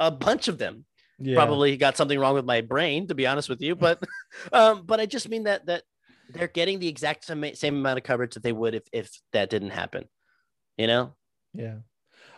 a 0.00 0.10
bunch 0.10 0.48
of 0.48 0.58
them. 0.58 0.84
yeah. 1.18 1.36
Probably 1.36 1.76
got 1.76 1.96
something 1.96 2.18
wrong 2.18 2.34
with 2.34 2.44
my 2.44 2.62
brain, 2.62 3.06
to 3.08 3.14
be 3.14 3.26
honest 3.26 3.48
with 3.48 3.62
you. 3.62 3.76
But 3.76 4.02
um, 4.52 4.82
but 4.84 4.98
I 4.98 5.06
just 5.06 5.28
mean 5.28 5.44
that 5.44 5.66
that 5.66 5.84
they're 6.30 6.48
getting 6.48 6.80
the 6.80 6.88
exact 6.88 7.24
same, 7.24 7.54
same 7.54 7.76
amount 7.76 7.98
of 7.98 8.04
coverage 8.04 8.34
that 8.34 8.42
they 8.42 8.52
would 8.52 8.74
if 8.74 8.84
if 8.92 9.10
that 9.32 9.50
didn't 9.50 9.70
happen. 9.70 10.08
You 10.76 10.86
know? 10.88 11.14
yeah. 11.54 11.76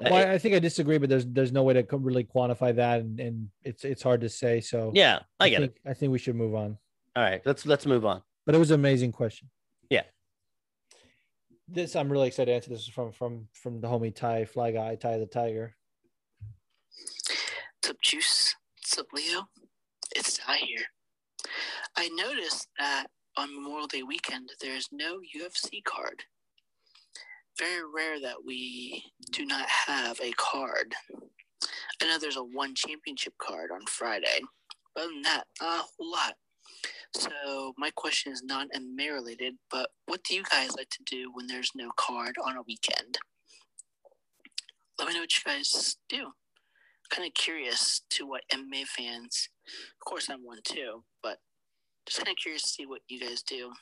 Well, 0.00 0.14
I, 0.14 0.34
I 0.34 0.38
think 0.38 0.54
I 0.54 0.58
disagree, 0.58 0.98
but 0.98 1.08
there's 1.08 1.26
there's 1.26 1.52
no 1.52 1.62
way 1.62 1.74
to 1.74 1.86
really 1.96 2.24
quantify 2.24 2.74
that, 2.74 3.00
and, 3.00 3.20
and 3.20 3.48
it's 3.62 3.84
it's 3.84 4.02
hard 4.02 4.20
to 4.22 4.28
say. 4.28 4.60
So 4.60 4.90
yeah, 4.94 5.20
I 5.38 5.48
get 5.48 5.62
it. 5.62 5.74
think, 5.74 5.80
I 5.86 5.94
think 5.94 6.12
we 6.12 6.18
should 6.18 6.36
move 6.36 6.54
on. 6.54 6.78
All 7.16 7.22
right, 7.22 7.40
let's 7.44 7.64
let's 7.64 7.86
move 7.86 8.04
on. 8.04 8.22
But 8.46 8.54
it 8.54 8.58
was 8.58 8.70
an 8.70 8.80
amazing 8.80 9.12
question. 9.12 9.48
Yeah. 9.90 10.02
This 11.68 11.96
I'm 11.96 12.10
really 12.10 12.28
excited 12.28 12.50
to 12.50 12.54
answer. 12.54 12.70
This 12.70 12.80
is 12.80 12.88
from 12.88 13.12
from 13.12 13.48
from 13.52 13.80
the 13.80 13.88
homie 13.88 14.14
Ty 14.14 14.46
Fly 14.46 14.72
Guy 14.72 14.96
Ty 14.96 15.18
the 15.18 15.26
Tiger. 15.26 15.74
What's 17.80 17.90
up, 17.90 18.00
Juice? 18.02 18.54
What's 18.76 18.98
up, 18.98 19.06
Leo? 19.12 19.48
It's 20.16 20.38
Ty 20.38 20.56
here. 20.56 20.84
I 21.96 22.08
noticed 22.08 22.68
that 22.78 23.06
on 23.36 23.54
Memorial 23.54 23.86
Day 23.86 24.02
weekend, 24.02 24.50
there's 24.60 24.88
no 24.92 25.18
UFC 25.36 25.82
card. 25.84 26.24
Very 27.58 27.82
rare 27.94 28.20
that 28.20 28.44
we 28.44 29.04
do 29.30 29.46
not 29.46 29.68
have 29.68 30.18
a 30.20 30.32
card. 30.32 30.94
I 32.02 32.06
know 32.06 32.18
there's 32.18 32.36
a 32.36 32.42
one 32.42 32.74
championship 32.74 33.34
card 33.38 33.70
on 33.72 33.86
Friday. 33.86 34.40
But 34.94 35.04
other 35.04 35.12
than 35.12 35.22
that, 35.22 35.44
a 35.60 35.82
whole 35.82 36.10
lot. 36.10 36.34
So 37.14 37.74
my 37.78 37.90
question 37.94 38.32
is 38.32 38.42
not 38.42 38.66
MMA 38.74 39.12
related, 39.12 39.54
but 39.70 39.90
what 40.06 40.24
do 40.24 40.34
you 40.34 40.42
guys 40.50 40.74
like 40.76 40.90
to 40.90 41.02
do 41.04 41.30
when 41.32 41.46
there's 41.46 41.70
no 41.74 41.90
card 41.96 42.34
on 42.44 42.56
a 42.56 42.62
weekend? 42.66 43.18
Let 44.98 45.08
me 45.08 45.14
know 45.14 45.20
what 45.20 45.36
you 45.36 45.42
guys 45.44 45.96
do. 46.08 46.32
Kind 47.10 47.28
of 47.28 47.34
curious 47.34 48.02
to 48.10 48.26
what 48.26 48.42
MMA 48.52 48.86
fans. 48.86 49.48
Of 49.66 50.04
course, 50.04 50.28
I'm 50.28 50.44
one 50.44 50.58
too, 50.64 51.04
but 51.22 51.38
just 52.06 52.18
kind 52.18 52.28
of 52.28 52.36
curious 52.36 52.62
to 52.62 52.68
see 52.68 52.86
what 52.86 53.02
you 53.08 53.20
guys 53.20 53.42
do 53.42 53.72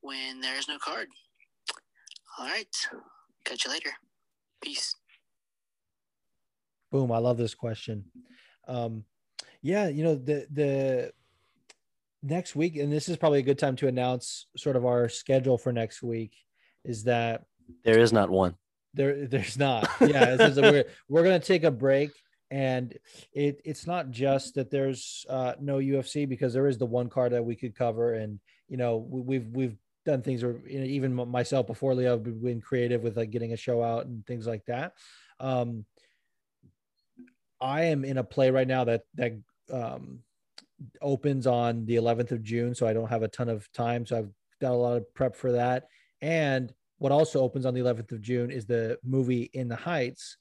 when 0.00 0.40
there's 0.40 0.68
no 0.68 0.78
card. 0.78 1.08
All 2.38 2.46
right, 2.46 2.66
catch 3.44 3.64
you 3.64 3.70
later. 3.72 3.90
Peace. 4.62 4.94
Boom! 6.92 7.10
I 7.12 7.18
love 7.18 7.36
this 7.36 7.54
question. 7.54 8.04
Um, 8.66 9.04
yeah, 9.62 9.88
you 9.88 10.04
know 10.04 10.14
the 10.14 10.46
the 10.52 11.12
next 12.22 12.54
week, 12.54 12.76
and 12.76 12.92
this 12.92 13.08
is 13.08 13.16
probably 13.16 13.40
a 13.40 13.42
good 13.42 13.58
time 13.58 13.76
to 13.76 13.88
announce 13.88 14.46
sort 14.56 14.76
of 14.76 14.86
our 14.86 15.08
schedule 15.08 15.58
for 15.58 15.72
next 15.72 16.02
week. 16.02 16.32
Is 16.84 17.04
that 17.04 17.44
There 17.84 17.98
is 17.98 18.12
not 18.12 18.30
one. 18.30 18.54
there? 18.94 19.26
There's 19.26 19.58
not. 19.58 19.88
Yeah, 20.00 20.36
it's 20.38 20.56
we're 20.56 20.84
we're 21.08 21.24
gonna 21.24 21.40
take 21.40 21.64
a 21.64 21.70
break, 21.72 22.10
and 22.52 22.96
it 23.32 23.60
it's 23.64 23.86
not 23.86 24.10
just 24.10 24.54
that 24.54 24.70
there's 24.70 25.26
uh, 25.28 25.54
no 25.60 25.78
UFC 25.78 26.28
because 26.28 26.52
there 26.54 26.68
is 26.68 26.78
the 26.78 26.86
one 26.86 27.08
card 27.08 27.32
that 27.32 27.44
we 27.44 27.56
could 27.56 27.74
cover, 27.74 28.14
and 28.14 28.38
you 28.68 28.76
know 28.76 28.96
we, 28.98 29.20
we've 29.22 29.48
we've 29.48 29.76
done 30.08 30.22
things 30.22 30.42
or 30.42 30.60
you 30.66 30.80
know, 30.80 30.86
even 30.86 31.14
myself 31.14 31.66
before 31.66 31.94
Leo 31.94 32.16
been 32.16 32.62
creative 32.62 33.02
with 33.02 33.16
like 33.16 33.30
getting 33.30 33.52
a 33.52 33.56
show 33.56 33.82
out 33.82 34.06
and 34.06 34.26
things 34.26 34.46
like 34.46 34.64
that. 34.64 34.94
Um, 35.38 35.84
I 37.60 37.84
am 37.84 38.04
in 38.04 38.16
a 38.16 38.24
play 38.24 38.50
right 38.50 38.66
now 38.66 38.84
that 38.84 39.02
that 39.14 39.32
um, 39.70 40.20
opens 41.02 41.46
on 41.46 41.84
the 41.84 41.96
11th 41.96 42.32
of 42.32 42.42
June, 42.42 42.74
so 42.74 42.86
I 42.86 42.94
don't 42.94 43.10
have 43.10 43.22
a 43.22 43.28
ton 43.28 43.50
of 43.50 43.70
time. 43.72 44.06
So 44.06 44.16
I've 44.16 44.30
done 44.60 44.72
a 44.72 44.76
lot 44.76 44.96
of 44.96 45.12
prep 45.12 45.36
for 45.36 45.52
that. 45.52 45.88
And 46.22 46.72
what 46.96 47.12
also 47.12 47.40
opens 47.40 47.66
on 47.66 47.74
the 47.74 47.80
11th 47.80 48.12
of 48.12 48.22
June 48.22 48.50
is 48.50 48.64
the 48.64 48.98
movie 49.04 49.50
In 49.52 49.68
the 49.68 49.76
Heights, 49.76 50.38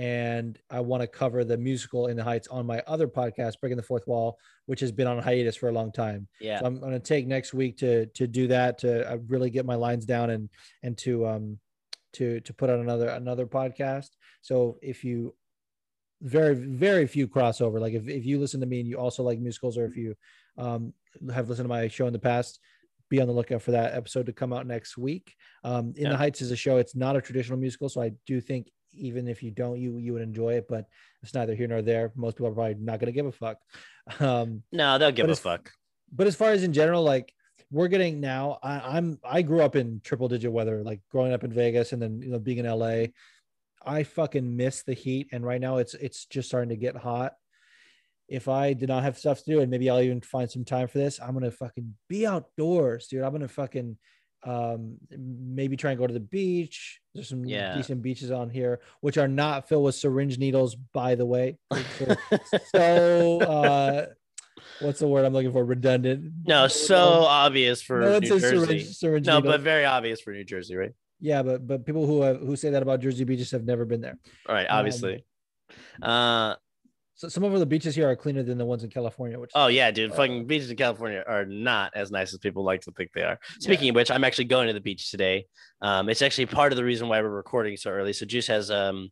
and 0.00 0.58
I 0.70 0.80
want 0.80 1.02
to 1.02 1.06
cover 1.06 1.44
the 1.44 1.58
musical 1.58 2.06
In 2.06 2.16
the 2.16 2.24
Heights 2.24 2.48
on 2.48 2.64
my 2.64 2.82
other 2.86 3.06
podcast, 3.06 3.60
Breaking 3.60 3.76
the 3.76 3.82
Fourth 3.82 4.06
Wall, 4.06 4.38
which 4.64 4.80
has 4.80 4.90
been 4.90 5.06
on 5.06 5.18
hiatus 5.18 5.56
for 5.56 5.68
a 5.68 5.72
long 5.72 5.92
time. 5.92 6.26
Yeah. 6.40 6.58
So 6.58 6.64
I'm 6.64 6.80
going 6.80 6.92
to 6.92 6.98
take 6.98 7.26
next 7.26 7.52
week 7.52 7.76
to 7.78 8.06
to 8.06 8.26
do 8.26 8.46
that 8.48 8.78
to 8.78 9.12
uh, 9.12 9.18
really 9.28 9.50
get 9.50 9.66
my 9.66 9.74
lines 9.74 10.06
down 10.06 10.30
and 10.30 10.48
and 10.82 10.96
to 10.98 11.26
um 11.26 11.58
to 12.14 12.40
to 12.40 12.54
put 12.54 12.70
on 12.70 12.80
another 12.80 13.08
another 13.08 13.46
podcast. 13.46 14.08
So 14.40 14.78
if 14.80 15.04
you 15.04 15.34
very 16.22 16.54
very 16.54 17.06
few 17.06 17.28
crossover 17.28 17.78
like 17.80 17.94
if, 17.94 18.08
if 18.08 18.24
you 18.24 18.38
listen 18.38 18.60
to 18.60 18.66
me 18.66 18.80
and 18.80 18.88
you 18.88 18.96
also 18.96 19.22
like 19.22 19.38
musicals 19.38 19.76
or 19.78 19.84
if 19.86 19.96
you 19.96 20.14
um, 20.58 20.92
have 21.32 21.48
listened 21.48 21.64
to 21.64 21.68
my 21.68 21.88
show 21.88 22.06
in 22.06 22.12
the 22.12 22.18
past 22.18 22.58
be 23.08 23.20
on 23.20 23.26
the 23.26 23.32
lookout 23.32 23.62
for 23.62 23.70
that 23.70 23.94
episode 23.94 24.26
to 24.26 24.32
come 24.32 24.52
out 24.52 24.66
next 24.66 24.98
week 24.98 25.34
um, 25.64 25.94
in 25.96 26.04
Yeah. 26.04 26.10
the 26.10 26.18
heights 26.18 26.42
is 26.42 26.50
a 26.50 26.56
show 26.56 26.76
it's 26.76 26.94
not 26.94 27.16
a 27.16 27.22
traditional 27.22 27.58
musical 27.58 27.88
so 27.88 28.02
i 28.02 28.12
do 28.26 28.38
think 28.38 28.70
even 28.94 29.28
if 29.28 29.42
you 29.42 29.50
don't 29.50 29.78
you 29.80 29.96
you 29.98 30.12
would 30.12 30.22
enjoy 30.22 30.54
it 30.54 30.66
but 30.68 30.86
it's 31.22 31.34
neither 31.34 31.54
here 31.54 31.68
nor 31.68 31.82
there. 31.82 32.12
Most 32.16 32.36
people 32.36 32.48
are 32.48 32.54
probably 32.54 32.74
not 32.74 32.98
going 32.98 33.06
to 33.06 33.12
give 33.12 33.26
a 33.26 33.32
fuck. 33.32 33.58
Um, 34.20 34.62
No, 34.72 34.98
they'll 34.98 35.12
give 35.12 35.26
a 35.26 35.30
it's- 35.30 35.38
fuck. 35.40 35.70
but 36.12 36.26
as 36.26 36.34
far 36.34 36.50
as 36.50 36.64
in 36.64 36.72
general 36.72 37.02
like 37.04 37.32
we're 37.70 37.86
getting 37.86 38.18
now 38.18 38.58
I, 38.64 38.96
i'm 38.96 39.20
i 39.22 39.42
grew 39.42 39.60
up 39.60 39.76
in 39.76 40.00
triple 40.02 40.26
digit 40.26 40.50
weather 40.50 40.82
like 40.82 41.00
growing 41.12 41.32
up 41.32 41.44
in 41.44 41.52
vegas 41.52 41.92
and 41.92 42.02
then 42.02 42.20
you 42.20 42.30
know 42.32 42.40
being 42.40 42.58
in 42.58 42.66
la 42.66 43.04
i 43.86 44.02
fucking 44.02 44.56
miss 44.56 44.82
the 44.82 44.94
heat 44.94 45.28
and 45.30 45.44
right 45.44 45.60
now 45.60 45.76
it's 45.76 45.94
it's 45.94 46.24
just 46.26 46.48
starting 46.48 46.70
to 46.70 46.76
get 46.76 46.96
hot. 46.96 47.34
If 48.28 48.48
i 48.48 48.72
did 48.72 48.88
not 48.88 49.04
have 49.04 49.18
stuff 49.18 49.38
to 49.44 49.50
do 49.52 49.60
and 49.60 49.70
maybe 49.70 49.88
i'll 49.88 50.00
even 50.00 50.20
find 50.20 50.50
some 50.50 50.64
time 50.64 50.88
for 50.88 50.98
this 50.98 51.20
i'm 51.20 51.34
gonna 51.34 51.52
fucking 51.52 51.94
be 52.08 52.26
outdoors 52.26 53.06
dude. 53.06 53.22
I'm 53.22 53.30
gonna 53.32 53.46
fucking 53.46 53.96
um 54.42 54.96
maybe 55.10 55.76
try 55.76 55.90
and 55.90 56.00
go 56.00 56.06
to 56.06 56.14
the 56.14 56.20
beach 56.20 57.00
there's 57.14 57.28
some 57.28 57.44
Yeah. 57.44 57.74
decent 57.74 58.00
beaches 58.00 58.30
on 58.30 58.48
here 58.48 58.80
which 59.00 59.18
are 59.18 59.28
not 59.28 59.68
filled 59.68 59.84
with 59.84 59.94
syringe 59.94 60.38
needles 60.38 60.74
by 60.74 61.14
the 61.14 61.26
way 61.26 61.58
so 62.74 63.38
uh 63.40 64.06
what's 64.78 65.00
the 65.00 65.06
word 65.06 65.24
i'm 65.26 65.32
looking 65.34 65.52
for 65.52 65.62
redundant 65.64 66.32
No, 66.46 66.68
so 66.68 67.24
obvious 67.24 67.82
for 67.82 68.00
no, 68.00 68.18
New 68.18 68.28
Jersey. 68.28 68.56
syringe, 68.56 68.84
syringe 68.96 69.26
no, 69.26 69.36
needle. 69.36 69.52
but 69.52 69.60
very 69.60 69.84
obvious 69.84 70.20
for 70.22 70.32
New 70.32 70.44
Jersey, 70.44 70.74
right? 70.76 70.92
yeah 71.20 71.42
but 71.42 71.66
but 71.66 71.84
people 71.84 72.06
who 72.06 72.22
have, 72.22 72.40
who 72.40 72.56
say 72.56 72.70
that 72.70 72.82
about 72.82 73.00
jersey 73.00 73.24
beaches 73.24 73.50
have 73.50 73.64
never 73.64 73.84
been 73.84 74.00
there 74.00 74.16
All 74.48 74.54
right, 74.54 74.66
Um, 74.70 74.78
obviously. 74.78 75.22
uh 76.00 76.54
so 77.20 77.28
some 77.28 77.44
of 77.44 77.58
the 77.58 77.66
beaches 77.66 77.94
here 77.94 78.08
are 78.08 78.16
cleaner 78.16 78.42
than 78.42 78.56
the 78.56 78.64
ones 78.64 78.82
in 78.82 78.88
california 78.88 79.38
which 79.38 79.50
oh 79.54 79.66
yeah, 79.66 79.90
dude. 79.90 80.10
Uh, 80.10 80.14
Fucking 80.14 80.46
beaches 80.46 80.70
in 80.70 80.76
California 80.76 81.22
are 81.26 81.44
not 81.44 81.92
as 81.94 82.10
nice 82.10 82.32
as 82.32 82.38
people 82.38 82.64
like 82.64 82.80
to 82.82 82.92
think 82.92 83.10
they 83.12 83.22
are. 83.22 83.38
Speaking 83.58 83.90
of 83.90 83.94
which, 83.94 84.10
I'm 84.10 84.24
actually 84.24 84.46
going 84.46 84.68
to 84.68 84.72
the 84.72 84.80
beach 84.80 85.10
today. 85.10 85.44
Um, 85.82 86.08
it's 86.08 86.22
actually 86.22 86.46
part 86.46 86.72
of 86.72 86.76
the 86.76 86.84
reason 86.84 87.08
why 87.08 87.20
we're 87.20 87.28
recording 87.28 87.76
so 87.76 87.90
early. 87.90 88.14
So 88.14 88.24
Juice 88.24 88.46
has 88.46 88.70
um 88.70 89.10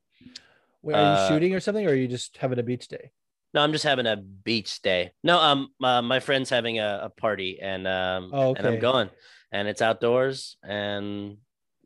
Wait, 0.81 0.95
are 0.95 1.03
you 1.03 1.07
uh, 1.07 1.29
shooting 1.29 1.55
or 1.55 1.61
something 1.61 1.87
or 1.87 1.91
are 1.91 1.95
you 1.95 2.09
just 2.09 2.39
having 2.39 2.59
a 2.59 2.63
beach 2.63 2.89
day 2.89 3.11
no, 3.55 3.63
I'm 3.63 3.73
just 3.73 3.85
having 3.85 4.07
a 4.07 4.17
beach 4.17 4.83
day. 4.83 5.13
No, 5.25 5.39
um 5.39 5.69
uh, 5.83 6.03
my 6.03 6.21
friend's 6.21 6.51
having 6.51 6.79
a, 6.79 7.01
a 7.05 7.11
party 7.11 7.59
and 7.61 7.87
um 7.87 8.31
Oh, 8.33 8.55
and 8.55 8.67
I'm 8.67 8.79
going 8.79 9.11
and 9.53 9.69
it's 9.69 9.83
outdoors 9.83 10.57
and 10.63 11.39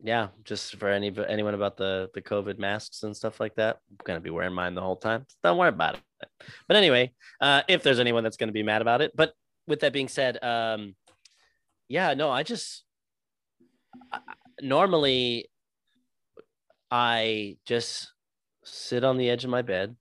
yeah, 0.04 0.28
just 0.42 0.76
for 0.76 0.88
any 0.88 1.14
anyone 1.28 1.54
about 1.54 1.76
the 1.76 2.10
the 2.14 2.22
COVID 2.22 2.58
masks 2.58 3.04
and 3.04 3.16
stuff 3.16 3.38
like 3.38 3.54
that. 3.56 3.78
I'm 3.90 3.98
gonna 4.04 4.20
be 4.20 4.30
wearing 4.30 4.54
mine 4.54 4.74
the 4.74 4.80
whole 4.80 4.96
time. 4.96 5.26
Don't 5.42 5.58
worry 5.58 5.68
about 5.68 5.94
it. 5.94 6.00
But 6.68 6.76
anyway, 6.76 7.12
uh, 7.40 7.62
if 7.68 7.82
there's 7.82 8.00
anyone 8.00 8.24
that's 8.24 8.36
gonna 8.36 8.52
be 8.52 8.62
mad 8.62 8.82
about 8.82 9.00
it, 9.02 9.12
but 9.14 9.32
with 9.66 9.80
that 9.80 9.92
being 9.92 10.08
said, 10.08 10.42
um, 10.42 10.94
yeah, 11.88 12.14
no, 12.14 12.30
I 12.30 12.42
just 12.42 12.84
I- 14.12 14.20
normally 14.60 15.50
I 16.90 17.56
just 17.64 18.12
sit 18.64 19.02
on 19.04 19.16
the 19.16 19.30
edge 19.30 19.44
of 19.44 19.50
my 19.50 19.62
bed 19.62 19.96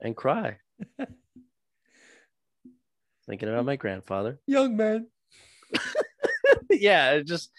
and 0.00 0.16
cry, 0.16 0.58
thinking 3.28 3.48
about 3.48 3.64
my 3.64 3.76
grandfather. 3.76 4.38
young 4.46 4.76
man. 4.76 5.06
Yeah, 6.72 7.18
just 7.20 7.50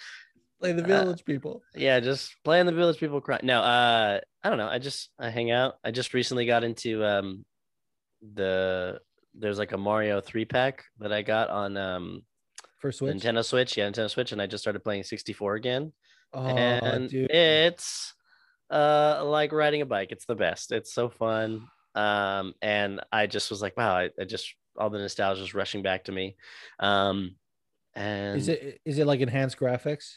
play 0.61 0.71
the 0.71 0.83
Uh, 0.83 1.03
village 1.03 1.25
people 1.25 1.61
yeah, 1.75 1.99
just 1.99 2.35
playing 2.43 2.65
the 2.67 2.71
village 2.71 2.97
people 2.97 3.19
cry. 3.19 3.39
No, 3.43 3.59
uh, 3.61 4.19
I 4.43 4.49
don't 4.49 4.57
know. 4.57 4.67
I 4.67 4.79
just 4.79 5.09
I 5.19 5.29
hang 5.29 5.51
out. 5.51 5.75
I 5.83 5.91
just 5.91 6.13
recently 6.13 6.45
got 6.45 6.63
into 6.63 7.03
um 7.03 7.45
the 8.35 8.99
there's 9.33 9.57
like 9.59 9.71
a 9.71 9.77
Mario 9.77 10.21
three 10.21 10.45
pack 10.45 10.85
that 10.99 11.11
I 11.11 11.21
got 11.21 11.49
on 11.49 11.77
um 11.77 12.23
for 12.79 12.91
switch 12.91 13.15
Nintendo 13.15 13.43
Switch. 13.43 13.77
Yeah, 13.77 13.89
Nintendo 13.89 14.09
Switch, 14.09 14.31
and 14.31 14.41
I 14.41 14.47
just 14.47 14.63
started 14.63 14.83
playing 14.83 15.03
64 15.03 15.55
again. 15.55 15.93
oh 16.33 16.45
and 16.47 17.09
dude 17.09 17.29
it's 17.31 18.13
uh 18.69 19.21
like 19.25 19.51
riding 19.51 19.81
a 19.81 19.85
bike. 19.85 20.11
It's 20.11 20.25
the 20.25 20.35
best. 20.35 20.71
It's 20.71 20.93
so 20.93 21.09
fun. 21.09 21.67
Um, 21.93 22.53
and 22.61 23.01
I 23.11 23.27
just 23.27 23.49
was 23.49 23.61
like, 23.61 23.75
wow, 23.75 23.93
I, 23.95 24.09
I 24.19 24.23
just 24.23 24.55
all 24.77 24.89
the 24.89 24.97
nostalgia 24.99 25.41
is 25.43 25.53
rushing 25.53 25.81
back 25.83 26.05
to 26.05 26.11
me. 26.11 26.37
Um, 26.79 27.35
and 27.95 28.37
is 28.37 28.47
it 28.47 28.79
is 28.85 28.97
it 28.97 29.07
like 29.07 29.19
enhanced 29.19 29.57
graphics 29.57 30.15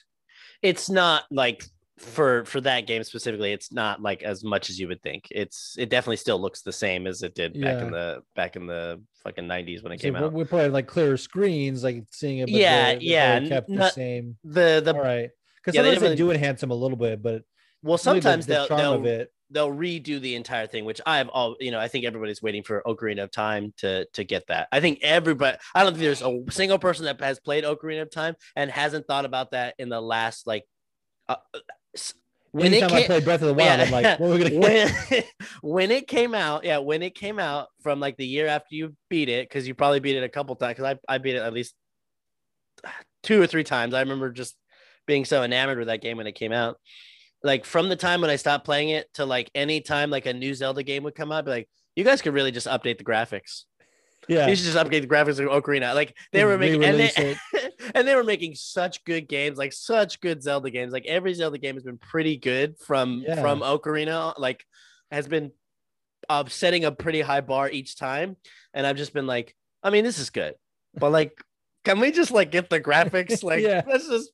it's 0.65 0.89
not 0.91 1.25
like 1.31 1.62
for 1.99 2.45
for 2.47 2.61
that 2.61 2.89
game 2.89 3.05
specifically 3.05 3.53
it's 3.53 3.71
not 3.71 4.03
like 4.03 4.25
as 4.25 4.43
much 4.43 4.69
as 4.71 4.81
you 4.81 4.89
would 4.89 5.01
think. 5.03 5.27
It's 5.31 5.77
it 5.79 5.91
definitely 5.91 6.17
still 6.17 6.41
looks 6.41 6.62
the 6.62 6.73
same 6.73 7.07
as 7.07 7.23
it 7.23 7.35
did 7.37 7.53
back 7.61 7.81
in 7.83 7.91
the 7.93 8.23
back 8.35 8.57
in 8.57 8.67
the 8.67 9.01
fucking 9.23 9.45
90s 9.45 9.83
when 9.85 9.93
it 9.93 10.01
So 10.01 10.07
came 10.09 10.17
out. 10.17 10.33
we're 10.33 10.45
probably 10.45 10.71
like 10.71 10.87
clearer 10.89 11.17
screens 11.17 11.85
like 11.85 12.05
seeing 12.11 12.39
it 12.39 12.47
but 12.47 12.55
Yeah, 12.55 12.95
they- 12.95 12.99
they 12.99 13.05
yeah, 13.05 13.33
probably 13.35 13.49
kept 13.49 13.69
the 13.69 13.91
same. 13.91 14.37
the 14.43 14.83
the 14.85 14.95
all 14.95 15.01
right. 15.03 15.31
Because 15.61 15.75
Yeah, 15.77 15.83
they 15.83 15.89
sometimes 15.91 16.01
they, 16.03 16.09
didn't 16.09 16.19
do 16.19 16.31
enhance 16.33 16.61
them 16.62 16.71
a 16.73 16.75
little 16.75 16.97
bit 16.99 17.23
but 17.23 17.43
well 17.83 17.97
the- 17.97 18.03
sometimes 18.03 18.47
the, 18.47 18.67
they'll, 18.69 18.77
they'll 18.77 18.95
of 18.95 19.07
it 19.07 19.31
they'll 19.55 19.71
redo 19.71 20.21
the 20.21 20.35
entire 20.35 20.67
thing, 20.67 20.85
which 20.85 21.01
I've 21.07 21.29
all 21.29 21.57
you 21.61 21.71
know, 21.71 21.79
I 21.81 21.89
think 21.89 22.05
everybody's 22.05 22.43
waiting 22.43 22.63
for 22.63 22.83
Ocarina 22.87 23.23
of 23.23 23.31
Time 23.31 23.73
to 23.79 24.05
to 24.13 24.25
get 24.25 24.49
that. 24.49 24.69
I 24.73 24.81
think 24.81 24.99
everybody 25.03 25.57
I 25.75 25.83
don't 25.83 25.93
think 25.95 26.03
there's 26.03 26.21
a 26.23 26.43
single 26.51 26.79
person 26.79 27.07
that 27.07 27.19
has 27.21 27.41
played 27.41 27.65
Ocarina 27.65 28.03
of 28.03 28.11
Time 28.11 28.35
and 28.57 28.71
hasn't 28.71 29.07
thought 29.07 29.25
about 29.25 29.53
that 29.53 29.75
in 29.79 29.89
the 29.89 30.01
last 30.03 30.47
like 30.47 30.65
uh, 31.29 31.37
s- 31.95 32.13
when 32.51 32.67
it 32.73 32.83
anytime 32.83 32.97
i 32.97 33.01
came, 33.01 33.07
play 33.07 33.21
breath 33.21 33.43
of 33.43 33.49
the 33.49 33.55
wild 33.55 33.79
Yeah. 33.81 33.85
i'm 33.87 33.91
like 33.91 34.21
what 34.21 34.31
are 34.31 34.35
we 34.35 34.39
gonna 34.51 34.61
when 34.61 35.25
when 35.63 35.91
it 35.91 36.07
came 36.07 36.35
out, 36.35 36.65
yeah, 36.65 36.79
when 36.79 37.03
it 37.03 37.15
came 37.15 37.39
out 37.39 37.69
from 37.83 37.99
like 38.01 38.17
the 38.17 38.27
year 38.27 38.47
after 38.47 38.75
you 38.75 38.95
beat 39.09 39.29
it, 39.29 39.49
because 39.49 39.67
you 39.67 39.75
probably 39.75 40.01
beat 40.01 40.17
it 40.17 40.23
a 40.25 40.29
couple 40.29 40.55
times, 40.57 40.77
because 40.77 40.97
I, 41.09 41.15
I 41.15 41.19
beat 41.19 41.37
it 41.37 41.43
at 41.43 41.53
least 41.53 41.75
two 43.23 43.41
or 43.41 43.47
three 43.47 43.65
times. 43.65 43.95
I 43.95 44.01
remember 44.01 44.31
just 44.31 44.55
being 45.07 45.25
so 45.25 45.43
enamored 45.43 45.79
with 45.79 45.89
that 45.89 46.03
game 46.03 46.17
when 46.17 46.27
it 46.27 46.35
came 46.35 46.53
out. 46.53 46.77
Like 47.45 47.65
from 47.65 47.89
the 47.89 47.95
time 47.97 48.21
when 48.21 48.31
I 48.31 48.37
stopped 48.37 48.65
playing 48.65 48.89
it 48.89 49.13
to 49.15 49.25
like 49.27 49.51
any 49.55 49.81
time 49.81 50.11
like 50.11 50.27
a 50.27 50.33
new 50.33 50.55
Zelda 50.55 50.83
game 50.83 51.05
would 51.05 51.15
come 51.15 51.31
out, 51.31 51.39
I'd 51.39 51.45
be 51.45 51.51
like, 51.53 51.69
you 51.95 52.03
guys 52.03 52.21
could 52.23 52.35
really 52.35 52.51
just 52.51 52.67
update 52.67 52.99
the 52.99 53.05
graphics. 53.05 53.65
Yeah. 54.27 54.47
You 54.49 54.57
should 54.57 54.65
just 54.65 54.79
update 54.79 55.03
the 55.03 55.07
graphics 55.07 55.39
of 55.39 55.49
Ocarina. 55.63 55.95
Like 55.95 56.17
they 56.33 56.45
were 56.45 56.57
making 56.59 56.83
and 56.83 56.99
they, 56.99 57.37
and 57.95 58.09
they 58.09 58.15
were 58.17 58.25
making 58.25 58.55
such 58.55 59.05
good 59.05 59.29
games, 59.29 59.59
like 59.59 59.73
such 59.75 60.21
good 60.21 60.43
Zelda 60.43 60.71
games. 60.71 60.93
Like 60.93 61.05
every 61.07 61.35
Zelda 61.35 61.59
game 61.59 61.75
has 61.75 61.85
been 61.85 61.99
pretty 61.99 62.39
good 62.39 62.79
from 62.79 63.23
Yeah. 63.27 63.41
from 63.41 63.61
Ocarina. 63.61 64.33
Like 64.39 64.65
has 65.11 65.29
been 65.29 65.53
uh, 66.31 66.45
setting 66.49 66.87
a 66.87 66.91
pretty 66.93 67.21
high 67.21 67.43
bar 67.43 67.71
each 67.71 67.97
time, 67.99 68.37
and 68.73 68.87
I've 68.87 68.97
just 68.97 69.13
been 69.13 69.27
like, 69.27 69.55
I 69.83 69.91
mean, 69.91 70.05
this 70.05 70.19
is 70.19 70.31
good, 70.31 70.55
but 70.95 71.13
like, 71.13 71.33
can 71.85 72.01
we 72.01 72.11
just 72.11 72.31
like 72.31 72.51
get 72.51 72.71
the 72.71 72.81
graphics? 72.81 73.45
Like, 73.45 73.61
Yeah. 73.63 73.83
let's 73.87 74.09
just 74.09 74.31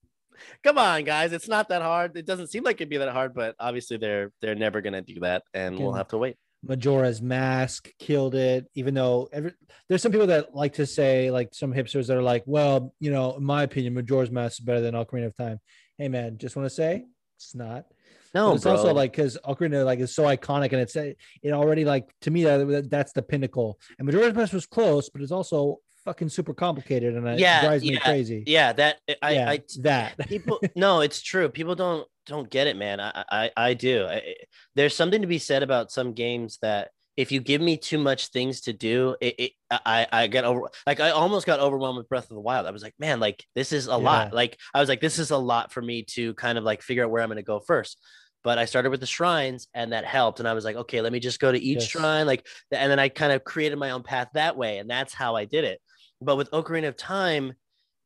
come 0.62 0.78
on, 0.78 1.04
guys. 1.04 1.32
It's 1.32 1.48
not 1.48 1.68
that 1.68 1.82
hard. 1.82 2.16
It 2.16 2.26
doesn't 2.26 2.48
seem 2.48 2.64
like 2.64 2.76
it'd 2.76 2.88
be 2.88 2.98
that 2.98 3.08
hard, 3.12 3.34
but 3.34 3.54
obviously 3.58 3.96
they're 3.96 4.32
they're 4.40 4.54
never 4.54 4.80
gonna 4.80 5.02
do 5.02 5.20
that, 5.20 5.42
and 5.54 5.78
we'll 5.78 5.92
have 5.92 6.08
to 6.08 6.18
wait. 6.18 6.36
Majora's 6.62 7.22
Mask 7.22 7.88
killed 7.98 8.34
it, 8.34 8.66
even 8.74 8.94
though 8.94 9.28
every, 9.32 9.52
there's 9.88 10.02
some 10.02 10.12
people 10.12 10.26
that 10.26 10.54
like 10.54 10.74
to 10.74 10.86
say, 10.86 11.30
like 11.30 11.54
some 11.54 11.72
hipsters 11.72 12.06
that 12.08 12.16
are 12.16 12.22
like, 12.22 12.42
well, 12.46 12.94
you 13.00 13.10
know, 13.10 13.36
in 13.36 13.44
my 13.44 13.62
opinion, 13.62 13.94
Majora's 13.94 14.30
Mask 14.30 14.58
is 14.58 14.64
better 14.64 14.80
than 14.80 14.94
Ocarina 14.94 15.26
of 15.26 15.36
Time. 15.36 15.58
Hey, 15.96 16.08
man, 16.08 16.36
just 16.38 16.56
want 16.56 16.66
to 16.66 16.74
say 16.74 17.04
it's 17.36 17.54
not. 17.54 17.86
No, 18.34 18.50
but 18.50 18.54
it's 18.56 18.64
bro. 18.64 18.72
also 18.72 18.94
like 18.94 19.12
because 19.12 19.38
Ocarina 19.44 19.84
like 19.84 19.98
is 19.98 20.14
so 20.14 20.24
iconic 20.24 20.72
and 20.72 20.80
it's 20.80 20.94
it 20.94 21.16
already 21.46 21.84
like 21.84 22.08
to 22.22 22.30
me 22.30 22.44
that, 22.44 22.88
that's 22.90 23.12
the 23.12 23.22
pinnacle. 23.22 23.78
And 23.98 24.06
Majora's 24.06 24.34
Mask 24.34 24.52
was 24.52 24.66
close, 24.66 25.08
but 25.08 25.22
it's 25.22 25.32
also 25.32 25.78
fucking 26.10 26.28
super 26.28 26.52
complicated 26.52 27.14
and 27.14 27.24
it 27.28 27.38
Yeah, 27.38 27.60
drives 27.60 27.84
me 27.84 27.96
crazy. 27.98 28.42
yeah, 28.44 28.72
that 28.72 28.98
I, 29.22 29.34
Yeah, 29.34 29.50
I 29.52 29.62
that. 29.82 30.16
people 30.28 30.60
no 30.74 31.00
it's 31.02 31.22
true. 31.22 31.48
People 31.48 31.76
don't 31.76 32.06
don't 32.26 32.50
get 32.50 32.66
it 32.66 32.76
man. 32.76 32.98
I 33.00 33.24
i, 33.30 33.50
I 33.56 33.74
do. 33.74 34.06
I, 34.06 34.34
there's 34.74 34.94
something 34.96 35.20
to 35.22 35.28
be 35.28 35.38
said 35.38 35.62
about 35.62 35.92
some 35.92 36.14
games 36.14 36.58
that 36.62 36.90
if 37.16 37.30
you 37.30 37.40
give 37.40 37.60
me 37.60 37.76
too 37.76 37.98
much 37.98 38.28
things 38.28 38.62
to 38.62 38.72
do 38.72 39.14
it, 39.20 39.34
it 39.38 39.52
i 39.70 40.06
i 40.10 40.26
get 40.26 40.44
over 40.44 40.62
like 40.86 40.98
i 41.00 41.10
almost 41.10 41.46
got 41.46 41.60
overwhelmed 41.60 41.98
with 41.98 42.08
breath 42.08 42.24
of 42.24 42.34
the 42.34 42.40
wild. 42.40 42.66
I 42.66 42.72
was 42.72 42.82
like 42.82 42.94
man 42.98 43.20
like 43.20 43.44
this 43.54 43.72
is 43.72 43.86
a 43.86 43.96
lot. 43.96 44.32
Like 44.32 44.58
i 44.74 44.80
was 44.80 44.88
like 44.88 45.00
this 45.00 45.20
is 45.20 45.30
a 45.30 45.38
lot 45.38 45.72
for 45.72 45.80
me 45.82 46.02
to 46.14 46.34
kind 46.34 46.58
of 46.58 46.64
like 46.64 46.82
figure 46.82 47.04
out 47.04 47.10
where 47.10 47.22
i'm 47.22 47.28
going 47.28 47.36
to 47.36 47.42
go 47.44 47.60
first. 47.60 48.00
But 48.42 48.58
i 48.58 48.64
started 48.64 48.90
with 48.90 49.00
the 49.00 49.06
shrines 49.06 49.68
and 49.74 49.92
that 49.92 50.04
helped. 50.04 50.40
And 50.40 50.48
i 50.48 50.54
was 50.54 50.64
like 50.64 50.76
okay 50.76 51.02
let 51.02 51.12
me 51.12 51.20
just 51.20 51.38
go 51.38 51.52
to 51.52 51.58
each 51.58 51.82
Yes. 51.82 51.90
shrine 51.90 52.26
like 52.26 52.46
and 52.72 52.90
then 52.90 52.98
i 52.98 53.08
kind 53.08 53.32
of 53.32 53.44
created 53.44 53.78
my 53.78 53.90
own 53.90 54.02
path 54.02 54.28
that 54.34 54.56
way. 54.56 54.78
And 54.78 54.90
that's 54.90 55.14
how 55.14 55.36
i 55.36 55.44
did 55.44 55.62
it 55.64 55.80
but 56.20 56.36
with 56.36 56.50
ocarina 56.50 56.88
of 56.88 56.96
time 56.96 57.54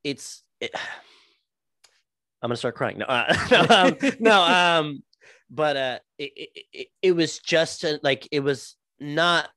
it's 0.03 0.43
it, 0.61 0.71
I'm 2.43 2.49
gonna 2.49 2.57
start 2.57 2.75
crying. 2.75 2.99
No, 2.99 3.07
uh, 3.07 3.37
no, 3.51 3.67
um, 3.71 4.17
no. 4.21 4.43
Um, 4.81 5.03
but 5.51 5.77
uh, 5.77 5.99
it, 6.19 6.51
it, 6.73 6.89
it, 7.01 7.13
was 7.13 7.39
just 7.39 7.85
a, 7.85 8.01
like 8.03 8.29
it 8.33 8.41
was 8.41 8.77
not 9.01 9.49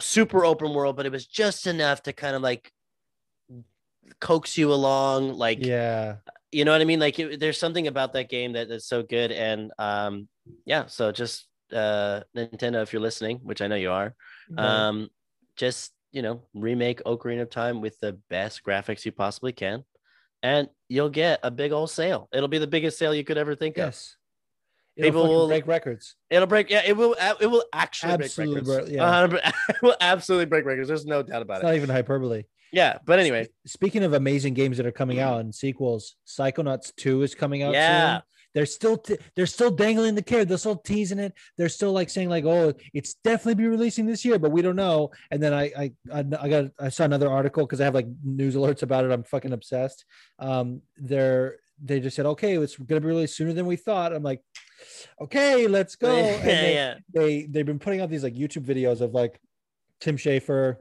super 0.00 0.44
open 0.44 0.72
world, 0.72 0.96
but 0.96 1.06
it 1.06 1.12
was 1.12 1.26
just 1.26 1.66
enough 1.66 2.02
to 2.04 2.12
kind 2.12 2.36
of 2.36 2.42
like 2.42 2.72
coax 4.20 4.56
you 4.56 4.72
along. 4.72 5.34
Like, 5.34 5.64
yeah. 5.64 6.16
you 6.52 6.64
know 6.64 6.72
what 6.72 6.80
I 6.80 6.84
mean? 6.84 7.00
Like, 7.00 7.18
it, 7.18 7.40
there's 7.40 7.58
something 7.58 7.86
about 7.86 8.12
that 8.12 8.28
game 8.28 8.52
that, 8.52 8.68
that's 8.68 8.86
so 8.86 9.02
good. 9.02 9.32
And 9.32 9.72
um, 9.78 10.28
yeah. 10.64 10.86
So 10.86 11.12
just 11.12 11.46
uh, 11.72 12.20
Nintendo, 12.36 12.82
if 12.82 12.92
you're 12.92 13.02
listening, 13.02 13.40
which 13.42 13.62
I 13.62 13.66
know 13.66 13.76
you 13.76 13.90
are, 13.90 14.14
Right. 14.50 14.64
um, 14.64 15.08
just 15.56 15.92
you 16.14 16.22
know, 16.22 16.40
remake 16.54 17.02
Ocarina 17.04 17.42
of 17.42 17.50
Time 17.50 17.80
with 17.80 17.98
the 18.00 18.18
best 18.30 18.62
graphics 18.64 19.04
you 19.04 19.12
possibly 19.12 19.52
can, 19.52 19.84
and 20.42 20.68
you'll 20.88 21.10
get 21.10 21.40
a 21.42 21.50
big 21.50 21.72
old 21.72 21.90
sale. 21.90 22.28
It'll 22.32 22.48
be 22.48 22.58
the 22.58 22.66
biggest 22.68 22.96
sale 22.98 23.14
you 23.14 23.24
could 23.24 23.36
ever 23.36 23.54
think 23.54 23.76
of. 23.76 23.86
yes. 23.88 24.16
It'll 24.96 25.10
People 25.10 25.28
will- 25.28 25.48
break 25.48 25.66
records. 25.66 26.14
It'll 26.30 26.46
break. 26.46 26.70
Yeah, 26.70 26.82
it 26.86 26.96
will. 26.96 27.16
It 27.40 27.50
will 27.50 27.64
actually 27.72 28.12
Absolutely 28.12 28.60
break 28.62 28.76
records. 28.76 28.92
yeah. 28.92 29.04
Uh, 29.04 29.50
it 29.70 29.82
will 29.82 29.96
absolutely 30.00 30.46
break 30.46 30.64
records. 30.64 30.86
There's 30.86 31.04
no 31.04 31.20
doubt 31.24 31.42
about 31.42 31.56
It's 31.56 31.62
it. 31.64 31.66
not 31.66 31.74
even 31.74 31.90
hyperbole. 31.90 32.44
Yeah, 32.72 32.98
but 33.04 33.18
anyway, 33.18 33.48
Speaking 33.66 34.04
of 34.04 34.12
amazing 34.14 34.54
games 34.54 34.76
that 34.76 34.86
are 34.86 34.92
coming 34.92 35.18
out 35.18 35.40
and 35.40 35.52
sequels, 35.54 36.14
Psychonauts 36.28 36.94
2 36.96 37.22
is 37.22 37.34
coming 37.34 37.62
out 37.64 37.72
Yeah. 37.74 38.18
soon. 38.18 38.22
They're 38.54 38.66
still 38.66 38.96
t- 38.96 39.18
they're 39.34 39.46
still 39.46 39.70
dangling 39.70 40.14
the 40.14 40.22
carrot. 40.22 40.48
They're 40.48 40.58
still 40.58 40.76
teasing 40.76 41.18
it. 41.18 41.34
They're 41.58 41.68
still 41.68 41.92
like 41.92 42.08
saying 42.08 42.28
like, 42.28 42.44
"Oh, 42.44 42.72
it's 42.92 43.14
definitely 43.14 43.56
be 43.56 43.68
releasing 43.68 44.06
this 44.06 44.24
year," 44.24 44.38
but 44.38 44.52
we 44.52 44.62
don't 44.62 44.76
know. 44.76 45.10
And 45.30 45.42
then 45.42 45.52
I 45.52 45.64
I 45.76 45.92
I, 46.12 46.24
I 46.40 46.48
got 46.48 46.70
I 46.78 46.88
saw 46.88 47.04
another 47.04 47.30
article 47.30 47.66
because 47.66 47.80
I 47.80 47.84
have 47.84 47.94
like 47.94 48.06
news 48.22 48.54
alerts 48.54 48.82
about 48.82 49.04
it. 49.04 49.10
I'm 49.10 49.24
fucking 49.24 49.52
obsessed. 49.52 50.04
Um, 50.38 50.82
they're 50.96 51.56
they 51.82 52.00
just 52.00 52.16
said, 52.16 52.26
"Okay, 52.26 52.56
it's 52.56 52.76
gonna 52.76 53.00
be 53.00 53.08
released 53.08 53.36
sooner 53.36 53.52
than 53.52 53.66
we 53.66 53.76
thought." 53.76 54.14
I'm 54.14 54.22
like, 54.22 54.40
"Okay, 55.20 55.66
let's 55.66 55.96
go." 55.96 56.14
yeah, 56.16 56.22
And 56.22 56.42
they, 56.42 56.74
yeah, 56.74 56.94
they 57.12 57.42
they've 57.46 57.66
been 57.66 57.80
putting 57.80 58.00
out 58.00 58.10
these 58.10 58.22
like 58.22 58.34
YouTube 58.34 58.64
videos 58.64 59.00
of 59.00 59.12
like 59.12 59.40
Tim 60.00 60.16
Schafer, 60.16 60.76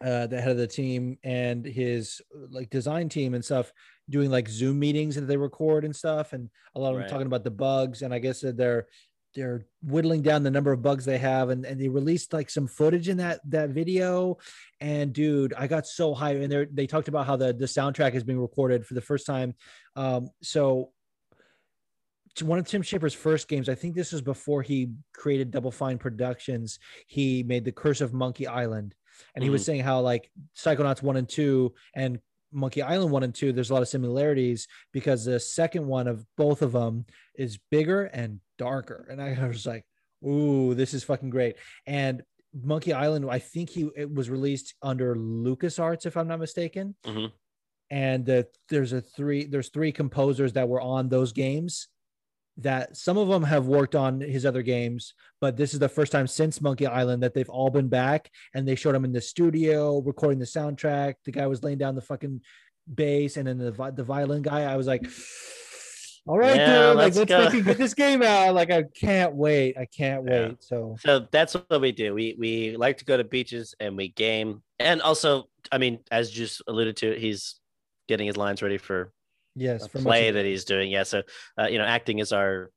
uh, 0.00 0.26
the 0.26 0.40
head 0.40 0.52
of 0.52 0.56
the 0.56 0.66
team, 0.66 1.18
and 1.22 1.64
his 1.64 2.22
like 2.50 2.70
design 2.70 3.08
team 3.08 3.34
and 3.34 3.44
stuff, 3.44 3.72
doing 4.10 4.30
like 4.30 4.48
Zoom 4.48 4.78
meetings 4.78 5.14
that 5.14 5.22
they 5.22 5.36
record 5.36 5.84
and 5.84 5.94
stuff, 5.96 6.32
and 6.32 6.50
a 6.74 6.80
lot 6.80 6.90
of 6.90 6.94
them 6.96 7.02
Right. 7.02 7.10
talking 7.10 7.26
about 7.26 7.44
the 7.44 7.50
bugs. 7.50 8.02
And 8.02 8.12
I 8.12 8.18
guess 8.18 8.40
that 8.40 8.56
they're 8.56 8.86
they're 9.36 9.64
whittling 9.84 10.22
down 10.22 10.42
the 10.42 10.50
number 10.50 10.72
of 10.72 10.82
bugs 10.82 11.04
they 11.04 11.18
have, 11.18 11.50
and, 11.50 11.64
and 11.64 11.80
they 11.80 11.88
released 11.88 12.32
like 12.32 12.50
some 12.50 12.66
footage 12.66 13.08
in 13.08 13.18
that 13.18 13.40
that 13.50 13.70
video. 13.70 14.38
And 14.80 15.12
dude, 15.12 15.54
I 15.54 15.68
got 15.68 15.86
so 15.86 16.12
high, 16.14 16.32
and 16.34 16.50
they 16.50 16.66
they 16.72 16.86
talked 16.86 17.08
about 17.08 17.26
how 17.26 17.36
the 17.36 17.52
the 17.52 17.66
soundtrack 17.66 18.14
is 18.14 18.24
being 18.24 18.40
recorded 18.40 18.84
for 18.84 18.94
the 18.94 19.00
first 19.00 19.26
time. 19.26 19.54
Um, 19.96 20.30
so 20.42 20.92
one 22.42 22.58
of 22.58 22.66
Tim 22.66 22.82
Schafer's 22.82 23.12
first 23.14 23.48
games. 23.48 23.68
I 23.68 23.74
think 23.74 23.94
this 23.94 24.12
was 24.12 24.22
before 24.22 24.62
he 24.62 24.92
created 25.14 25.50
Double 25.50 25.70
Fine 25.70 25.98
Productions. 25.98 26.78
He 27.06 27.42
made 27.42 27.64
The 27.64 27.72
Curse 27.72 28.00
of 28.00 28.14
Monkey 28.14 28.46
Island, 28.46 28.94
and 29.34 29.44
he 29.44 29.50
was 29.50 29.64
saying 29.64 29.82
how 29.82 30.00
like 30.00 30.30
Psychonauts 30.56 31.02
one 31.02 31.16
and 31.16 31.28
two 31.28 31.74
and 31.94 32.18
Monkey 32.52 32.82
Island 32.82 33.10
one 33.12 33.22
and 33.22 33.34
two, 33.34 33.52
there's 33.52 33.70
a 33.70 33.74
lot 33.74 33.82
of 33.82 33.88
similarities 33.88 34.66
because 34.92 35.24
the 35.24 35.40
second 35.40 35.86
one 35.86 36.08
of 36.08 36.24
both 36.36 36.62
of 36.62 36.72
them 36.72 37.06
is 37.36 37.58
bigger 37.70 38.04
and 38.04 38.40
darker. 38.58 39.06
And 39.10 39.20
I 39.22 39.46
was 39.46 39.66
like, 39.66 39.84
ooh, 40.26 40.74
this 40.74 40.94
is 40.94 41.04
fucking 41.04 41.30
great. 41.30 41.56
And 41.86 42.22
Monkey 42.52 42.92
Island, 42.92 43.26
I 43.30 43.38
think 43.38 43.70
he 43.70 43.88
it 43.96 44.12
was 44.12 44.28
released 44.28 44.74
under 44.82 45.14
LucasArts, 45.14 46.06
if 46.06 46.16
I'm 46.16 46.28
not 46.28 46.40
mistaken. 46.40 46.96
Mhm. 47.04 47.32
And 47.90 48.24
the, 48.24 48.46
there's 48.68 48.92
a 48.92 49.00
three, 49.00 49.46
there's 49.46 49.68
three 49.70 49.92
composers 49.92 50.52
that 50.52 50.68
were 50.68 50.80
on 50.80 51.08
those 51.08 51.32
games 51.32 51.88
that 52.58 52.96
some 52.96 53.16
of 53.16 53.28
them 53.28 53.42
have 53.42 53.66
worked 53.66 53.94
on 53.94 54.20
his 54.20 54.44
other 54.44 54.62
games, 54.62 55.14
but 55.40 55.56
this 55.56 55.72
is 55.72 55.80
the 55.80 55.88
first 55.88 56.12
time 56.12 56.26
since 56.26 56.60
Monkey 56.60 56.86
Island 56.86 57.22
that 57.22 57.32
they've 57.34 57.48
all 57.48 57.70
been 57.70 57.88
back 57.88 58.30
and 58.54 58.66
they 58.68 58.74
showed 58.74 58.94
him 58.94 59.04
in 59.04 59.12
the 59.12 59.20
studio 59.20 59.98
recording 60.00 60.38
the 60.38 60.44
soundtrack. 60.44 61.14
The 61.24 61.32
guy 61.32 61.46
was 61.46 61.62
laying 61.62 61.78
down 61.78 61.94
the 61.94 62.02
fucking 62.02 62.40
bass 62.92 63.36
and 63.36 63.46
then 63.46 63.56
the 63.58 63.92
the 63.94 64.04
violin 64.04 64.42
guy. 64.42 64.62
I 64.70 64.76
was 64.76 64.86
like, 64.86 65.06
all 66.26 66.38
right, 66.38 66.56
Yeah, 66.56 66.88
dude, 66.88 66.96
like 66.96 67.04
let's 67.04 67.16
let's 67.16 67.28
go." 67.28 67.44
fucking 67.44 67.62
get 67.64 67.78
this 67.78 67.94
game 67.94 68.22
out. 68.22 68.54
Like 68.54 68.70
I 68.70 68.84
can't 68.94 69.34
wait. 69.34 69.78
I 69.78 69.86
can't 69.86 70.24
Yeah. 70.26 70.48
wait. 70.48 70.62
So 70.62 70.96
So 71.00 71.26
that's 71.30 71.54
what 71.54 71.80
we 71.80 71.92
do. 71.92 72.12
We 72.14 72.36
we 72.38 72.76
like 72.76 72.98
to 72.98 73.04
go 73.04 73.16
to 73.16 73.24
beaches 73.24 73.74
and 73.80 73.96
we 73.96 74.08
game. 74.08 74.62
And 74.78 75.00
also, 75.02 75.44
I 75.72 75.78
mean, 75.78 76.00
as 76.10 76.30
just 76.30 76.62
alluded 76.66 76.96
to, 76.98 77.14
he's 77.18 77.56
getting 78.08 78.26
his 78.26 78.36
lines 78.36 78.60
ready 78.62 78.76
for 78.78 79.12
yes, 79.60 79.86
for 79.86 80.00
play 80.00 80.30
that 80.30 80.44
he's 80.44 80.64
doing. 80.64 80.90
Yeah. 80.90 81.04
So 81.04 81.22
uh, 81.58 81.66
you 81.66 81.78
know, 81.78 81.84
acting 81.84 82.18
is 82.18 82.32
our 82.32 82.70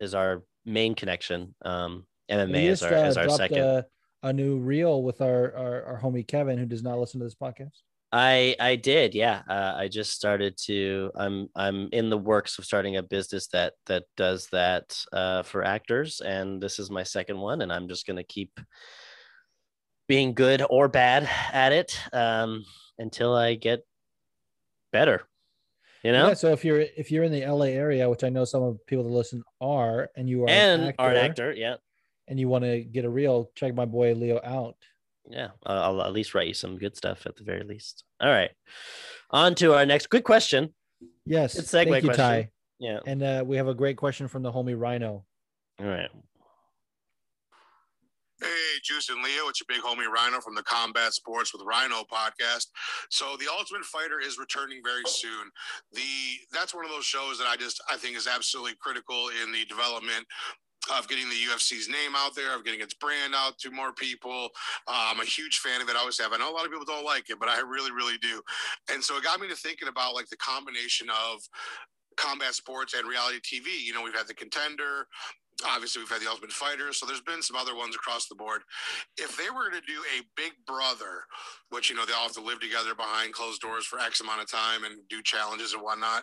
is 0.00 0.14
our 0.14 0.42
main 0.64 0.94
connection. 0.94 1.54
Um, 1.64 2.06
MMA 2.30 2.64
is 2.64 2.82
our 2.82 2.94
uh, 2.94 3.08
is 3.08 3.16
our 3.16 3.28
second. 3.28 3.58
A, 3.58 3.86
a 4.22 4.32
new 4.32 4.58
reel 4.58 5.02
with 5.02 5.20
our, 5.20 5.56
our 5.56 5.84
our 5.84 6.00
homie 6.00 6.26
Kevin, 6.26 6.58
who 6.58 6.66
does 6.66 6.82
not 6.82 6.98
listen 6.98 7.20
to 7.20 7.26
this 7.26 7.34
podcast. 7.34 7.80
I 8.10 8.56
I 8.58 8.76
did, 8.76 9.14
yeah. 9.14 9.42
Uh, 9.48 9.74
I 9.76 9.88
just 9.88 10.12
started 10.12 10.56
to. 10.64 11.10
I'm 11.14 11.48
I'm 11.54 11.88
in 11.92 12.08
the 12.08 12.16
works 12.18 12.58
of 12.58 12.64
starting 12.64 12.96
a 12.96 13.02
business 13.02 13.48
that 13.48 13.74
that 13.86 14.04
does 14.16 14.46
that 14.52 14.96
uh, 15.12 15.42
for 15.42 15.62
actors, 15.62 16.20
and 16.20 16.60
this 16.60 16.78
is 16.78 16.90
my 16.90 17.02
second 17.02 17.38
one, 17.38 17.60
and 17.60 17.72
I'm 17.72 17.88
just 17.88 18.06
gonna 18.06 18.24
keep 18.24 18.58
being 20.08 20.32
good 20.32 20.62
or 20.70 20.88
bad 20.88 21.28
at 21.52 21.72
it 21.72 21.98
um, 22.14 22.64
until 22.98 23.34
I 23.34 23.56
get 23.56 23.80
better. 24.90 25.27
You 26.04 26.12
know, 26.12 26.28
Yeah, 26.28 26.34
so 26.34 26.52
if 26.52 26.64
you're 26.64 26.80
if 26.80 27.10
you're 27.10 27.24
in 27.24 27.32
the 27.32 27.44
LA 27.44 27.66
area, 27.66 28.08
which 28.08 28.22
I 28.22 28.28
know 28.28 28.44
some 28.44 28.62
of 28.62 28.74
the 28.74 28.80
people 28.86 29.04
that 29.04 29.10
listen 29.10 29.42
are, 29.60 30.10
and 30.16 30.28
you 30.28 30.44
are 30.44 30.50
and 30.50 30.82
an 30.82 30.94
are 30.98 31.10
actor, 31.10 31.18
an 31.18 31.30
actor, 31.30 31.52
yeah, 31.52 31.76
and 32.28 32.38
you 32.38 32.48
want 32.48 32.64
to 32.64 32.80
get 32.80 33.04
a 33.04 33.10
reel, 33.10 33.50
check 33.54 33.74
my 33.74 33.84
boy 33.84 34.14
Leo 34.14 34.40
out. 34.44 34.76
yeah. 35.28 35.48
I'll, 35.66 35.82
I'll 36.00 36.02
at 36.02 36.12
least 36.12 36.34
write 36.34 36.48
you 36.48 36.54
some 36.54 36.78
good 36.78 36.96
stuff 36.96 37.26
at 37.26 37.36
the 37.36 37.42
very 37.42 37.64
least. 37.64 38.04
All 38.20 38.30
right, 38.30 38.50
on 39.30 39.54
to 39.56 39.74
our 39.74 39.84
next 39.86 40.08
quick 40.08 40.24
question. 40.24 40.72
Yes, 41.24 41.54
Good 41.54 41.64
segue 41.64 41.90
thank 41.90 42.04
you, 42.04 42.12
Ty. 42.12 42.50
Yeah, 42.78 43.00
And 43.04 43.22
uh, 43.22 43.44
we 43.44 43.56
have 43.56 43.66
a 43.66 43.74
great 43.74 43.96
question 43.96 44.28
from 44.28 44.42
the 44.44 44.52
homie 44.52 44.78
Rhino. 44.78 45.24
all 45.80 45.86
right. 45.86 46.10
Hey, 48.40 48.78
Juice 48.84 49.08
and 49.08 49.18
Leo. 49.18 49.48
It's 49.48 49.60
your 49.60 49.66
big 49.68 49.82
homie 49.82 50.06
Rhino 50.06 50.40
from 50.40 50.54
the 50.54 50.62
Combat 50.62 51.12
Sports 51.12 51.52
with 51.52 51.66
Rhino 51.66 52.04
podcast. 52.04 52.66
So 53.10 53.36
the 53.36 53.48
Ultimate 53.50 53.84
Fighter 53.84 54.20
is 54.20 54.38
returning 54.38 54.80
very 54.84 55.02
soon. 55.06 55.50
The 55.92 56.46
that's 56.52 56.72
one 56.72 56.84
of 56.84 56.90
those 56.92 57.04
shows 57.04 57.38
that 57.38 57.48
I 57.48 57.56
just 57.56 57.82
I 57.90 57.96
think 57.96 58.16
is 58.16 58.28
absolutely 58.28 58.74
critical 58.80 59.30
in 59.42 59.50
the 59.50 59.64
development 59.64 60.24
of 60.96 61.08
getting 61.08 61.28
the 61.28 61.34
UFC's 61.50 61.88
name 61.88 62.12
out 62.14 62.36
there, 62.36 62.54
of 62.54 62.64
getting 62.64 62.80
its 62.80 62.94
brand 62.94 63.34
out 63.34 63.58
to 63.58 63.72
more 63.72 63.92
people. 63.92 64.50
Uh, 64.86 65.10
I'm 65.10 65.20
a 65.20 65.24
huge 65.24 65.58
fan 65.58 65.80
of 65.80 65.88
it. 65.88 65.96
I 65.96 65.98
always 65.98 66.20
have. 66.20 66.32
I 66.32 66.36
know 66.36 66.50
a 66.50 66.54
lot 66.54 66.64
of 66.64 66.70
people 66.70 66.86
don't 66.86 67.04
like 67.04 67.30
it, 67.30 67.40
but 67.40 67.48
I 67.48 67.58
really, 67.58 67.90
really 67.90 68.18
do. 68.18 68.40
And 68.88 69.02
so 69.02 69.16
it 69.16 69.24
got 69.24 69.40
me 69.40 69.48
to 69.48 69.56
thinking 69.56 69.88
about 69.88 70.14
like 70.14 70.28
the 70.28 70.36
combination 70.36 71.08
of 71.10 71.40
combat 72.16 72.54
sports 72.54 72.94
and 72.94 73.08
reality 73.08 73.38
TV. 73.40 73.82
You 73.82 73.94
know, 73.94 74.02
we've 74.02 74.14
had 74.14 74.28
the 74.28 74.34
contender. 74.34 75.08
Obviously, 75.66 76.00
we've 76.00 76.08
had 76.08 76.20
the 76.20 76.30
Ultimate 76.30 76.52
Fighter, 76.52 76.92
so 76.92 77.04
there's 77.04 77.20
been 77.20 77.42
some 77.42 77.56
other 77.56 77.74
ones 77.74 77.96
across 77.96 78.28
the 78.28 78.34
board. 78.36 78.62
If 79.16 79.36
they 79.36 79.50
were 79.50 79.70
to 79.70 79.80
do 79.80 80.00
a 80.16 80.22
Big 80.36 80.52
Brother, 80.66 81.24
which 81.70 81.90
you 81.90 81.96
know 81.96 82.06
they 82.06 82.12
all 82.12 82.24
have 82.24 82.32
to 82.32 82.40
live 82.40 82.60
together 82.60 82.94
behind 82.94 83.32
closed 83.32 83.60
doors 83.60 83.84
for 83.84 83.98
X 83.98 84.20
amount 84.20 84.40
of 84.40 84.50
time 84.50 84.84
and 84.84 85.00
do 85.08 85.20
challenges 85.22 85.72
and 85.72 85.82
whatnot, 85.82 86.22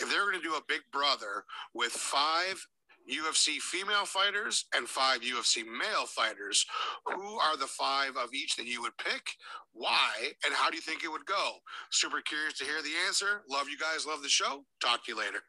if 0.00 0.10
they 0.10 0.18
were 0.18 0.30
going 0.30 0.42
to 0.42 0.48
do 0.48 0.54
a 0.54 0.62
Big 0.66 0.80
Brother 0.92 1.44
with 1.72 1.92
five 1.92 2.66
UFC 3.10 3.60
female 3.60 4.06
fighters 4.06 4.64
and 4.74 4.88
five 4.88 5.20
UFC 5.20 5.64
male 5.64 6.06
fighters. 6.06 6.64
Who 7.04 7.38
are 7.38 7.56
the 7.56 7.66
five 7.66 8.16
of 8.16 8.32
each 8.32 8.56
that 8.56 8.66
you 8.66 8.80
would 8.82 8.96
pick? 8.96 9.30
Why? 9.72 10.32
And 10.44 10.54
how 10.54 10.70
do 10.70 10.76
you 10.76 10.82
think 10.82 11.04
it 11.04 11.12
would 11.12 11.26
go? 11.26 11.56
Super 11.90 12.20
curious 12.22 12.58
to 12.58 12.64
hear 12.64 12.82
the 12.82 12.92
answer. 13.06 13.42
Love 13.50 13.68
you 13.68 13.76
guys. 13.76 14.06
Love 14.06 14.22
the 14.22 14.28
show. 14.28 14.64
Talk 14.80 15.04
to 15.04 15.12
you 15.12 15.18
later. 15.18 15.40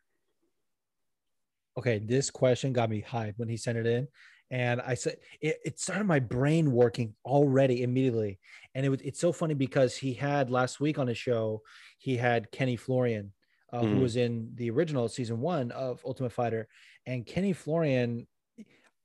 Okay, 1.78 2.00
this 2.00 2.32
question 2.32 2.74
got 2.74 2.90
me 2.90 3.02
hyped 3.02 3.38
when 3.38 3.50
he 3.50 3.58
sent 3.58 3.78
it 3.78 3.86
in. 3.86 4.08
And 4.52 4.80
I 4.82 4.94
said 4.94 5.18
it, 5.42 5.58
it 5.66 5.80
started 5.80 6.06
my 6.06 6.20
brain 6.20 6.72
working 6.72 7.16
already 7.26 7.82
immediately. 7.84 8.40
And 8.76 8.86
it 8.86 8.90
was 8.90 9.02
it's 9.02 9.20
so 9.20 9.32
funny 9.32 9.56
because 9.56 9.96
he 9.98 10.14
had 10.14 10.52
last 10.52 10.80
week 10.80 11.00
on 11.00 11.08
his 11.08 11.18
show, 11.18 11.62
he 11.98 12.16
had 12.16 12.52
Kenny 12.52 12.76
Florian, 12.76 13.34
uh, 13.74 13.86
who 13.86 13.98
Mhm. 13.98 14.02
was 14.02 14.16
in 14.16 14.52
the 14.56 14.70
original 14.70 15.10
season 15.10 15.40
one 15.42 15.72
of 15.72 16.02
Ultimate 16.06 16.32
Fighter. 16.32 16.68
And 17.08 17.26
Kenny 17.26 17.54
Florian, 17.54 18.28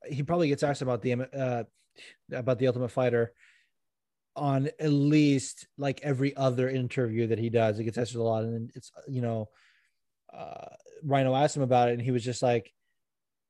he 0.06 0.22
probably 0.22 0.48
gets 0.48 0.62
asked 0.62 0.82
about 0.82 1.02
the 1.02 1.14
uh, 1.14 1.64
about 2.32 2.58
the 2.58 2.66
Ultimate 2.68 2.90
Fighter 2.90 3.34
on 4.36 4.68
at 4.78 4.90
least 4.92 5.66
like 5.76 6.00
every 6.02 6.34
other 6.36 6.68
interview 6.68 7.26
that 7.28 7.38
he 7.38 7.50
does. 7.50 7.78
It 7.78 7.84
gets 7.84 7.98
asked 7.98 8.14
a 8.14 8.22
lot, 8.22 8.44
and 8.44 8.70
it's 8.74 8.92
you 9.08 9.20
know, 9.22 9.48
uh, 10.32 10.76
Rhino 11.04 11.34
asked 11.34 11.56
him 11.56 11.62
about 11.62 11.88
it, 11.88 11.92
and 11.92 12.02
he 12.02 12.10
was 12.10 12.24
just 12.24 12.42
like, 12.42 12.72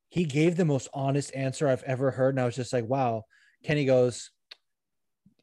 he 0.09 0.25
gave 0.25 0.57
the 0.57 0.65
most 0.65 0.89
honest 0.93 1.33
answer 1.35 1.67
I've 1.67 1.83
ever 1.83 2.11
heard, 2.11 2.35
and 2.35 2.41
I 2.41 2.45
was 2.45 2.55
just 2.55 2.73
like, 2.73 2.85
wow. 2.85 3.23
Kenny 3.63 3.85
goes, 3.85 4.31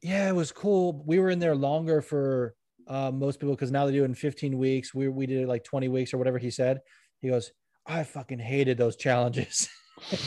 yeah, 0.01 0.29
it 0.29 0.35
was 0.35 0.51
cool. 0.51 1.03
We 1.05 1.19
were 1.19 1.29
in 1.29 1.39
there 1.39 1.55
longer 1.55 2.01
for 2.01 2.53
uh, 2.87 3.11
most 3.11 3.39
people 3.39 3.55
because 3.55 3.71
now 3.71 3.85
they 3.85 3.91
do 3.91 4.03
it 4.03 4.05
in 4.05 4.15
15 4.15 4.57
weeks. 4.57 4.93
We 4.93 5.07
we 5.07 5.25
did 5.25 5.41
it 5.41 5.47
like 5.47 5.63
20 5.63 5.87
weeks 5.89 6.13
or 6.13 6.17
whatever 6.17 6.37
he 6.37 6.51
said. 6.51 6.79
He 7.21 7.29
goes, 7.29 7.51
I 7.85 8.03
fucking 8.03 8.39
hated 8.39 8.77
those 8.77 8.95
challenges. 8.95 9.69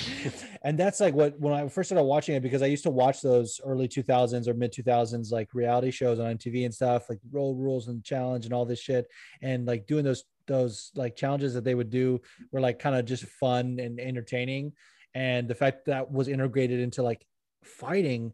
and 0.63 0.79
that's 0.79 1.01
like 1.01 1.15
what 1.15 1.39
when 1.41 1.53
I 1.53 1.69
first 1.69 1.89
started 1.89 2.05
watching 2.05 2.35
it 2.35 2.43
because 2.43 2.63
I 2.63 2.67
used 2.67 2.83
to 2.85 2.91
watch 2.91 3.23
those 3.23 3.61
early 3.65 3.89
2000s 3.89 4.47
or 4.47 4.55
mid 4.55 4.73
2000s 4.73 5.33
like 5.33 5.49
reality 5.55 5.91
shows 5.91 6.19
on 6.19 6.37
MTV 6.37 6.65
and 6.65 6.75
stuff 6.75 7.09
like 7.09 7.19
Road 7.31 7.55
Rules 7.55 7.89
and 7.89 8.05
Challenge 8.05 8.45
and 8.45 8.53
all 8.53 8.67
this 8.67 8.81
shit 8.81 9.07
and 9.41 9.67
like 9.67 9.87
doing 9.87 10.05
those 10.05 10.25
those 10.47 10.91
like 10.95 11.17
challenges 11.17 11.55
that 11.55 11.65
they 11.65 11.75
would 11.75 11.91
do 11.91 12.21
were 12.51 12.61
like 12.61 12.79
kind 12.79 12.97
of 12.97 13.05
just 13.05 13.25
fun 13.25 13.79
and 13.81 14.01
entertaining. 14.01 14.73
And 15.15 15.49
the 15.49 15.55
fact 15.55 15.87
that 15.87 16.11
was 16.11 16.29
integrated 16.29 16.81
into 16.81 17.03
like 17.03 17.25
fighting 17.65 18.33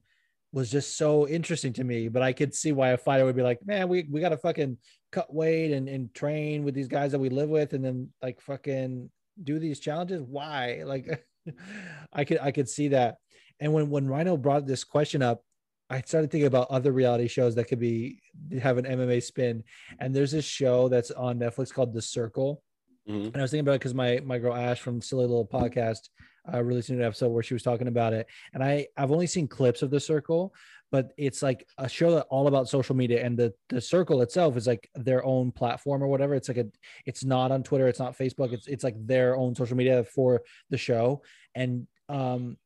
was 0.52 0.70
just 0.70 0.96
so 0.96 1.28
interesting 1.28 1.72
to 1.74 1.84
me. 1.84 2.08
But 2.08 2.22
I 2.22 2.32
could 2.32 2.54
see 2.54 2.72
why 2.72 2.90
a 2.90 2.96
fighter 2.96 3.24
would 3.24 3.36
be 3.36 3.42
like 3.42 3.58
man 3.64 3.88
we 3.88 4.06
we 4.10 4.20
got 4.20 4.30
to 4.30 4.38
fucking 4.38 4.78
cut 5.12 5.32
weight 5.32 5.72
and, 5.72 5.88
and 5.88 6.12
train 6.14 6.64
with 6.64 6.74
these 6.74 6.88
guys 6.88 7.12
that 7.12 7.18
we 7.18 7.28
live 7.28 7.48
with 7.48 7.72
and 7.72 7.84
then 7.84 8.10
like 8.22 8.40
fucking 8.40 9.10
do 9.42 9.58
these 9.58 9.80
challenges? 9.80 10.22
Why? 10.22 10.82
Like 10.86 11.24
i 12.12 12.24
could 12.24 12.38
i 12.40 12.50
could 12.50 12.68
see 12.68 12.88
that. 12.88 13.16
And 13.60 13.72
when 13.72 13.90
when 13.90 14.06
rhino 14.06 14.36
brought 14.36 14.66
this 14.66 14.84
question 14.84 15.22
up 15.22 15.42
i 15.90 16.00
started 16.02 16.30
thinking 16.30 16.46
about 16.46 16.70
other 16.70 16.92
reality 16.92 17.28
shows 17.28 17.54
that 17.54 17.64
could 17.64 17.80
be 17.80 18.20
have 18.60 18.78
an 18.78 18.84
mma 18.84 19.22
spin. 19.22 19.64
And 20.00 20.14
there's 20.14 20.32
this 20.32 20.44
show 20.44 20.88
that's 20.88 21.10
on 21.10 21.38
netflix 21.38 21.72
called 21.72 21.92
the 21.94 22.02
circle. 22.02 22.62
Mhm. 23.08 23.26
and 23.32 23.36
i 23.36 23.42
was 23.42 23.50
thinking 23.50 23.64
about 23.66 23.72
it 23.76 23.80
because 23.80 23.94
my 23.94 24.20
my 24.24 24.38
girl 24.38 24.54
ash 24.54 24.80
from 24.80 25.00
silly 25.00 25.26
little 25.26 25.46
podcast 25.46 26.08
uh, 26.52 26.62
released 26.62 26.88
an 26.90 27.02
episode 27.02 27.28
where 27.28 27.42
she 27.42 27.54
was 27.54 27.62
talking 27.62 27.88
about 27.88 28.12
it. 28.12 28.26
And 28.54 28.62
i 28.62 28.86
i've 28.96 29.12
only 29.12 29.26
seen 29.26 29.46
clips 29.48 29.82
of 29.82 29.90
the 29.90 30.00
circle 30.00 30.54
but 30.90 31.12
it's 31.18 31.42
like 31.42 31.66
a 31.76 31.86
show 31.86 32.12
that 32.12 32.26
all 32.30 32.46
about 32.48 32.66
social 32.66 32.96
media. 32.96 33.22
And 33.22 33.36
the 33.38 33.52
the 33.68 33.80
circle 33.80 34.22
itself 34.22 34.56
is 34.56 34.66
like 34.66 34.88
their 34.94 35.22
own 35.22 35.52
platform 35.52 36.02
or 36.02 36.08
whatever. 36.08 36.34
It's 36.34 36.48
like 36.48 36.56
a 36.56 36.66
it's 37.04 37.24
not 37.24 37.50
on 37.52 37.62
twitter 37.62 37.88
it's 37.88 37.98
not 37.98 38.16
facebook 38.16 38.54
it's 38.54 38.66
it's 38.66 38.84
like 38.84 38.94
their 39.06 39.36
own 39.36 39.54
social 39.54 39.76
media 39.76 40.02
for 40.04 40.42
the 40.70 40.78
show. 40.78 41.22
And 41.54 41.86
um 42.08 42.56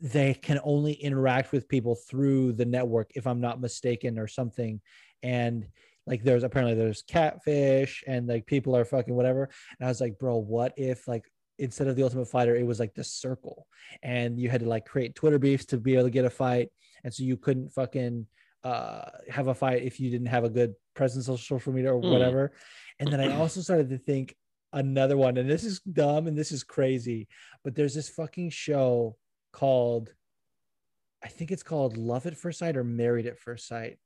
they 0.00 0.34
can 0.34 0.60
only 0.64 0.92
interact 0.92 1.52
with 1.52 1.68
people 1.68 1.94
through 1.94 2.52
the 2.52 2.64
network 2.64 3.10
if 3.14 3.26
i'm 3.26 3.40
not 3.40 3.60
mistaken 3.60 4.18
or 4.18 4.26
something. 4.26 4.80
And 5.22 5.66
like 6.06 6.22
there's 6.22 6.44
apparently 6.44 6.74
there's 6.74 7.02
catfish 7.02 8.04
and 8.06 8.26
like 8.26 8.46
people 8.46 8.76
are 8.76 8.84
fucking 8.84 9.14
whatever. 9.14 9.44
And 9.78 9.86
i 9.86 9.88
was 9.88 10.00
like 10.00 10.18
bro 10.18 10.36
what 10.36 10.72
if 10.76 11.08
like 11.08 11.24
instead 11.58 11.86
of 11.86 11.96
the 11.96 12.02
ultimate 12.02 12.28
fighter 12.28 12.56
it 12.56 12.66
was 12.66 12.80
like 12.80 12.94
the 12.94 13.04
circle? 13.04 13.66
And 14.02 14.38
you 14.38 14.50
had 14.50 14.60
to 14.60 14.68
like 14.68 14.84
create 14.84 15.14
twitter 15.14 15.38
beefs 15.38 15.64
to 15.66 15.78
be 15.78 15.94
able 15.94 16.04
to 16.04 16.10
get 16.10 16.24
a 16.24 16.30
fight. 16.30 16.68
And 17.04 17.12
so 17.14 17.22
you 17.22 17.36
couldn't 17.36 17.72
fucking 17.72 18.26
uh 18.64 19.04
have 19.30 19.48
a 19.48 19.54
fight 19.54 19.82
if 19.82 20.00
you 20.00 20.10
didn't 20.10 20.28
have 20.28 20.44
a 20.44 20.50
good 20.50 20.74
presence 20.94 21.28
on 21.28 21.38
social 21.38 21.72
media 21.72 21.92
or 21.94 22.00
Hmm. 22.00 22.12
whatever. 22.12 22.52
And 22.98 23.12
then 23.12 23.20
i 23.20 23.36
also 23.36 23.60
started 23.60 23.88
to 23.90 23.98
think 23.98 24.34
another 24.72 25.16
one 25.16 25.36
and 25.36 25.48
this 25.48 25.64
is 25.64 25.80
dumb 25.80 26.26
and 26.26 26.36
this 26.36 26.50
is 26.50 26.64
crazy 26.64 27.28
but 27.62 27.76
there's 27.76 27.94
this 27.94 28.08
fucking 28.08 28.50
show 28.50 29.16
called 29.60 30.12
i 31.22 31.28
think 31.28 31.50
it's 31.50 31.62
called 31.62 31.96
love 31.96 32.26
at 32.26 32.36
first 32.36 32.58
sight 32.58 32.76
or 32.76 32.84
married 32.84 33.26
at 33.26 33.38
first 33.38 33.66
sight 33.68 33.98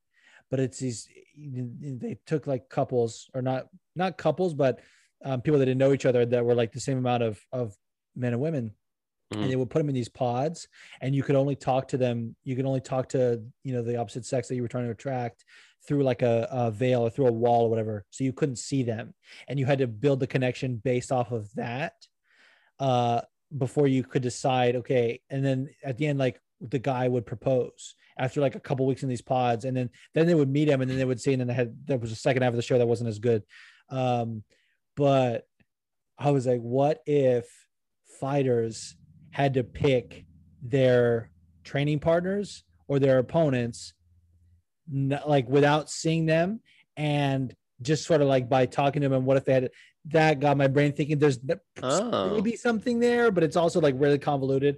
but 0.51 0.59
it's 0.59 0.79
these 0.79 1.07
they 1.37 2.17
took 2.25 2.47
like 2.47 2.69
couples 2.69 3.29
or 3.33 3.41
not 3.41 3.67
not 3.95 4.17
couples 4.17 4.53
but 4.53 4.79
um, 5.25 5.41
people 5.41 5.59
that 5.59 5.65
didn't 5.65 5.79
know 5.79 5.91
each 5.93 6.05
other 6.05 6.25
that 6.25 6.45
were 6.45 6.55
like 6.55 6.71
the 6.71 6.79
same 6.79 6.97
amount 6.97 7.23
of 7.23 7.39
of 7.51 7.75
men 8.15 8.33
and 8.33 8.41
women 8.41 8.71
Mhm. 9.31 9.41
and 9.43 9.51
they 9.51 9.55
would 9.55 9.69
put 9.69 9.77
them 9.79 9.89
in 9.89 9.93
these 9.95 10.09
pods 10.09 10.67
and 11.01 11.13
you 11.13 11.21
could 11.21 11.35
only 11.35 11.55
talk 11.55 11.87
to 11.89 11.97
them 11.97 12.35
you 12.43 12.55
could 12.55 12.65
only 12.65 12.81
talk 12.81 13.09
to 13.09 13.21
you 13.63 13.73
know 13.73 13.83
the 13.83 13.97
opposite 14.01 14.25
sex 14.25 14.47
that 14.47 14.55
you 14.55 14.63
were 14.63 14.67
trying 14.73 14.85
to 14.85 14.91
attract 14.97 15.45
through 15.87 16.01
like 16.03 16.23
a, 16.23 16.47
a 16.49 16.71
veil 16.71 17.01
or 17.05 17.11
through 17.11 17.27
a 17.27 17.31
wall 17.43 17.65
or 17.65 17.69
whatever 17.69 18.05
so 18.09 18.23
you 18.23 18.33
couldn't 18.33 18.55
see 18.69 18.81
them 18.81 19.13
and 19.47 19.59
you 19.59 19.67
had 19.67 19.77
to 19.79 19.87
build 19.87 20.19
the 20.19 20.25
connection 20.35 20.77
based 20.83 21.11
off 21.11 21.31
of 21.31 21.53
that 21.53 21.93
uh 22.79 23.21
before 23.57 23.87
you 23.87 24.03
could 24.03 24.21
decide 24.21 24.75
okay 24.75 25.19
and 25.29 25.43
then 25.43 25.69
at 25.83 25.97
the 25.97 26.05
end 26.05 26.19
like 26.19 26.39
the 26.61 26.79
guy 26.79 27.07
would 27.07 27.25
propose 27.25 27.95
after 28.17 28.41
like 28.41 28.55
a 28.55 28.59
couple 28.59 28.85
weeks 28.85 29.01
in 29.01 29.09
these 29.09 29.21
pods 29.21 29.65
and 29.65 29.75
then 29.75 29.89
then 30.13 30.27
they 30.27 30.35
would 30.35 30.49
meet 30.49 30.67
him 30.67 30.81
and 30.81 30.91
then 30.91 30.97
they 30.97 31.05
would 31.05 31.21
see 31.21 31.33
and 31.33 31.39
then 31.39 31.47
they 31.47 31.53
had 31.53 31.75
there 31.87 31.97
was 31.97 32.11
a 32.11 32.15
second 32.15 32.43
half 32.43 32.51
of 32.51 32.57
the 32.57 32.61
show 32.61 32.77
that 32.77 32.87
wasn't 32.87 33.07
as 33.07 33.19
good. 33.19 33.43
Um 33.89 34.43
but 34.95 35.47
i 36.17 36.29
was 36.29 36.45
like 36.45 36.59
what 36.59 37.01
if 37.05 37.47
fighters 38.19 38.95
had 39.31 39.53
to 39.53 39.63
pick 39.63 40.25
their 40.61 41.31
training 41.63 41.99
partners 41.99 42.63
or 42.87 42.99
their 42.99 43.19
opponents 43.19 43.93
like 44.91 45.47
without 45.47 45.89
seeing 45.89 46.25
them 46.25 46.59
and 46.97 47.55
just 47.81 48.05
sort 48.05 48.21
of 48.21 48.27
like 48.27 48.49
by 48.49 48.65
talking 48.65 49.01
to 49.01 49.07
them 49.07 49.17
and 49.17 49.25
what 49.25 49.37
if 49.37 49.45
they 49.45 49.53
had 49.53 49.69
that 50.05 50.39
got 50.39 50.57
my 50.57 50.67
brain 50.67 50.91
thinking 50.93 51.19
there's 51.19 51.39
Oh. 51.83 52.33
maybe 52.35 52.55
something 52.55 52.99
there 52.99 53.31
but 53.31 53.43
it's 53.43 53.55
also 53.55 53.79
like 53.81 53.95
really 53.97 54.17
convoluted 54.19 54.77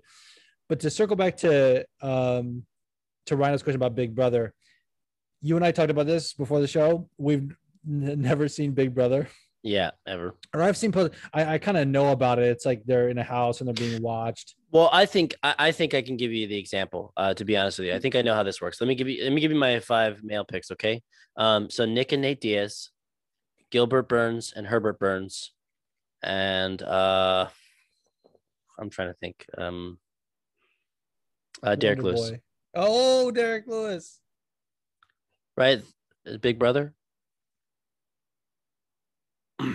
but 0.67 0.79
to 0.81 0.89
circle 0.89 1.15
back 1.15 1.37
to 1.37 1.85
um 2.01 2.63
to 3.27 3.35
Rhino's 3.35 3.61
question 3.63 3.77
about 3.79 3.95
Big 3.95 4.15
Brother 4.15 4.53
you 5.41 5.55
and 5.55 5.65
I 5.65 5.71
talked 5.71 5.91
about 5.91 6.07
this 6.07 6.33
before 6.33 6.59
the 6.59 6.67
show 6.67 7.07
we've 7.17 7.55
n- 7.87 8.21
never 8.21 8.47
seen 8.47 8.71
Big 8.71 8.93
Brother 8.95 9.27
Yeah, 9.63 9.91
ever. 10.07 10.35
or 10.55 10.61
I've 10.63 10.75
seen 10.77 10.91
post- 10.91 11.13
I, 11.33 11.53
I 11.53 11.57
kind 11.59 11.77
of 11.77 11.87
know 11.87 12.11
about 12.11 12.39
it 12.39 12.45
it's 12.45 12.65
like 12.65 12.81
they're 12.85 13.09
in 13.09 13.17
a 13.19 13.23
house 13.23 13.61
and 13.61 13.67
they're 13.67 13.87
being 13.89 14.01
watched 14.01 14.55
Well, 14.71 14.89
I 14.91 15.05
think 15.05 15.35
I, 15.43 15.53
I 15.59 15.71
think 15.71 15.93
I 15.93 16.01
can 16.01 16.17
give 16.17 16.31
you 16.31 16.47
the 16.47 16.57
example. 16.57 17.13
Uh, 17.15 17.33
to 17.35 17.45
be 17.45 17.55
honest 17.57 17.77
with 17.77 17.87
you, 17.89 17.93
I 17.93 17.99
think 17.99 18.15
I 18.15 18.21
know 18.23 18.33
how 18.33 18.43
this 18.43 18.59
works. 18.61 18.79
Let 18.81 18.87
me 18.87 18.95
give 18.95 19.07
you 19.07 19.23
let 19.23 19.33
me 19.33 19.41
give 19.41 19.51
you 19.51 19.57
my 19.59 19.79
five 19.81 20.23
male 20.23 20.45
picks. 20.45 20.71
Okay. 20.71 21.01
Um, 21.37 21.69
so 21.69 21.85
Nick 21.85 22.11
and 22.13 22.21
Nate 22.21 22.41
Diaz, 22.41 22.89
Gilbert 23.71 24.07
Burns 24.09 24.53
and 24.55 24.67
Herbert 24.67 24.99
Burns, 24.99 25.51
and 26.21 26.81
uh, 26.81 27.47
I'm 28.79 28.89
trying 28.89 29.09
to 29.09 29.15
think. 29.15 29.45
Um, 29.57 29.97
uh, 31.63 31.75
Derrick 31.75 32.03
Wonder 32.03 32.17
Lewis, 32.17 32.31
Boy. 32.31 32.41
oh 32.75 33.31
Derrick 33.31 33.67
Lewis 33.67 34.21
right? 35.57 35.81
Big 36.41 36.57
brother. 36.59 36.93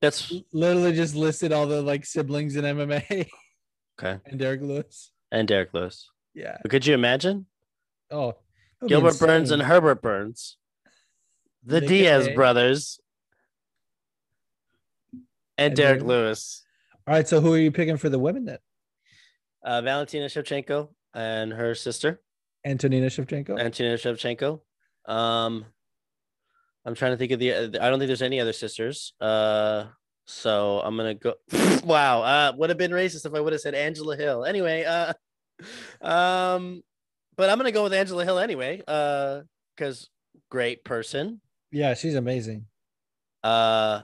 That's 0.00 0.32
literally 0.52 0.92
just 0.92 1.14
listed 1.16 1.52
all 1.52 1.66
the 1.66 1.82
like 1.82 2.06
siblings 2.06 2.56
in 2.56 2.64
MMA 2.64 3.28
Okay. 3.98 4.18
and 4.26 4.38
Derrick 4.38 4.62
Lewis. 4.62 5.10
And 5.32 5.48
Derrick 5.48 5.74
Lewis. 5.74 6.08
Yeah. 6.34 6.56
But 6.62 6.70
could 6.70 6.86
you 6.86 6.94
imagine 6.94 7.46
Oh, 8.10 8.28
that 8.28 8.36
would 8.82 8.88
be 8.88 8.94
Gilbert 8.94 9.18
Burns 9.18 9.50
and 9.50 9.60
Herbert 9.62 10.00
Burns, 10.00 10.56
the 11.68 11.80
Nick 11.80 11.88
Diaz 11.88 12.26
A. 12.28 12.34
brothers, 12.34 12.98
and 15.12 15.22
And 15.58 15.76
Derrick 15.76 16.00
Derrick- 16.00 16.08
Lewis, 16.08 16.64
All 17.06 17.14
right. 17.14 17.26
So 17.26 17.40
who 17.40 17.52
are 17.54 17.58
you 17.58 17.70
picking 17.72 17.96
for 17.96 18.08
the 18.08 18.18
women 18.18 18.44
then? 18.44 18.58
uh, 19.64 19.82
Valentina 19.82 20.26
Shevchenko, 20.26 20.88
and 21.14 21.52
her 21.52 21.74
sister 21.74 22.20
Antonina 22.64 23.06
Shevchenko. 23.06 23.58
Antonina 23.58 23.96
Shevchenko. 23.96 24.60
Um, 25.06 25.64
I'm 26.84 26.94
trying 26.94 27.12
to 27.12 27.16
think 27.16 27.32
of 27.32 27.38
the. 27.38 27.54
I 27.54 27.88
don't 27.90 27.98
think 27.98 28.08
there's 28.08 28.22
any 28.22 28.40
other 28.40 28.52
sisters. 28.52 29.14
Uh, 29.20 29.86
so 30.26 30.80
I'm 30.80 30.96
gonna 30.96 31.14
go. 31.14 31.34
wow. 31.84 32.22
Uh, 32.22 32.52
would 32.56 32.70
have 32.70 32.78
been 32.78 32.90
racist 32.92 33.26
if 33.26 33.34
I 33.34 33.40
would 33.40 33.52
have 33.52 33.60
said 33.62 33.74
Angela 33.74 34.16
Hill. 34.16 34.44
Anyway. 34.44 34.84
Uh, 34.84 35.12
um, 36.02 36.82
but 37.36 37.50
I'm 37.50 37.58
gonna 37.58 37.72
go 37.72 37.82
with 37.84 37.92
Angela 37.94 38.24
Hill 38.24 38.38
anyway. 38.38 38.82
Uh, 38.86 39.40
because 39.76 40.08
great 40.50 40.84
person. 40.84 41.40
Yeah, 41.70 41.94
she's 41.94 42.14
amazing. 42.14 42.66
Uh, 43.42 44.02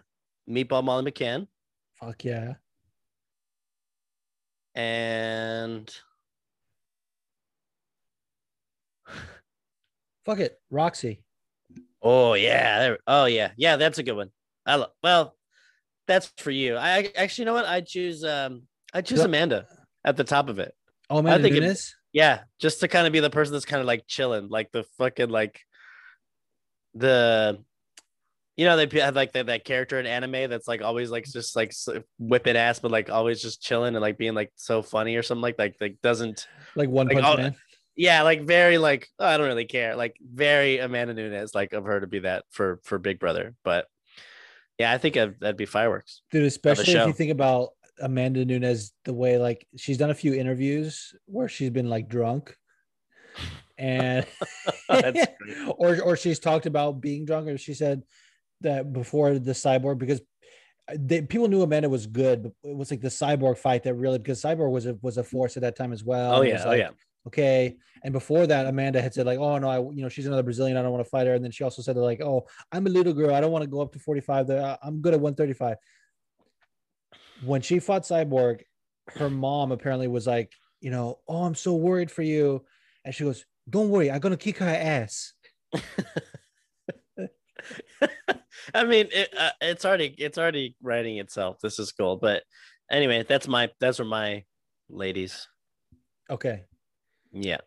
Meatball 0.49 0.85
Molly 0.85 1.11
McCann 1.11 1.49
Fuck 2.01 2.25
yeah. 2.25 2.55
and 4.75 5.93
Fuck 10.25 10.39
it, 10.39 10.59
Roxy. 10.71 11.23
oh 12.01 12.33
yeah, 12.35 12.95
oh 13.07 13.27
yeah, 13.27 13.51
yeah, 13.57 13.77
that's 13.77 13.99
a 13.99 14.03
good 14.03 14.17
one. 14.17 14.31
I 14.65 14.77
lo- 14.77 14.87
well, 15.03 15.37
that's 16.07 16.33
for 16.39 16.51
you. 16.51 16.77
I 16.77 16.97
I- 16.99 17.13
actually, 17.17 17.43
you 17.43 17.47
know 17.47 17.53
what? 17.55 17.67
I 17.67 17.83
choose 17.83 18.25
um, 18.25 18.63
I 18.95 19.03
choose. 19.03 19.21
Amanda 19.21 19.67
at 20.05 20.17
the 20.17 20.25
top 20.25 20.49
of 20.49 20.59
it. 20.59 20.75
Oh 21.11 21.21
man, 21.21 21.43
think 21.43 21.57
it- 21.57 21.81
Yeah, 22.13 22.41
just 22.59 22.81
to 22.81 22.89
kind 22.89 23.07
of 23.07 23.13
be 23.13 23.21
the 23.21 23.29
person 23.29 23.53
that's 23.53 23.67
kind 23.67 23.81
of 23.81 23.87
like 23.87 24.05
chilling, 24.07 24.49
like 24.49 24.73
the 24.73 24.85
fucking 24.97 25.29
like 25.29 25.61
the 26.95 27.59
you 28.57 28.65
know 28.65 28.77
they 28.77 29.01
have 29.01 29.17
like 29.17 29.33
that, 29.33 29.47
that 29.47 29.65
character 29.65 29.99
in 29.99 30.07
anime 30.07 30.49
that's 30.49 30.69
like 30.69 30.83
always 30.83 31.11
like 31.11 31.25
just 31.25 31.57
like 31.57 31.73
whipping 32.19 32.57
ass, 32.57 32.79
but 32.79 32.91
like 32.91 33.11
always 33.11 33.43
just 33.43 33.63
chilling 33.63 33.95
and 33.95 34.03
like 34.03 34.17
being 34.19 34.35
like 34.35 34.53
so 34.57 34.83
funny 34.83 35.17
or 35.17 35.23
something 35.23 35.43
like 35.43 35.59
like 35.59 35.77
like 35.81 35.97
doesn't 36.03 36.47
like 36.77 36.89
One 36.89 37.09
like, 37.09 37.17
Punch 37.17 37.27
all- 37.27 37.37
Man. 37.37 37.57
yeah 37.97 38.23
like 38.23 38.43
very 38.43 38.79
like 38.79 39.09
oh, 39.19 39.27
I 39.27 39.37
don't 39.37 39.49
really 39.49 39.65
care 39.65 39.97
like 39.97 40.17
very 40.23 40.79
Amanda 40.79 41.15
Nunes 41.15 41.55
like 41.55 41.73
of 41.73 41.85
her 41.85 42.01
to 42.01 42.07
be 42.07 42.21
that 42.21 42.45
for 42.51 42.81
for 42.85 42.99
Big 42.99 43.19
Brother, 43.19 43.55
but 43.65 43.87
yeah, 44.79 44.93
I 44.93 44.99
think 44.99 45.17
I'd, 45.17 45.39
that'd 45.41 45.57
be 45.57 45.67
fireworks. 45.67 46.23
Dude, 46.31 46.45
especially 46.45 46.95
if 46.95 47.07
you 47.07 47.13
think 47.13 47.31
about 47.31 47.71
Amanda 48.01 48.45
Nunes, 48.45 48.93
the 49.05 49.15
way 49.15 49.39
like 49.39 49.67
she's 49.77 49.99
done 49.99 50.11
a 50.11 50.15
few 50.15 50.35
interviews 50.35 51.15
where 51.27 51.49
she's 51.49 51.71
been 51.71 51.89
like 51.89 52.09
drunk, 52.09 52.57
and 53.79 54.27
or 55.77 56.01
or 56.01 56.17
she's 56.17 56.39
talked 56.39 56.67
about 56.67 57.01
being 57.01 57.25
drunk, 57.25 57.49
or 57.49 57.59
she 57.59 57.75
said 57.75 58.03
that 58.61 58.93
before 58.93 59.39
the 59.39 59.53
cyborg 59.53 59.99
because 59.99 60.21
they, 60.95 61.23
people 61.23 61.49
knew 61.49 61.63
Amanda 61.63 61.89
was 61.89 62.07
good, 62.07 62.43
but 62.43 62.53
it 62.63 62.77
was 62.77 62.91
like 62.91 63.01
the 63.01 63.09
cyborg 63.09 63.57
fight 63.57 63.83
that 63.85 63.95
really 63.95 64.19
because 64.19 64.43
cyborg 64.43 64.71
was 64.71 64.87
a 64.87 64.97
was 65.01 65.17
a 65.17 65.25
force 65.25 65.57
at 65.57 65.63
that 65.63 65.77
time 65.77 65.93
as 65.93 66.05
well. 66.05 66.37
Oh 66.37 66.43
yeah, 66.43 66.55
was 66.55 66.67
oh 66.67 66.73
yeah. 66.73 66.91
okay. 67.27 67.77
And 68.03 68.13
before 68.13 68.47
that, 68.47 68.67
Amanda 68.67 69.01
had 69.01 69.15
said 69.15 69.25
like, 69.25 69.39
"Oh 69.39 69.57
no, 69.59 69.69
I 69.69 69.79
you 69.79 70.03
know 70.03 70.11
she's 70.11 70.27
another 70.27 70.43
Brazilian. 70.43 70.77
I 70.77 70.83
don't 70.83 70.93
want 70.93 71.05
to 71.05 71.11
fight 71.11 71.27
her." 71.27 71.35
And 71.35 71.43
then 71.43 71.53
she 71.53 71.65
also 71.65 71.81
said 71.81 71.97
like, 71.97 72.21
"Oh, 72.21 72.47
I'm 72.71 72.87
a 72.87 72.91
little 72.91 73.15
girl. 73.15 73.35
I 73.35 73.41
don't 73.41 73.53
want 73.53 73.63
to 73.63 73.71
go 73.71 73.81
up 73.81 73.93
to 73.93 73.99
45. 73.99 74.47
The- 74.47 74.63
uh, 74.63 74.77
I'm 74.83 75.01
good 75.01 75.15
at 75.15 75.21
135." 75.21 75.79
When 77.45 77.63
she 77.63 77.79
fought 77.79 78.03
Cyborg, 78.03 78.63
her 79.09 79.31
mom 79.31 79.73
apparently 79.73 80.09
was 80.09 80.27
like, 80.27 80.53
"You 80.81 80.91
know, 80.91 81.21
oh, 81.27 81.45
I'm 81.45 81.55
so 81.55 81.75
worried 81.75 82.11
for 82.11 82.23
you," 82.23 82.63
and 83.07 83.15
she 83.15 83.25
goes, 83.25 83.47
"Don't 83.69 83.89
worry, 83.91 84.11
I'm 84.11 84.21
gonna 84.21 84.37
kick 84.37 84.59
her 84.59 84.67
ass." 84.69 85.33
I 88.75 88.85
mean, 88.85 89.09
it, 89.13 89.33
uh, 89.37 89.51
it's 89.61 89.85
already 89.85 90.15
it's 90.19 90.39
already 90.39 90.77
writing 90.83 91.19
itself. 91.19 91.59
This 91.61 91.79
is 91.79 91.93
cool, 91.93 92.17
but 92.17 92.43
anyway, 92.91 93.25
that's 93.29 93.49
my 93.49 93.71
those 93.81 94.01
are 94.01 94.05
my 94.05 94.45
ladies. 94.89 95.49
Okay, 96.31 96.65
Yeah, 97.33 97.59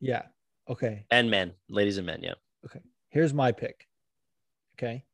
yeah, 0.00 0.22
okay. 0.68 1.06
and 1.10 1.30
men, 1.30 1.52
ladies 1.68 1.96
and 1.98 2.06
men. 2.06 2.20
Yeah. 2.22 2.34
Okay. 2.66 2.80
Here's 3.08 3.32
my 3.32 3.52
pick. 3.52 3.86
Okay, 4.76 5.04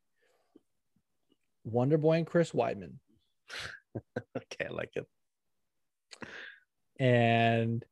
Wonder 1.65 1.97
Boy 1.99 2.19
and 2.19 2.27
Chris 2.27 2.51
Weidman, 2.53 2.95
Okay, 4.37 4.67
I 4.67 4.73
like 4.73 4.91
it. 4.97 5.07
and 6.99 7.85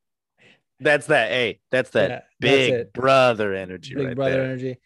That's 0.82 1.06
that. 1.06 1.30
Hey, 1.30 1.60
that's 1.70 1.90
that 1.90 2.10
Yeah, 2.10 2.20
big 2.40 2.72
it. 2.74 2.92
brother 2.92 3.54
energy 3.54 3.94
big 3.94 4.09
right 4.09 4.16
brother 4.16 4.34
there. 4.36 4.44
energy 4.44 4.78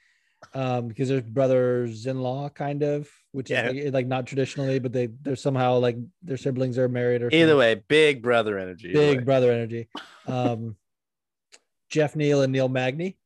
um 0.55 0.89
because 0.89 1.09
there's 1.09 1.23
brothers-in-law 1.25 2.49
kind 2.51 2.83
of 2.83 3.09
which 3.33 3.51
Yeah. 3.51 3.69
is 3.71 3.85
like, 3.87 3.95
like 3.95 4.07
not 4.07 4.27
traditionally 4.27 4.79
but 4.79 4.93
they 4.93 5.07
they're 5.23 5.37
somehow 5.37 5.79
like 5.79 5.97
their 6.23 6.37
siblings 6.37 6.79
are 6.79 6.89
married 6.89 7.23
or 7.23 7.31
Either 7.33 7.53
something. 7.53 7.59
way, 7.59 7.75
big 7.89 8.23
brother 8.23 8.59
energy. 8.59 8.93
big 8.93 9.25
brother 9.25 9.51
energy 9.51 9.89
um 10.27 10.77
Geoff 11.91 12.15
Neal 12.17 12.43
and 12.43 12.53
neil 12.53 12.69
magny 12.69 13.17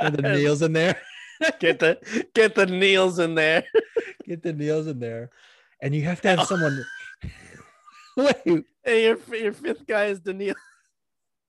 Get 0.00 0.16
the 0.16 0.22
neils 0.22 0.62
in 0.62 0.72
there 0.72 1.00
get 1.60 1.78
the 1.80 1.98
get 2.34 2.54
the 2.54 2.66
Neils 2.66 3.18
in 3.18 3.34
there. 3.34 3.64
get 4.26 4.42
the 4.42 4.52
neils 4.52 4.86
in 4.86 4.98
there 5.00 5.30
and 5.80 5.94
you 5.94 6.02
have 6.02 6.20
to 6.22 6.28
have 6.28 6.46
someone 6.46 6.84
wait 8.16 8.64
Hey, 8.84 9.04
your 9.04 9.18
your 9.34 9.52
fifth 9.52 9.84
guy 9.86 10.06
is 10.06 10.20
Daniil. 10.20 10.54
Benil. 10.54 10.75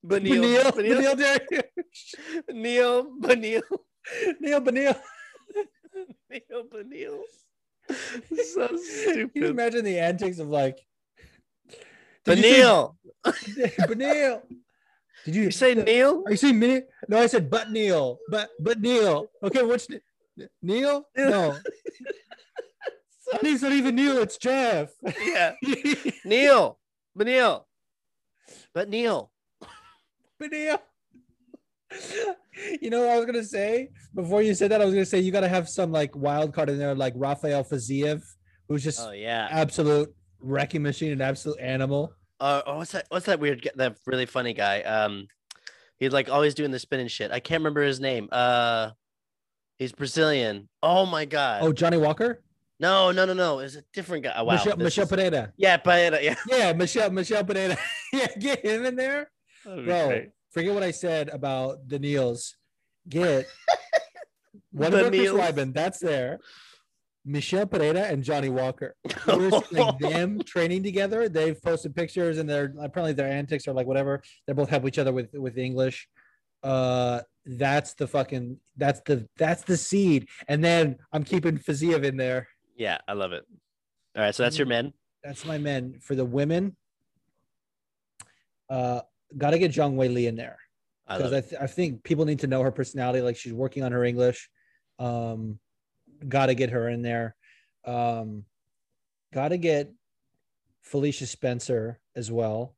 Benil, 0.06 0.72
Benil. 0.72 1.16
Benil. 1.16 1.64
Neil. 2.54 3.12
Benil. 3.20 3.62
Neil 4.40 4.62
Benil. 4.62 4.96
Neil 6.30 6.64
Benil. 6.72 7.20
So 8.54 8.68
Can 8.68 9.32
you 9.34 9.48
imagine 9.48 9.84
the 9.84 10.00
antics 10.00 10.40
of 10.40 10.48
like 10.50 10.78
Did 12.26 12.38
you 12.40 12.44
say- 12.44 12.62
Benil. 12.62 12.96
Benil. 13.26 14.42
Did 15.26 15.36
you, 15.36 15.44
You 15.44 15.52
say 15.52 15.76
Neil? 15.76 16.24
Are 16.26 16.32
you 16.32 16.38
saying 16.38 16.60
Minnie? 16.60 16.84
No, 17.10 17.18
I 17.20 17.28
said 17.28 17.50
but 17.50 17.72
Neil. 17.72 18.20
But 18.30 18.50
but 18.60 18.80
Neil. 18.80 19.28
Okay, 19.44 19.64
what's 19.64 19.90
Ne- 19.90 20.00
Neil? 20.62 21.04
No. 21.18 21.58
Honey, 23.32 23.52
it's 23.52 23.62
not 23.62 23.74
even 23.74 23.96
Neil, 23.96 24.20
it's 24.20 24.38
Jeff. 24.38 24.90
Yeah. 25.22 25.56
Neil. 26.26 26.80
But 27.14 27.28
Neil. 27.28 27.68
but 28.74 28.88
Neil. 28.90 29.32
You 32.82 32.90
know 32.90 33.02
what 33.02 33.10
I 33.10 33.18
was 33.18 33.26
gonna 33.26 33.44
say 33.44 33.90
before 34.14 34.42
you 34.42 34.54
said 34.54 34.72
that? 34.72 34.82
I 34.82 34.86
was 34.86 34.94
gonna 34.94 35.06
say 35.06 35.20
you 35.20 35.32
gotta 35.32 35.48
have 35.48 35.70
some 35.70 35.92
like 35.92 36.16
wild 36.16 36.54
card 36.54 36.70
in 36.70 36.78
there, 36.78 36.94
like 36.96 37.14
Rafael 37.16 37.64
Fiziev, 37.64 38.22
who's 38.68 38.84
just 38.84 39.00
Oh 39.00 39.12
yeah. 39.12 39.48
absolute 39.52 40.14
wrecking 40.40 40.82
machine, 40.84 41.12
an 41.12 41.22
absolute 41.22 41.60
animal. 41.60 42.14
Uh, 42.40 42.62
oh, 42.66 42.78
what's 42.78 42.92
that? 42.92 43.06
What's 43.10 43.26
that 43.28 43.40
weird? 43.40 43.70
That 43.76 43.98
really 44.06 44.26
funny 44.26 44.54
guy. 44.54 44.82
Um, 44.82 45.28
he's 45.98 46.12
like 46.12 46.30
always 46.30 46.54
doing 46.56 46.72
the 46.72 46.80
spinning 46.80 47.08
shit. 47.08 47.32
I 47.32 47.40
can't 47.40 47.62
remember 47.62 47.84
his 47.84 48.00
name. 48.00 48.28
Uh, 48.32 48.92
he's 49.78 49.92
Brazilian. 49.92 50.68
Oh 50.84 51.06
my 51.06 51.26
god. 51.26 51.62
Oh, 51.64 51.72
Johnny 51.72 51.98
Walker, 51.98 52.42
no, 52.80 53.12
no, 53.12 53.26
no, 53.26 53.34
no. 53.34 53.60
It's 53.60 53.76
a 53.76 53.84
different 53.94 54.24
guy. 54.26 54.34
Oh, 54.36 54.44
wow. 54.44 54.54
Michelle, 54.54 54.78
Michelle 54.78 55.04
is- 55.06 55.10
Pineda. 55.10 55.54
Yeah, 55.58 55.78
Paeta. 55.78 56.22
Yeah. 56.22 56.36
Yeah, 56.48 56.74
Michelle 56.74 57.10
Michelle 57.12 57.44
Pineda. 57.44 57.78
yeah, 58.14 58.28
get 58.40 58.66
him 58.66 58.86
in 58.86 58.96
there. 58.96 59.32
Bro, 59.76 60.08
great. 60.08 60.30
forget 60.52 60.74
what 60.74 60.84
I 60.84 60.92
said 60.92 61.30
about 61.30 61.88
the 61.88 62.00
Neils. 62.00 62.56
Get 63.10 63.48
one 64.72 64.94
of 64.94 65.00
The 65.00 65.10
the 65.10 65.10
Chris 65.10 65.56
Neils. 65.56 65.74
That's 65.74 66.00
there. 66.00 66.40
Michel 67.26 67.66
Pereira 67.66 68.04
and 68.04 68.24
Johnny 68.24 68.48
Walker. 68.48 68.96
You 69.28 69.48
ever 69.48 69.52
see, 69.66 69.76
like 69.76 70.00
them 70.00 70.40
training 70.46 70.84
together. 70.84 71.28
They've 71.28 71.62
posted 71.62 71.94
pictures 71.94 72.38
and 72.38 72.50
they're 72.50 72.74
apparently 72.80 73.12
their 73.12 73.30
antics 73.30 73.68
are 73.68 73.74
like 73.74 73.86
whatever. 73.86 74.22
They 74.46 74.54
both 74.54 74.70
help 74.70 74.88
each 74.88 74.98
other 74.98 75.12
with 75.12 75.34
with 75.34 75.58
English. 75.58 76.08
Uh 76.64 77.22
that's 77.46 77.96
the 77.96 78.08
fucking 78.08 78.60
that's 78.78 79.02
the 79.02 79.28
that's 79.38 79.64
the 79.64 79.76
seed. 79.76 80.30
And 80.48 80.64
then 80.64 80.98
I'm 81.12 81.26
keeping 81.26 81.58
Fiziev 81.58 82.06
in 82.06 82.16
there. 82.16 82.48
Yeah, 82.78 83.00
I 83.10 83.14
love 83.14 83.34
it. 83.34 83.44
All 84.16 84.24
right, 84.24 84.34
so 84.34 84.44
that's 84.44 84.58
your 84.58 84.68
men. 84.68 84.94
That's 85.22 85.44
my 85.46 85.58
men. 85.58 86.00
For 86.02 86.16
the 86.16 86.26
women, 86.26 86.78
uh 88.70 89.02
gotta 89.36 89.58
get 89.60 89.72
Zhang 89.72 89.96
Weili 89.96 90.28
in 90.28 90.36
there. 90.36 90.58
Because 91.08 91.34
I, 91.34 91.38
it. 91.38 91.50
th- 91.50 91.62
I 91.62 91.68
think 91.68 92.04
people 92.04 92.26
need 92.26 92.40
to 92.40 92.48
know 92.48 92.62
her 92.64 92.72
personality. 92.72 93.22
Like 93.22 93.38
she's 93.38 93.54
working 93.54 93.84
on 93.84 93.92
her 93.94 94.04
English. 94.04 94.50
Um, 95.00 95.60
got 96.28 96.48
to 96.48 96.54
get 96.56 96.70
her 96.72 96.90
in 96.90 97.02
there. 97.02 97.36
Um, 97.86 98.44
got 99.34 99.50
to 99.50 99.58
get 99.58 99.94
Felicia 100.82 101.26
Spencer 101.28 102.00
as 102.16 102.30
well. 102.32 102.76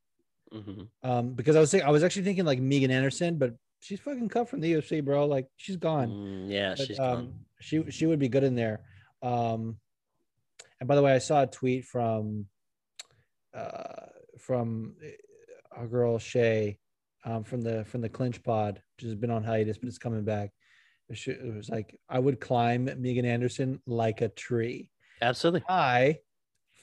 Mhm. 0.54 0.88
Um, 1.04 1.34
because 1.34 1.56
I 1.56 1.60
was 1.60 1.72
think- 1.72 1.84
I 1.86 1.90
was 1.92 2.04
actually 2.04 2.24
thinking 2.24 2.46
like 2.46 2.60
Megan 2.60 2.92
Anderson, 2.92 3.38
but 3.38 3.56
she's 3.80 4.00
fucking 4.00 4.30
cut 4.30 4.48
from 4.50 4.62
the 4.62 4.74
UFC, 4.74 5.04
bro. 5.04 5.26
Like 5.26 5.48
she's 5.58 5.78
gone. 5.78 6.10
Mm, 6.10 6.50
yeah, 6.52 6.76
But, 6.78 6.88
she's 6.88 7.00
um, 7.00 7.16
gone. 7.16 7.34
she 7.62 7.90
she 7.92 8.06
would 8.06 8.20
be 8.20 8.30
good 8.30 8.44
in 8.44 8.54
there. 8.56 8.82
Um, 9.24 9.78
and 10.80 10.88
by 10.88 10.96
the 10.96 11.02
way, 11.02 11.14
I 11.14 11.20
saw 11.20 11.44
a 11.44 11.48
tweet 11.48 11.86
from 11.86 12.46
uh 13.54 14.06
from 14.38 14.96
our 15.80 15.88
girl 15.88 16.20
Shay 16.20 16.78
um, 17.26 17.44
from 17.44 17.62
the 17.62 17.86
from 17.86 18.02
the 18.02 18.10
clinch 18.10 18.44
pod, 18.44 18.82
which 18.98 19.06
has 19.06 19.16
been 19.16 19.32
on 19.32 19.44
hiatus, 19.44 19.78
but 19.78 19.88
it's 19.88 19.98
coming 19.98 20.24
back. 20.24 20.52
It 21.10 21.28
it 21.28 21.56
was 21.56 21.70
like 21.70 21.98
I 22.08 22.20
would 22.20 22.40
climb 22.40 22.90
Megan 22.98 23.26
Anderson 23.26 23.82
like 23.88 24.22
a 24.22 24.30
tree. 24.30 24.90
Absolutely. 25.22 25.64
I 25.68 26.18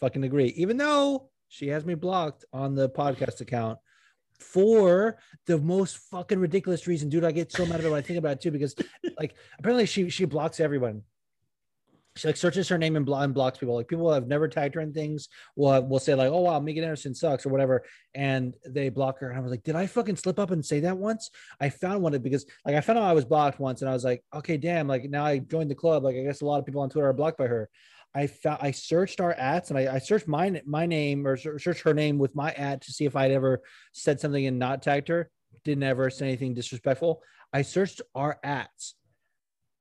fucking 0.00 0.24
agree. 0.24 0.52
Even 0.56 0.76
though 0.76 1.30
she 1.48 1.68
has 1.68 1.84
me 1.84 1.94
blocked 1.94 2.44
on 2.52 2.74
the 2.74 2.88
podcast 2.88 3.40
account 3.40 3.78
for 4.38 5.16
the 5.46 5.58
most 5.58 5.98
fucking 6.10 6.38
ridiculous 6.38 6.86
reason, 6.86 7.08
dude. 7.08 7.24
I 7.24 7.32
get 7.32 7.52
so 7.52 7.64
mad 7.64 7.80
about 7.80 7.84
it 7.84 7.90
when 7.90 7.98
I 7.98 8.02
think 8.02 8.18
about 8.18 8.32
it 8.32 8.40
too, 8.40 8.50
because 8.50 8.74
like 9.18 9.34
apparently 9.58 9.86
she 9.86 10.08
she 10.10 10.24
blocks 10.24 10.60
everyone. 10.60 11.02
She 12.16 12.28
like 12.28 12.36
searches 12.36 12.68
her 12.68 12.78
name 12.78 12.96
and, 12.96 13.04
blo- 13.04 13.20
and 13.20 13.34
blocks 13.34 13.58
people. 13.58 13.74
Like 13.74 13.88
people 13.88 14.12
have 14.12 14.26
never 14.26 14.48
tagged 14.48 14.74
her 14.74 14.80
in 14.80 14.92
things 14.92 15.28
will 15.54 15.82
will 15.86 15.98
say 15.98 16.14
like, 16.14 16.30
"Oh 16.30 16.40
wow, 16.40 16.58
Megan 16.58 16.84
Anderson 16.84 17.14
sucks" 17.14 17.44
or 17.44 17.50
whatever, 17.50 17.84
and 18.14 18.56
they 18.66 18.88
block 18.88 19.18
her. 19.18 19.28
And 19.28 19.38
I 19.38 19.42
was 19.42 19.50
like, 19.50 19.62
"Did 19.62 19.76
I 19.76 19.86
fucking 19.86 20.16
slip 20.16 20.38
up 20.38 20.50
and 20.50 20.64
say 20.64 20.80
that 20.80 20.96
once?" 20.96 21.30
I 21.60 21.68
found 21.68 22.02
one 22.02 22.16
because 22.22 22.46
like 22.64 22.74
I 22.74 22.80
found 22.80 22.98
out 22.98 23.04
I 23.04 23.12
was 23.12 23.26
blocked 23.26 23.60
once, 23.60 23.82
and 23.82 23.90
I 23.90 23.92
was 23.92 24.04
like, 24.04 24.24
"Okay, 24.34 24.56
damn!" 24.56 24.88
Like 24.88 25.04
now 25.04 25.24
I 25.26 25.38
joined 25.38 25.70
the 25.70 25.74
club. 25.74 26.04
Like 26.04 26.16
I 26.16 26.22
guess 26.22 26.40
a 26.40 26.46
lot 26.46 26.58
of 26.58 26.66
people 26.66 26.80
on 26.80 26.88
Twitter 26.88 27.08
are 27.08 27.12
blocked 27.12 27.38
by 27.38 27.46
her. 27.46 27.68
I 28.14 28.28
found 28.28 28.60
I 28.62 28.70
searched 28.70 29.20
our 29.20 29.34
ads 29.34 29.68
and 29.68 29.78
I, 29.78 29.96
I 29.96 29.98
searched 29.98 30.26
my 30.26 30.62
my 30.64 30.86
name 30.86 31.26
or 31.26 31.36
searched 31.36 31.82
her 31.82 31.92
name 31.92 32.16
with 32.16 32.34
my 32.34 32.50
ad 32.52 32.80
to 32.82 32.92
see 32.92 33.04
if 33.04 33.14
I'd 33.14 33.30
ever 33.30 33.60
said 33.92 34.20
something 34.20 34.46
and 34.46 34.58
not 34.58 34.82
tagged 34.82 35.08
her. 35.08 35.30
Didn't 35.64 35.82
ever 35.82 36.08
say 36.08 36.28
anything 36.28 36.54
disrespectful. 36.54 37.22
I 37.52 37.60
searched 37.60 38.00
our 38.14 38.38
ads. 38.42 38.94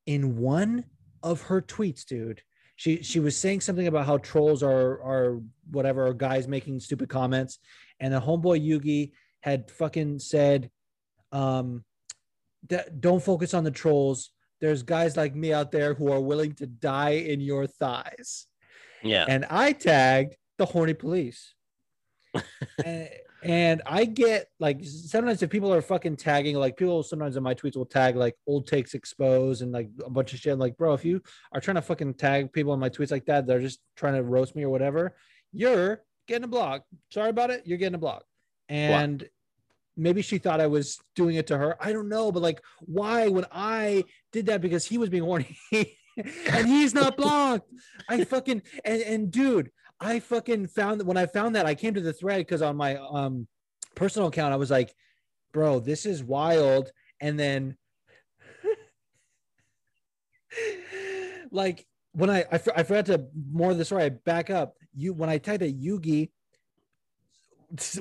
In 0.06 0.38
one 0.38 0.84
of 1.26 1.42
her 1.42 1.62
tweets, 1.62 2.06
dude, 2.06 2.42
she 2.78 3.02
she 3.04 3.20
was 3.20 3.36
saying 3.36 3.62
something 3.62 3.88
about 3.88 4.06
how 4.06 4.20
trolls 4.20 4.64
are 4.64 5.02
are 5.02 5.42
whatever 5.72 6.08
or 6.08 6.14
guys 6.14 6.48
making 6.48 6.80
stupid 6.80 7.10
comments, 7.10 7.60
and 8.00 8.14
the 8.14 8.22
homeboy 8.22 8.66
Yugi 8.66 9.12
had 9.42 9.70
fucking 9.72 10.20
said, 10.20 10.70
um, 11.32 11.84
that 12.70 13.02
don't 13.02 13.24
focus 13.24 13.54
on 13.54 13.64
the 13.64 13.72
trolls. 13.72 14.32
There's 14.62 14.84
guys 14.84 15.18
like 15.18 15.36
me 15.36 15.52
out 15.52 15.72
there 15.72 15.94
who 15.94 16.12
are 16.12 16.22
willing 16.22 16.54
to 16.56 16.66
die 16.66 17.18
in 17.32 17.42
your 17.42 17.68
thighs. 17.68 18.48
Yeah. 19.04 19.26
And 19.28 19.46
I 19.50 19.74
tagged 19.74 20.36
the 20.58 20.66
horny 20.66 20.94
police. 20.94 21.54
and, 22.86 23.10
and 23.46 23.84
I 23.86 24.06
get 24.06 24.48
like 24.60 24.84
sometimes 24.84 25.44
if 25.44 25.52
people 25.52 25.72
are 25.72 25.82
fucking 25.82 26.16
tagging, 26.16 26.56
like 26.56 26.78
people 26.78 27.04
sometimes 27.04 27.38
in 27.38 27.44
my 27.44 27.54
tweets 27.54 27.78
will 27.78 27.86
tag 27.86 28.16
like 28.16 28.36
old 28.48 28.66
takes 28.66 28.96
exposed 28.96 29.62
and 29.62 29.72
like 29.72 29.90
a 30.04 30.10
bunch 30.10 30.34
of 30.34 30.40
shit. 30.40 30.58
Like, 30.58 30.76
bro, 30.78 30.96
if 30.96 31.06
you 31.06 31.22
are 31.52 31.62
trying 31.62 31.76
to 31.76 31.84
fucking 31.84 32.16
tag 32.16 32.52
people 32.52 32.74
in 32.74 32.80
my 32.80 32.90
tweets 32.90 33.12
like 33.12 33.26
that, 33.26 33.46
they're 33.46 33.60
just 33.60 33.82
trying 33.96 34.16
to 34.16 34.24
roast 34.24 34.56
me 34.56 34.64
or 34.64 34.70
whatever, 34.70 35.16
you're 35.54 36.02
getting 36.28 36.44
a 36.44 36.48
block. 36.48 36.86
Sorry 37.12 37.30
about 37.30 37.52
it. 37.52 37.62
You're 37.66 37.78
getting 37.78 37.94
a 37.94 38.00
block. 38.00 38.24
And 38.68 39.24
maybe 39.96 40.24
she 40.24 40.40
thought 40.40 40.60
I 40.60 40.68
was 40.68 40.98
doing 41.16 41.36
it 41.36 41.46
to 41.48 41.58
her. 41.60 41.78
I 41.80 41.94
don't 41.94 42.10
know, 42.10 42.32
but 42.32 42.42
like, 42.42 42.64
why 42.80 43.28
when 43.28 43.46
I 43.52 44.06
did 44.32 44.48
that 44.48 44.62
because 44.62 44.86
he 44.86 44.98
was 44.98 45.10
being 45.10 45.24
horny 45.24 45.56
and 45.72 46.68
he's 46.68 46.96
not 46.96 47.16
blocked? 47.16 47.70
I 48.10 48.24
fucking 48.24 48.64
and 48.84 49.02
and 49.04 49.32
dude, 49.32 49.70
I 50.00 50.20
fucking 50.20 50.68
found 50.68 51.00
that 51.00 51.06
when 51.06 51.18
I 51.18 51.26
found 51.26 51.56
that 51.56 51.66
I 51.66 51.76
came 51.76 51.94
to 51.94 52.02
the 52.02 52.14
thread 52.14 52.40
because 52.40 52.62
on 52.62 52.76
my 52.76 52.98
um 52.98 53.48
personal 53.96 54.28
account 54.28 54.54
I 54.54 54.58
was 54.58 54.72
like, 54.72 54.94
bro, 55.54 55.80
this 55.80 56.06
is 56.06 56.24
wild. 56.24 56.92
And 57.22 57.40
then 57.40 57.78
like 61.52 61.86
when 62.12 62.30
I 62.30 62.46
I, 62.52 62.60
I 62.76 62.84
forgot 62.84 63.06
to 63.08 63.26
more 63.52 63.72
of 63.72 63.78
the 63.78 63.86
story, 63.86 64.04
I 64.04 64.10
back 64.10 64.50
up. 64.50 64.76
You 64.94 65.14
when 65.14 65.30
I 65.30 65.38
tagged 65.38 65.64
a 65.64 65.72
Yugi, 65.72 66.30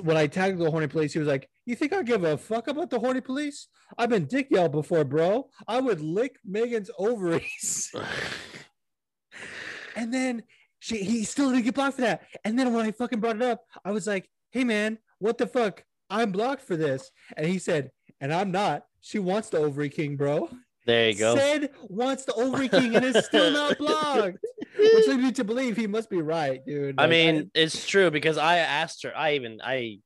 when 0.01 0.17
I 0.17 0.27
tagged 0.27 0.59
the 0.59 0.71
horny 0.71 0.87
police, 0.87 1.13
he 1.13 1.19
was 1.19 1.27
like, 1.27 1.49
"You 1.65 1.75
think 1.75 1.93
I 1.93 2.03
give 2.03 2.23
a 2.23 2.37
fuck 2.37 2.67
about 2.67 2.89
the 2.89 2.99
horny 2.99 3.21
police? 3.21 3.67
I've 3.97 4.09
been 4.09 4.25
dick 4.25 4.47
yelled 4.49 4.71
before, 4.71 5.03
bro. 5.03 5.49
I 5.67 5.79
would 5.79 6.01
lick 6.01 6.37
Megan's 6.45 6.89
ovaries." 6.97 7.93
and 9.95 10.13
then 10.13 10.43
she 10.85 10.97
he 11.03 11.23
still 11.23 11.49
didn't 11.49 11.65
get 11.65 11.73
blocked 11.73 11.95
for 11.95 12.01
that. 12.01 12.21
And 12.43 12.57
then 12.59 12.71
when 12.71 12.85
I 12.85 12.91
fucking 12.91 13.19
brought 13.19 13.37
it 13.37 13.41
up, 13.41 13.63
I 13.83 13.91
was 13.91 14.05
like, 14.05 14.29
"Hey 14.51 14.63
man, 14.63 14.99
what 15.17 15.39
the 15.39 15.47
fuck? 15.47 15.83
I'm 16.11 16.31
blocked 16.31 16.61
for 16.61 16.75
this." 16.75 17.09
And 17.35 17.47
he 17.47 17.57
said, 17.57 17.89
"And 18.21 18.31
I'm 18.31 18.51
not. 18.51 18.83
She 19.01 19.17
wants 19.17 19.49
the 19.49 19.57
ovary 19.57 19.89
king, 19.89 20.15
bro." 20.15 20.47
There 20.85 21.09
you 21.09 21.15
go. 21.17 21.35
Said 21.35 21.71
wants 21.89 22.25
the 22.25 22.35
ovary 22.35 22.69
king 22.69 22.95
and 22.95 23.03
is 23.03 23.25
still 23.25 23.49
not 23.51 23.77
blocked, 23.79 24.37
which 24.77 25.07
leads 25.07 25.23
me 25.23 25.31
to 25.31 25.43
believe 25.43 25.75
he 25.75 25.87
must 25.87 26.11
be 26.11 26.21
right, 26.21 26.63
dude. 26.63 26.99
I 26.99 27.03
Like, 27.03 27.09
mean, 27.09 27.51
it's 27.55 27.87
true 27.87 28.11
because 28.11 28.37
I 28.37 28.57
asked 28.57 29.01
her. 29.01 29.11
I 29.17 29.33
even 29.33 29.61
I 29.63 30.01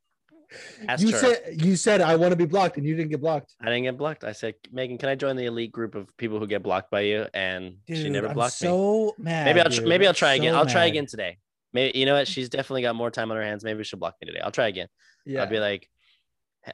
asked 0.88 1.04
you 1.04 1.12
her. 1.12 1.18
said 1.18 1.62
you 1.64 1.76
said 1.76 2.02
I 2.02 2.16
want 2.16 2.32
to 2.32 2.36
be 2.36 2.46
blocked, 2.46 2.78
and 2.78 2.86
you 2.86 2.96
didn't 2.96 3.12
get 3.12 3.22
blocked. 3.22 3.54
I 3.62 3.66
didn't 3.66 3.84
get 3.84 3.98
blocked. 3.98 4.24
I 4.24 4.32
said, 4.32 4.56
Megan, 4.72 4.98
can 4.98 5.10
I 5.10 5.16
join 5.16 5.36
the 5.36 5.46
elite 5.46 5.72
group 5.72 5.96
of 5.96 6.16
people 6.18 6.40
who 6.40 6.48
get 6.48 6.64
blocked 6.64 6.90
by 6.92 7.02
you? 7.02 7.28
And 7.34 7.78
she 7.88 7.96
Dude, 8.04 8.12
never 8.12 8.28
I'm 8.28 8.34
blocked 8.34 8.62
me. 8.62 8.68
so 8.68 9.14
mad. 9.18 9.46
Maybe 9.46 9.62
I'll 9.62 9.70
dude. 9.70 9.88
maybe 9.88 10.06
I'll 10.06 10.10
I'm 10.10 10.16
try 10.16 10.34
again. 10.36 10.56
I'll 10.56 10.66
try 10.66 10.82
mad. 10.82 10.90
again 10.90 11.06
today. 11.06 11.38
Maybe 11.74 11.98
you 12.00 12.06
know 12.06 12.16
what? 12.16 12.28
She's 12.28 12.50
definitely 12.50 12.82
got 12.82 12.96
more 12.96 13.12
time 13.12 13.30
on 13.32 13.38
her 13.38 13.44
hands. 13.44 13.64
Maybe 13.64 13.84
she'll 13.84 14.00
block 14.00 14.16
me 14.22 14.26
today. 14.28 14.40
I'll 14.42 14.52
try 14.52 14.68
again. 14.68 14.88
Yeah. 15.26 15.42
I'll 15.42 15.50
be 15.50 15.60
like, 15.60 15.88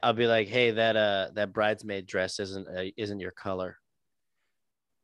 I'll 0.02 0.12
be 0.14 0.26
like, 0.26 0.48
hey, 0.48 0.70
that 0.70 0.96
uh 0.96 1.28
that 1.34 1.52
bridesmaid 1.52 2.06
dress 2.06 2.40
isn't 2.40 2.66
uh, 2.68 2.84
isn't 2.96 3.20
your 3.20 3.30
color. 3.32 3.76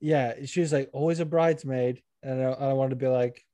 yeah, 0.00 0.34
she 0.46 0.60
was 0.60 0.72
like 0.72 0.88
always 0.92 1.20
a 1.20 1.24
bridesmaid, 1.26 2.02
and 2.22 2.42
I, 2.42 2.50
I 2.52 2.72
wanted 2.72 2.90
to 2.90 2.96
be 2.96 3.06
like, 3.08 3.44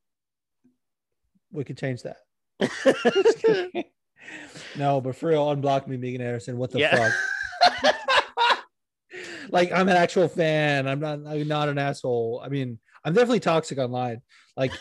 we 1.51 1.65
could 1.65 1.77
change 1.77 2.03
that. 2.05 2.19
No, 4.77 5.01
but 5.01 5.17
for 5.17 5.29
real, 5.31 5.47
unblock 5.55 5.87
me, 5.89 5.97
Megan 5.97 6.21
Anderson. 6.21 6.57
What 6.59 6.71
the 6.71 6.79
Yeah. 6.81 7.11
fuck? 7.11 8.65
like 9.51 9.73
I'm 9.73 9.89
an 9.89 9.97
actual 9.97 10.29
fan. 10.29 10.87
I'm 10.87 11.01
not. 11.01 11.21
I'm 11.27 11.49
not 11.49 11.69
an 11.69 11.79
asshole. 11.79 12.41
I 12.45 12.49
mean, 12.49 12.79
I'm 13.05 13.13
definitely 13.15 13.41
toxic 13.41 13.79
online. 13.79 14.21
Like, 14.57 14.73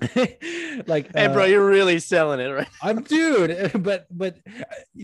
like 0.86 1.10
hey, 1.14 1.26
bro, 1.28 1.42
uh, 1.42 1.46
you're 1.46 1.66
really 1.66 1.98
selling 1.98 2.40
it, 2.40 2.48
right? 2.48 2.68
I'm 2.82 3.02
dude, 3.02 3.82
but 3.82 4.06
but 4.10 4.36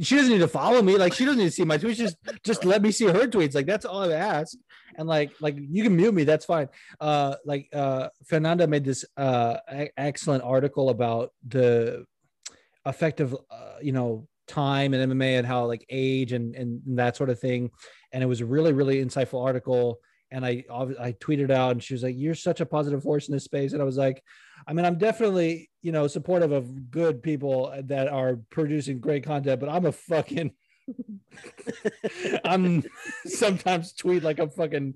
she 0.02 0.16
doesn't 0.16 0.32
need 0.32 0.38
to 0.38 0.48
follow 0.48 0.82
me. 0.82 0.96
Like 0.96 1.12
she 1.12 1.24
doesn't 1.24 1.38
need 1.38 1.46
to 1.46 1.50
see 1.50 1.64
my 1.64 1.78
tweets. 1.78 1.96
Just 1.96 2.16
just 2.44 2.64
let 2.64 2.82
me 2.82 2.92
see 2.92 3.06
her 3.06 3.26
tweets. 3.26 3.54
Like 3.54 3.66
that's 3.66 3.84
all 3.84 4.02
I 4.10 4.12
ask. 4.14 4.56
And 4.98 5.08
like 5.08 5.32
like 5.40 5.56
you 5.58 5.82
can 5.82 5.96
mute 5.96 6.14
me. 6.14 6.24
That's 6.24 6.44
fine. 6.44 6.68
Uh, 7.00 7.36
like 7.44 7.68
uh, 7.74 8.08
Fernanda 8.26 8.66
made 8.66 8.84
this 8.84 9.04
uh 9.16 9.56
e- 9.74 9.88
excellent 9.96 10.44
article 10.44 10.90
about 10.90 11.32
the 11.46 12.04
effect 12.86 13.20
of 13.20 13.34
uh, 13.50 13.76
you 13.82 13.92
know 13.92 14.26
time 14.48 14.94
and 14.94 15.12
MMA 15.12 15.38
and 15.38 15.46
how 15.46 15.66
like 15.66 15.84
age 15.90 16.32
and 16.32 16.54
and 16.54 16.80
that 16.98 17.16
sort 17.16 17.30
of 17.30 17.38
thing. 17.38 17.70
And 18.12 18.22
it 18.22 18.26
was 18.26 18.40
a 18.40 18.46
really 18.46 18.72
really 18.72 19.04
insightful 19.04 19.44
article. 19.44 19.98
And 20.30 20.44
I 20.44 20.64
I 20.70 21.12
tweeted 21.12 21.50
out, 21.50 21.72
and 21.72 21.82
she 21.82 21.94
was 21.94 22.02
like, 22.02 22.16
"You're 22.16 22.34
such 22.34 22.60
a 22.60 22.66
positive 22.66 23.02
force 23.02 23.28
in 23.28 23.34
this 23.34 23.44
space." 23.44 23.72
And 23.72 23.82
I 23.82 23.84
was 23.84 23.96
like, 23.96 24.22
I 24.66 24.72
mean, 24.72 24.84
I'm 24.84 24.98
definitely, 24.98 25.70
you 25.82 25.92
know, 25.92 26.06
supportive 26.06 26.52
of 26.52 26.90
good 26.90 27.22
people 27.22 27.72
that 27.84 28.08
are 28.08 28.36
producing 28.50 28.98
great 28.98 29.24
content, 29.24 29.60
but 29.60 29.68
I'm 29.68 29.86
a 29.86 29.92
fucking, 29.92 30.52
I'm 32.44 32.82
sometimes 33.26 33.92
tweet 33.92 34.24
like 34.24 34.40
a 34.40 34.48
fucking, 34.48 34.94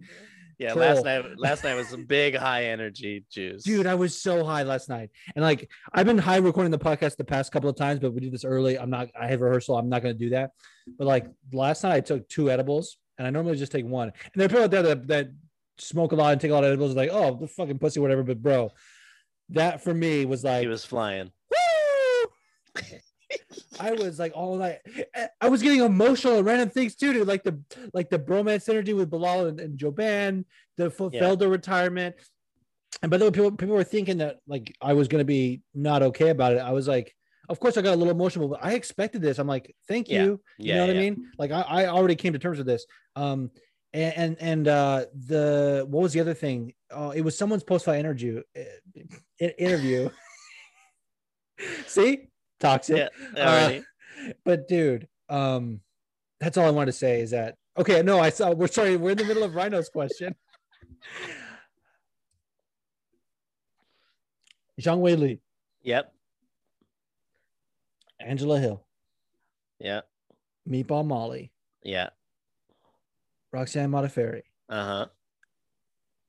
Yeah, 0.61 0.75
last 0.75 1.07
night 1.07 1.25
last 1.39 1.65
night 1.65 1.75
was 1.75 1.89
some 1.89 2.05
big 2.05 2.37
high 2.37 2.67
energy 2.67 3.25
juice. 3.31 3.63
dude, 3.63 3.87
I 3.87 3.95
was 3.95 4.21
so 4.21 4.45
high 4.45 4.63
last 4.63 4.91
night. 4.91 5.09
And 5.35 5.43
like, 5.43 5.71
I've 5.95 6.05
been 6.05 6.19
high 6.19 6.37
recording 6.37 6.71
the 6.71 6.79
podcast 6.79 7.17
the 7.17 7.25
past 7.25 7.51
couple 7.51 7.71
of 7.71 7.77
times, 7.77 7.99
but 7.99 8.13
we 8.13 8.21
did 8.21 8.31
this 8.31 8.45
early. 8.45 8.79
I'm 8.79 8.91
not, 8.91 9.09
I 9.19 9.29
have 9.29 9.41
rehearsal. 9.41 9.79
I'm 9.79 9.89
not 9.89 10.03
going 10.03 10.15
to 10.15 10.19
do 10.19 10.29
that. 10.31 10.51
But 10.99 11.07
like 11.07 11.27
last 11.51 11.83
night, 11.83 11.95
I 11.95 12.01
took 12.01 12.29
two 12.29 12.51
edibles 12.51 12.99
and 13.17 13.27
I 13.27 13.31
normally 13.31 13.57
just 13.57 13.73
take 13.73 13.87
one. 13.87 14.09
And 14.09 14.33
there 14.35 14.45
are 14.45 14.49
people 14.51 14.65
out 14.65 14.71
there 14.71 14.83
that, 14.83 15.07
that 15.09 15.31
smoke 15.79 16.13
a 16.13 16.17
lot 16.17 16.33
and 16.33 16.41
take 16.41 16.51
a 16.51 16.55
lot 16.55 16.65
of 16.65 16.69
edibles, 16.69 16.95
like, 16.95 17.09
oh, 17.11 17.39
the 17.41 17.47
fucking 17.47 17.79
pussy, 17.79 18.01
whatever. 18.01 18.23
But 18.23 18.43
bro, 18.43 18.71
that 19.49 19.83
for 19.83 19.95
me 19.95 20.27
was 20.27 20.45
like, 20.45 20.61
he 20.61 20.67
was 20.67 20.85
flying. 20.85 21.33
I 23.81 23.93
was 23.93 24.19
like 24.19 24.33
all 24.35 24.57
night. 24.57 24.79
I 25.41 25.49
was 25.49 25.63
getting 25.63 25.81
emotional 25.81 26.37
and 26.37 26.47
random 26.47 26.71
things 26.71 26.95
too, 26.95 27.13
dude. 27.13 27.27
Like 27.27 27.43
the 27.43 27.59
like 27.95 28.11
the 28.11 28.19
bromance 28.19 28.69
energy 28.69 28.93
with 28.93 29.11
Belal 29.11 29.49
and, 29.49 29.59
and 29.61 29.79
Jouban, 29.79 30.45
the 30.77 30.85
Yeah. 31.13 31.23
Felder 31.23 31.51
retirement. 31.51 32.17
And 33.03 33.11
by 33.11 33.17
the 33.17 33.25
way, 33.25 33.31
people 33.31 33.53
people 33.53 33.75
were 33.75 33.85
thinking 33.85 34.19
that 34.19 34.37
like 34.47 34.75
I 34.81 34.93
was 34.93 35.09
gonna 35.09 35.25
be 35.25 35.63
not 35.75 36.03
okay 36.03 36.29
about 36.31 36.53
it. 36.53 36.59
I 36.59 36.73
was 36.73 36.87
like, 36.87 37.15
of 37.49 37.59
course 37.59 37.77
I 37.77 37.83
got 37.83 37.95
a 37.95 37.97
little 37.97 38.13
emotional, 38.13 38.49
but 38.49 38.61
I 38.63 38.73
expected 38.75 39.23
this. 39.23 39.39
I'm 39.39 39.47
like, 39.47 39.75
thank 39.89 40.09
you. 40.09 40.15
Yeah. 40.17 40.23
you. 40.25 40.31
You 40.31 40.41
Yeah, 40.59 40.75
know 40.77 40.87
what 40.87 40.97
I 40.97 40.99
mean? 41.01 41.27
Like 41.39 41.51
I, 41.51 41.63
I 41.63 41.87
already 41.87 42.17
came 42.17 42.33
to 42.35 42.39
terms 42.39 42.59
with 42.59 42.67
this. 42.67 42.85
Um 43.17 43.51
and 43.93 44.15
and, 44.17 44.37
and 44.41 44.69
uh 44.69 45.07
the 45.15 45.87
what 45.89 46.03
was 46.03 46.13
the 46.13 46.21
other 46.21 46.35
thing? 46.35 46.75
Oh, 46.91 47.11
it 47.11 47.23
was 47.23 47.37
someone's 47.39 47.65
post 47.65 47.85
fight 47.87 47.99
interview 47.99 48.43
uh, 48.57 49.47
interview. 49.59 50.11
See? 51.87 52.30
Toxic. 52.61 53.09
Yeah, 53.37 53.43
Uh, 53.43 53.81
but 54.45 54.69
dude, 54.69 55.09
um, 55.29 55.81
that's 56.41 56.57
all 56.57 56.67
I 56.67 56.71
wanted 56.71 56.93
to 56.93 56.99
say 56.99 57.21
is 57.21 57.31
that 57.31 57.57
okay. 57.79 58.03
No, 58.03 58.21
I 58.21 58.31
saw. 58.31 58.53
We're 58.53 58.67
sorry. 58.69 58.97
We're 58.97 59.11
in 59.13 59.19
the 59.19 59.25
middle 59.25 59.43
of 59.43 59.55
Rhino's 59.55 59.89
question. 59.89 60.35
Zhang 64.81 65.01
Weili. 65.01 65.41
Yep. 65.83 66.13
Angela 68.21 68.59
Hill, 68.61 68.85
Yeah. 69.79 70.03
Meatball 70.69 71.07
Molly, 71.07 71.53
Yeah. 71.83 72.11
Roxanne 73.51 73.91
Modafferi, 73.91 74.43
Uh 74.69 74.85
huh. 74.85 75.07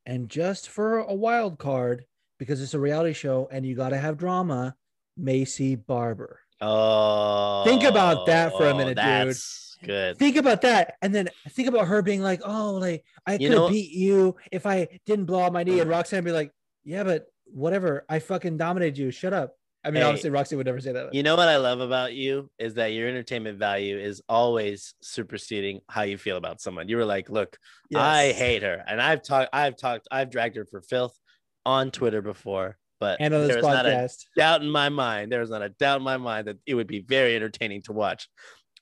and 0.05 0.29
just 0.29 0.69
for 0.69 0.99
a 0.99 1.13
wild 1.13 1.59
card 1.59 2.05
because 2.37 2.61
it's 2.61 2.73
a 2.73 2.79
reality 2.79 3.11
show 3.13 3.49
and 3.51 3.65
you 3.65 3.75
got 3.75 3.89
to 3.89 3.97
have 3.97 4.17
drama, 4.17 4.75
Maycee 5.21 5.85
Barber. 5.85 6.39
Oh. 6.61 7.63
Think 7.65 7.83
about 7.83 8.25
that 8.27 8.51
for 8.53 8.67
a 8.67 8.73
minute, 8.73 8.95
dude. 8.95 8.97
that's 8.97 9.67
Good. 9.83 10.19
Think 10.19 10.35
about 10.35 10.61
that, 10.61 10.93
and 11.01 11.13
then 11.13 11.27
think 11.49 11.67
about 11.67 11.87
her 11.87 12.03
being 12.03 12.21
like, 12.21 12.41
"Oh, 12.45 12.73
like 12.75 13.03
I 13.25 13.39
could 13.39 13.49
know- 13.49 13.67
beat 13.67 13.91
you 13.91 14.35
if 14.51 14.67
I 14.67 14.87
didn't 15.07 15.25
blow 15.25 15.41
out 15.41 15.53
my 15.53 15.63
knee," 15.63 15.79
and 15.79 15.89
Roxanne 15.89 16.23
be 16.23 16.31
like, 16.31 16.51
"Yeah, 16.83 17.03
but 17.03 17.25
whatever, 17.45 18.05
I 18.07 18.19
fucking 18.19 18.57
dominated 18.57 18.99
you. 18.99 19.09
Shut 19.09 19.33
up." 19.33 19.55
I 19.83 19.89
mean, 19.89 20.03
Hey. 20.03 20.07
obviously, 20.07 20.29
Roxy 20.29 20.55
would 20.55 20.67
never 20.67 20.79
say 20.79 20.91
that. 20.91 21.15
You 21.15 21.23
know 21.23 21.35
what 21.35 21.47
I 21.47 21.57
love 21.57 21.79
about 21.79 22.13
you 22.13 22.51
is 22.59 22.75
that 22.75 22.93
your 22.93 23.07
entertainment 23.09 23.57
value 23.57 23.97
is 23.97 24.21
always 24.29 24.93
superseding 25.01 25.81
how 25.89 26.03
you 26.03 26.19
feel 26.19 26.37
about 26.37 26.61
someone. 26.61 26.87
You 26.87 26.97
were 26.97 27.05
like, 27.05 27.31
"Look, 27.31 27.57
I 27.95 28.33
hate 28.33 28.61
her," 28.61 28.83
and 28.87 29.01
I've 29.01 29.23
talked, 29.23 29.49
I've 29.51 29.77
talked, 29.77 30.07
I've 30.11 30.29
dragged 30.29 30.57
her 30.57 30.65
for 30.67 30.83
filth 30.83 31.17
on 31.65 31.89
Twitter 31.89 32.21
before, 32.21 32.77
but 33.01 33.17
and 33.19 33.33
on 33.33 33.41
this 33.41 33.55
there's 33.55 33.65
not 33.65 33.85
a 33.85 33.89
podcast. 33.89 34.25
doubt 34.37 34.61
in 34.61 34.69
my 34.69 34.87
mind. 34.87 35.29
There's 35.31 35.49
not 35.49 35.61
a 35.61 35.69
doubt 35.69 35.97
in 35.97 36.03
my 36.03 36.15
mind 36.17 36.47
that 36.47 36.57
it 36.65 36.75
would 36.75 36.87
be 36.87 37.01
very 37.01 37.35
entertaining 37.35 37.81
to 37.83 37.91
watch. 37.91 38.29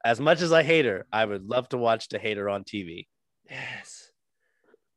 As 0.06 0.20
much 0.20 0.42
as 0.42 0.52
I 0.54 0.62
hate 0.62 0.86
her, 0.86 1.08
I 1.12 1.26
would 1.26 1.44
love 1.50 1.68
to 1.70 1.78
watch 1.78 2.10
the 2.10 2.20
hate 2.20 2.38
her 2.38 2.48
on 2.50 2.64
TV. 2.64 3.08
Yes, 3.50 4.12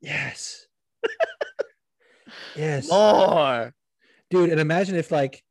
yes, 0.03 0.67
yes. 2.57 2.89
More. 2.91 3.73
dude 4.31 4.51
and 4.51 4.61
imagine 4.61 4.97
if 4.97 5.11
like 5.11 5.43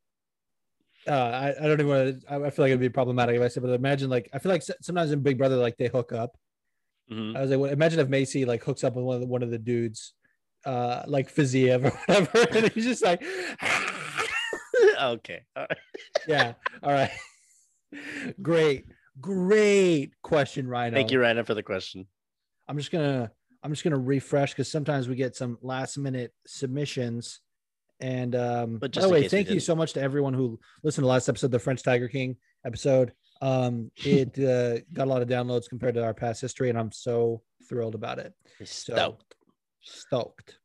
uh 1.08 1.12
i, 1.12 1.50
I 1.50 1.68
don't 1.68 1.80
even 1.80 1.88
want 1.88 2.22
to 2.22 2.28
I, 2.46 2.50
feel 2.52 2.64
like 2.64 2.70
it'd 2.70 2.80
be 2.80 2.90
problematic 2.90 3.36
if 3.36 3.42
i 3.42 3.48
said 3.48 3.64
but 3.64 3.72
imagine 3.72 4.10
like 4.10 4.30
i 4.34 4.40
feel 4.40 4.52
like 4.52 4.64
sometimes 4.82 5.12
in 5.12 5.22
big 5.22 5.38
brother 5.38 5.56
like 5.56 5.78
they 5.78 5.88
hook 5.88 6.12
up 6.12 6.38
Mhm. 7.12 7.36
i 7.36 7.42
was 7.42 7.50
like 7.50 7.60
well, 7.60 7.72
imagine 7.72 8.00
if 8.00 8.08
Maycee 8.08 8.46
like 8.48 8.64
hooks 8.64 8.84
up 8.84 8.96
with 8.96 9.04
one 9.04 9.16
of 9.16 9.22
the, 9.22 9.28
one 9.28 9.44
of 9.44 9.50
the 9.52 9.58
dudes 9.58 10.14
uh 10.66 11.04
like 11.08 11.34
Fiziev 11.34 11.86
or 11.86 11.90
whatever 12.06 12.58
and 12.58 12.72
he's 12.74 12.86
just 12.86 13.04
like 13.04 13.24
okay. 15.02 15.42
All 15.56 15.66
right. 15.70 15.78
yeah 16.28 16.54
all 16.84 16.92
right 16.92 17.12
great 18.42 18.86
great 19.20 20.14
question 20.22 20.68
Rhino 20.68 20.96
Thank 20.96 21.12
you, 21.12 21.20
Rhino, 21.22 21.44
for 21.44 21.54
the 21.54 21.64
question. 21.64 22.06
i'm 22.68 22.78
just 22.78 22.92
gonna 22.92 23.32
i'm 23.64 23.72
just 23.72 23.84
gonna 23.84 23.98
refresh 23.98 24.52
because 24.54 24.72
sometimes 24.72 25.08
we 25.08 25.16
get 25.16 25.36
some 25.36 25.58
last 25.62 25.98
minute 25.98 26.34
submissions 26.48 27.42
and 28.00 28.36
um 28.36 28.78
But 28.80 28.94
by 28.94 29.02
the 29.02 29.10
way 29.10 29.28
thank 29.28 29.50
you 29.50 29.60
so 29.60 29.76
much 29.76 29.94
to 29.94 30.02
everyone 30.02 30.34
who 30.34 30.60
listened 30.84 31.04
to 31.04 31.08
last 31.08 31.28
episode 31.30 31.52
the 31.52 31.60
french 31.60 31.84
tiger 31.84 32.08
king 32.08 32.38
episode 32.66 33.12
um 33.42 33.92
it 33.98 34.38
uh, 34.40 34.80
got 34.94 35.08
a 35.08 35.10
lot 35.12 35.22
of 35.22 35.28
downloads 35.28 35.68
compared 35.70 35.96
to 35.96 36.04
our 36.04 36.14
past 36.14 36.40
history 36.42 36.70
and 36.70 36.80
i'm 36.80 36.92
so 36.92 37.42
thrilled 37.68 37.96
about 37.96 38.18
it 38.20 38.34
so 38.64 38.94
Stoked. 38.94 39.36
Stoked 39.82 40.58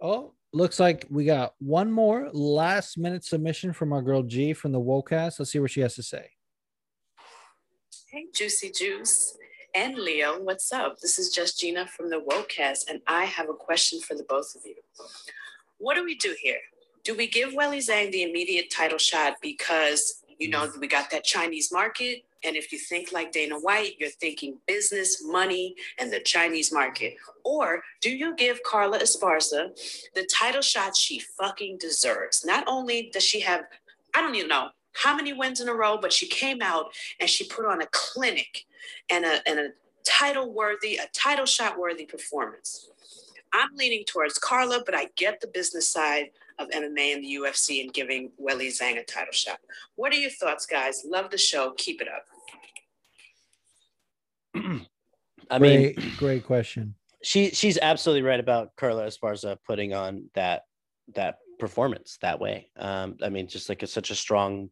oh 0.00 0.32
looks 0.52 0.78
like 0.78 1.06
we 1.10 1.24
got 1.24 1.54
one 1.58 1.90
more 1.90 2.30
last 2.32 2.98
minute 2.98 3.24
submission 3.24 3.72
from 3.72 3.92
our 3.92 4.02
girl 4.02 4.22
g 4.22 4.52
from 4.52 4.72
the 4.72 4.80
wocast 4.80 5.38
let's 5.38 5.52
see 5.52 5.58
what 5.58 5.70
she 5.70 5.80
has 5.80 5.94
to 5.94 6.02
say 6.02 6.28
Hey, 8.14 8.26
Juicy 8.32 8.70
Juice 8.70 9.36
and 9.74 9.96
Leo, 9.98 10.40
what's 10.40 10.72
up? 10.72 11.00
This 11.00 11.18
is 11.18 11.30
just 11.30 11.58
Gina 11.58 11.84
from 11.84 12.10
the 12.10 12.20
Wocast, 12.20 12.88
and 12.88 13.00
I 13.08 13.24
have 13.24 13.48
a 13.48 13.54
question 13.54 14.00
for 14.00 14.14
the 14.14 14.22
both 14.28 14.54
of 14.54 14.62
you. 14.64 14.76
What 15.78 15.96
do 15.96 16.04
we 16.04 16.14
do 16.14 16.32
here? 16.40 16.60
Do 17.02 17.16
we 17.16 17.26
give 17.26 17.54
Weili 17.54 17.78
Zhang 17.78 18.12
the 18.12 18.22
immediate 18.22 18.70
title 18.70 18.98
shot 18.98 19.34
because 19.42 20.22
you 20.38 20.48
know 20.48 20.70
we 20.78 20.86
got 20.86 21.10
that 21.10 21.24
Chinese 21.24 21.72
market? 21.72 22.22
And 22.44 22.56
if 22.56 22.72
you 22.72 22.78
think 22.78 23.12
like 23.12 23.32
Dana 23.32 23.56
White, 23.56 23.94
you're 23.98 24.10
thinking 24.10 24.58
business, 24.66 25.24
money, 25.24 25.74
and 25.98 26.12
the 26.12 26.20
Chinese 26.20 26.72
market. 26.72 27.16
Or 27.44 27.82
do 28.00 28.10
you 28.10 28.36
give 28.36 28.62
Carla 28.62 28.98
Esparza 28.98 29.68
the 30.14 30.28
title 30.32 30.62
shot 30.62 30.96
she 30.96 31.20
fucking 31.20 31.78
deserves? 31.78 32.44
Not 32.44 32.64
only 32.66 33.10
does 33.12 33.24
she 33.24 33.40
have, 33.40 33.62
I 34.14 34.20
don't 34.20 34.34
even 34.34 34.48
know 34.48 34.68
how 34.92 35.16
many 35.16 35.32
wins 35.32 35.60
in 35.60 35.68
a 35.68 35.74
row, 35.74 35.98
but 36.00 36.12
she 36.12 36.26
came 36.26 36.62
out 36.62 36.86
and 37.18 37.28
she 37.28 37.44
put 37.44 37.66
on 37.66 37.82
a 37.82 37.86
clinic 37.92 38.66
and 39.10 39.24
a, 39.24 39.48
and 39.48 39.58
a 39.58 39.68
title 40.04 40.52
worthy, 40.52 40.96
a 40.96 41.06
title 41.12 41.46
shot 41.46 41.78
worthy 41.78 42.04
performance. 42.06 42.90
I'm 43.52 43.70
leaning 43.76 44.04
towards 44.04 44.38
Carla, 44.38 44.82
but 44.84 44.94
I 44.94 45.08
get 45.16 45.40
the 45.40 45.46
business 45.46 45.88
side 45.88 46.30
of 46.58 46.68
MMA 46.70 47.14
and 47.14 47.24
the 47.24 47.34
UFC 47.34 47.82
and 47.82 47.92
giving 47.92 48.30
Weili 48.40 48.68
Zhang 48.68 48.98
a 48.98 49.04
title 49.04 49.32
shot. 49.32 49.58
What 49.96 50.12
are 50.12 50.16
your 50.16 50.30
thoughts, 50.30 50.66
guys? 50.66 51.04
Love 51.06 51.30
the 51.30 51.38
show. 51.38 51.72
Keep 51.76 52.02
it 52.02 52.08
up. 52.08 52.26
I 54.54 55.58
mean, 55.58 55.94
great 55.94 56.16
great 56.16 56.44
question 56.44 56.94
she 57.22 57.50
she's 57.50 57.78
absolutely 57.80 58.22
right 58.22 58.40
about 58.40 58.76
Carla 58.76 59.06
Esparza 59.06 59.56
putting 59.66 59.94
on 59.94 60.28
that 60.34 60.62
that 61.14 61.36
performance 61.58 62.18
that 62.22 62.38
way. 62.40 62.70
Um, 62.76 63.16
I 63.22 63.28
mean, 63.30 63.48
just 63.48 63.68
like 63.68 63.82
it's 63.82 63.92
such 63.92 64.10
a 64.10 64.14
strong 64.14 64.70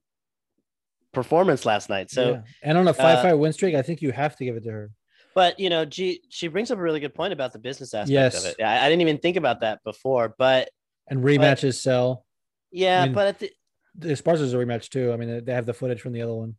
performance 1.12 1.64
last 1.66 1.88
night. 1.88 2.10
So, 2.10 2.30
Yeah. 2.32 2.40
and 2.62 2.78
on 2.78 2.88
a 2.88 2.94
five 2.94 3.18
uh, 3.18 3.22
fight 3.22 3.34
win 3.34 3.52
streak 3.52 3.74
i 3.74 3.82
think 3.82 4.00
you 4.02 4.12
have 4.12 4.34
to 4.36 4.44
give 4.44 4.56
it 4.56 4.64
to 4.64 4.70
her 4.70 4.90
but 5.34 5.58
you 5.58 5.70
know, 5.70 5.86
she 5.90 6.20
she 6.28 6.48
brings 6.48 6.70
up 6.70 6.78
a 6.78 6.82
really 6.82 7.00
good 7.00 7.14
point 7.14 7.32
about 7.32 7.52
the 7.54 7.58
business 7.58 7.94
aspect 7.94 8.10
Yes. 8.10 8.44
of 8.44 8.50
it. 8.50 8.62
I, 8.62 8.84
I 8.84 8.88
didn't 8.90 9.00
even 9.00 9.16
think 9.16 9.38
about 9.38 9.60
that 9.60 9.82
before, 9.82 10.34
but 10.36 10.68
and 11.08 11.24
rematches 11.24 11.80
sell 11.80 12.26
yeah, 12.70 13.00
I 13.02 13.04
mean- 13.06 13.14
but 13.14 13.26
at 13.28 13.38
the, 13.38 13.50
the 13.94 14.08
Esparza's 14.08 14.52
a 14.52 14.56
rematch 14.58 14.88
too. 14.90 15.10
I 15.12 15.16
mean, 15.16 15.44
they 15.44 15.52
have 15.54 15.64
the 15.66 15.74
footage 15.74 16.00
from 16.02 16.12
the 16.12 16.20
other 16.22 16.34
one. 16.34 16.54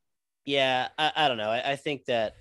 Yeah, 0.46 0.88
I, 0.98 1.12
I 1.16 1.28
don't 1.28 1.38
know. 1.38 1.50
I, 1.50 1.72
I 1.72 1.76
think 1.76 2.06
that, 2.06 2.32
uh, 2.32 2.36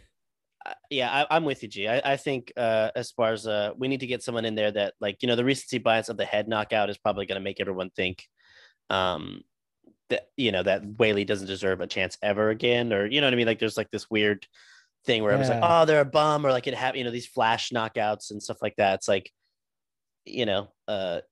yeah, 0.91 1.11
I, 1.11 1.37
I'm 1.37 1.45
with 1.45 1.63
you, 1.63 1.69
G. 1.69 1.89
I, 1.89 2.13
I 2.13 2.17
think 2.17 2.53
uh, 2.57 2.91
Esparza, 2.97 3.77
we 3.77 3.89
need 3.89 4.01
to 4.01 4.07
get 4.07 4.23
someone 4.23 4.45
in 4.45 4.55
there 4.55 4.71
that, 4.71 4.95
like, 5.01 5.23
you 5.23 5.29
know, 5.29 5.37
the 5.37 5.45
recency 5.45 5.79
bias 5.79 6.09
of 6.09 6.17
the 6.17 6.25
head 6.25 6.49
knockout 6.49 6.91
is 6.91 6.99
probably 6.99 7.27
going 7.27 7.41
to 7.41 7.45
make 7.45 7.61
everyone 7.61 7.91
think 7.91 8.25
um, 8.91 9.43
that, 10.11 10.29
you 10.37 10.53
know, 10.53 10.63
that 10.63 10.83
Weili 10.85 11.27
doesn't 11.27 11.47
deserve 11.47 11.81
a 11.81 11.87
chance 11.87 12.19
ever 12.23 12.51
again. 12.51 12.93
Or, 12.93 13.07
you 13.07 13.21
know 13.21 13.27
what 13.27 13.35
I 13.35 13.37
mean? 13.37 13.47
Like, 13.47 13.59
there's 13.59 13.77
like 13.77 13.91
this 13.91 14.11
weird 14.11 14.47
thing 15.05 15.23
where 15.23 15.35
I 15.35 15.37
was 15.37 15.49
like, 15.49 15.61
oh, 15.63 15.85
they're 15.85 16.01
a 16.01 16.05
bum, 16.05 16.47
or 16.47 16.53
like 16.53 16.67
it 16.69 16.75
have, 16.75 16.95
you 16.95 17.03
know, 17.03 17.11
these 17.11 17.27
flash 17.27 17.71
knockouts 17.71 18.31
and 18.31 18.43
stuff 18.43 18.63
like 18.63 18.77
that. 18.77 18.95
It's 18.95 19.09
like, 19.09 19.33
you 20.25 20.47
know, 20.47 20.69
uh, 20.87 21.23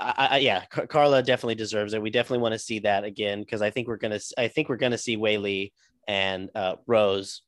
I, 0.00 0.28
I 0.30 0.38
yeah, 0.38 0.64
Car- 0.64 0.88
Carla 0.88 1.22
definitely 1.22 1.54
deserves 1.54 1.94
it. 1.94 2.02
We 2.02 2.10
definitely 2.10 2.42
want 2.42 2.54
to 2.54 2.58
see 2.58 2.80
that 2.80 3.04
again 3.04 3.40
because 3.40 3.62
I 3.62 3.70
think 3.70 3.86
we're 3.86 3.98
gonna, 3.98 4.18
I 4.36 4.48
think 4.48 4.68
we're 4.68 4.76
gonna 4.76 4.98
see 4.98 5.16
Weili 5.16 5.70
and 6.08 6.50
uh, 6.56 6.76
Rose 6.88 7.42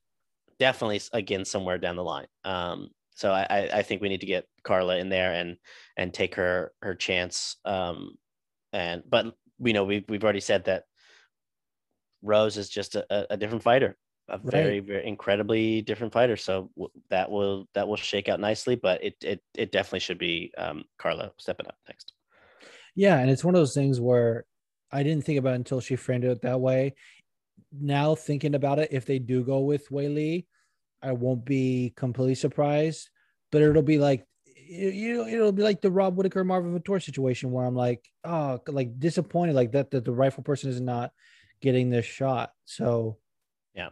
definitely 0.60 1.00
again 1.12 1.44
somewhere 1.44 1.78
down 1.78 1.96
the 1.96 2.04
line. 2.04 2.28
Um, 2.44 2.90
so 3.16 3.32
I, 3.32 3.46
I, 3.50 3.70
I 3.78 3.82
think 3.82 4.00
we 4.00 4.08
need 4.08 4.20
to 4.20 4.26
get 4.26 4.46
Carla 4.62 4.98
in 4.98 5.08
there 5.08 5.32
and 5.32 5.56
and 5.96 6.14
take 6.14 6.36
her 6.36 6.72
her 6.82 6.94
chance. 6.94 7.56
Um, 7.64 8.16
and 8.72 9.02
but 9.08 9.34
you 9.58 9.72
know 9.72 9.84
we've 9.84 10.04
we've 10.08 10.22
already 10.22 10.40
said 10.40 10.66
that 10.66 10.84
Rose 12.22 12.56
is 12.56 12.68
just 12.68 12.94
a, 12.94 13.32
a- 13.32 13.36
different 13.36 13.62
fighter, 13.62 13.96
a 14.28 14.38
very 14.38 14.80
very 14.80 15.06
incredibly 15.06 15.82
different 15.82 16.12
fighter. 16.12 16.36
So 16.36 16.70
that 17.08 17.30
will 17.30 17.66
that 17.74 17.88
will 17.88 17.96
shake 17.96 18.28
out 18.28 18.38
nicely. 18.38 18.76
But 18.76 19.02
it 19.02 19.16
it 19.22 19.42
it 19.54 19.72
definitely 19.72 20.00
should 20.00 20.18
be 20.18 20.52
um, 20.56 20.84
Carla 20.98 21.32
stepping 21.38 21.66
up 21.66 21.76
next. 21.88 22.12
Yeah, 22.94 23.18
and 23.18 23.30
it's 23.30 23.44
one 23.44 23.54
of 23.54 23.60
those 23.60 23.74
things 23.74 24.00
where 24.00 24.44
I 24.92 25.02
didn't 25.02 25.24
think 25.24 25.38
about 25.38 25.52
it 25.52 25.56
until 25.56 25.80
she 25.80 25.96
framed 25.96 26.24
it 26.24 26.42
that 26.42 26.60
way. 26.60 26.94
Now 27.72 28.14
thinking 28.14 28.54
about 28.54 28.78
it, 28.78 28.88
if 28.92 29.04
they 29.06 29.18
do 29.18 29.42
go 29.44 29.60
with 29.60 29.88
Weili, 29.90 30.46
I 31.02 31.12
won't 31.12 31.44
be 31.44 31.92
completely 31.96 32.34
surprised. 32.34 33.10
But 33.52 33.62
it'll 33.62 33.82
be 33.82 33.98
like 33.98 34.24
you 34.54 34.88
you- 34.90 35.26
it'll 35.26 35.52
be 35.52 35.62
like 35.62 35.80
the 35.80 35.90
Rob 35.90 36.16
Whittaker 36.16 36.44
Marvin 36.44 36.78
Vettori 36.78 37.02
situation 37.02 37.50
where 37.50 37.64
I'm 37.66 37.74
like, 37.74 38.04
oh, 38.24 38.60
like 38.68 38.98
disappointed, 39.00 39.54
like 39.56 39.72
that 39.72 39.90
that 39.90 40.04
the 40.04 40.12
rifle 40.12 40.44
person 40.44 40.70
is 40.70 40.80
not 40.80 41.12
getting 41.60 41.90
this 41.90 42.06
shot. 42.06 42.52
So 42.64 43.18
Yeah. 43.74 43.90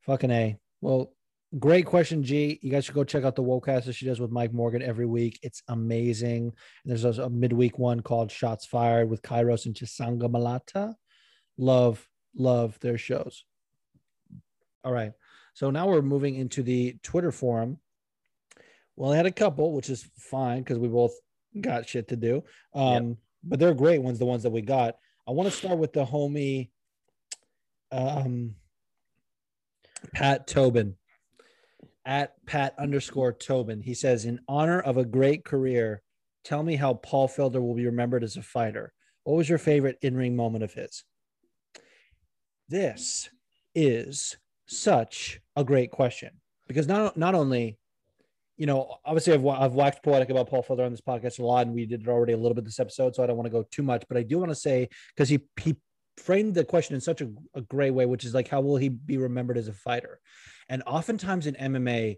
fucking 0.00 0.30
a. 0.30 0.56
Well, 0.80 1.14
great 1.58 1.86
question, 1.86 2.22
G. 2.22 2.58
You 2.62 2.70
guys 2.70 2.84
should 2.84 2.94
go 2.94 3.04
check 3.04 3.24
out 3.24 3.36
the 3.36 3.42
Wocast 3.42 3.84
that 3.84 3.92
she 3.92 4.06
does 4.06 4.20
with 4.20 4.30
Mike 4.30 4.52
Morgan 4.52 4.82
every 4.82 5.06
week. 5.06 5.38
It's 5.42 5.62
amazing. 5.68 6.44
And 6.46 6.54
there's 6.86 7.04
also 7.04 7.24
a 7.24 7.30
midweek 7.30 7.78
one 7.78 8.00
called 8.00 8.30
Shots 8.30 8.66
Fired 8.66 9.08
with 9.08 9.22
Kairos 9.22 9.66
and 9.66 9.74
Chisanga 9.74 10.30
Malata. 10.30 10.96
Love, 11.56 12.06
love 12.36 12.78
their 12.80 12.98
shows. 12.98 13.44
All 14.84 14.92
right. 14.92 15.12
So 15.54 15.70
now 15.70 15.88
we're 15.88 16.02
moving 16.02 16.34
into 16.34 16.62
the 16.62 16.96
Twitter 17.02 17.32
forum. 17.32 17.78
Well, 18.96 19.12
I 19.12 19.16
had 19.16 19.26
a 19.26 19.32
couple, 19.32 19.72
which 19.72 19.88
is 19.90 20.08
fine 20.18 20.60
because 20.60 20.78
we 20.78 20.88
both 20.88 21.14
got 21.60 21.88
shit 21.88 22.08
to 22.08 22.16
do. 22.16 22.44
Um, 22.74 23.16
but 23.42 23.58
they're 23.58 23.74
great 23.74 24.02
ones, 24.02 24.18
the 24.18 24.24
ones 24.24 24.42
that 24.42 24.50
we 24.50 24.62
got. 24.62 24.96
I 25.26 25.30
want 25.32 25.50
to 25.50 25.56
start 25.56 25.78
with 25.78 25.92
the 25.92 26.04
homie 26.04 26.70
um 27.92 28.56
Pat 30.12 30.46
Tobin 30.46 30.96
at 32.04 32.34
Pat 32.46 32.74
underscore 32.78 33.32
Tobin. 33.32 33.80
He 33.80 33.94
says, 33.94 34.24
In 34.24 34.40
honor 34.48 34.80
of 34.80 34.96
a 34.96 35.04
great 35.04 35.44
career, 35.44 36.02
tell 36.44 36.62
me 36.62 36.76
how 36.76 36.94
Paul 36.94 37.28
Felder 37.28 37.60
will 37.60 37.74
be 37.74 37.86
remembered 37.86 38.24
as 38.24 38.36
a 38.36 38.42
fighter. 38.42 38.92
What 39.24 39.36
was 39.36 39.48
your 39.48 39.58
favorite 39.58 39.98
in 40.02 40.16
ring 40.16 40.36
moment 40.36 40.64
of 40.64 40.74
his? 40.74 41.04
This 42.68 43.28
is 43.74 44.36
such 44.66 45.40
a 45.56 45.64
great 45.64 45.90
question 45.90 46.30
because 46.66 46.86
not 46.86 47.16
not 47.16 47.34
only, 47.34 47.78
you 48.56 48.66
know, 48.66 48.96
obviously 49.04 49.34
I've 49.34 49.46
I've 49.46 49.74
waxed 49.74 50.02
poetic 50.02 50.30
about 50.30 50.48
Paul 50.48 50.62
Felder 50.62 50.86
on 50.86 50.92
this 50.92 51.00
podcast 51.00 51.38
a 51.38 51.44
lot, 51.44 51.66
and 51.66 51.74
we 51.74 51.86
did 51.86 52.02
it 52.02 52.08
already 52.08 52.32
a 52.32 52.36
little 52.36 52.54
bit 52.54 52.64
this 52.64 52.80
episode, 52.80 53.14
so 53.14 53.22
I 53.22 53.26
don't 53.26 53.36
want 53.36 53.46
to 53.46 53.50
go 53.50 53.64
too 53.70 53.82
much, 53.82 54.04
but 54.08 54.16
I 54.16 54.22
do 54.22 54.38
want 54.38 54.50
to 54.50 54.56
say 54.56 54.88
because 55.14 55.28
he 55.28 55.40
he 55.60 55.76
framed 56.16 56.54
the 56.54 56.64
question 56.64 56.94
in 56.94 57.00
such 57.00 57.20
a, 57.20 57.30
a 57.54 57.60
great 57.60 57.90
way, 57.90 58.06
which 58.06 58.24
is 58.24 58.34
like 58.34 58.48
how 58.48 58.60
will 58.60 58.76
he 58.76 58.88
be 58.88 59.18
remembered 59.18 59.58
as 59.58 59.68
a 59.68 59.72
fighter, 59.72 60.20
and 60.68 60.82
oftentimes 60.86 61.46
in 61.46 61.54
MMA, 61.54 62.16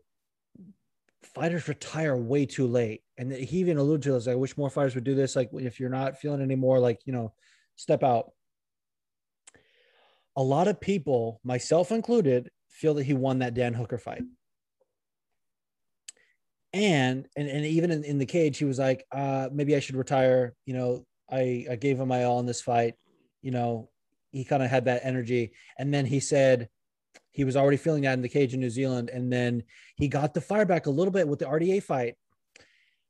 fighters 1.23 1.69
retire 1.69 2.17
way 2.17 2.47
too 2.47 2.67
late, 2.67 3.03
and 3.19 3.33
he 3.33 3.59
even 3.59 3.79
alluded 3.79 4.03
to 4.03 4.13
this. 4.13 4.29
I 4.29 4.35
wish 4.35 4.57
more 4.57 4.71
fighters 4.71 4.95
would 4.95 5.05
do 5.05 5.15
this. 5.15 5.35
Like 5.35 5.51
if 5.55 5.81
you're 5.81 5.91
not 5.91 6.19
feeling 6.19 6.43
anymore, 6.43 6.79
like 6.79 7.01
you 7.05 7.13
know, 7.13 7.33
step 7.77 8.03
out 8.03 8.31
a 10.37 10.43
lot 10.43 10.69
of 10.69 10.81
people, 10.81 11.41
myself 11.43 11.91
included, 11.91 12.51
feel 12.69 12.95
that 12.95 13.05
he 13.05 13.15
won 13.15 13.39
that 13.39 13.55
Dan 13.55 13.75
Hooker 13.75 13.99
fight. 13.99 14.23
And 16.73 17.27
and, 17.37 17.49
and 17.49 17.65
even 17.65 17.91
in, 17.91 18.05
in 18.05 18.19
the 18.19 18.27
cage, 18.27 18.59
he 18.59 18.67
was 18.67 18.79
like, 18.79 19.07
uh, 19.11 19.49
maybe 19.51 19.75
I 19.75 19.81
should 19.81 19.97
retire. 19.97 20.55
You 20.67 20.75
know, 20.75 21.07
I, 21.31 21.67
I 21.71 21.77
gave 21.77 21.99
him 21.99 22.09
my 22.09 22.25
all 22.25 22.41
in 22.41 22.47
this 22.47 22.61
fight. 22.61 22.95
You 23.41 23.51
know, 23.51 23.89
he 24.31 24.45
kind 24.45 24.63
of 24.63 24.71
had 24.71 24.85
that 24.85 25.01
energy. 25.05 25.53
And 25.79 25.93
then 25.93 26.05
he 26.05 26.21
said 26.21 26.69
he 27.31 27.45
was 27.45 27.57
already 27.57 27.79
feeling 27.79 28.03
that 28.03 28.13
in 28.13 28.23
the 28.23 28.29
cage 28.29 28.53
in 28.53 28.61
New 28.61 28.71
Zealand. 28.71 29.09
And 29.11 29.33
then 29.33 29.63
he 29.97 30.09
got 30.09 30.35
the 30.35 30.41
fire 30.41 30.67
back 30.67 30.87
a 30.87 30.91
little 30.91 31.13
bit 31.13 31.27
with 31.29 31.39
the 31.39 31.47
RDA 31.47 31.83
fight. 31.83 32.15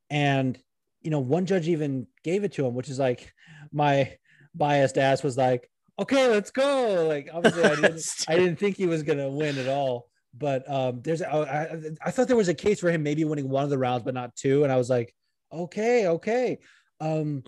And, 0.09 0.57
you 1.01 1.11
know, 1.11 1.19
one 1.19 1.45
judge 1.45 1.67
even 1.67 2.07
gave 2.23 2.45
it 2.45 2.53
to 2.53 2.65
him, 2.65 2.73
which 2.73 2.89
is 2.89 2.99
like 2.99 3.33
my 3.73 4.17
biased 4.55 4.97
ass 4.97 5.23
was 5.23 5.37
like, 5.37 5.69
okay, 5.99 6.27
let's 6.27 6.51
go. 6.51 7.05
Like 7.07 7.29
obviously 7.33 7.63
I 7.63 7.75
didn't, 7.75 8.25
I 8.27 8.35
didn't 8.35 8.57
think 8.57 8.77
he 8.77 8.85
was 8.85 9.03
gonna 9.03 9.29
win 9.29 9.57
at 9.57 9.67
all. 9.67 10.07
But 10.37 10.69
um, 10.71 11.01
there's 11.01 11.21
I, 11.21 11.91
I 12.05 12.11
thought 12.11 12.27
there 12.27 12.37
was 12.37 12.49
a 12.49 12.53
case 12.53 12.79
for 12.79 12.91
him 12.91 13.03
maybe 13.03 13.25
winning 13.25 13.49
one 13.49 13.63
of 13.63 13.69
the 13.69 13.77
rounds, 13.77 14.03
but 14.03 14.13
not 14.13 14.35
two. 14.35 14.63
And 14.63 14.71
I 14.71 14.77
was 14.77 14.89
like, 14.89 15.15
okay, 15.51 16.07
okay. 16.07 16.59
Um, 16.99 17.43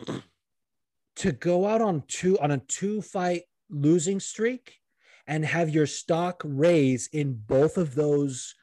to 1.18 1.32
go 1.32 1.68
out 1.68 1.82
on 1.82 2.04
two 2.08 2.40
on 2.40 2.52
a 2.52 2.58
two 2.58 3.02
fight 3.02 3.44
losing 3.70 4.20
streak 4.20 4.76
and 5.28 5.46
have 5.46 5.70
your 5.70 5.86
stock 5.86 6.42
raise 6.44 7.08
in 7.14 7.34
both 7.34 7.78
of 7.78 7.94
those 7.94 8.56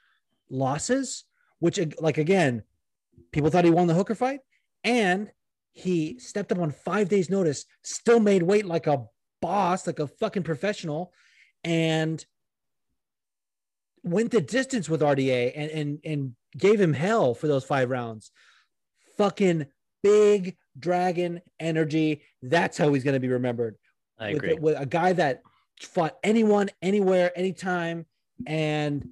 losses, 0.50 1.24
which 1.60 1.78
like 2.00 2.18
again, 2.18 2.62
people 3.30 3.50
thought 3.50 3.64
he 3.64 3.70
won 3.70 3.86
the 3.86 3.94
hooker 3.94 4.14
fight, 4.14 4.40
and 4.82 5.30
he 5.72 6.18
stepped 6.18 6.50
up 6.50 6.58
on 6.58 6.70
five 6.70 7.08
days' 7.08 7.30
notice, 7.30 7.66
still 7.82 8.18
made 8.18 8.42
weight 8.42 8.64
like 8.64 8.86
a 8.86 9.04
boss, 9.40 9.86
like 9.86 9.98
a 9.98 10.06
fucking 10.06 10.42
professional, 10.42 11.12
and 11.64 12.24
went 14.02 14.30
the 14.30 14.40
distance 14.40 14.88
with 14.88 15.00
RDA 15.00 15.52
and 15.54 15.70
and 15.70 15.98
and 16.04 16.36
gave 16.56 16.80
him 16.80 16.92
hell 16.92 17.34
for 17.34 17.48
those 17.48 17.64
five 17.64 17.90
rounds. 17.90 18.30
Fucking 19.16 19.66
big 20.02 20.56
dragon 20.78 21.40
energy. 21.58 22.22
That's 22.42 22.78
how 22.78 22.92
he's 22.92 23.04
going 23.04 23.14
to 23.14 23.20
be 23.20 23.28
remembered. 23.28 23.76
I 24.18 24.28
with, 24.28 24.36
agree. 24.36 24.54
with 24.54 24.78
a 24.78 24.86
guy 24.86 25.12
that 25.14 25.42
fought 25.80 26.16
anyone, 26.22 26.70
anywhere, 26.80 27.32
anytime, 27.36 28.06
and 28.46 29.06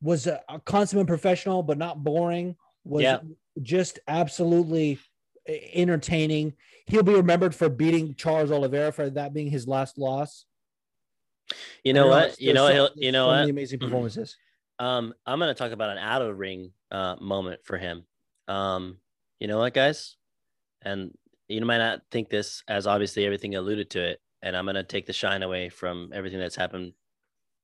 was 0.00 0.26
a, 0.26 0.40
a 0.48 0.60
consummate 0.60 1.06
professional, 1.06 1.62
but 1.62 1.78
not 1.78 2.04
boring. 2.04 2.56
Was 2.84 3.02
Yeah. 3.02 3.20
just 3.62 3.98
absolutely 4.06 4.98
entertaining. 5.48 6.52
He'll 6.86 7.02
be 7.02 7.14
remembered 7.14 7.54
for 7.54 7.68
beating 7.68 8.14
Charles 8.14 8.50
Oliveira 8.50 8.92
for 8.92 9.08
that 9.10 9.32
being 9.32 9.50
his 9.50 9.66
last 9.66 9.96
loss. 9.98 10.44
You 11.82 11.92
know 11.92 12.08
what? 12.08 12.40
You 12.40 12.52
know 12.52 12.68
so- 12.68 12.88
you 12.94 13.12
know 13.12 13.26
so 13.26 13.40
what? 13.40 13.48
amazing 13.50 13.78
performances. 13.78 14.36
Um, 14.78 15.14
I'm 15.24 15.38
gonna 15.38 15.54
talk 15.54 15.72
about 15.72 15.90
an 15.90 15.98
out 15.98 16.22
of 16.22 16.38
ring 16.38 16.72
uh 16.90 17.16
moment 17.20 17.60
for 17.64 17.78
him. 17.78 18.04
Um, 18.48 18.98
you 19.40 19.46
know 19.48 19.58
what, 19.58 19.72
guys? 19.72 20.16
And 20.82 21.16
you 21.48 21.64
might 21.64 21.78
not 21.78 22.02
think 22.10 22.28
this 22.28 22.62
as 22.68 22.86
obviously 22.86 23.24
everything 23.24 23.54
alluded 23.54 23.90
to 23.90 24.02
it, 24.02 24.20
and 24.42 24.56
I'm 24.56 24.66
gonna 24.66 24.82
take 24.82 25.06
the 25.06 25.12
shine 25.12 25.42
away 25.42 25.68
from 25.68 26.10
everything 26.14 26.40
that's 26.40 26.56
happened 26.56 26.92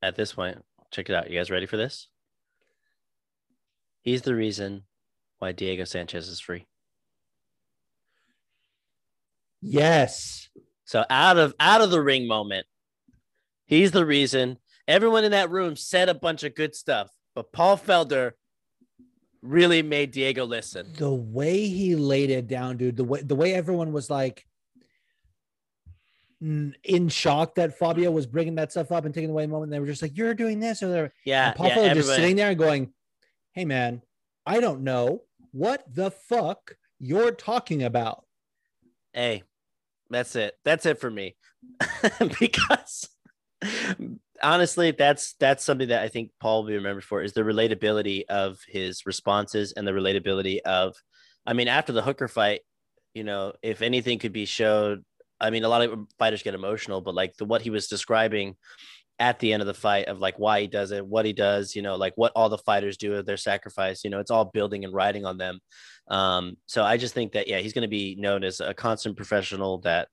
at 0.03 0.15
this 0.17 0.33
point. 0.35 0.63
Check 0.91 1.11
it 1.11 1.15
out. 1.15 1.31
You 1.31 1.39
guys 1.39 1.51
ready 1.51 1.67
for 1.67 1.77
this? 1.77 2.09
He's 4.03 4.23
the 4.23 4.35
reason 4.35 4.85
why 5.39 5.53
Diego 5.53 5.85
Sanchez 5.85 6.29
is 6.29 6.41
free. 6.41 6.67
Yes. 9.63 10.49
So 10.85 11.05
out 11.09 11.39
of 11.39 11.55
out 11.61 11.81
of 11.81 11.91
the 11.91 12.03
ring 12.03 12.27
moment, 12.27 12.67
he's 13.67 13.93
the 13.93 14.07
reason. 14.07 14.59
Everyone 14.89 15.25
in 15.25 15.31
that 15.33 15.51
room 15.51 15.77
said 15.77 16.09
a 16.09 16.15
bunch 16.15 16.43
of 16.43 16.55
good 16.55 16.75
stuff, 16.75 17.11
but 17.35 17.53
Paul 17.53 17.79
Felder 17.79 18.33
really 19.43 19.83
made 19.83 20.11
Diego 20.11 20.45
listen. 20.45 20.93
The 20.97 21.15
way 21.15 21.69
he 21.69 21.95
laid 21.97 22.31
it 22.31 22.49
down, 22.49 22.77
dude. 22.77 22.97
The 22.97 23.05
way 23.05 23.23
the 23.23 23.37
way 23.37 23.55
everyone 23.55 23.93
was 23.93 24.11
like 24.11 24.45
in 26.41 27.09
shock 27.09 27.55
that 27.57 27.79
Fabia 27.79 28.11
was 28.11 28.27
bringing 28.27 28.55
that 28.55 28.71
stuff 28.71 28.91
up 28.91 29.05
and 29.05 29.15
taking 29.15 29.31
away 29.31 29.45
the 29.45 29.53
moment. 29.53 29.71
They 29.71 29.79
were 29.79 29.87
just 29.87 30.03
like, 30.03 30.17
"You're 30.17 30.35
doing 30.35 30.59
this," 30.59 30.83
or 30.83 30.89
they're 30.89 31.13
Yeah, 31.25 31.49
and 31.49 31.57
Paul 31.57 31.69
yeah, 31.69 31.77
Felder 31.77 31.95
just 31.95 32.09
sitting 32.09 32.37
there 32.37 32.49
and 32.49 32.59
going, 32.59 32.93
"Hey, 33.53 33.65
man, 33.65 34.03
I 34.47 34.61
don't 34.61 34.83
know 34.83 35.25
what 35.53 35.85
the 35.93 36.11
fuck 36.11 36.77
you're 36.99 37.33
talking 37.33 37.83
about." 37.83 38.25
Hey, 39.13 39.43
that's 40.11 40.37
it. 40.37 40.55
That's 40.65 40.87
it 40.87 41.01
for 41.01 41.11
me. 41.11 41.37
because 42.41 43.09
honestly, 44.43 44.91
that's 44.91 45.35
that's 45.35 45.65
something 45.65 45.89
that 45.89 46.03
I 46.03 46.09
think 46.09 46.31
Paul 46.41 46.63
will 46.63 46.69
be 46.69 46.75
remembered 46.75 47.05
for 47.05 47.23
is 47.23 47.33
the 47.33 47.43
relatability 47.43 48.25
of 48.29 48.59
his 48.67 49.07
responses 49.07 49.73
and 49.73 49.87
the 49.87 49.93
relatability 49.93 50.61
of 50.61 50.97
I 51.47 51.53
mean, 51.53 51.69
after 51.69 51.93
the 51.93 52.03
hooker 52.03 52.29
fight, 52.29 52.61
you 53.15 53.25
know, 53.25 53.53
if 53.63 53.83
anything 53.83 54.19
could 54.19 54.33
be 54.33 54.45
showed, 54.45 55.05
I 55.41 55.51
mean, 55.51 55.65
a 55.65 55.69
lot 55.69 55.83
of 55.83 55.99
fighters 56.19 56.43
get 56.43 56.55
emotional, 56.55 57.01
but 57.01 57.15
like 57.15 57.37
the 57.37 57.45
what 57.45 57.63
he 57.63 57.71
was 57.71 57.89
describing 57.89 58.57
at 59.21 59.39
the 59.39 59.53
end 59.53 59.61
of 59.61 59.67
the 59.67 59.75
fight 59.75 60.09
of 60.09 60.19
like 60.19 60.39
why 60.39 60.63
he 60.63 60.67
does 60.67 60.91
it, 60.91 61.07
what 61.07 61.27
he 61.27 61.35
does, 61.35 61.77
you 61.77 61.83
know, 61.83 61.95
like 61.95 62.15
what 62.17 62.33
all 62.35 62.49
the 62.49 62.59
fighters 62.59 62.97
do 62.97 63.15
of 63.15 63.27
their 63.27 63.37
sacrifice, 63.37 64.03
you 64.03 64.09
know, 64.09 64.19
it's 64.19 64.31
all 64.31 64.47
building 64.47 64.85
and 64.85 64.95
riding 64.95 65.27
on 65.27 65.37
them. 65.37 65.61
Um, 66.09 66.57
so 66.67 66.83
I 66.83 66.97
just 66.97 67.13
think 67.13 67.33
that 67.33 67.47
yeah, 67.47 67.59
he's 67.59 67.75
going 67.75 67.83
to 67.83 67.89
be 67.89 68.17
known 68.19 68.43
as 68.43 68.61
a 68.61 68.73
constant 68.73 69.17
professional 69.17 69.79
that 69.83 70.09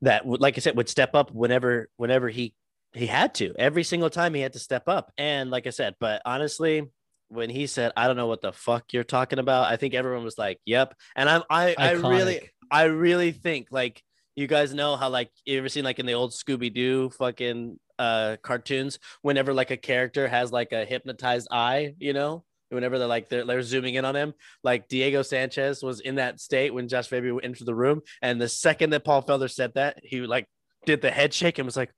that 0.00 0.26
like 0.26 0.56
I 0.56 0.60
said, 0.60 0.76
would 0.78 0.88
step 0.88 1.14
up 1.14 1.30
whenever 1.30 1.88
whenever 1.98 2.30
he 2.30 2.54
he 2.94 3.06
had 3.06 3.34
to. 3.34 3.54
Every 3.58 3.84
single 3.84 4.10
time 4.10 4.34
he 4.34 4.40
had 4.40 4.54
to 4.54 4.58
step 4.58 4.88
up. 4.88 5.12
And 5.18 5.50
like 5.50 5.66
I 5.66 5.70
said, 5.70 5.94
but 6.00 6.22
honestly, 6.24 6.88
when 7.28 7.50
he 7.50 7.66
said, 7.66 7.92
"I 7.96 8.06
don't 8.06 8.16
know 8.16 8.26
what 8.26 8.40
the 8.40 8.52
fuck 8.52 8.92
you're 8.92 9.04
talking 9.04 9.38
about," 9.38 9.70
I 9.70 9.76
think 9.76 9.94
everyone 9.94 10.24
was 10.24 10.38
like, 10.38 10.58
"Yep." 10.64 10.94
And 11.14 11.28
I'm 11.28 11.42
I 11.50 11.74
I 11.78 11.92
really 11.92 12.50
I 12.70 12.84
really 12.84 13.32
think 13.32 13.68
like 13.70 14.02
you 14.36 14.46
guys 14.46 14.74
know 14.74 14.96
how 14.96 15.08
like 15.08 15.30
you 15.44 15.58
ever 15.58 15.68
seen 15.68 15.84
like 15.84 15.98
in 15.98 16.06
the 16.06 16.14
old 16.14 16.32
Scooby 16.32 16.72
Doo 16.72 17.10
fucking 17.10 17.78
uh 17.98 18.36
cartoons 18.42 18.98
whenever 19.22 19.52
like 19.52 19.70
a 19.70 19.76
character 19.76 20.26
has 20.26 20.52
like 20.52 20.72
a 20.72 20.84
hypnotized 20.84 21.48
eye, 21.50 21.94
you 21.98 22.12
know, 22.12 22.44
whenever 22.70 22.98
they're 22.98 23.08
like 23.08 23.28
they're, 23.28 23.44
they're 23.44 23.62
zooming 23.62 23.94
in 23.94 24.04
on 24.04 24.16
him, 24.16 24.34
like 24.62 24.88
Diego 24.88 25.22
Sanchez 25.22 25.82
was 25.82 26.00
in 26.00 26.16
that 26.16 26.40
state 26.40 26.72
when 26.72 26.88
Josh 26.88 27.08
Fabia 27.08 27.36
entered 27.36 27.66
the 27.66 27.74
room, 27.74 28.00
and 28.22 28.40
the 28.40 28.48
second 28.48 28.90
that 28.90 29.04
Paul 29.04 29.22
Felder 29.22 29.50
said 29.50 29.74
that, 29.74 30.00
he 30.02 30.20
like 30.20 30.46
did 30.86 31.02
the 31.02 31.10
head 31.10 31.34
shake 31.34 31.58
and 31.58 31.66
was 31.66 31.76
like, 31.76 31.92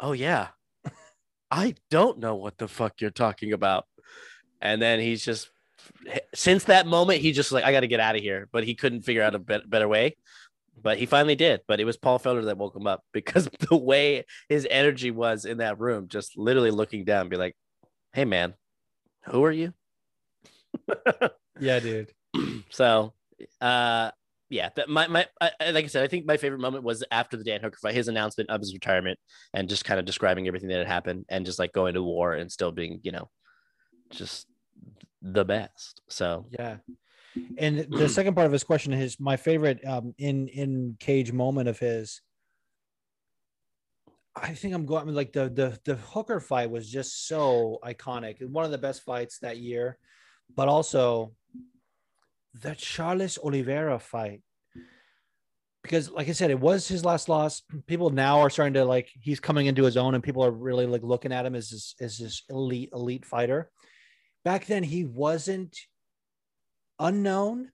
"Oh 0.00 0.12
yeah, 0.12 0.48
I 1.50 1.74
don't 1.90 2.18
know 2.18 2.34
what 2.34 2.58
the 2.58 2.68
fuck 2.68 3.00
you're 3.00 3.10
talking 3.10 3.52
about," 3.52 3.84
and 4.60 4.80
then 4.80 5.00
he's 5.00 5.24
just 5.24 5.50
since 6.34 6.64
that 6.64 6.86
moment 6.86 7.20
he 7.20 7.32
just 7.32 7.52
like 7.52 7.64
I 7.64 7.72
got 7.72 7.80
to 7.80 7.86
get 7.86 8.00
out 8.00 8.16
of 8.16 8.22
here, 8.22 8.48
but 8.52 8.64
he 8.64 8.74
couldn't 8.74 9.02
figure 9.02 9.22
out 9.22 9.34
a 9.34 9.38
bet- 9.38 9.68
better 9.68 9.88
way. 9.88 10.16
But 10.80 10.98
he 10.98 11.06
finally 11.06 11.34
did. 11.36 11.60
But 11.66 11.80
it 11.80 11.84
was 11.84 11.96
Paul 11.96 12.18
Felder 12.18 12.44
that 12.44 12.58
woke 12.58 12.76
him 12.76 12.86
up 12.86 13.02
because 13.12 13.48
the 13.68 13.76
way 13.76 14.24
his 14.48 14.66
energy 14.70 15.10
was 15.10 15.44
in 15.44 15.58
that 15.58 15.78
room, 15.80 16.08
just 16.08 16.36
literally 16.36 16.70
looking 16.70 17.04
down, 17.04 17.28
be 17.28 17.36
like, 17.36 17.56
"Hey 18.12 18.24
man, 18.24 18.54
who 19.26 19.44
are 19.44 19.52
you?" 19.52 19.72
Yeah, 21.58 21.80
dude. 21.80 22.12
so, 22.68 23.14
uh, 23.62 24.10
yeah, 24.50 24.68
but 24.76 24.90
my 24.90 25.06
my 25.06 25.26
I, 25.40 25.50
I- 25.58 25.70
like 25.70 25.84
I 25.84 25.88
said, 25.88 26.04
I 26.04 26.06
think 26.06 26.26
my 26.26 26.36
favorite 26.36 26.60
moment 26.60 26.84
was 26.84 27.02
after 27.10 27.38
the 27.38 27.44
Dan 27.44 27.62
Hooker 27.62 27.78
fight, 27.80 27.94
his 27.94 28.08
announcement 28.08 28.50
of 28.50 28.60
his 28.60 28.74
retirement, 28.74 29.18
and 29.54 29.68
just 29.68 29.84
kind 29.86 29.98
of 29.98 30.04
describing 30.04 30.46
everything 30.46 30.68
that 30.68 30.78
had 30.78 30.86
happened, 30.86 31.24
and 31.30 31.46
just 31.46 31.58
like 31.58 31.72
going 31.72 31.94
to 31.94 32.02
war 32.02 32.34
and 32.34 32.52
still 32.52 32.72
being, 32.72 33.00
you 33.02 33.10
know, 33.10 33.30
just 34.10 34.46
the 35.22 35.44
best. 35.46 36.02
So 36.08 36.46
Yeah. 36.50 36.76
And 37.58 37.86
the 37.90 38.08
second 38.18 38.34
part 38.34 38.46
of 38.46 38.52
his 38.52 38.64
question 38.64 38.92
is 38.92 39.18
my 39.20 39.36
favorite 39.36 39.84
um, 39.86 40.14
in 40.18 40.48
in 40.48 40.96
cage 40.98 41.32
moment 41.32 41.68
of 41.68 41.78
his. 41.78 42.20
I 44.34 44.52
think 44.52 44.74
I'm 44.74 44.84
going 44.84 45.02
I 45.02 45.04
mean, 45.06 45.14
like 45.14 45.32
the 45.32 45.48
the 45.48 45.78
the 45.84 45.96
hooker 45.96 46.40
fight 46.40 46.70
was 46.70 46.90
just 46.90 47.26
so 47.26 47.78
iconic. 47.84 48.46
One 48.46 48.64
of 48.64 48.70
the 48.70 48.78
best 48.78 49.02
fights 49.02 49.38
that 49.38 49.56
year, 49.58 49.98
but 50.54 50.68
also 50.68 51.32
the 52.54 52.74
Charles 52.74 53.38
Oliveira 53.38 53.98
fight. 53.98 54.42
because 55.82 56.10
like 56.10 56.28
I 56.28 56.32
said, 56.32 56.50
it 56.50 56.60
was 56.60 56.88
his 56.88 57.04
last 57.04 57.28
loss. 57.28 57.62
People 57.86 58.10
now 58.10 58.40
are 58.40 58.50
starting 58.50 58.74
to 58.74 58.84
like 58.84 59.08
he's 59.20 59.40
coming 59.40 59.66
into 59.66 59.84
his 59.84 59.96
own, 59.96 60.14
and 60.14 60.22
people 60.22 60.44
are 60.44 60.50
really 60.50 60.86
like 60.86 61.02
looking 61.02 61.32
at 61.32 61.46
him 61.46 61.54
as 61.54 61.70
this 61.70 61.94
as 62.00 62.18
this 62.18 62.42
elite 62.50 62.90
elite 62.92 63.24
fighter. 63.24 63.70
Back 64.44 64.66
then, 64.66 64.82
he 64.82 65.04
wasn't 65.04 65.76
unknown, 66.98 67.70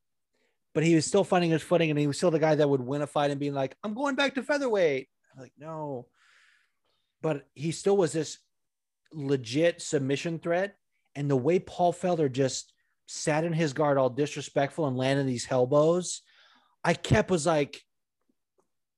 but 0.75 0.85
he 0.85 0.95
was 0.95 1.07
still 1.07 1.25
finding 1.25 1.51
his 1.51 1.63
footing, 1.63 1.91
and 1.91 1.99
he 1.99 2.07
was 2.07 2.17
still 2.17 2.31
the 2.31 2.39
guy 2.39 2.55
that 2.55 2.69
would 2.69 2.81
win 2.81 3.03
a 3.03 3.07
fight 3.07 3.31
and 3.31 3.41
being 3.41 3.55
like, 3.55 3.77
"I'm 3.83 3.95
going 3.95 4.15
back 4.15 4.35
to 4.35 4.43
featherweight." 4.43 5.09
I'm 5.35 5.43
like, 5.43 5.53
no, 5.59 6.07
but 7.23 7.47
he 7.55 7.73
still 7.73 7.97
was 7.97 8.13
this 8.13 8.39
legit 9.13 9.81
submission 9.81 10.39
threat, 10.39 10.77
and 11.15 11.31
the 11.31 11.37
way 11.37 11.59
Paul 11.59 11.93
Felder 11.93 12.31
just 12.31 12.73
sat 13.07 13.45
in 13.45 13.53
his 13.53 13.73
guard, 13.73 13.99
all 13.99 14.11
disrespectful, 14.11 14.87
and 14.87 14.97
landed 14.97 15.27
these 15.27 15.47
elbows. 15.51 16.23
I 16.85 16.95
kept 16.95 17.31
was 17.31 17.47
like, 17.47 17.83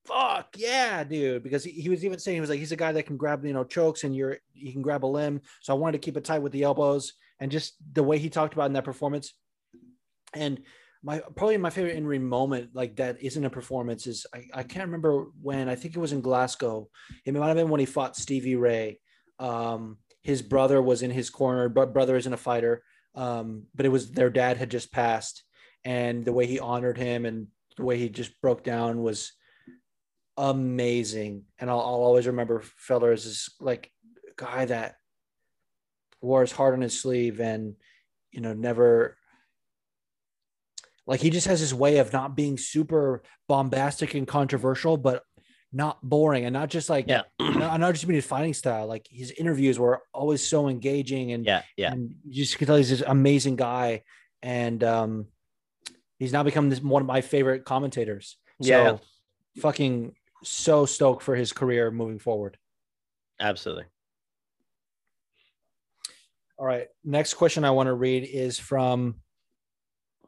fuck 0.07 0.49
yeah, 0.57 1.05
dude. 1.05 1.43
Because 1.43 1.65
he, 1.65 1.73
he 1.73 1.89
was 1.89 2.05
even 2.05 2.19
saying 2.19 2.37
he 2.37 2.41
was 2.41 2.51
like, 2.51 2.59
he's 2.59 2.73
a 2.73 2.77
guy 2.77 2.93
that 2.93 3.07
can 3.07 3.17
grab, 3.17 3.45
you 3.45 3.53
know, 3.53 3.65
chokes 3.65 4.05
and 4.05 4.15
you're 4.15 4.39
you 4.53 4.73
can 4.73 4.83
grab 4.83 5.05
a 5.05 5.07
limb. 5.07 5.41
So 5.63 5.75
I 5.75 5.79
wanted 5.79 6.01
to 6.01 6.05
keep 6.05 6.17
it 6.17 6.25
tight 6.25 6.41
with 6.43 6.53
the 6.53 6.63
elbows 6.63 7.15
and 7.41 7.51
just 7.51 7.75
the 7.93 8.03
way 8.03 8.19
he 8.19 8.31
talked 8.31 8.55
about 8.55 8.67
in 8.67 8.73
that 8.75 8.85
performance. 8.85 9.35
And 10.35 10.61
my 11.03 11.21
probably 11.37 11.57
my 11.59 11.71
favorite 11.71 11.97
in 11.97 12.07
ring 12.07 12.25
moment 12.25 12.71
like 12.73 12.97
that 12.97 13.23
isn't 13.23 13.45
a 13.45 13.51
performance 13.51 14.07
is 14.07 14.27
I, 14.35 14.45
I 14.55 14.63
can't 14.63 14.87
remember 14.87 15.27
when 15.41 15.69
I 15.69 15.75
think 15.75 15.95
it 15.95 16.01
was 16.01 16.13
in 16.13 16.23
Glasgow. 16.23 16.89
It 17.25 17.35
might 17.35 17.49
have 17.49 17.57
been 17.57 17.69
when 17.69 17.81
he 17.81 17.87
fought 17.87 18.17
Stevie 18.17 18.57
Ray. 18.57 19.01
Um, 19.39 19.99
his 20.23 20.41
brother 20.41 20.81
was 20.81 21.03
in 21.03 21.11
his 21.11 21.29
corner, 21.29 21.69
but 21.69 21.93
brother 21.93 22.17
isn't 22.17 22.33
a 22.33 22.39
fighter. 22.39 22.83
Um, 23.15 23.65
but 23.75 23.85
it 23.85 23.91
was 23.91 24.11
their 24.11 24.31
dad 24.31 24.57
had 24.57 24.71
just 24.71 24.91
passed, 24.91 25.45
and 25.85 26.25
the 26.25 26.33
way 26.33 26.47
he 26.47 26.59
honored 26.59 26.97
him 26.97 27.27
and 27.27 27.49
the 27.77 27.85
way 27.85 27.99
he 27.99 28.09
just 28.09 28.41
broke 28.41 28.65
down 28.65 29.03
was 29.03 29.33
amazing. 30.37 31.45
And 31.59 31.71
I'll, 31.71 31.81
I'll 31.81 31.85
always 31.85 32.27
remember 32.27 32.63
Felder 32.89 33.13
as 33.13 33.25
this 33.25 33.51
like 33.61 33.93
guy 34.37 34.65
that 34.65 34.97
wore 36.21 36.41
his 36.41 36.53
heart 36.53 36.75
on 36.75 36.81
his 36.81 36.99
sleeve 36.99 37.39
and 37.41 37.75
you 38.33 38.41
know 38.41 38.55
never 38.55 39.17
like 41.07 41.21
he 41.21 41.31
just 41.31 41.47
has 41.47 41.61
this 41.61 41.73
way 41.75 41.99
of 41.99 42.13
not 42.13 42.35
being 42.37 42.57
super 42.59 43.23
bombastic 43.49 44.15
and 44.15 44.27
controversial, 44.27 44.97
but 44.97 45.23
not 45.73 45.99
boring 46.03 46.45
and 46.45 46.53
not 46.53 46.71
just 46.71 46.89
like 46.89 47.07
Yeah. 47.09 47.23
not, 47.41 47.81
not 47.81 47.93
just 47.93 48.07
mean 48.07 48.15
his 48.15 48.25
fighting 48.25 48.55
style. 48.55 48.87
Like 48.87 49.07
his 49.11 49.31
interviews 49.33 49.79
were 49.79 50.03
always 50.13 50.47
so 50.47 50.69
engaging 50.69 51.33
and 51.33 51.45
Yeah, 51.45 51.63
yeah. 51.77 51.93
and 51.93 52.15
you 52.25 52.45
just 52.45 52.57
can 52.59 52.67
tell 52.67 52.77
he's 52.77 52.91
this 52.91 53.03
amazing 53.07 53.57
guy. 53.57 54.03
And 54.43 54.83
um 54.85 55.27
he's 56.19 56.33
now 56.33 56.43
become 56.43 56.71
this 56.71 56.81
one 56.81 57.03
of 57.03 57.09
my 57.09 57.21
favorite 57.21 57.65
commentators. 57.65 58.37
So 58.63 58.69
Yeah. 58.69 58.97
fucking 59.61 60.15
so 60.45 60.87
stoked 60.87 61.23
for 61.23 61.35
his 61.35 61.53
career 61.53 61.91
moving 61.91 62.19
forward. 62.21 62.57
Absolutely. 63.41 63.85
All 66.57 66.67
right. 66.67 66.87
Next 67.03 67.35
question 67.35 67.65
I 67.65 67.73
want 67.73 67.89
to 67.89 67.95
read 67.95 68.23
is 68.25 68.59
from 68.59 69.17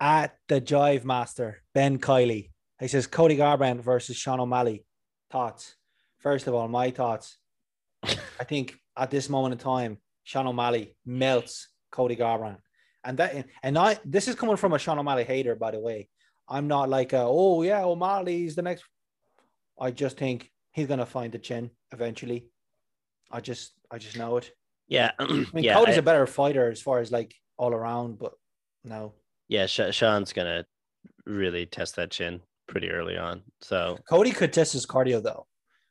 at 0.01 0.37
the 0.49 0.61
Jive 0.61 1.05
Master, 1.05 1.63
Ben 1.75 1.99
Kiley. 1.99 2.51
He 2.81 2.89
says 2.89 3.07
Cody 3.07 3.37
Garbrandt 3.37 3.81
versus 3.81 4.17
Sean 4.17 4.41
O'Malley. 4.41 4.85
Thoughts? 5.31 5.77
First 6.21 6.47
of 6.47 6.55
all, 6.55 6.69
my 6.69 6.91
thoughts. 6.91 7.39
I 8.03 8.45
think 8.45 8.77
at 8.97 9.11
this 9.11 9.29
moment 9.29 9.53
in 9.53 9.59
time, 9.59 9.99
Sean 10.25 10.47
O'Malley 10.47 10.97
melts 11.05 11.69
Cody 11.91 12.17
Garbrandt. 12.17 12.59
And 13.05 13.19
that 13.19 13.47
and 13.63 13.79
I 13.79 13.99
this 14.05 14.27
is 14.29 14.35
coming 14.35 14.57
from 14.57 14.73
a 14.73 14.79
Sean 14.79 14.99
O'Malley 14.99 15.25
hater, 15.25 15.55
by 15.55 15.71
the 15.71 15.81
way. 15.81 16.09
I'm 16.49 16.69
not 16.69 16.89
like 16.89 17.13
a, 17.13 17.23
oh 17.23 17.63
yeah, 17.63 17.85
O'Malley's 17.85 18.55
the 18.57 18.63
next. 18.63 18.85
I 19.81 19.91
just 19.91 20.17
think 20.17 20.51
he's 20.73 20.87
gonna 20.87 21.07
find 21.07 21.33
the 21.33 21.39
chin 21.39 21.71
eventually. 21.93 22.49
I 23.31 23.41
just 23.41 23.73
I 23.91 23.99
just 23.99 24.17
know 24.17 24.37
it. 24.39 24.51
Yeah. 24.89 25.13
I 25.19 25.27
mean, 25.27 25.47
yeah. 25.55 25.75
Cody's 25.75 25.97
I- 25.97 25.99
a 25.99 26.03
better 26.03 26.27
fighter 26.27 26.71
as 26.71 26.83
far 26.83 26.99
as 26.99 27.11
like 27.13 27.35
all 27.57 27.73
around, 27.73 28.19
but 28.19 28.33
no. 28.85 29.15
Yeah. 29.49 29.67
Sean's 29.67 30.33
going 30.33 30.47
to 30.47 30.67
really 31.31 31.67
test 31.67 31.97
that 31.97 32.11
chin 32.11 32.41
pretty 32.69 32.91
early 32.91 33.17
on. 33.17 33.43
So, 33.61 33.99
Cody 34.09 34.33
could 34.33 34.53
test 34.53 34.73
his 34.73 34.87
cardio 34.87 35.23
though. 35.23 35.47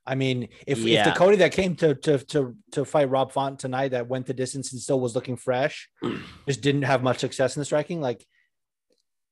I 0.07 0.15
mean, 0.15 0.49
if, 0.67 0.85
if 0.85 1.03
the 1.03 1.11
Cody 1.11 1.37
that 1.37 1.51
came 1.51 1.75
to 1.77 1.95
to 1.95 2.19
to 2.19 2.55
to 2.73 2.85
fight 2.85 3.09
Rob 3.09 3.31
Font 3.31 3.57
tonight 3.59 3.89
that 3.89 4.07
went 4.07 4.27
the 4.27 4.35
distance 4.35 4.71
and 4.71 4.79
still 4.79 4.99
was 4.99 5.15
looking 5.15 5.35
fresh, 5.35 5.89
just 6.47 6.61
didn't 6.61 6.83
have 6.83 7.01
much 7.01 7.19
success 7.19 7.55
in 7.55 7.61
the 7.61 7.65
striking. 7.65 8.01
Like 8.01 8.23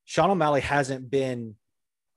Sean 0.06 0.32
O'Malley 0.32 0.62
hasn't 0.62 1.12
been. 1.12 1.56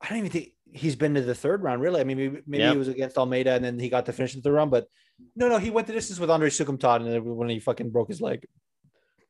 I 0.01 0.09
don't 0.09 0.19
even 0.19 0.31
think 0.31 0.53
he's 0.73 0.97
been 0.97 1.15
to 1.15 1.21
the 1.21 1.35
third 1.35 1.63
round. 1.63 1.83
Really, 1.83 2.01
I 2.01 2.05
mean, 2.05 2.17
maybe, 2.17 2.43
maybe 2.47 2.63
Yep. 2.65 2.73
he 2.73 2.79
was 2.79 2.89
against 2.89 3.19
Almeida 3.19 3.53
and 3.53 3.65
then 3.65 3.79
he 3.79 3.89
got 3.89 4.07
to 4.07 4.13
finish 4.13 4.35
the 4.35 4.41
third 4.41 4.55
round. 4.55 4.71
But 4.71 4.87
no, 5.35 5.49
no, 5.49 5.59
he 5.59 5.71
went 5.71 5.87
the 5.87 5.93
distance 5.93 6.19
with 6.19 6.31
Andre 6.31 6.49
Soukhamthath 6.49 6.97
and 6.97 7.13
then 7.13 7.25
when 7.25 7.49
he 7.49 7.61
fucking 7.61 7.91
broke 7.91 8.09
his 8.09 8.21
leg. 8.21 8.47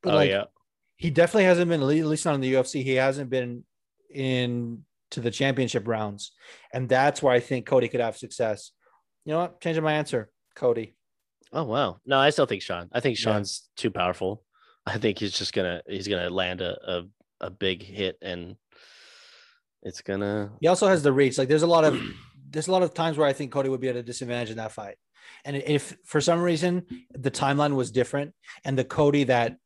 But 0.03 0.13
oh, 0.13 0.17
like, 0.17 0.31
yeah. 0.31 0.45
He 0.97 1.11
definitely 1.11 1.45
hasn't 1.45 1.69
been 1.69 1.83
at 1.83 1.87
least 1.87 2.25
not 2.25 2.35
in 2.35 2.41
the 2.41 2.55
UFC. 2.55 2.83
He 2.83 2.95
hasn't 2.95 3.31
been 3.31 3.65
in 4.13 4.85
to 5.11 5.21
the 5.21 5.31
championship 5.31 5.87
rounds, 5.87 6.33
and 6.73 6.89
that's 6.89 7.23
where 7.23 7.33
I 7.33 7.41
think 7.41 7.67
Cody 7.67 7.89
could 7.89 8.01
have 8.01 8.17
success. 8.17 8.73
You 9.25 9.33
know 9.33 9.41
what? 9.41 9.61
Changing 9.61 9.85
my 9.85 9.95
answer, 9.95 10.31
Cody. 10.55 10.97
Oh, 11.53 11.65
wow. 11.65 12.01
No, 12.07 12.19
I 12.19 12.31
still 12.31 12.47
think 12.47 12.63
Sean. 12.63 12.89
I 12.93 13.01
think 13.01 13.19
Yeah. 13.19 13.25
Sean's 13.25 13.69
too 13.77 13.91
powerful. 13.91 14.43
I 14.85 14.99
think 14.99 15.19
he's 15.19 15.33
just 15.33 15.55
to, 15.55 15.83
he's 15.87 16.07
to 16.07 16.31
land 16.31 16.61
a, 16.61 16.77
a, 16.87 17.03
a 17.41 17.51
big 17.51 17.83
hit 17.83 18.19
and 18.23 18.57
it's 19.83 20.03
to, 20.03 20.51
He 20.61 20.67
also 20.67 20.89
has 20.89 21.03
the 21.03 21.13
reach. 21.13 21.39
Like 21.39 21.49
there's 21.49 21.63
a 21.63 21.67
lot 21.67 21.85
of 21.85 22.01
there's 22.51 22.69
a 22.69 22.73
lot 22.73 22.83
of 22.83 22.95
times 22.95 23.17
where 23.17 23.27
I 23.27 23.33
think 23.33 23.53
Cody 23.53 23.69
would 23.69 23.81
be 23.81 23.89
at 23.89 23.97
a 23.97 24.03
disadvantage 24.03 24.51
in 24.51 24.57
that 24.57 24.73
fight. 24.73 24.97
And 25.45 25.57
if 25.57 25.97
for 26.05 26.21
some 26.21 26.41
reason 26.41 26.87
the 27.13 27.31
timeline 27.31 27.75
was 27.75 27.91
different 27.91 28.33
and 28.65 28.79
the 28.79 28.85
Cody 28.85 29.25
that 29.25 29.57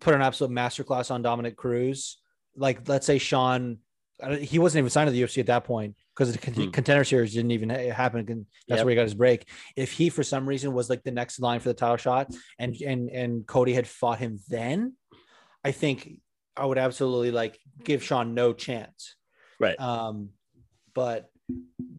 put 0.00 0.14
an 0.14 0.22
absolute 0.22 0.52
masterclass 0.52 1.10
on 1.10 1.22
Dominick 1.22 1.56
Cruz, 1.56 2.18
like 2.56 2.88
let's 2.88 3.06
say 3.06 3.18
Sean, 3.18 3.78
he 4.40 4.58
wasn't 4.58 4.80
even 4.80 4.90
signed 4.90 5.06
to 5.08 5.12
the 5.12 5.22
UFC 5.22 5.38
at 5.40 5.46
that 5.46 5.64
point 5.64 5.94
because 6.14 6.32
the 6.34 6.50
Hmm. 6.50 6.70
contender 6.70 7.04
series 7.04 7.32
didn't 7.34 7.52
even 7.52 7.68
happen. 7.70 8.20
and 8.28 8.46
That's 8.66 8.78
Yep. 8.80 8.84
where 8.84 8.90
he 8.90 8.96
got 8.96 9.02
his 9.04 9.14
break. 9.14 9.48
If 9.76 9.92
he 9.92 10.08
for 10.10 10.22
some 10.24 10.48
reason 10.48 10.72
was 10.72 10.90
like 10.90 11.02
the 11.04 11.12
next 11.12 11.38
line 11.40 11.60
for 11.60 11.68
the 11.68 11.74
title 11.74 11.96
shot 11.96 12.34
and 12.58 12.74
and 12.84 13.08
and 13.10 13.46
Cody 13.46 13.74
had 13.74 13.86
fought 13.86 14.18
him 14.18 14.40
then, 14.48 14.94
I 15.64 15.70
think 15.72 16.20
I 16.56 16.66
would 16.66 16.78
absolutely 16.78 17.30
like 17.30 17.60
give 17.84 18.02
Sean 18.02 18.34
no 18.34 18.52
chance. 18.52 19.14
right. 19.60 19.78
Um, 19.78 20.30
but 20.94 21.30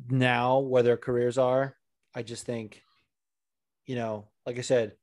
now 0.09 0.59
where 0.59 0.83
their 0.83 0.97
careers 0.97 1.37
are, 1.37 1.75
I 2.13 2.21
just 2.23 2.45
think, 2.45 2.83
you 3.85 3.95
know, 3.95 4.27
like 4.45 4.57
I 4.57 4.61
said, 4.61 4.93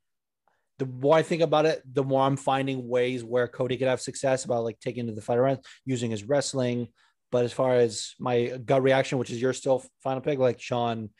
the 0.79 0.87
more 0.87 1.17
I 1.17 1.23
think 1.23 1.43
about 1.43 1.67
it, 1.67 1.83
the 1.91 2.05
more 2.05 2.23
I'm 2.23 2.37
finding 2.37 2.89
ways 2.89 3.25
where 3.25 3.49
Cody 3.49 3.77
could 3.77 3.89
have 3.89 4.01
success 4.01 4.45
about 4.45 4.65
like 4.65 4.79
taking 4.81 5.07
to 5.07 5.13
the 5.13 5.23
fight 5.23 5.39
around 5.39 5.61
using 5.85 6.11
his 6.11 6.25
wrestling. 6.25 6.89
But 7.33 7.45
as 7.45 7.53
far 7.53 7.75
as 7.75 8.15
my 8.19 8.59
gut 8.65 8.83
reaction, 8.83 9.19
which 9.19 9.31
is 9.31 9.41
your 9.41 9.53
still 9.53 9.85
final 10.03 10.21
pick, 10.21 10.39
like 10.39 10.61
Sean 10.61 11.11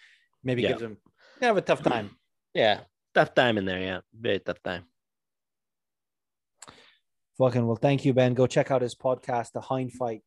maybe 0.45 0.63
Yeah. 0.63 0.69
gives 0.69 0.83
him 0.83 0.99
kind 1.41 1.51
of 1.51 1.57
a 1.57 1.63
tough 1.63 1.83
time. 1.83 2.17
yeah. 2.55 2.81
Tough 3.15 3.35
time 3.35 3.59
in 3.59 3.65
there. 3.65 3.81
Yeah. 3.81 4.01
Very 4.19 4.39
tough 4.41 4.63
time. 4.63 4.85
Fucking 7.39 7.67
well, 7.67 7.77
thank 7.77 8.05
you, 8.05 8.15
Ben. 8.15 8.35
Go 8.35 8.47
check 8.47 8.71
out 8.71 8.83
his 8.83 8.95
podcast, 8.95 9.53
the 9.53 9.61
Hind 9.61 9.93
Fight 9.93 10.23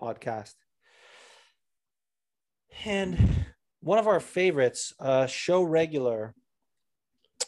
podcast. 0.00 0.54
And 2.84 3.46
one 3.80 3.98
of 3.98 4.06
our 4.06 4.20
favorites, 4.20 4.92
uh, 5.00 5.26
show 5.26 5.62
regular, 5.62 6.34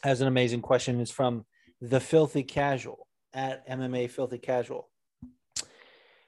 has 0.03 0.21
an 0.21 0.29
amazing 0.29 0.63
question. 0.63 1.01
It's 1.01 1.11
from 1.11 1.45
the 1.81 2.01
Filthy 2.01 2.43
Casual 2.43 3.07
at 3.33 3.69
MMA 3.69 4.11
Filthy 4.11 4.39
Casual. 4.39 4.89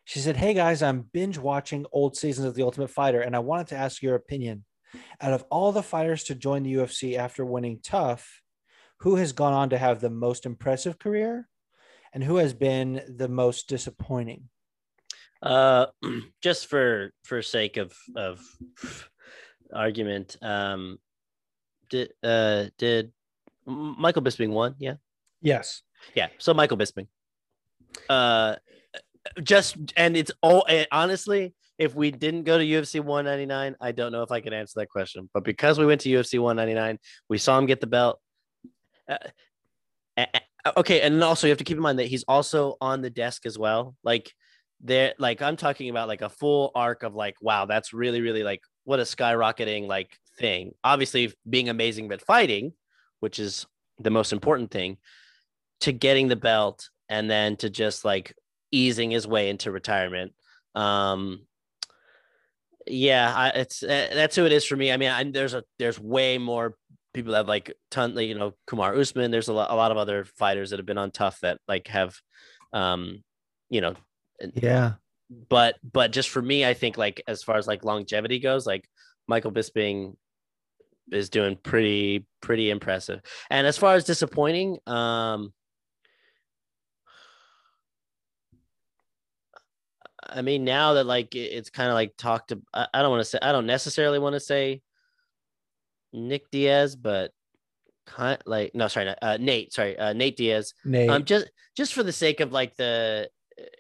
She 0.05 0.21
said, 0.21 0.37
Hey 0.37 0.55
guys, 0.55 0.83
I'm 0.83 1.03
binge 1.13 1.39
watching 1.39 1.87
old 1.93 2.17
seasons 2.17 2.47
of 2.47 2.55
The 2.55 2.63
Ultimate 2.63 2.91
Fighter, 2.91 3.21
and 3.21 3.37
I 3.37 3.41
wanted 3.41 3.69
to 3.69 3.77
ask 3.77 4.03
your 4.03 4.15
opinion. 4.15 4.65
Out 5.21 5.35
of 5.35 5.45
all 5.51 5.71
the 5.71 5.83
fighters 5.83 6.25
to 6.25 6.35
join 6.35 6.63
the 6.63 6.75
UFC 6.75 7.17
after 7.17 7.45
winning 7.45 7.81
Tough, 7.83 8.43
who 9.01 9.17
has 9.17 9.33
gone 9.33 9.53
on 9.53 9.71
to 9.71 9.79
have 9.79 10.01
the 10.01 10.11
most 10.11 10.47
impressive 10.47 10.99
career 10.99 11.47
and 12.13 12.25
who 12.25 12.37
has 12.37 12.55
been 12.55 13.03
the 13.17 13.29
most 13.29 13.69
disappointing? 13.69 14.49
Uh, 15.43 15.87
just 16.43 16.67
for 16.67 17.13
for 17.23 17.43
sake 17.43 17.77
of 17.77 17.93
of 18.17 18.41
argument, 19.73 20.37
um, 20.43 20.99
did 21.91 22.13
uh 22.23 22.67
did 22.79 23.13
Michael 23.69 24.23
Bisping 24.23 24.51
won? 24.51 24.75
Yeah, 24.79 24.95
Yes. 25.43 25.83
yeah. 26.15 26.29
So 26.39 26.55
Michael 26.55 26.77
Bisping. 26.77 27.07
Uh, 28.09 28.57
just 29.43 29.77
and 29.97 30.17
it's 30.17 30.31
all 30.43 30.65
and 30.69 30.87
honestly, 30.91 31.55
if 31.79 31.95
we 31.95 32.11
didn't 32.11 32.43
go 32.45 32.59
to 32.59 32.65
UFC 32.65 33.01
199, 33.01 33.77
I 33.81 33.93
don't 33.93 34.13
know 34.13 34.23
if 34.23 34.33
I 34.33 34.41
could 34.41 34.53
answer 34.53 34.81
that 34.81 34.89
question. 34.89 35.29
But 35.33 35.45
because 35.45 35.79
we 35.79 35.87
went 35.87 36.01
to 36.03 36.09
UFC 36.09 36.39
199, 36.39 36.99
we 37.29 37.39
saw 37.39 37.59
him 37.59 37.67
get 37.67 37.81
the 37.81 37.87
belt. 37.87 38.21
Uh, 39.09 39.19
okay, 40.77 41.01
and 41.03 41.23
also 41.23 41.47
you 41.47 41.51
have 41.51 41.59
to 41.59 41.65
keep 41.65 41.77
in 41.77 41.83
mind 41.83 41.99
that 41.99 42.07
he's 42.07 42.25
also 42.27 42.77
on 42.81 43.01
the 43.01 43.11
desk 43.11 43.47
as 43.47 43.59
well. 43.59 43.95
Like 44.03 44.33
there, 44.81 45.15
like 45.19 45.41
I'm 45.41 45.57
talking 45.57 45.89
about 45.91 46.09
like 46.09 46.23
a 46.23 46.29
full 46.29 46.73
arc 46.75 47.03
of 47.03 47.15
like, 47.15 47.37
wow, 47.41 47.67
that's 47.67 47.93
really, 47.93 48.21
really 48.21 48.43
like 48.43 48.61
what 48.85 49.01
a 49.01 49.05
skyrocketing 49.05 49.87
like 49.87 50.11
thing. 50.39 50.73
Obviously, 50.83 51.33
being 51.49 51.69
amazing 51.69 52.11
at 52.13 52.23
fighting, 52.23 52.73
which 53.21 53.39
is 53.39 53.67
the 53.99 54.11
most 54.11 54.33
important 54.33 54.71
thing, 54.71 54.99
to 55.81 55.93
getting 55.93 56.29
the 56.29 56.37
belt 56.37 56.91
and 57.09 57.31
then 57.31 57.57
to 57.57 57.71
just 57.71 58.05
like 58.05 58.35
easing 58.71 59.11
his 59.11 59.27
way 59.27 59.49
into 59.51 59.71
retirement. 59.71 60.33
Um, 60.75 61.47
yeah, 62.87 63.33
I, 63.35 63.49
it's 63.51 63.83
uh, 63.83 64.09
that's 64.15 64.37
who 64.37 64.47
it 64.47 64.53
is 64.53 64.65
for 64.65 64.77
me. 64.77 64.91
I 64.93 64.97
mean, 64.97 65.11
I, 65.11 65.25
there's 65.25 65.55
a 65.55 65.65
there's 65.79 66.01
way 66.01 66.39
more 66.39 66.77
people 67.15 67.33
that 67.33 67.39
have 67.39 67.49
like 67.49 67.73
ton, 67.91 68.15
like, 68.15 68.29
you 68.29 68.35
know, 68.39 68.53
Kamaru 68.69 68.99
Usman. 69.01 69.31
There's 69.31 69.49
a 69.49 69.53
lot, 69.53 69.71
a 69.71 69.75
lot 69.75 69.91
of 69.91 69.97
other 69.97 70.25
fighters 70.25 70.71
that 70.71 70.79
have 70.79 70.87
been 70.87 70.99
on 70.99 71.11
tough 71.11 71.41
that 71.41 71.59
like 71.67 71.89
have, 71.89 72.15
um, 72.73 73.23
you 73.71 73.81
know, 73.81 73.95
Yeah. 74.55 74.95
but 75.51 75.77
but 75.83 76.13
just 76.13 76.31
for 76.31 76.41
me, 76.41 76.65
I 76.65 76.75
think 76.75 76.97
like 76.97 77.23
as 77.27 77.43
far 77.43 77.57
as 77.57 77.67
like 77.67 77.85
longevity 77.85 78.39
goes, 78.39 78.67
like 78.67 78.89
Michael 79.27 79.53
Bisping 79.53 80.15
is 81.13 81.31
doing 81.31 81.57
pretty 81.57 82.27
pretty 82.41 82.71
impressive. 82.71 83.21
And 83.51 83.67
as 83.67 83.79
far 83.79 83.95
as 83.95 84.05
disappointing, 84.05 84.79
um 84.87 85.53
I 90.29 90.43
mean 90.43 90.65
now 90.65 90.95
that 90.95 91.05
like 91.05 91.35
it's 91.35 91.71
kind 91.71 91.89
of 91.89 91.95
like 91.95 92.17
talked 92.17 92.49
to 92.49 92.61
I, 92.75 92.87
don't 92.95 93.11
want 93.11 93.21
to 93.21 93.25
say 93.25 93.39
I 93.41 93.53
don't 93.53 93.67
necessarily 93.67 94.19
want 94.19 94.35
to 94.35 94.41
say 94.41 94.83
Nick 96.13 96.51
Diaz, 96.51 96.97
but 96.97 97.33
kind 98.07 98.39
like 98.47 98.75
no 98.75 98.89
sorry 98.89 99.15
uh, 99.21 99.37
Nate 99.39 99.73
sorry 99.73 99.99
uh, 99.99 100.15
Nate 100.15 100.37
Diaz 100.37 100.73
Nate. 100.85 101.11
um 101.11 101.25
just 101.25 101.51
just 101.77 101.93
for 101.93 102.03
the 102.03 102.13
sake 102.13 102.41
of 102.41 102.53
like 102.53 102.75
the 102.77 103.29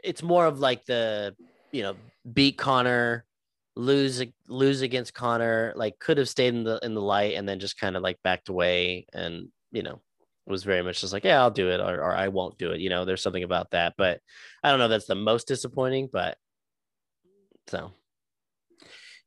it's 0.05 0.22
more 0.22 0.46
of 0.46 0.59
like 0.59 0.84
the 0.84 1.34
you 1.72 1.82
know 1.82 1.94
beat 2.30 2.59
Conor 2.59 3.24
lose 3.78 4.20
lose 4.48 4.82
against 4.82 5.14
Conor 5.14 5.72
like 5.76 6.00
could 6.00 6.18
have 6.18 6.28
stayed 6.28 6.52
in 6.52 6.64
the 6.64 6.80
in 6.82 6.94
the 6.94 7.00
light 7.00 7.34
and 7.34 7.48
then 7.48 7.60
just 7.60 7.78
kind 7.78 7.96
of 7.96 8.02
like 8.02 8.18
backed 8.24 8.48
away 8.48 9.06
and 9.12 9.48
you 9.70 9.84
know 9.84 10.02
was 10.46 10.64
very 10.64 10.82
much 10.82 11.00
just 11.00 11.12
like 11.12 11.24
yeah 11.24 11.40
i'll 11.40 11.50
do 11.50 11.70
it 11.70 11.78
or, 11.78 12.02
or 12.02 12.12
i 12.12 12.26
won't 12.28 12.59
do 12.59 12.72
it 12.72 12.80
you 12.80 12.88
know 12.88 13.05
there's 13.05 13.22
something 13.22 13.44
about 13.44 13.70
that 13.70 13.94
but 13.96 14.20
i 14.64 14.70
don't 14.70 14.80
know 14.80 14.88
that's 14.88 15.06
the 15.06 15.14
most 15.14 15.46
disappointing 15.46 16.09
but 16.12 16.36
so 17.68 17.92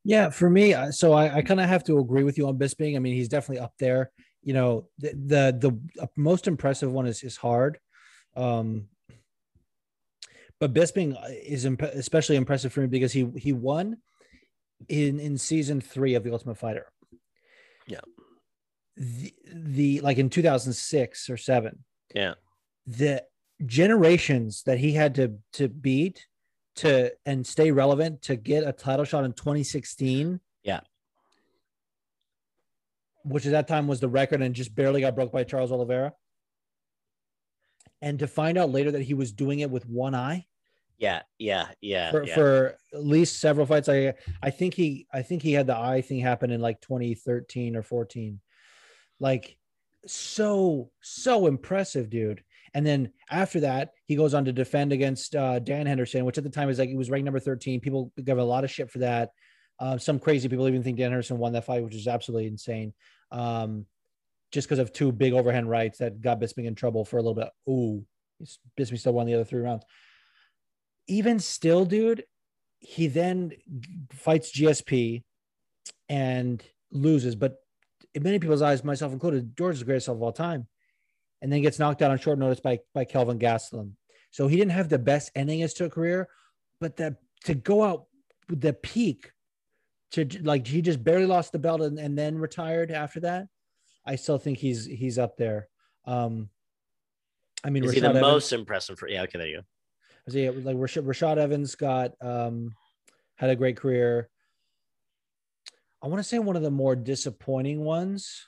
Yeah, 0.03 0.31
for 0.31 0.49
me, 0.49 0.73
uh, 0.73 0.91
so 0.91 1.13
I, 1.13 1.37
I 1.37 1.41
kind 1.43 1.59
of 1.61 1.69
have 1.69 1.83
to 1.83 1.99
agree 1.99 2.23
with 2.23 2.35
you 2.35 2.47
on 2.47 2.57
Bisping. 2.57 2.95
I 2.95 2.99
mean, 2.99 3.13
he's 3.13 3.29
definitely 3.29 3.59
up 3.59 3.73
there. 3.77 4.11
You 4.41 4.55
know, 4.55 4.87
the 4.97 5.13
the, 5.59 5.69
the 5.99 6.09
most 6.17 6.47
impressive 6.47 6.91
one 6.91 7.05
is 7.05 7.21
is 7.21 7.37
hard, 7.37 7.77
um, 8.35 8.87
but 10.59 10.73
Bisping 10.73 11.15
is 11.45 11.65
imp- 11.65 11.83
especially 11.83 12.35
impressive 12.35 12.73
for 12.73 12.81
me 12.81 12.87
because 12.87 13.13
he 13.13 13.29
he 13.37 13.53
won 13.53 13.97
in 14.89 15.19
in 15.19 15.37
season 15.37 15.81
three 15.81 16.15
of 16.15 16.23
the 16.23 16.31
Ultimate 16.31 16.57
Fighter. 16.57 16.87
Yeah. 17.87 18.01
The, 18.97 19.33
the 19.53 20.01
like 20.01 20.17
in 20.17 20.29
2006 20.29 21.29
or 21.29 21.37
seven, 21.37 21.83
yeah 22.13 22.33
the 22.85 23.23
generations 23.65 24.63
that 24.63 24.79
he 24.79 24.91
had 24.93 25.15
to 25.15 25.37
to 25.53 25.67
beat 25.69 26.27
to 26.75 27.11
and 27.25 27.45
stay 27.45 27.71
relevant 27.71 28.21
to 28.23 28.35
get 28.35 28.67
a 28.67 28.71
title 28.73 29.05
shot 29.05 29.23
in 29.23 29.33
2016 29.33 30.39
Yeah. 30.63 30.81
which 33.23 33.45
at 33.45 33.51
that 33.51 33.67
time 33.67 33.87
was 33.87 33.99
the 33.99 34.09
record 34.09 34.41
and 34.41 34.55
just 34.55 34.73
barely 34.73 35.01
got 35.01 35.15
broke 35.15 35.31
by 35.31 35.43
Charles 35.43 35.71
Oliveira 35.71 36.13
and 38.01 38.17
to 38.19 38.27
find 38.27 38.57
out 38.57 38.71
later 38.71 38.91
that 38.91 39.03
he 39.03 39.13
was 39.13 39.31
doing 39.31 39.59
it 39.59 39.69
with 39.69 39.87
one 39.87 40.15
eye 40.15 40.47
yeah 41.01 41.23
yeah 41.39 41.65
yeah 41.81 42.11
for, 42.11 42.23
yeah. 42.23 42.35
for 42.35 42.77
at 42.93 43.03
least 43.03 43.41
several 43.41 43.65
fights 43.65 43.89
I 43.89 44.13
I 44.41 44.51
think 44.51 44.75
he 44.75 45.07
I 45.11 45.23
think 45.23 45.41
he 45.41 45.51
had 45.51 45.65
the 45.65 45.75
eye 45.75 46.01
thing 46.01 46.19
happen 46.19 46.51
in 46.51 46.61
like 46.61 46.79
2013 46.79 47.75
or 47.75 47.81
14 47.81 48.39
like 49.19 49.57
so 50.05 50.91
so 51.01 51.47
impressive 51.47 52.09
dude. 52.09 52.43
And 52.73 52.85
then 52.85 53.11
after 53.29 53.61
that 53.61 53.89
he 54.05 54.15
goes 54.15 54.35
on 54.35 54.45
to 54.45 54.53
defend 54.53 54.93
against 54.93 55.35
uh, 55.35 55.57
Dan 55.57 55.87
Henderson 55.87 56.23
which 56.23 56.37
at 56.37 56.43
the 56.43 56.51
time 56.51 56.69
is 56.69 56.77
like 56.77 56.89
he 56.89 56.95
was 56.95 57.09
ranked 57.09 57.25
number 57.25 57.39
13 57.39 57.81
people 57.81 58.13
give 58.23 58.37
a 58.37 58.43
lot 58.43 58.63
of 58.63 58.71
shit 58.71 58.91
for 58.91 58.99
that. 58.99 59.31
Uh, 59.79 59.97
some 59.97 60.19
crazy 60.19 60.47
people 60.47 60.67
even 60.67 60.83
think 60.83 60.97
Dan 60.97 61.09
Henderson 61.09 61.39
won 61.39 61.53
that 61.53 61.65
fight 61.65 61.83
which 61.83 61.95
is 61.95 62.07
absolutely 62.07 62.47
insane. 62.47 62.93
Um, 63.31 63.87
just 64.51 64.67
because 64.67 64.79
of 64.79 64.93
two 64.93 65.11
big 65.11 65.33
overhand 65.33 65.67
rights 65.67 65.97
that 65.97 66.21
got 66.21 66.39
Bisping 66.39 66.65
in 66.65 66.75
trouble 66.75 67.05
for 67.05 67.17
a 67.17 67.21
little 67.21 67.33
bit. 67.33 67.49
Ooh 67.67 68.05
Bisping 68.79 68.99
still 68.99 69.13
won 69.13 69.25
the 69.25 69.33
other 69.33 69.45
three 69.45 69.61
rounds 69.61 69.83
even 71.07 71.39
still, 71.39 71.85
dude, 71.85 72.23
he 72.79 73.07
then 73.07 73.51
fights 74.11 74.51
GSP 74.51 75.23
and 76.09 76.63
loses. 76.91 77.35
But 77.35 77.57
in 78.13 78.23
many 78.23 78.39
people's 78.39 78.61
eyes, 78.61 78.83
myself 78.83 79.13
included, 79.13 79.55
George 79.57 79.75
is 79.75 79.79
the 79.79 79.85
greatest 79.85 80.09
of 80.09 80.21
all 80.21 80.31
time, 80.31 80.67
and 81.41 81.51
then 81.51 81.61
gets 81.61 81.79
knocked 81.79 82.01
out 82.01 82.11
on 82.11 82.17
short 82.17 82.39
notice 82.39 82.59
by 82.59 82.79
by 82.93 83.05
Kelvin 83.05 83.39
Gastelum. 83.39 83.93
So 84.31 84.47
he 84.47 84.57
didn't 84.57 84.71
have 84.71 84.89
the 84.89 84.99
best 84.99 85.31
ending 85.35 85.61
as 85.61 85.73
to 85.75 85.85
a 85.85 85.89
career, 85.89 86.27
but 86.79 86.97
that 86.97 87.15
to 87.45 87.53
go 87.53 87.83
out 87.83 88.05
with 88.49 88.61
the 88.61 88.73
peak, 88.73 89.31
to 90.11 90.27
like 90.41 90.67
he 90.67 90.81
just 90.81 91.03
barely 91.03 91.25
lost 91.25 91.51
the 91.51 91.59
belt 91.59 91.81
and, 91.81 91.99
and 91.99 92.17
then 92.17 92.37
retired 92.37 92.91
after 92.91 93.19
that. 93.21 93.47
I 94.05 94.15
still 94.15 94.37
think 94.37 94.57
he's 94.57 94.85
he's 94.85 95.17
up 95.17 95.37
there. 95.37 95.67
Um, 96.05 96.49
I 97.63 97.69
mean, 97.69 97.83
is 97.83 97.93
he 97.93 97.99
the 97.99 98.09
Evans- 98.09 98.21
most 98.21 98.53
impressive 98.53 98.97
for 98.97 99.07
yeah 99.07 99.23
okay 99.23 99.37
there 99.37 99.47
you 99.47 99.57
go 99.57 99.63
he 100.33 100.49
like 100.49 100.75
Rashad, 100.75 101.05
Rashad 101.05 101.37
Evans 101.37 101.75
got 101.75 102.11
um 102.21 102.75
had 103.35 103.49
a 103.49 103.55
great 103.55 103.77
career. 103.77 104.29
I 106.03 106.07
want 106.07 106.19
to 106.19 106.27
say 106.27 106.39
one 106.39 106.55
of 106.55 106.63
the 106.63 106.71
more 106.71 106.95
disappointing 106.95 107.83
ones 107.83 108.47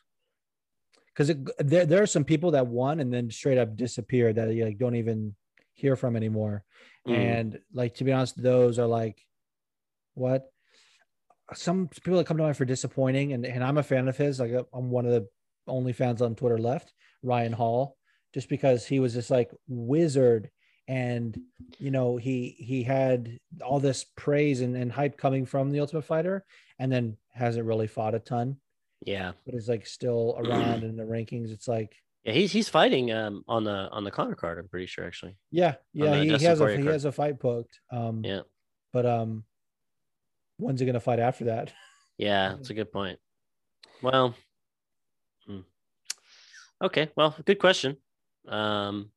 because 1.08 1.36
there 1.60 1.86
there 1.86 2.02
are 2.02 2.08
some 2.08 2.24
people 2.24 2.52
that 2.52 2.68
won 2.68 3.00
and 3.00 3.14
then 3.14 3.30
straight 3.30 3.58
up 3.58 3.76
disappeared 3.76 4.36
that 4.36 4.54
you 4.54 4.66
like 4.66 4.78
don't 4.78 4.96
even 4.96 5.36
hear 5.74 5.96
from 5.96 6.16
anymore. 6.16 6.64
Mm. 7.08 7.16
And 7.16 7.60
like 7.74 7.96
to 7.96 8.04
be 8.04 8.12
honest, 8.12 8.42
those 8.42 8.80
are 8.80 8.88
like 8.88 9.22
what 10.16 10.50
some 11.54 11.88
people 11.88 12.18
that 12.18 12.26
come 12.26 12.38
to 12.38 12.44
mind 12.44 12.58
for 12.58 12.66
disappointing, 12.66 13.34
and, 13.34 13.46
and 13.46 13.64
I'm 13.64 13.78
a 13.78 13.84
fan 13.84 14.08
of 14.08 14.18
his. 14.18 14.40
Like 14.40 14.52
I'm 14.74 14.90
one 14.90 15.06
of 15.06 15.12
the 15.12 15.28
only 15.68 15.94
fans 15.94 16.22
on 16.22 16.36
Twitter 16.36 16.58
left, 16.58 16.94
Ryan 17.22 17.54
Hall, 17.54 17.98
just 18.34 18.50
because 18.50 18.86
he 18.86 19.00
was 19.00 19.14
this 19.14 19.30
like 19.30 19.52
wizard 19.68 20.50
and 20.88 21.40
you 21.80 21.92
know 21.92 22.18
he 22.18 22.56
he 22.58 22.84
had 22.84 23.40
all 23.62 23.80
this 23.80 24.06
praise 24.16 24.62
and, 24.62 24.76
and 24.76 24.92
hype 24.92 25.18
coming 25.18 25.46
from 25.46 25.72
the 25.72 25.80
ultimate 25.80 26.04
fighter 26.04 26.46
and 26.80 26.92
then 26.92 27.16
hasn't 27.34 27.66
really 27.66 27.88
fought 27.88 28.16
a 28.16 28.20
ton 28.20 28.58
yeah 29.06 29.32
but 29.46 29.56
is 29.56 29.70
like 29.70 29.86
still 29.86 30.36
around 30.38 30.84
in 30.84 30.96
the 30.96 31.04
rankings 31.04 31.52
it's 31.52 31.68
like 31.68 31.96
yeah 32.24 32.34
he's 32.34 32.52
he's 32.52 32.70
fighting 32.70 33.12
um 33.12 33.44
on 33.48 33.64
the 33.64 33.90
on 33.92 34.04
the 34.04 34.12
Conor 34.12 34.36
card 34.36 34.60
i'm 34.60 34.68
pretty 34.68 34.86
sure 34.86 35.06
actually 35.06 35.38
yeah 35.52 35.76
yeah 35.94 36.16
he, 36.16 36.36
he 36.36 36.44
has 36.44 36.60
a 36.60 36.78
he 36.78 36.86
has 36.86 37.06
a 37.06 37.12
fight 37.12 37.40
booked 37.40 37.80
um 37.92 38.22
yeah 38.24 38.42
but 38.92 39.06
um 39.06 39.44
when's 40.58 40.80
he 40.80 40.86
gonna 40.86 41.00
fight 41.00 41.20
after 41.20 41.46
that 41.46 41.74
Yeah, 42.18 42.50
that's 42.50 42.70
a 42.70 42.74
good 42.74 42.92
point. 42.92 43.20
Well, 44.02 44.36
hmm. 45.48 45.62
okay. 46.82 47.10
Well, 47.16 47.36
good 47.46 47.60
question. 47.60 47.98
Um, 48.48 49.10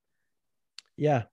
yeah 0.97 1.25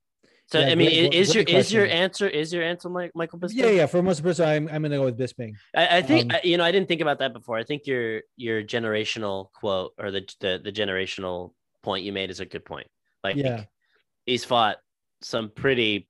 so 0.53 0.59
Yeah, 0.59 0.67
I 0.67 0.75
mean, 0.75 0.89
great- 1.09 1.13
is 1.15 1.33
your 1.33 1.43
great 1.43 1.55
is 1.55 1.73
your 1.73 1.87
answer 1.87 2.27
is 2.27 2.53
your 2.53 2.61
answer 2.63 2.87
Mike, 2.89 3.11
Michael 3.15 3.39
Bisping? 3.39 3.55
yeah 3.55 3.69
yeah 3.79 3.85
for 3.87 4.03
most 4.03 4.21
person 4.21 4.47
i'm, 4.47 4.67
I'm 4.71 4.83
gonna 4.83 4.97
go 4.97 5.05
with 5.05 5.17
bisping 5.17 5.53
I, 5.75 5.97
I 5.97 6.01
think 6.03 6.31
Um, 6.31 6.39
I- 6.43 6.47
you 6.47 6.57
know 6.57 6.63
I 6.63 6.71
didn't 6.71 6.87
think 6.87 7.01
about 7.01 7.17
that 7.19 7.33
before. 7.33 7.57
I 7.57 7.63
think 7.63 7.87
your 7.87 8.21
your 8.37 8.61
generational 8.61 9.51
quote 9.53 9.93
or 9.97 10.11
the 10.11 10.21
the, 10.41 10.61
the 10.63 10.71
generational 10.71 11.53
point 11.81 12.03
you 12.05 12.13
made 12.13 12.29
is 12.29 12.39
a 12.39 12.45
good 12.45 12.65
point. 12.65 12.87
Like 13.23 13.35
Yeah. 13.35 13.63
he's 14.27 14.45
fought 14.45 14.77
some 15.21 15.49
pretty 15.49 16.07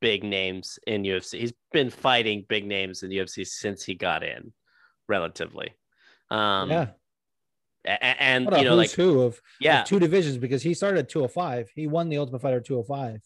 big 0.00 0.24
names 0.24 0.78
in 0.86 1.02
UFC. 1.04 1.38
He's 1.38 1.52
been 1.72 1.90
fighting 1.90 2.44
big 2.48 2.64
names 2.66 3.02
in 3.04 3.10
UFC 3.10 3.46
since 3.46 3.84
he 3.84 3.94
got 3.94 4.22
in, 4.24 4.52
relatively. 5.08 5.68
Um, 6.30 6.70
yeah 6.70 6.86
a- 7.86 7.90
a- 8.08 8.22
and 8.30 8.44
you 8.44 8.50
know, 8.50 8.76
who's 8.76 8.76
like 8.76 8.90
who 8.92 9.20
of, 9.22 9.34
of 9.34 9.40
yeah, 9.60 9.82
two 9.84 9.98
divisions 9.98 10.36
because 10.38 10.62
he 10.62 10.74
started 10.74 10.98
at 10.98 11.08
205 11.08 11.70
he 11.74 11.86
won 11.86 12.08
the 12.10 12.18
ultimate 12.18 12.42
fighter 12.42 12.60
205 12.60 13.20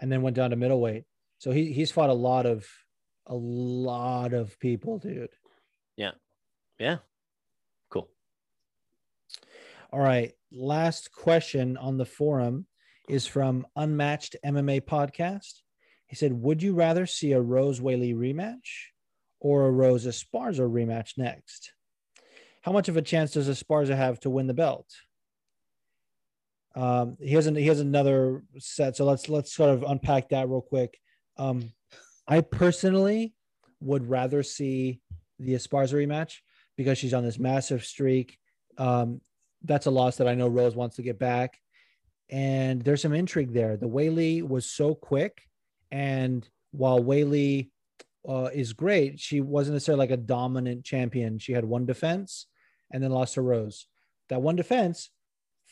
and 0.00 0.10
then 0.10 0.22
went 0.22 0.36
down 0.36 0.50
to 0.50 0.56
middleweight. 0.56 1.04
So 1.38 1.50
he 1.52 1.72
he's 1.72 1.90
fought 1.90 2.10
a 2.10 2.14
lot 2.14 2.46
of 2.46 2.66
a 3.26 3.34
lot 3.34 4.32
of 4.32 4.58
people 4.58 4.98
dude. 4.98 5.30
Yeah, 5.96 6.12
Yeah. 6.78 6.98
cool. 7.90 8.08
all 9.92 10.00
right. 10.00 10.32
Last 10.52 11.12
question 11.12 11.76
on 11.76 11.96
the 11.98 12.04
forum 12.06 12.66
is 13.08 13.26
from 13.26 13.66
unmatched 13.76 14.36
mma 14.44 14.80
podcast. 14.80 15.60
He 16.06 16.16
said 16.16 16.32
would 16.32 16.62
you 16.62 16.74
rather 16.74 17.06
see 17.06 17.32
a 17.32 17.40
rose 17.40 17.80
Weili 17.80 18.14
rematch 18.14 18.88
or 19.40 19.66
a 19.66 19.70
rose 19.70 20.06
esparza 20.06 20.68
rematch 20.68 21.16
next? 21.18 21.72
How 22.62 22.72
much 22.72 22.88
of 22.88 22.96
a 22.96 23.02
chance 23.02 23.32
does 23.32 23.48
esparza 23.48 23.96
have 23.96 24.20
to 24.20 24.30
win 24.30 24.46
the 24.46 24.54
belt 24.54 24.88
um 26.76 27.16
he 27.20 27.34
has 27.34 27.46
an, 27.46 27.56
he 27.56 27.66
has 27.66 27.80
another 27.80 28.42
set 28.58 28.96
so 28.96 29.04
let's 29.04 29.28
let's 29.28 29.52
sort 29.52 29.70
of 29.70 29.82
unpack 29.82 30.28
that 30.28 30.48
real 30.48 30.60
quick 30.60 30.98
um 31.36 31.72
i 32.28 32.40
personally 32.40 33.34
would 33.80 34.08
rather 34.08 34.42
see 34.42 35.00
the 35.38 35.54
Esparza 35.54 35.94
rematch 35.94 36.38
because 36.76 36.98
she's 36.98 37.14
on 37.14 37.24
this 37.24 37.38
massive 37.38 37.84
streak. 37.84 38.38
Um, 38.78 39.20
that's 39.64 39.86
a 39.86 39.90
loss 39.90 40.16
that 40.16 40.28
I 40.28 40.34
know 40.34 40.48
Rose 40.48 40.76
wants 40.76 40.96
to 40.96 41.02
get 41.02 41.18
back. 41.18 41.58
And 42.30 42.82
there's 42.82 43.02
some 43.02 43.12
intrigue 43.12 43.52
there. 43.52 43.76
The 43.76 43.88
Weili 43.88 44.46
was 44.46 44.66
so 44.66 44.94
quick. 44.94 45.42
And 45.90 46.48
while 46.70 47.00
Weili 47.00 47.70
uh, 48.28 48.50
is 48.54 48.72
great, 48.72 49.18
she 49.18 49.40
wasn't 49.40 49.74
necessarily 49.74 50.06
like 50.06 50.10
a 50.10 50.16
dominant 50.16 50.84
champion. 50.84 51.38
She 51.38 51.52
had 51.52 51.64
one 51.64 51.86
defense 51.86 52.46
and 52.92 53.02
then 53.02 53.10
lost 53.10 53.34
to 53.34 53.42
Rose. 53.42 53.86
That 54.28 54.42
one 54.42 54.56
defense, 54.56 55.10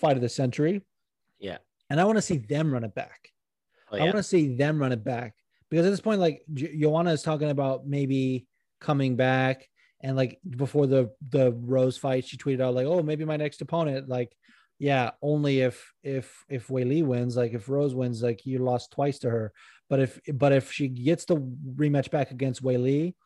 fight 0.00 0.16
of 0.16 0.22
the 0.22 0.28
century. 0.28 0.82
Yeah. 1.38 1.58
And 1.90 2.00
I 2.00 2.04
want 2.04 2.18
to 2.18 2.22
see 2.22 2.38
them 2.38 2.72
run 2.72 2.84
it 2.84 2.94
back. 2.94 3.30
Oh, 3.90 3.96
I 3.96 4.02
want 4.02 4.16
to 4.16 4.22
see 4.22 4.54
them 4.54 4.78
run 4.78 4.92
it 4.92 5.02
back 5.02 5.34
because 5.70 5.86
at 5.86 5.90
this 5.90 6.00
point, 6.00 6.20
like 6.20 6.42
Joanna 6.52 7.12
is 7.12 7.22
talking 7.22 7.50
about 7.50 7.86
maybe 7.86 8.46
coming 8.80 9.16
back, 9.16 9.68
and 10.00 10.16
like 10.16 10.38
before 10.48 10.86
the 10.86 11.10
the 11.30 11.52
Rose 11.52 11.96
fight, 11.96 12.24
she 12.24 12.36
tweeted 12.36 12.60
out 12.60 12.74
like, 12.74 12.86
"Oh, 12.86 13.02
maybe 13.02 13.24
my 13.24 13.36
next 13.36 13.60
opponent." 13.60 14.08
Like, 14.08 14.36
yeah, 14.78 15.12
only 15.22 15.60
if 15.60 15.92
if 16.02 16.44
if 16.48 16.70
Wei 16.70 16.84
Li 16.84 17.02
wins. 17.02 17.36
Like, 17.36 17.54
if 17.54 17.68
Rose 17.68 17.94
wins, 17.94 18.22
like 18.22 18.44
you 18.46 18.58
lost 18.58 18.92
twice 18.92 19.18
to 19.20 19.30
her. 19.30 19.52
But 19.88 20.00
if 20.00 20.20
but 20.34 20.52
if 20.52 20.70
she 20.72 20.88
gets 20.88 21.24
the 21.24 21.36
rematch 21.36 22.10
back 22.10 22.30
against 22.30 22.62
Wei 22.62 22.76
Li, 22.76 23.16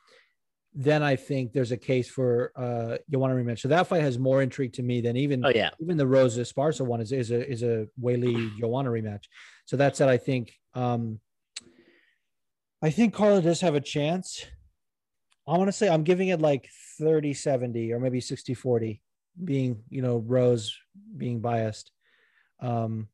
then 0.75 1.03
I 1.03 1.17
think 1.17 1.53
there's 1.53 1.73
a 1.73 1.77
case 1.77 2.09
for 2.09 2.53
uh 2.57 2.97
Joanna 3.11 3.35
rematch. 3.35 3.61
So 3.61 3.69
that 3.69 3.87
fight 3.87 4.03
has 4.03 4.19
more 4.19 4.43
intrigue 4.43 4.73
to 4.75 4.83
me 4.83 5.01
than 5.01 5.17
even 5.17 5.45
Oh 5.45 5.51
yeah. 5.51 5.71
even 5.81 5.97
the 5.97 6.07
Rose 6.07 6.39
Esparza 6.39 6.85
one 6.87 7.01
is, 7.01 7.13
is 7.13 7.31
a 7.31 7.51
is 7.51 7.63
a 7.63 7.87
Weili 8.01 8.57
Joanna 8.59 8.91
rematch. 8.91 9.25
So 9.67 9.77
that 9.77 9.97
said, 9.97 10.09
I 10.09 10.17
think 10.17 10.55
um 10.75 11.21
I 12.81 12.91
think 12.91 13.15
Carla 13.15 13.43
does 13.43 13.61
have 13.61 13.75
a 13.75 13.81
chance. 13.81 14.45
I 15.47 15.59
want 15.59 15.69
to 15.69 15.73
say 15.73 15.89
I'm 15.89 16.05
giving 16.05 16.29
it 16.29 16.41
like 16.41 16.69
30 16.99 17.35
70 17.35 17.93
or 17.93 18.01
maybe 18.01 18.21
60 18.21 18.55
40, 18.55 19.03
being 19.45 19.83
you 19.91 20.01
know, 20.01 20.19
Rose 20.19 20.77
being 21.17 21.41
biased. 21.41 21.91
Um 22.61 23.09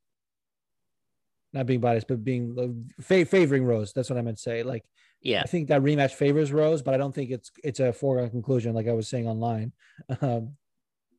not 1.52 1.66
being 1.66 1.80
biased, 1.80 2.06
but 2.06 2.22
being 2.22 2.55
uh, 2.98 3.02
fa- 3.02 3.24
favoring 3.24 3.64
Rose. 3.64 3.93
That's 3.94 4.10
what 4.10 4.18
I 4.18 4.22
meant 4.22 4.36
to 4.36 4.43
say. 4.43 4.62
Like 4.62 4.85
Yeah. 5.20 5.42
I 5.42 5.46
think 5.46 5.68
that 5.68 5.82
rematch 5.82 6.12
favors 6.12 6.52
Rose, 6.52 6.82
but 6.82 6.94
I 6.94 6.96
don't 6.96 7.14
think 7.14 7.30
it's 7.30 7.50
it's 7.64 7.80
a 7.80 7.92
foregone 7.92 8.30
conclusion, 8.30 8.74
like 8.74 8.88
I 8.88 8.92
was 8.92 9.08
saying 9.08 9.26
online. 9.26 9.72
Um, 10.20 10.56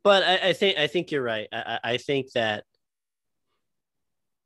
But 0.03 0.23
I, 0.23 0.49
I 0.49 0.53
think 0.53 0.77
I 0.77 0.88
think 0.88 1.11
you're 1.11 1.21
right. 1.21 1.47
I, 1.51 1.80
I 1.84 1.97
think 1.97 2.31
that 2.31 2.63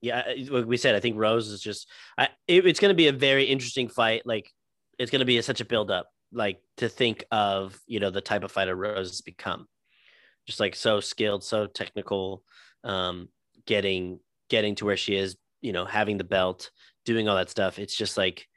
yeah, 0.01 0.33
like 0.49 0.65
we 0.65 0.77
said, 0.77 0.95
I 0.95 0.99
think 0.99 1.17
Rose 1.17 1.47
is 1.47 1.61
just 1.61 1.87
I, 2.17 2.29
it, 2.47 2.65
it's 2.65 2.79
going 2.79 2.89
to 2.89 2.95
be 2.95 3.07
a 3.07 3.13
very 3.13 3.45
interesting 3.45 3.87
fight. 3.87 4.23
Like 4.25 4.51
it's 4.99 5.11
going 5.11 5.19
to 5.19 5.25
be 5.25 5.37
a, 5.37 5.43
such 5.43 5.61
a 5.61 5.65
build 5.65 5.91
up, 5.91 6.09
like 6.31 6.59
to 6.77 6.89
think 6.89 7.23
of 7.31 7.79
you 7.85 7.99
know 7.99 8.09
the 8.09 8.21
type 8.21 8.43
of 8.43 8.51
fighter 8.51 8.75
Rose 8.75 9.09
has 9.09 9.21
become, 9.21 9.67
just 10.47 10.59
like 10.59 10.75
so 10.75 10.99
skilled, 10.99 11.43
so 11.43 11.67
technical, 11.67 12.43
um, 12.83 13.29
getting 13.65 14.19
getting 14.49 14.75
to 14.75 14.85
where 14.85 14.97
she 14.97 15.15
is, 15.15 15.37
you 15.61 15.71
know, 15.71 15.85
having 15.85 16.17
the 16.17 16.23
belt, 16.23 16.71
doing 17.05 17.29
all 17.29 17.37
that 17.37 17.49
stuff. 17.49 17.79
It's 17.79 17.95
just 17.95 18.17
like 18.17 18.47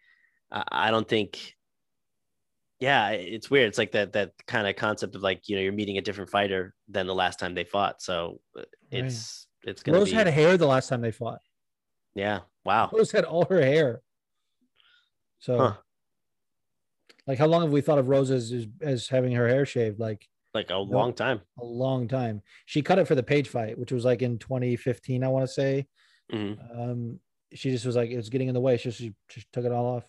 I, 0.51 0.65
I 0.71 0.91
don't 0.91 1.09
think 1.09 1.55
yeah 2.79 3.09
it's 3.11 3.51
weird 3.51 3.69
it's 3.69 3.79
like 3.79 3.93
that 3.93 4.13
that 4.13 4.33
kind 4.47 4.67
of 4.67 4.77
concept 4.77 5.15
of 5.15 5.23
like 5.23 5.49
you 5.49 5.57
know 5.57 5.63
you're 5.63 5.73
meeting 5.73 5.97
a 5.99 6.03
different 6.03 6.29
fighter 6.31 6.75
than 6.89 7.07
the 7.07 7.15
last 7.15 7.39
time 7.39 7.55
they 7.55 7.65
fought 7.65 8.03
so 8.03 8.39
uh, 8.59 8.63
it's 8.91 9.47
it's 9.65 9.83
gonna 9.83 9.99
Rose 9.99 10.11
be 10.11 10.15
had 10.15 10.27
hair 10.27 10.57
the 10.59 10.67
last 10.67 10.89
time 10.89 11.01
they 11.01 11.11
fought. 11.11 11.41
yeah 12.15 12.41
wow 12.65 12.91
Rose 12.93 13.11
had 13.13 13.25
all 13.25 13.45
her 13.47 13.61
hair. 13.61 14.03
So, 15.39 15.59
Huh. 15.59 15.75
like, 17.27 17.39
how 17.39 17.47
long 17.47 17.63
have 17.63 17.71
we 17.73 17.81
thought 17.83 17.99
of 17.99 18.09
Rose 18.09 18.31
as, 18.31 18.51
as, 18.53 18.67
as 18.81 19.09
having 19.09 19.33
her 19.33 19.47
hair 19.47 19.67
shaved? 19.67 20.01
Like, 20.01 20.27
like 20.55 20.71
a 20.71 20.77
long 20.77 21.13
time 21.13 21.41
a 21.61 21.65
long 21.65 22.09
time. 22.09 22.43
She 22.65 22.83
cut 22.83 22.99
it 22.99 23.07
for 23.07 23.15
the 23.15 23.23
Paige 23.23 23.49
fight, 23.49 23.79
which 23.79 23.93
was 23.93 24.05
like 24.05 24.23
in 24.23 24.39
2015, 24.39 25.23
I 25.23 25.29
want 25.29 25.47
to 25.47 25.53
say. 25.53 25.87
Mhm. 26.33 26.59
Um, 26.79 27.21
she 27.53 27.71
just 27.71 27.85
was 27.87 27.97
like, 27.97 28.11
it 28.11 28.17
was 28.17 28.31
getting 28.31 28.49
in 28.49 28.55
the 28.55 28.61
way. 28.61 28.77
So 28.79 28.91
she 28.91 29.15
just 29.29 29.47
took 29.53 29.65
it 29.65 29.73
all 29.73 29.97
off. 29.97 30.09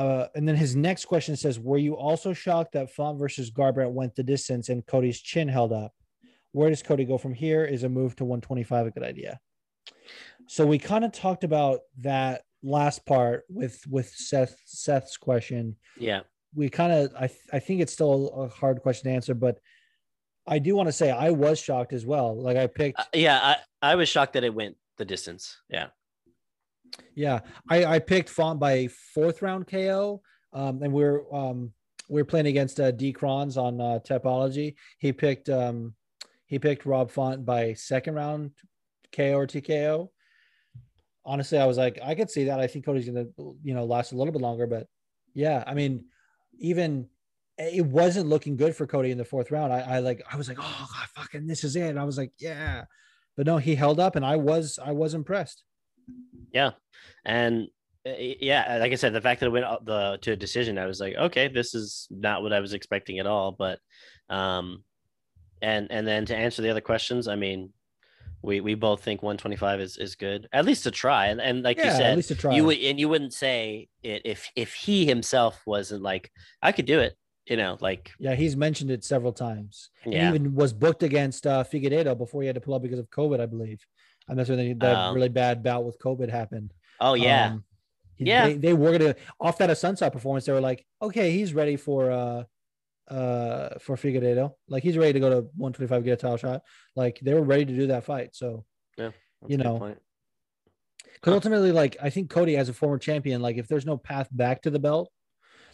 Uh, 0.00 0.28
and 0.34 0.48
then 0.48 0.56
his 0.56 0.74
next 0.74 1.04
question 1.04 1.36
says, 1.36 1.60
Were 1.60 1.76
you 1.76 1.94
also 1.94 2.32
shocked 2.32 2.72
that 2.72 2.90
Font 2.90 3.18
versus 3.18 3.50
Garbrandt 3.50 3.92
went 3.92 4.14
the 4.16 4.22
distance 4.22 4.70
and 4.70 4.86
Cody's 4.86 5.20
chin 5.20 5.46
held 5.46 5.74
up? 5.74 5.92
Where 6.52 6.70
does 6.70 6.82
Cody 6.82 7.04
go 7.04 7.18
from 7.18 7.34
here? 7.34 7.66
Is 7.66 7.82
a 7.84 7.88
move 7.90 8.16
to 8.16 8.24
125 8.24 8.86
a 8.86 8.90
good 8.90 9.02
idea? 9.02 9.38
So 10.46 10.66
we 10.66 10.78
kind 10.78 11.04
of 11.04 11.12
talked 11.12 11.44
about 11.44 11.80
that 11.98 12.44
last 12.62 13.04
part 13.04 13.44
with 13.50 13.78
with 13.86 14.08
Seth 14.08 14.56
Seth's 14.64 15.18
question. 15.18 15.76
yeah 15.98 16.20
We 16.54 16.70
kind 16.70 16.92
of 16.92 17.14
I 17.14 17.28
I 17.52 17.58
think 17.58 17.82
it's 17.82 17.92
still 17.92 18.30
a 18.30 18.48
hard 18.48 18.80
question 18.80 19.10
to 19.10 19.14
answer, 19.14 19.34
but 19.34 19.58
I 20.46 20.60
do 20.60 20.74
want 20.74 20.88
to 20.88 20.92
say 20.92 21.10
I 21.10 21.30
was 21.30 21.58
shocked 21.60 21.92
as 21.92 22.06
well. 22.06 22.42
Like 22.42 22.56
I 22.56 22.66
picked 22.68 23.00
Uh, 23.00 23.04
yeah 23.12 23.38
i 23.82 23.92
i 23.92 23.94
was 23.94 24.08
shocked 24.08 24.32
that 24.32 24.44
it 24.44 24.54
went 24.54 24.76
the 24.96 25.04
distance 25.04 25.58
yeah 25.68 25.88
Yeah, 27.14 27.40
I, 27.68 27.84
I 27.84 27.98
picked 27.98 28.28
Font 28.28 28.60
by 28.60 28.88
fourth 29.14 29.42
round 29.42 29.66
KO, 29.66 30.22
um, 30.52 30.82
and 30.82 30.92
we're 30.92 31.22
um, 31.34 31.72
we're 32.08 32.24
playing 32.24 32.46
against 32.46 32.80
uh, 32.80 32.90
D 32.90 33.12
Crons 33.12 33.56
on 33.56 33.80
uh, 33.80 33.98
Tapology. 34.04 34.74
He 34.98 35.12
picked 35.12 35.48
um, 35.48 35.94
he 36.46 36.58
picked 36.58 36.86
Rob 36.86 37.10
Font 37.10 37.44
by 37.44 37.74
second 37.74 38.14
round 38.14 38.52
KO 39.12 39.34
or 39.34 39.46
TKO. 39.46 40.08
Honestly, 41.24 41.58
I 41.58 41.66
was 41.66 41.78
like, 41.78 41.98
I 42.02 42.14
could 42.14 42.30
see 42.30 42.44
that. 42.44 42.60
I 42.60 42.66
think 42.66 42.84
Cody's 42.84 43.06
gonna 43.06 43.26
you 43.62 43.74
know 43.74 43.84
last 43.84 44.12
a 44.12 44.16
little 44.16 44.32
bit 44.32 44.42
longer, 44.42 44.66
but 44.66 44.86
yeah, 45.34 45.62
I 45.66 45.74
mean, 45.74 46.06
even 46.58 47.08
it 47.58 47.84
wasn't 47.84 48.28
looking 48.28 48.56
good 48.56 48.74
for 48.74 48.86
Cody 48.86 49.10
in 49.10 49.18
the 49.18 49.24
fourth 49.24 49.50
round. 49.50 49.72
I, 49.72 49.80
I 49.80 49.98
like 49.98 50.22
I 50.32 50.36
was 50.36 50.48
like, 50.48 50.58
oh 50.60 50.88
God, 50.92 51.08
fucking 51.14 51.46
this 51.46 51.64
is 51.64 51.76
it. 51.76 51.96
I 51.96 52.04
was 52.04 52.16
like, 52.16 52.32
yeah, 52.38 52.84
but 53.36 53.46
no, 53.46 53.58
he 53.58 53.74
held 53.74 54.00
up, 54.00 54.16
and 54.16 54.24
I 54.24 54.36
was 54.36 54.78
I 54.82 54.92
was 54.92 55.14
impressed. 55.14 55.62
Yeah 56.52 56.70
and 57.24 57.68
uh, 58.06 58.12
yeah 58.18 58.78
like 58.80 58.92
i 58.92 58.94
said 58.94 59.12
the 59.12 59.20
fact 59.20 59.40
that 59.40 59.46
it 59.46 59.50
went 59.52 59.64
up 59.64 59.84
the 59.84 60.18
to 60.22 60.32
a 60.32 60.36
decision 60.36 60.78
i 60.78 60.86
was 60.86 61.00
like 61.00 61.14
okay 61.16 61.48
this 61.48 61.74
is 61.74 62.06
not 62.10 62.42
what 62.42 62.52
i 62.52 62.60
was 62.60 62.72
expecting 62.72 63.18
at 63.18 63.26
all 63.26 63.52
but 63.52 63.78
um 64.28 64.82
and 65.62 65.88
and 65.90 66.06
then 66.06 66.24
to 66.24 66.34
answer 66.36 66.62
the 66.62 66.70
other 66.70 66.80
questions 66.80 67.28
i 67.28 67.36
mean 67.36 67.72
we 68.42 68.60
we 68.60 68.74
both 68.74 69.02
think 69.02 69.22
125 69.22 69.80
is 69.80 69.96
is 69.98 70.14
good 70.14 70.48
at 70.52 70.64
least 70.64 70.84
to 70.84 70.90
try 70.90 71.26
and, 71.26 71.40
and 71.40 71.62
like 71.62 71.76
you 71.76 71.84
Yeah, 71.84 71.90
at 71.90 71.96
said 71.96 72.16
least 72.16 72.28
to 72.28 72.34
try. 72.34 72.54
you 72.56 72.64
would 72.64 72.78
and 72.78 72.98
you 72.98 73.08
wouldn't 73.08 73.34
say 73.34 73.88
it 74.02 74.22
if 74.24 74.50
if 74.56 74.72
he 74.74 75.04
himself 75.04 75.60
wasn't 75.66 76.02
like 76.02 76.30
i 76.62 76.72
could 76.72 76.86
do 76.86 77.00
it 77.00 77.14
you 77.46 77.56
know 77.58 77.76
like 77.80 78.12
Yeah, 78.18 78.34
he's 78.34 78.56
mentioned 78.56 78.90
it 78.90 79.02
several 79.04 79.32
times. 79.32 79.90
Yeah. 80.06 80.20
He 80.22 80.28
even 80.28 80.54
was 80.54 80.72
booked 80.72 81.02
against 81.02 81.46
uh, 81.46 81.64
Figueiredo 81.64 82.16
before 82.16 82.42
he 82.42 82.46
had 82.46 82.54
to 82.54 82.60
pull 82.60 82.74
out 82.74 82.82
because 82.82 82.98
of 82.98 83.08
COVID, 83.10 83.40
I 83.40 83.46
believe. 83.46 83.84
And 84.30 84.38
that's 84.38 84.48
when 84.48 84.58
they, 84.58 84.72
that 84.74 85.10
Oh. 85.10 85.14
really 85.14 85.28
bad 85.28 85.62
bout 85.62 85.84
with 85.84 85.98
COVID 85.98 86.30
happened. 86.30 86.72
oh 87.00 87.14
yeah 87.14 87.46
Um, 87.52 87.64
Yeah. 88.16 88.46
They, 88.48 88.54
they 88.54 88.72
were 88.74 88.96
gonna 88.96 89.16
off 89.40 89.58
that 89.58 89.70
a 89.70 89.74
sunset 89.76 90.12
performance. 90.12 90.44
They 90.44 90.52
were 90.52 90.60
like, 90.60 90.86
okay, 91.02 91.32
he's 91.32 91.52
ready 91.54 91.76
for 91.76 92.10
uh 92.10 92.44
uh 93.08 93.78
for 93.80 93.96
Figueiredo. 93.96 94.52
Like 94.68 94.82
he's 94.82 94.96
ready 94.96 95.14
to 95.14 95.20
go 95.20 95.30
to 95.30 95.36
125 95.56 96.04
get 96.04 96.12
a 96.12 96.16
title 96.16 96.36
shot. 96.36 96.62
Like 96.94 97.18
they 97.20 97.34
were 97.34 97.42
ready 97.42 97.64
to 97.64 97.74
do 97.74 97.86
that 97.88 98.04
fight. 98.04 98.30
So 98.36 98.64
yeah, 98.96 99.10
you 99.46 99.56
know, 99.56 99.78
because 101.14 101.34
ultimately, 101.34 101.72
like 101.72 101.96
I 102.00 102.10
think 102.10 102.30
Cody 102.30 102.56
as 102.56 102.68
a 102.68 102.72
former 102.72 102.98
champion, 102.98 103.42
like 103.42 103.56
if 103.56 103.66
there's 103.68 103.86
no 103.86 103.96
path 103.96 104.28
back 104.30 104.62
to 104.62 104.70
the 104.70 104.78
belt, 104.78 105.10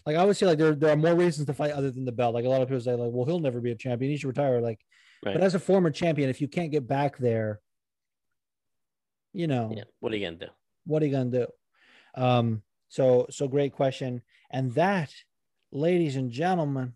like 0.07 0.17
I 0.17 0.21
always 0.21 0.39
say, 0.39 0.47
like 0.47 0.59
there 0.59 0.75
there 0.75 0.91
are 0.91 0.97
more 0.97 1.15
reasons 1.15 1.47
to 1.47 1.53
fight 1.55 1.73
other 1.73 1.91
than 1.91 2.05
the 2.05 2.13
belt. 2.13 2.35
Like 2.35 2.45
a 2.45 2.49
lot 2.49 2.63
of 2.63 2.69
people 2.69 2.81
say, 2.81 2.93
like, 2.95 3.11
well, 3.13 3.27
he'll 3.27 3.41
never 3.41 3.61
be 3.61 3.73
a 3.73 3.77
champion. 3.77 4.11
He 4.11 4.17
should 4.17 4.29
retire. 4.29 4.61
Like, 4.61 4.81
Right. 5.25 5.35
but 5.35 5.43
as 5.43 5.55
a 5.55 5.59
former 5.59 5.91
champion, 5.91 6.29
if 6.31 6.41
you 6.41 6.49
can't 6.49 6.71
get 6.71 6.87
back 6.87 7.17
there, 7.19 7.61
you 9.37 9.47
know, 9.47 9.73
yeah 9.77 9.85
what 10.01 10.13
are 10.13 10.17
you 10.17 10.27
gonna 10.27 10.37
do 10.37 10.53
what 10.87 11.03
are 11.03 11.07
you 11.07 11.13
gonna 11.13 11.31
do? 11.31 11.47
Um, 12.21 12.63
so 12.89 13.27
so 13.31 13.49
great 13.49 13.73
question. 13.73 14.23
And 14.51 14.73
that, 14.75 15.13
ladies 15.73 16.17
and 16.17 16.31
gentlemen, 16.31 16.95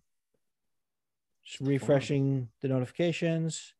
just 1.44 1.60
refreshing 1.60 2.48
the 2.62 2.68
notifications, 2.68 3.74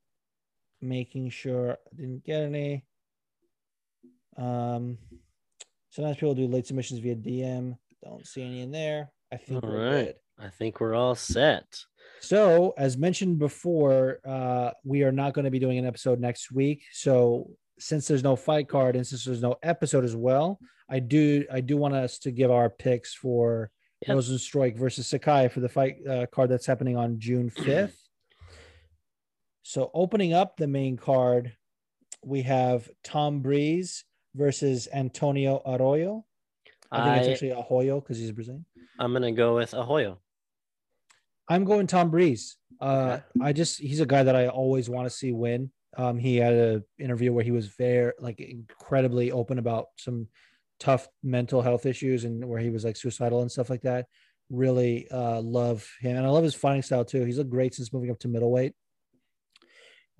making 0.81 1.31
sure 1.31 1.73
I 1.73 1.97
didn't 1.97 2.25
get 2.25 2.43
any. 2.43 2.85
Um, 4.37 4.99
sometimes 5.91 6.17
people 6.17 6.35
do 6.35 6.47
late 6.47 6.67
submissions 6.67 7.01
via 7.01 7.15
DM. 7.15 7.79
Don't 8.05 8.27
see 8.27 8.43
any 8.43 8.61
in 8.61 8.73
there. 8.73 9.13
I 9.33 9.37
think 9.37 9.63
all 9.63 9.71
right 9.71 10.07
good. 10.07 10.15
i 10.41 10.49
think 10.49 10.81
we're 10.81 10.95
all 10.95 11.15
set 11.15 11.67
So, 12.21 12.75
as 12.77 12.99
mentioned 12.99 13.39
before, 13.39 14.19
uh, 14.27 14.73
we 14.85 15.05
are 15.05 15.13
not 15.13 15.33
going 15.33 15.45
to 15.45 15.51
be 15.51 15.59
doing 15.59 15.79
an 15.79 15.87
episode 15.87 16.21
next 16.21 16.51
week. 16.51 16.83
So, 16.93 17.51
since 17.81 18.07
there's 18.07 18.23
no 18.23 18.37
fight 18.37 18.69
card 18.69 18.95
and 18.97 19.07
since 19.07 19.25
there's 19.25 19.43
no 19.43 19.57
episode 19.63 20.05
as 20.05 20.15
well, 20.15 20.59
I 20.89 20.99
do 21.01 21.45
I 21.53 21.61
do 21.61 21.77
want 21.77 21.95
us 21.95 22.19
to 22.21 22.31
give 22.31 22.51
our 22.51 22.71
picks 22.71 23.15
for 23.15 23.71
Yep. 24.07 24.17
Rozenstruik 24.17 24.79
versus 24.79 25.07
Sakai 25.09 25.49
for 25.49 25.61
the 25.61 25.69
fight 25.69 25.97
uh, 26.09 26.25
card 26.33 26.49
that's 26.51 26.65
happening 26.65 26.97
on 26.97 27.19
June 27.19 27.51
5th. 27.59 27.93
so, 29.63 29.91
opening 29.93 30.33
up 30.33 30.57
the 30.57 30.67
main 30.67 30.97
card, 30.97 31.53
we 32.25 32.41
have 32.43 32.89
Tom 33.05 33.41
Breese 33.41 34.05
versus 34.35 34.89
Antonio 34.95 35.61
Arroyo. 35.67 36.25
I 36.91 37.05
think 37.05 37.17
it's 37.19 37.29
actually 37.29 37.53
Arroyo 37.53 38.01
because 38.01 38.17
he's 38.19 38.33
Brazilian. 38.33 38.65
i'm 38.99 39.13
gonna 39.13 39.33
go 39.33 39.57
with 39.57 39.73
ahoyo 39.73 40.17
I'm 41.49 41.65
going 41.65 41.87
Tom 41.87 42.11
Breese. 42.11 42.57
Uh, 42.81 43.19
I 43.43 43.53
just 43.53 43.81
he's 43.81 44.01
a 44.01 44.07
guy 44.07 44.23
that 44.23 44.35
I 44.37 44.49
always 44.49 44.89
want 44.89 45.07
to 45.07 45.11
see 45.11 45.33
win. 45.33 45.71
Um, 45.97 46.19
he 46.19 46.37
had 46.37 46.55
a 46.55 46.83
interview 46.99 47.33
where 47.33 47.45
he 47.45 47.51
was 47.51 47.69
very 47.69 48.13
like 48.19 48.41
incredibly 48.41 49.33
open 49.33 49.59
about 49.59 49.87
some 49.97 50.29
tough 50.79 51.09
mental 51.23 51.63
health 51.63 51.85
issues 51.85 52.25
and 52.25 52.45
where 52.49 52.61
he 52.61 52.71
was 52.71 52.85
like 52.85 52.97
suicidal 52.97 53.43
and 53.43 53.51
stuff 53.51 53.71
like 53.71 53.83
that. 53.83 54.07
Really 54.51 55.09
uh, 55.11 55.41
love 55.41 55.89
him, 56.01 56.17
and 56.17 56.27
I 56.27 56.31
love 56.31 56.45
his 56.45 56.55
fighting 56.55 56.83
style 56.83 57.05
too. 57.05 57.25
He's 57.25 57.39
looked 57.39 57.51
great 57.51 57.75
since 57.75 57.93
moving 57.93 58.11
up 58.11 58.19
to 58.21 58.29
middleweight. 58.29 58.75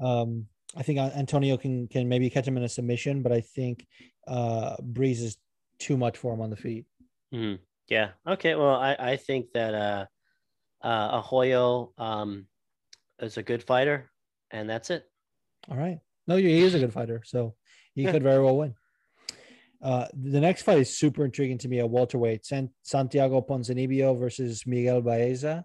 Um, 0.01 0.47
I 0.77 0.83
think 0.83 0.99
Antonio 0.99 1.57
can 1.57 1.89
can 1.89 2.09
maybe 2.09 2.31
catch 2.31 2.47
him 2.47 2.57
in 2.57 2.63
a 2.63 2.69
submission, 2.69 3.23
but 3.23 3.33
I 3.33 3.41
think 3.41 3.87
uh, 4.29 4.77
Breese 4.81 5.21
is 5.21 5.39
too 5.79 5.97
much 5.97 6.17
for 6.17 6.33
him 6.33 6.41
on 6.41 6.51
the 6.51 6.57
feet. 6.57 6.87
Mhm. 7.35 7.59
Yeah. 7.89 8.13
Okay. 8.27 8.55
Well, 8.55 8.77
I, 8.77 8.97
I 8.99 9.17
think 9.17 9.53
that 9.53 9.75
uh, 9.75 10.07
uh, 10.83 11.23
Ahoyo 11.23 11.93
um, 11.99 12.47
is 13.19 13.37
a 13.37 13.43
good 13.43 13.63
fighter, 13.65 14.11
and 14.51 14.71
that's 14.71 14.91
it. 14.91 15.10
All 15.71 15.77
right. 15.77 15.99
No, 16.27 16.37
he 16.37 16.61
is 16.61 16.75
a 16.75 16.79
good 16.79 16.93
fighter, 16.93 17.23
so 17.25 17.55
he 17.95 18.03
Yeah. 18.03 18.13
could 18.13 18.23
very 18.23 18.43
well 18.43 18.57
win. 18.57 18.75
Uh, 19.83 20.07
the 20.13 20.41
next 20.41 20.63
fight 20.63 20.79
is 20.79 20.99
super 20.99 21.25
intriguing 21.25 21.59
to 21.59 21.69
me 21.69 21.79
at 21.79 21.89
welterweight. 21.89 22.45
San- 22.45 22.73
Santiago 22.83 23.41
Ponzinibbio 23.41 24.19
versus 24.19 24.67
Miguel 24.67 25.01
Baeza. 25.01 25.65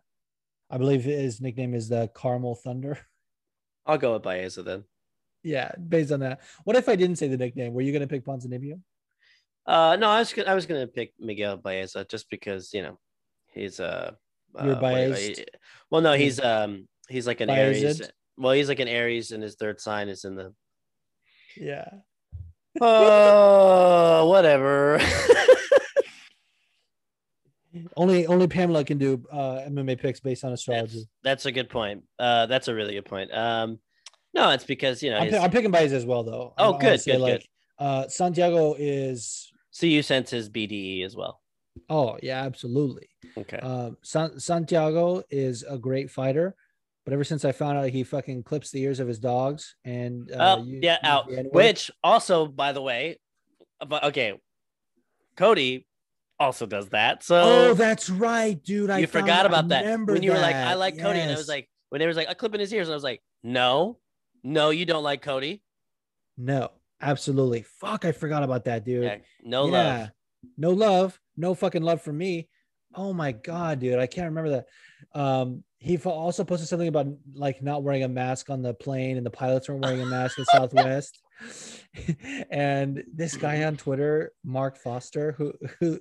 I 0.69 0.77
believe 0.77 1.03
his 1.03 1.41
nickname 1.41 1.73
is 1.73 1.89
the 1.89 2.09
Carmel 2.13 2.55
Thunder. 2.55 2.97
I'll 3.85 3.97
go 3.97 4.13
with 4.13 4.23
Baeza 4.23 4.63
then. 4.63 4.85
Yeah, 5.43 5.71
based 5.75 6.11
on 6.11 6.21
that. 6.21 6.41
What 6.63 6.75
if 6.75 6.87
I 6.89 6.95
didn't 6.95 7.17
say 7.17 7.27
the 7.27 7.37
nickname? 7.37 7.73
Were 7.73 7.81
you 7.81 7.91
going 7.91 8.01
to 8.01 8.07
pick 8.07 8.25
Ponzinibbio? 8.25 8.81
Uh, 9.67 9.95
no, 9.99 10.09
I 10.09 10.19
was 10.19 10.31
gonna, 10.31 10.49
I 10.49 10.53
was 10.53 10.67
gonna 10.67 10.85
pick 10.85 11.13
Miguel 11.19 11.57
Baeza 11.57 12.05
just 12.05 12.29
because 12.29 12.71
you 12.71 12.83
know 12.83 12.99
he's 13.51 13.79
uh, 13.79 14.11
You're 14.63 14.75
uh, 14.75 14.79
biased? 14.79 15.41
Well, 15.89 16.01
no, 16.01 16.13
he's 16.13 16.39
um 16.39 16.87
he's 17.09 17.25
like 17.25 17.41
an 17.41 17.49
Aries. 17.49 17.99
Biased? 18.37 18.43
Well, 18.43 18.53
he's 18.53 18.69
like 18.69 18.79
an 18.79 18.87
Aries, 18.87 19.31
and 19.31 19.41
his 19.43 19.55
third 19.55 19.79
sign 19.79 20.09
is 20.09 20.25
in 20.25 20.35
the. 20.35 20.53
Yeah. 21.57 21.89
Oh, 22.81 24.27
whatever. 24.29 24.99
Only 27.97 28.25
only 28.27 28.47
Pamela 28.47 28.85
can 28.85 28.97
do 28.97 29.21
uh, 29.31 29.59
MMA 29.67 29.99
picks 29.99 30.19
based 30.21 30.43
on 30.45 30.53
astrology. 30.53 31.09
That's 31.23 31.45
a 31.45 31.51
good 31.51 31.69
point. 31.69 32.03
Uh, 32.17 32.45
that's 32.45 32.67
a 32.69 32.73
really 32.73 32.93
good 32.93 33.05
point. 33.05 33.33
Um, 33.33 33.79
no, 34.33 34.51
it's 34.51 34.63
because 34.63 35.03
you 35.03 35.11
know. 35.11 35.17
I'm, 35.17 35.29
pi- 35.29 35.37
I'm 35.37 35.51
picking 35.51 35.71
Baeza 35.71 35.95
as 35.95 36.05
well, 36.05 36.23
though. 36.23 36.53
Oh, 36.57 36.63
I 36.65 36.69
wanna 36.69 36.79
good, 36.79 37.01
say, 37.01 37.11
good, 37.13 37.21
like, 37.21 37.33
good. 37.39 37.45
Uh, 37.85 38.07
Santiago 38.07 38.75
is. 38.77 39.51
So 39.71 39.87
you 39.87 40.03
sense 40.03 40.29
his 40.29 40.49
BDE 40.49 41.05
as 41.05 41.15
well. 41.17 41.41
Oh 41.89 42.17
yeah, 42.23 42.43
absolutely. 42.43 43.09
Okay. 43.37 43.57
Um, 43.57 43.97
San- 44.03 44.39
Santiago 44.39 45.23
is 45.29 45.63
a 45.63 45.77
great 45.77 46.09
fighter, 46.09 46.55
but 47.05 47.13
ever 47.13 47.23
since 47.23 47.45
I 47.45 47.51
found 47.53 47.77
out 47.77 47.87
he 47.89 48.03
fucking 48.03 48.43
clips 48.43 48.71
the 48.71 48.81
ears 48.81 48.99
of 48.99 49.07
his 49.07 49.19
dogs 49.19 49.75
and 49.85 50.29
uh, 50.31 50.57
oh 50.59 50.63
you- 50.63 50.79
yeah, 50.81 50.93
used 50.93 51.05
out. 51.05 51.53
Which 51.53 51.91
also, 52.03 52.47
by 52.47 52.71
the 52.73 52.81
way, 52.81 53.19
but 53.87 54.03
okay, 54.05 54.33
Cody 55.37 55.85
also 56.39 56.65
does 56.65 56.89
that. 56.89 57.23
So 57.23 57.41
oh, 57.69 57.73
that's 57.73 58.09
right, 58.09 58.61
dude. 58.61 58.89
I 58.89 58.99
you 58.99 59.07
found- 59.07 59.23
forgot 59.25 59.45
I 59.45 59.49
about 59.49 59.67
that 59.69 59.85
when 60.05 60.23
you 60.23 60.31
were 60.31 60.37
like, 60.37 60.55
"I 60.55 60.69
that. 60.69 60.79
like 60.79 60.97
Cody," 60.99 61.19
and 61.19 61.31
I 61.31 61.35
was 61.35 61.47
like, 61.47 61.69
when 61.89 61.99
they 61.99 62.07
was 62.07 62.17
like, 62.17 62.27
"I 62.29 62.33
clip 62.33 62.53
in 62.53 62.59
his 62.59 62.73
ears," 62.73 62.87
and 62.87 62.93
I 62.93 62.95
was 62.97 63.03
like, 63.03 63.21
"No, 63.43 63.99
no, 64.43 64.69
you 64.71 64.85
don't 64.85 65.03
like 65.03 65.21
Cody." 65.21 65.61
no, 66.37 66.69
absolutely. 67.01 67.61
Fuck, 67.79 68.03
I 68.03 68.11
forgot 68.11 68.43
about 68.43 68.65
that, 68.65 68.83
dude. 68.83 69.03
Yeah, 69.03 69.17
no 69.43 69.67
Yeah. 69.67 69.71
love. 69.99 70.09
no 70.57 70.69
love, 70.71 71.19
no 71.37 71.53
fucking 71.53 71.81
love 71.81 72.01
for 72.01 72.11
me. 72.13 72.49
Oh 72.95 73.13
my 73.13 73.31
god, 73.33 73.79
dude, 73.79 73.99
I 73.99 74.07
can't 74.07 74.29
remember 74.29 74.49
that. 74.51 75.19
Um, 75.19 75.63
he 75.77 75.97
also 75.97 76.43
posted 76.43 76.67
something 76.67 76.87
about 76.87 77.07
like 77.33 77.61
not 77.61 77.83
wearing 77.83 78.03
a 78.03 78.07
mask 78.07 78.49
on 78.49 78.61
the 78.61 78.73
plane, 78.73 79.17
and 79.17 79.25
the 79.25 79.29
pilots 79.31 79.67
weren't 79.69 79.81
wearing 79.83 80.01
a 80.01 80.05
mask 80.05 80.39
in 80.39 80.45
Southwest. 80.45 81.19
and 82.49 83.03
this 83.13 83.35
guy 83.37 83.63
on 83.63 83.77
Twitter, 83.77 84.31
Mark 84.43 84.77
Foster, 84.77 85.33
who 85.33 85.53
who 85.79 85.99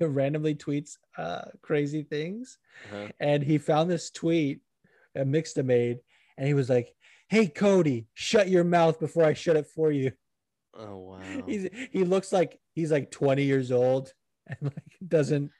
randomly 0.00 0.54
tweets 0.54 0.92
uh, 1.18 1.46
crazy 1.62 2.02
things, 2.02 2.58
Uh-huh. 2.92 3.08
and 3.20 3.42
he 3.42 3.58
found 3.58 3.90
this 3.90 4.10
tweet, 4.10 4.60
a 5.14 5.24
mixed 5.24 5.56
made, 5.62 5.98
and 6.38 6.46
he 6.46 6.54
was 6.54 6.68
like, 6.70 6.94
"Hey 7.28 7.46
Cody, 7.48 8.06
shut 8.14 8.48
your 8.48 8.64
mouth 8.64 8.98
before 9.00 9.24
I 9.24 9.34
shut 9.34 9.56
it 9.56 9.66
for 9.66 9.90
you." 9.90 10.12
Oh 10.74 10.96
wow. 10.98 11.20
he's 11.46 11.68
he 11.90 12.04
looks 12.04 12.32
like 12.32 12.58
he's 12.74 12.92
like 12.92 13.10
20 13.10 13.42
years 13.42 13.72
old 13.72 14.12
and 14.46 14.56
like 14.62 14.96
doesn't 15.06 15.50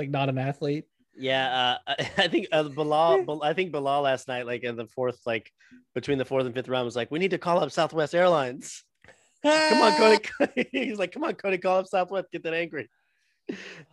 like 0.00 0.10
not 0.10 0.28
an 0.28 0.38
athlete 0.38 0.86
Yeah, 1.16 1.78
uh, 1.86 1.94
I 2.18 2.28
think 2.28 2.48
uh, 2.52 2.64
Belal, 2.64 3.40
I 3.50 3.52
think 3.52 3.72
Belal 3.72 4.02
last 4.02 4.28
night, 4.28 4.46
like 4.46 4.62
in 4.64 4.76
the 4.76 4.86
fourth, 4.86 5.20
like 5.26 5.52
between 5.94 6.18
the 6.18 6.24
fourth 6.24 6.46
and 6.46 6.54
fifth 6.54 6.68
round, 6.68 6.84
was 6.84 6.96
like, 6.96 7.10
"We 7.10 7.18
need 7.18 7.32
to 7.32 7.38
call 7.38 7.58
up 7.62 7.70
Southwest 7.70 8.14
Airlines." 8.14 8.84
Come 9.44 9.82
on, 9.82 10.18
Cody. 10.20 10.68
He's 10.72 10.98
like, 10.98 11.12
"Come 11.12 11.24
on, 11.24 11.34
Cody, 11.34 11.58
call 11.58 11.78
up 11.78 11.86
Southwest. 11.86 12.30
Get 12.32 12.42
that 12.44 12.54
angry." 12.54 12.88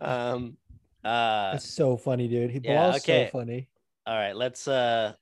Um. 0.00 0.56
Uh. 1.04 1.52
that's 1.52 1.72
so 1.74 1.96
funny 1.96 2.26
dude 2.28 2.50
he 2.50 2.60
Yeah, 2.62 2.90
Belal's 2.90 2.96
okay. 2.96 3.26
so 3.26 3.38
funny 3.38 3.68
All 4.06 4.16
right. 4.16 4.34
Let's. 4.34 4.66
Uh. 4.66 5.14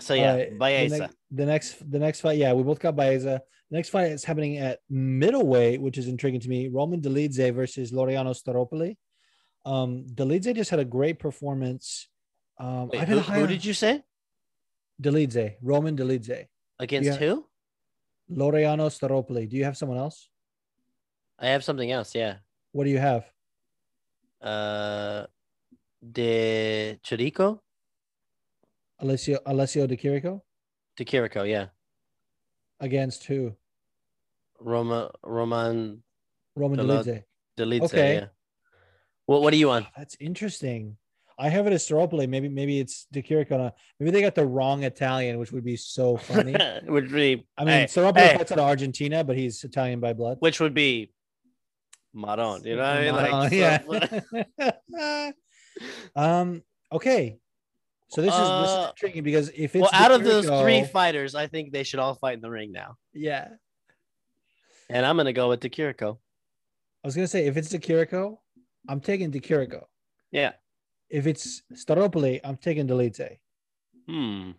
So 0.00 0.14
yeah, 0.14 0.36
the, 0.36 0.50
Baeza. 0.56 0.98
next, 0.98 1.16
the 1.30 1.46
next 1.46 1.90
the 1.90 1.98
next 1.98 2.20
fight 2.20 2.38
yeah 2.38 2.52
we 2.52 2.62
both 2.62 2.78
got 2.78 2.94
Baeza. 2.94 3.42
the 3.70 3.76
next 3.76 3.90
fight 3.90 4.12
is 4.12 4.22
happening 4.24 4.58
at 4.58 4.78
middleweight 4.88 5.80
which 5.80 5.98
is 5.98 6.06
intriguing 6.06 6.40
to 6.40 6.48
me 6.48 6.68
Roman 6.68 7.00
Dolidze 7.00 7.52
versus 7.52 7.90
Laureano 7.90 8.32
Staropoli 8.32 8.96
um 9.68 9.90
just 10.60 10.70
had 10.70 10.80
a 10.86 10.90
great 10.96 11.18
performance 11.18 12.08
um 12.58 12.88
Wait, 12.88 13.08
who, 13.08 13.18
who 13.20 13.46
did 13.46 13.64
you 13.64 13.74
say 13.74 14.02
Dolidze 15.00 15.56
Roman 15.62 15.94
Dolidze 15.96 16.46
against 16.78 17.18
who? 17.20 17.46
Laureano 18.30 18.86
Staropoli 18.96 19.48
do 19.48 19.56
you 19.56 19.64
have 19.64 19.76
someone 19.76 19.98
else 19.98 20.18
I 21.38 21.48
have 21.54 21.62
something 21.62 21.90
else. 21.92 22.14
Yeah. 22.14 22.34
what 22.72 22.84
do 22.84 22.90
you 22.90 23.02
have 23.10 23.24
Uh. 24.40 25.26
De 26.00 26.96
Chirico, 27.02 27.60
Alessio 29.00 29.40
Alessio 29.44 29.84
De 29.88 29.96
Chirico 29.96 30.42
De 30.96 31.04
Chirico. 31.04 31.42
Yeah. 31.44 31.66
against 32.78 33.24
who 33.24 33.56
Roma 34.60 35.10
Roman 35.24 36.04
Roman 36.54 36.78
Dolidze 36.78 37.24
Delidze. 37.58 37.82
Okay. 37.82 38.14
Yeah. 38.14 38.26
What 39.28 39.42
What 39.42 39.52
are 39.52 39.56
you 39.56 39.68
on? 39.70 39.86
That's 39.94 40.16
interesting. 40.20 40.96
I 41.38 41.50
have 41.50 41.66
it 41.66 41.72
as 41.74 41.86
Staropoli. 41.86 42.26
Maybe 42.26 42.48
maybe 42.48 42.80
it's 42.80 43.06
De. 43.12 43.22
Maybe 44.00 44.10
they 44.10 44.22
got 44.22 44.34
the 44.34 44.46
wrong 44.46 44.84
Italian, 44.84 45.38
which 45.38 45.52
would 45.52 45.64
be 45.66 45.76
so 45.76 46.16
funny. 46.16 46.56
would 46.88 47.12
be. 47.12 47.46
I 47.58 47.64
mean, 47.64 47.74
hey, 47.80 47.84
Staropoli 47.84 48.16
hey, 48.20 48.36
fights 48.38 48.52
out 48.52 48.58
of 48.58 48.64
Argentina, 48.64 49.22
but 49.22 49.36
he's 49.36 49.62
Italian 49.62 50.00
by 50.00 50.14
blood. 50.14 50.38
which 50.40 50.60
would 50.60 50.72
be 50.72 51.12
Maron. 52.14 52.64
You 52.64 52.76
know 52.76 52.82
what 52.82 52.90
I 52.90 53.04
mean? 53.04 53.14
Like, 53.14 53.52
Uh, 54.58 54.72
yeah. 54.96 55.30
um. 56.16 56.62
Okay. 56.90 57.38
So 58.08 58.22
this 58.22 58.32
is 58.32 58.40
this 58.40 58.70
is 58.70 58.76
Uh, 58.76 58.92
intriguing 58.96 59.24
because 59.24 59.50
if 59.50 59.76
it's 59.76 59.82
well, 59.82 59.90
out 59.92 60.10
of 60.10 60.24
those 60.24 60.46
three 60.62 60.84
fighters, 60.84 61.34
I 61.34 61.48
think 61.48 61.70
they 61.72 61.82
should 61.82 62.00
all 62.00 62.14
fight 62.14 62.36
in 62.36 62.40
the 62.40 62.48
ring 62.50 62.72
now. 62.72 62.96
yeah, 63.12 63.48
And 64.88 65.04
I'm 65.04 65.18
gonna 65.18 65.34
go 65.34 65.50
with 65.50 65.60
De 65.60 65.68
Chirico. 65.68 66.16
I 67.04 67.06
was 67.06 67.14
gonna 67.14 67.28
say 67.28 67.46
if 67.46 67.58
it's 67.58 67.68
De 67.68 67.78
Chirico, 67.78 68.38
I'm 68.88 69.00
taking 69.00 69.30
De 69.30 69.40
Chirico. 69.40 69.84
Yeah. 70.32 70.52
If 71.10 71.26
it's 71.26 71.62
Staropoli, 71.72 72.40
I'm 72.42 72.56
taking 72.56 72.86
Dolidze. 72.86 73.38
Hmm. 74.08 74.50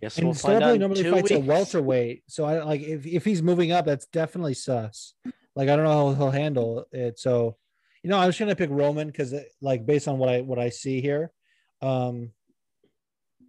Guess 0.00 0.18
And 0.18 0.26
we'll 0.26 0.34
find 0.34 0.62
out 0.62 0.74
Staropoli 0.76 0.78
normally 0.80 1.10
fights 1.10 1.30
weeks. 1.30 1.46
welterweight, 1.46 2.22
so 2.26 2.44
I 2.44 2.62
like 2.62 2.82
if, 2.82 3.06
if 3.06 3.24
he's 3.24 3.42
moving 3.42 3.72
up, 3.72 3.84
that's 3.84 4.06
definitely 4.06 4.54
sus. 4.54 5.14
Like 5.54 5.68
I 5.68 5.76
don't 5.76 5.84
know 5.84 6.10
how 6.10 6.14
he'll 6.14 6.30
handle 6.30 6.86
it. 6.92 7.18
So, 7.18 7.56
you 8.02 8.10
know, 8.10 8.18
I 8.18 8.26
was 8.26 8.38
gonna 8.38 8.54
pick 8.56 8.70
Roman 8.70 9.08
because 9.08 9.34
like 9.60 9.84
based 9.86 10.08
on 10.08 10.18
what 10.18 10.28
I 10.28 10.40
what 10.40 10.58
I 10.58 10.68
see 10.68 11.00
here, 11.00 11.32
um, 11.82 12.30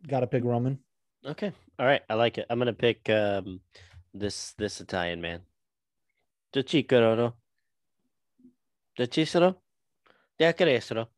got 0.07 0.21
to 0.21 0.27
pick 0.27 0.43
Roman. 0.43 0.79
Okay. 1.25 1.51
All 1.77 1.85
right. 1.85 2.01
I 2.09 2.15
like 2.15 2.37
it. 2.37 2.45
I'm 2.49 2.57
gonna 2.57 2.73
pick 2.73 3.09
um 3.09 3.61
this 4.13 4.53
this 4.57 4.81
Italian 4.81 5.21
man. 5.21 5.41
De 6.51 6.63
Cicero, 6.63 7.35
De 8.97 9.07
Cicero. 9.11 9.57
De 10.39 10.51
Cicero. 10.53 10.63
De 10.63 10.63
Crescero. 10.63 11.09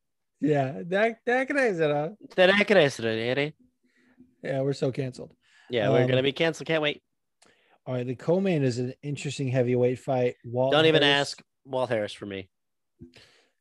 Yeah, 0.42 0.82
that 0.88 1.18
that 1.26 1.48
can 1.48 1.58
answer 1.58 1.88
that. 1.88 2.66
Crescero. 2.68 3.08
eh? 3.38 3.52
Yeah, 4.44 4.62
we're 4.62 4.74
so 4.74 4.92
canceled. 4.92 5.34
Yeah, 5.70 5.90
we're 5.90 6.02
Um, 6.04 6.08
gonna 6.10 6.24
be 6.24 6.32
canceled. 6.32 6.68
Can't 6.68 6.82
wait. 6.82 7.02
All 7.86 7.94
right, 7.96 8.06
the 8.06 8.16
co-main 8.16 8.64
is 8.64 8.78
an 8.80 8.94
interesting 9.02 9.48
heavyweight 9.48 10.00
fight. 10.00 10.36
Walt 10.46 10.72
Don't 10.72 10.86
even 10.86 11.04
ask 11.04 11.42
Walt 11.66 11.90
Harris 11.90 12.14
for 12.14 12.26
me. 12.26 12.50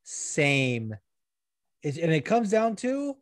Same. 0.03 0.95
It, 1.83 1.97
and 1.99 2.13
it 2.13 2.25
comes 2.25 2.51
down 2.51 2.77
to, 2.77 3.17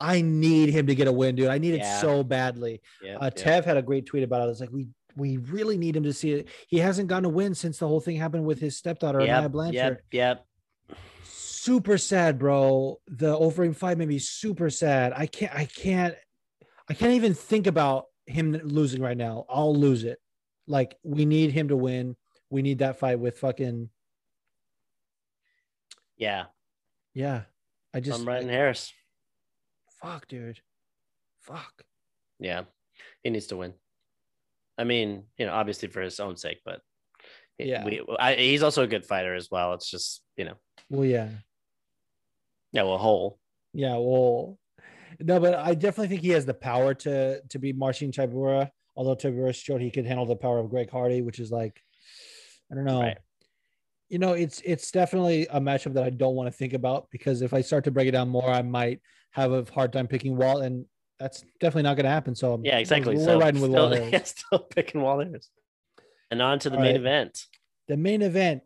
I 0.00 0.22
need 0.22 0.70
him 0.70 0.86
to 0.86 0.94
get 0.94 1.08
a 1.08 1.12
win, 1.12 1.36
dude. 1.36 1.48
I 1.48 1.58
need 1.58 1.74
Yeah. 1.74 1.96
it 1.98 2.00
so 2.00 2.22
badly. 2.22 2.80
Yeah. 3.02 3.18
Uh, 3.18 3.30
Tev 3.30 3.64
had 3.64 3.76
a 3.76 3.82
great 3.82 4.06
tweet 4.06 4.22
about 4.22 4.48
it. 4.48 4.52
It's 4.52 4.60
like 4.60 4.70
we 4.72 4.88
we 5.16 5.36
really 5.38 5.76
need 5.76 5.96
him 5.96 6.04
to 6.04 6.12
see 6.12 6.32
it. 6.32 6.48
He 6.68 6.78
hasn't 6.78 7.08
gotten 7.08 7.24
a 7.24 7.28
win 7.28 7.52
since 7.54 7.78
the 7.78 7.88
whole 7.88 7.98
thing 8.00 8.14
happened 8.16 8.44
with 8.46 8.60
his 8.60 8.76
stepdaughter, 8.76 9.20
Yep, 9.20 9.50
Blanchard. 9.50 9.74
yep, 9.74 10.02
yep. 10.12 10.46
Super 11.68 11.98
sad, 11.98 12.38
bro. 12.38 12.98
The 13.08 13.38
Overeem 13.38 13.76
fight 13.76 13.98
made 13.98 14.08
me 14.08 14.18
super 14.18 14.70
sad. 14.70 15.12
I 15.14 15.26
can't, 15.26 15.54
I 15.54 15.66
can't, 15.66 16.14
I 16.88 16.94
can't 16.94 17.12
even 17.12 17.34
think 17.34 17.66
about 17.66 18.06
him 18.26 18.52
losing 18.64 19.02
right 19.02 19.16
now. 19.16 19.44
I'll 19.50 19.74
lose 19.76 20.04
it. 20.04 20.18
Like 20.66 20.96
we 21.02 21.26
need 21.26 21.52
him 21.52 21.68
to 21.68 21.76
win. 21.76 22.16
We 22.48 22.62
need 22.62 22.78
that 22.78 22.98
fight 22.98 23.18
with 23.20 23.38
fucking 23.38 23.90
Yeah, 26.16 26.46
yeah. 27.14 27.42
I 27.92 28.00
just 28.00 28.20
I'm 28.20 28.26
Ryan 28.26 28.48
Harris. 28.48 28.92
fuck, 30.02 30.26
dude. 30.28 30.60
Fuck. 31.40 31.82
Yeah, 32.38 32.62
he 33.22 33.30
needs 33.30 33.46
to 33.48 33.56
win. 33.56 33.74
I 34.78 34.84
mean, 34.84 35.24
you 35.36 35.44
know, 35.46 35.52
obviously 35.52 35.88
for 35.88 36.00
his 36.00 36.18
own 36.20 36.36
sake, 36.36 36.60
but 36.64 36.80
Yeah. 37.58 37.84
we, 37.84 38.00
I, 38.18 38.34
he's 38.36 38.62
also 38.62 38.82
a 38.84 38.86
good 38.86 39.04
fighter 39.04 39.34
as 39.34 39.50
well. 39.50 39.74
It's 39.74 39.90
just 39.90 40.22
you 40.36 40.44
know, 40.46 40.54
Well, 40.88 41.04
yeah. 41.04 41.28
Yeah, 42.72 42.82
well, 42.82 42.98
whole. 42.98 43.38
Yeah, 43.72 43.96
well, 43.96 44.58
no, 45.20 45.40
but 45.40 45.54
I 45.54 45.74
definitely 45.74 46.08
think 46.08 46.22
he 46.22 46.30
has 46.30 46.46
the 46.46 46.54
power 46.54 46.94
to 46.94 47.40
to 47.40 47.58
beat 47.58 47.76
Marcin 47.76 48.10
Tybura. 48.10 48.70
Although 48.96 49.16
Tybura 49.16 49.54
showed 49.54 49.80
he 49.80 49.90
could 49.90 50.06
handle 50.06 50.26
the 50.26 50.36
power 50.36 50.58
of 50.58 50.70
Greg 50.70 50.90
Hardy, 50.90 51.22
which 51.22 51.38
is 51.38 51.50
like, 51.50 51.80
I 52.70 52.74
don't 52.74 52.84
know. 52.84 53.02
Right. 53.02 53.18
You 54.08 54.18
know, 54.18 54.32
it's 54.32 54.60
it's 54.64 54.90
definitely 54.90 55.46
a 55.50 55.60
matchup 55.60 55.94
that 55.94 56.04
I 56.04 56.10
don't 56.10 56.34
want 56.34 56.50
to 56.50 56.56
think 56.56 56.72
about 56.72 57.08
because 57.10 57.42
if 57.42 57.52
I 57.52 57.60
start 57.60 57.84
to 57.84 57.90
break 57.90 58.08
it 58.08 58.12
down 58.12 58.28
more, 58.28 58.50
I 58.50 58.62
might 58.62 59.00
have 59.32 59.52
a 59.52 59.64
hard 59.72 59.92
time 59.92 60.06
picking 60.06 60.36
Walt, 60.36 60.62
and 60.62 60.86
that's 61.18 61.42
definitely 61.60 61.82
not 61.82 61.96
going 61.96 62.04
to 62.04 62.10
happen. 62.10 62.34
So 62.34 62.60
Yeah, 62.62 62.78
exactly. 62.78 63.16
We're 63.16 63.24
so 63.24 63.38
riding 63.38 63.60
with 63.60 63.70
still, 63.70 63.90
Walt. 63.90 64.02
Yeah, 64.12 64.24
still 64.24 64.58
picking 64.60 65.02
Walt 65.02 65.24
Harris. 65.26 65.50
And 66.30 66.40
on 66.42 66.58
to 66.60 66.70
the 66.70 66.76
All 66.76 66.82
main 66.82 66.92
right. 66.92 67.00
event. 67.00 67.44
The 67.88 67.96
main 67.96 68.22
event, 68.22 68.62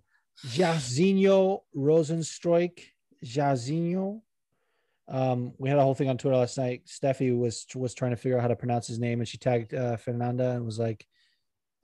Jairzinho 0.47 1.61
Rozenstruik. 1.77 2.81
Jairzinho. 3.25 4.21
Um, 5.09 5.53
we 5.59 5.69
had 5.69 5.79
a 5.79 5.83
whole 5.83 5.95
thing 5.95 6.09
on 6.09 6.17
Twitter 6.19 6.37
last 6.37 6.57
night. 6.59 6.83
Steffi 6.87 7.37
was 7.37 7.67
was 7.75 7.95
trying 7.95 8.13
to 8.13 8.17
figure 8.17 8.39
out 8.39 8.43
how 8.43 8.49
to 8.49 8.57
pronounce 8.57 8.87
his 8.87 8.99
name, 8.99 9.21
and 9.21 9.29
she 9.29 9.39
tagged 9.39 9.75
uh, 9.75 9.97
Fernanda 9.97 10.51
and 10.53 10.65
was 10.65 10.79
like, 10.79 11.07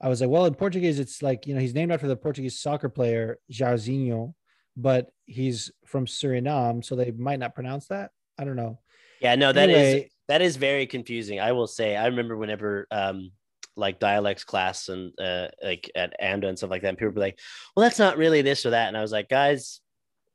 "I 0.01 0.07
was 0.09 0.21
like, 0.21 0.29
well, 0.29 0.45
in 0.45 0.55
Portuguese, 0.55 0.99
it's 0.99 1.21
like 1.21 1.45
you 1.45 1.53
know 1.53 1.59
he's 1.61 1.73
named 1.75 1.91
after 1.91 2.07
the 2.07 2.15
Portuguese 2.15 2.59
soccer 2.59 2.89
player 2.89 3.37
Jairzinho, 3.51 4.33
but 4.77 5.11
he's 5.25 5.71
from 5.85 6.05
Suriname, 6.05 6.83
so 6.83 6.95
they 6.95 7.11
might 7.11 7.39
not 7.39 7.55
pronounce 7.55 7.87
that. 7.87 8.11
I 8.37 8.45
don't 8.45 8.55
know. 8.55 8.79
Yeah, 9.21 9.35
no, 9.35 9.51
that 9.51 9.69
is 9.69 9.75
Anyway. 9.77 10.09
that 10.29 10.41
is 10.41 10.55
very 10.55 10.87
confusing. 10.87 11.39
I 11.39 11.51
will 11.51 11.67
say. 11.67 11.95
I 11.95 12.07
remember 12.07 12.37
whenever 12.37 12.87
um 12.89 13.31
like 13.75 13.99
dialects 13.99 14.43
class 14.43 14.89
and 14.89 15.13
uh 15.19 15.49
like 15.63 15.91
at 15.95 16.15
AMDA 16.21 16.47
and 16.47 16.57
stuff 16.57 16.69
like 16.69 16.81
that, 16.83 16.89
and 16.89 16.97
people 16.97 17.13
were 17.13 17.19
like, 17.21 17.37
"Well, 17.75 17.83
that's 17.83 17.99
not 17.99 18.17
really 18.17 18.41
this 18.41 18.65
or 18.65 18.71
that," 18.71 18.87
and 18.87 18.97
I 18.97 19.01
was 19.01 19.11
like, 19.11 19.27
"Guys, 19.29 19.81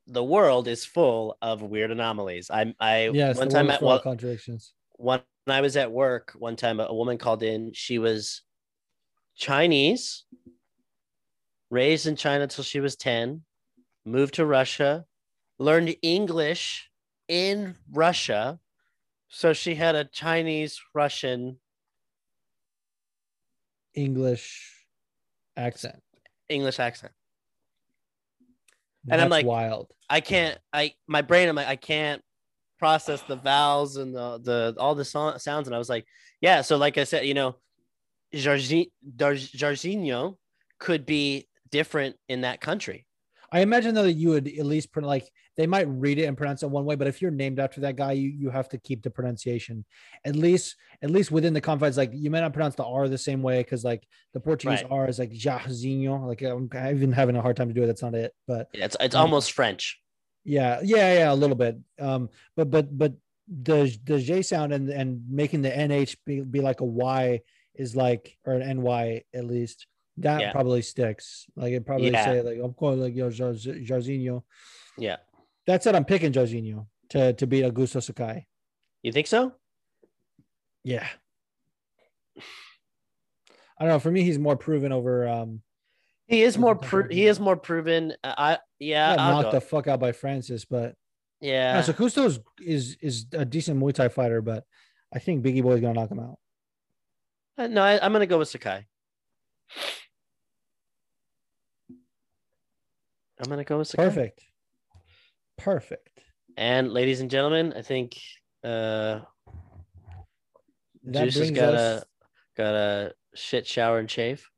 the 0.07 0.25
world 0.25 0.69
is 0.69 0.85
full 0.85 1.37
of 1.41 1.63
weird 1.63 1.91
anomalies." 1.91 2.51
I 2.51 2.75
I 2.81 3.11
Yes, 3.11 3.37
one 3.37 3.49
time 3.49 3.71
at 3.71 3.83
well, 3.83 4.01
contradictions. 4.01 4.75
when 4.93 5.23
I 5.47 5.61
was 5.61 5.77
at 5.77 5.93
work, 5.93 6.33
one 6.39 6.57
time 6.57 6.81
a 6.81 6.93
woman 6.93 7.19
called 7.19 7.43
in. 7.43 7.73
She 7.73 7.99
was 7.99 8.43
Chinese, 9.37 10.25
raised 11.71 12.07
in 12.07 12.17
China 12.17 12.47
till 12.47 12.65
she 12.65 12.81
was 12.81 12.97
10, 12.97 13.45
moved 14.05 14.35
to 14.35 14.47
Russia, 14.47 15.07
learned 15.59 15.97
English 16.03 16.91
in 17.29 17.77
Russia. 17.91 18.61
So 19.29 19.53
she 19.53 19.75
had 19.75 19.97
a 19.97 20.05
Chinese 20.05 20.81
Russian 20.95 21.61
English 23.95 24.87
accent. 25.57 26.03
English 26.49 26.79
accent. 26.79 27.13
And 29.11 29.21
I'm 29.21 29.31
like- 29.31 29.47
wild. 29.47 29.91
I 30.11 30.21
can't, 30.21 30.59
I, 30.73 30.95
my 31.07 31.23
brain, 31.23 31.49
I'm 31.49 31.57
like, 31.57 31.67
I 31.67 31.77
can't 31.77 32.21
process 32.79 33.23
the 33.23 33.37
vowels 33.37 33.97
and 33.97 34.15
the, 34.15 34.39
the, 34.43 34.75
all 34.79 34.95
the 34.95 35.05
so- 35.05 35.39
sounds. 35.39 35.67
And 35.67 35.75
I 35.75 35.79
was 35.79 35.89
like, 35.89 36.05
yeah. 36.41 36.61
So, 36.61 36.77
like 36.77 36.99
I 36.99 37.05
said, 37.05 37.27
you 37.27 37.35
know, 37.35 37.57
Jarzi- 38.35 38.91
Dar- 39.17 39.35
could 40.79 41.07
be 41.07 41.49
different 41.71 42.17
in 42.29 42.43
that 42.43 42.61
country. 42.61 43.07
I 43.51 43.61
imagine 43.61 43.95
though 43.95 44.03
that 44.03 44.13
you 44.13 44.31
would 44.31 44.49
at 44.49 44.67
least 44.67 44.93
print 44.93 45.07
like 45.07 45.31
they 45.57 45.67
might 45.67 45.87
read 45.89 46.19
it 46.19 46.25
and 46.25 46.37
pronounce 46.37 46.63
it 46.63 46.71
one 46.71 46.85
way, 46.85 46.97
but 46.97 47.07
if 47.07 47.23
you're 47.23 47.31
named 47.31 47.59
after 47.61 47.81
that 47.83 47.97
guy, 47.97 48.13
you 48.13 48.29
you 48.29 48.51
have 48.51 48.69
to 48.71 48.79
keep 48.79 49.03
the 49.03 49.11
pronunciation 49.11 49.85
at 50.25 50.35
least 50.37 50.77
at 51.03 51.11
least 51.11 51.31
within 51.31 51.53
the 51.55 51.61
confines. 51.61 51.97
Like 51.97 52.11
you 52.13 52.31
may 52.31 52.41
not 52.41 52.53
pronounce 52.53 52.75
the 52.75 52.85
R 52.85 53.09
the 53.09 53.19
same 53.19 53.43
way 53.43 53.59
because 53.63 53.85
like 53.85 54.07
the 54.33 54.41
Portuguese 54.41 54.83
Right. 54.83 54.91
R 54.91 55.09
is 55.09 55.19
like 55.19 55.31
Jairzinho. 55.33 56.27
Like 56.27 56.43
I'm, 56.43 56.69
I'm 56.73 56.97
even 56.97 57.13
having 57.13 57.37
a 57.37 57.43
hard 57.43 57.57
time 57.57 57.69
to 57.69 57.75
do 57.75 57.83
it. 57.85 57.87
That's 57.87 58.03
not 58.03 58.15
it. 58.15 58.33
But 58.49 58.69
yeah, 58.75 58.87
It's, 58.87 58.97
it's 59.01 59.15
Um, 59.15 59.23
almost 59.23 59.53
French. 59.53 60.01
yeah, 60.45 60.81
yeah, 60.83 61.15
yeah, 61.21 61.33
a 61.33 61.35
little 61.43 61.57
bit. 61.57 61.77
Um, 62.01 62.29
but 62.57 62.71
but 62.71 62.97
but 62.97 63.13
the 63.47 63.97
the 64.05 64.19
J 64.21 64.43
sound 64.43 64.73
and 64.73 64.89
and 64.89 65.23
making 65.31 65.63
the 65.63 65.71
NH 65.71 66.17
be, 66.27 66.41
be 66.41 66.61
like 66.61 66.81
a 66.81 66.85
Y 66.85 67.41
is 67.75 67.95
like 67.95 68.37
or 68.45 68.55
an 68.55 68.79
NY 68.83 69.23
at 69.35 69.45
least. 69.45 69.87
That 70.19 70.41
Yeah. 70.41 70.53
probably 70.53 70.83
sticks. 70.83 71.47
Like 71.57 71.73
it 71.73 71.85
probably 71.87 72.11
Yeah. 72.11 72.25
say 72.25 72.41
like 72.43 72.59
I'm 72.63 72.73
calling 72.75 73.01
like 73.01 73.15
yo 73.15 73.31
Jar- 73.31 73.53
Jarzinho. 73.53 74.43
Yeah. 74.97 75.17
That 75.67 75.83
said, 75.83 75.95
I'm 75.95 76.05
picking 76.05 76.33
Jorginho 76.33 76.87
to 77.11 77.33
to 77.35 77.47
beat 77.47 77.65
Augusto 77.65 78.03
Sakai. 78.03 78.47
You 79.03 79.13
think 79.13 79.27
so? 79.27 79.53
Yeah. 80.83 81.07
I 82.37 83.85
don't 83.85 83.89
know. 83.89 83.99
For 83.99 84.11
me, 84.11 84.23
he's 84.23 84.39
more 84.39 84.57
proven 84.57 84.93
over. 84.93 85.27
Um, 85.27 85.63
He 86.29 86.43
is 86.43 86.57
more 86.57 86.75
pro- 86.77 87.09
he 87.09 87.27
is 87.27 87.41
more 87.41 87.57
proven. 87.57 88.15
I 88.23 88.59
yeah, 88.79 89.17
I'll 89.19 89.43
knocked 89.43 89.53
the 89.53 89.61
fuck 89.61 89.89
out 89.89 90.01
by 90.01 90.13
Francis, 90.13 90.65
but 90.65 90.95
yeah. 91.41 91.77
yeah. 91.77 91.83
So 91.83 91.93
Augusto 91.93 92.27
is, 92.27 92.41
is 92.61 92.97
is 93.01 93.27
a 93.33 93.45
decent 93.45 93.81
Muay 93.81 93.93
Thai 93.93 94.09
fighter, 94.09 94.41
but 94.43 94.65
I 95.13 95.19
think 95.19 95.43
Bigi 95.43 95.61
Boy 95.61 95.75
is 95.75 95.81
gonna 95.81 95.95
knock 95.95 96.11
him 96.11 96.21
out. 96.21 96.39
Uh, 97.59 97.67
no, 97.67 97.83
I, 97.83 98.05
I'm 98.05 98.13
gonna 98.13 98.27
go 98.27 98.39
with 98.39 98.49
Sakai. 98.49 98.87
I'm 103.41 103.49
gonna 103.49 103.65
go 103.65 103.79
with 103.79 103.89
Sakai. 103.89 104.05
Perfect. 104.05 104.45
Perfect. 105.59 106.09
And 106.57 106.93
ladies 106.93 107.21
and 107.21 107.31
gentlemen, 107.31 107.73
I 107.77 107.83
think 107.83 108.17
uh 108.63 109.21
That 111.05 111.25
Juice 111.25 111.37
has 111.39 111.51
got 111.51 111.75
us. 111.75 112.03
a 112.03 112.07
got 112.57 112.75
a 112.75 113.13
shit 113.35 113.67
shower 113.67 113.99
and 113.99 114.11
shave 114.11 114.49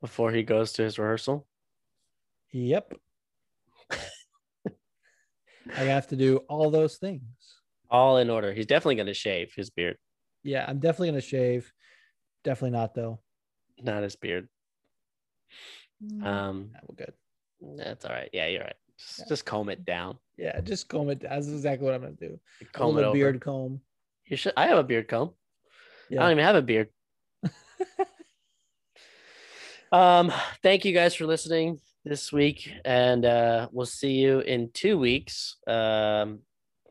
before 0.00 0.32
he 0.32 0.42
goes 0.42 0.72
to 0.74 0.82
his 0.82 0.98
rehearsal. 0.98 1.46
Yep. 2.52 2.94
I 5.76 5.82
have 5.82 6.08
to 6.08 6.16
do 6.16 6.38
all 6.48 6.70
those 6.70 6.96
things. 6.96 7.22
All 7.90 8.16
in 8.18 8.30
order. 8.30 8.52
He's 8.52 8.66
definitely 8.66 8.96
gonna 8.96 9.14
shave 9.14 9.52
his 9.54 9.70
beard, 9.70 9.96
Yeah, 10.42 10.64
I'm 10.66 10.80
definitely 10.80 11.08
gonna 11.10 11.20
shave. 11.20 11.72
Definitely 12.44 12.78
not 12.78 12.94
though. 12.94 13.20
not 13.82 14.02
his 14.02 14.16
beard. 14.16 14.48
Um, 16.22 16.70
Yeah, 16.72 16.80
we're 16.88 16.94
good. 16.96 17.12
that's 17.76 18.04
all 18.04 18.12
right. 18.12 18.30
Yeah, 18.32 18.46
you're 18.46 18.62
right. 18.64 18.76
Just, 19.00 19.18
Yeah. 19.20 19.24
just 19.28 19.44
comb 19.46 19.68
it 19.70 19.84
down. 19.84 20.18
Yeah, 20.36 20.60
just 20.60 20.88
comb 20.88 21.08
it. 21.10 21.20
That's 21.20 21.48
exactly 21.48 21.84
what 21.86 21.94
I'm 21.94 22.02
gonna 22.02 22.12
do. 22.14 22.38
A 22.60 22.64
Comb 22.66 22.90
it 22.90 22.94
little 22.96 23.10
over. 23.10 23.18
beard 23.18 23.40
comb. 23.40 23.80
You 24.26 24.36
should. 24.36 24.52
I 24.56 24.66
have 24.66 24.78
a 24.78 24.82
beard 24.84 25.08
comb. 25.08 25.32
I 26.10 26.14
don't 26.16 26.32
even 26.32 26.44
have 26.44 26.56
a 26.56 26.62
beard. 26.62 26.88
um, 29.92 30.32
thank 30.62 30.84
you 30.84 30.92
guys 30.92 31.14
for 31.14 31.26
listening 31.26 31.80
this 32.04 32.32
week, 32.32 32.70
and 32.84 33.24
uh, 33.24 33.68
we'll 33.72 33.86
see 33.86 34.12
you 34.12 34.40
in 34.40 34.70
two 34.72 34.98
weeks 34.98 35.56
um, 35.66 36.40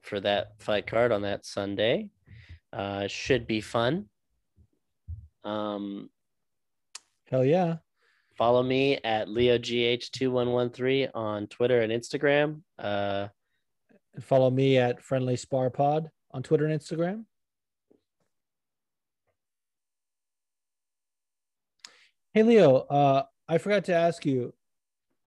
for 0.02 0.20
that 0.20 0.54
fight 0.60 0.86
card 0.88 1.12
on 1.12 1.22
that 1.24 1.46
Sunday. 1.46 2.10
Uh, 2.72 3.08
should 3.08 3.48
be 3.48 3.62
fun. 3.62 4.06
Um, 5.44 6.10
Hell 7.30 7.46
yeah. 7.46 7.78
Follow 8.40 8.64
me 8.64 8.98
at 9.04 9.28
leogh2113 9.28 11.10
on 11.14 11.48
Twitter 11.48 11.82
and 11.82 11.92
Instagram. 11.92 12.62
Uh, 12.80 13.28
And 14.14 14.24
follow 14.24 14.50
me 14.50 14.78
at 14.78 15.04
Friendly 15.04 15.36
Spar 15.36 15.70
Pod 15.70 16.10
on 16.32 16.42
Twitter 16.42 16.66
and 16.66 16.80
Instagram. 16.80 17.26
Hey 22.34 22.44
Leo, 22.44 22.78
uh, 22.78 23.24
I 23.50 23.58
forgot 23.58 23.84
to 23.86 23.94
ask 23.94 24.26
you. 24.26 24.54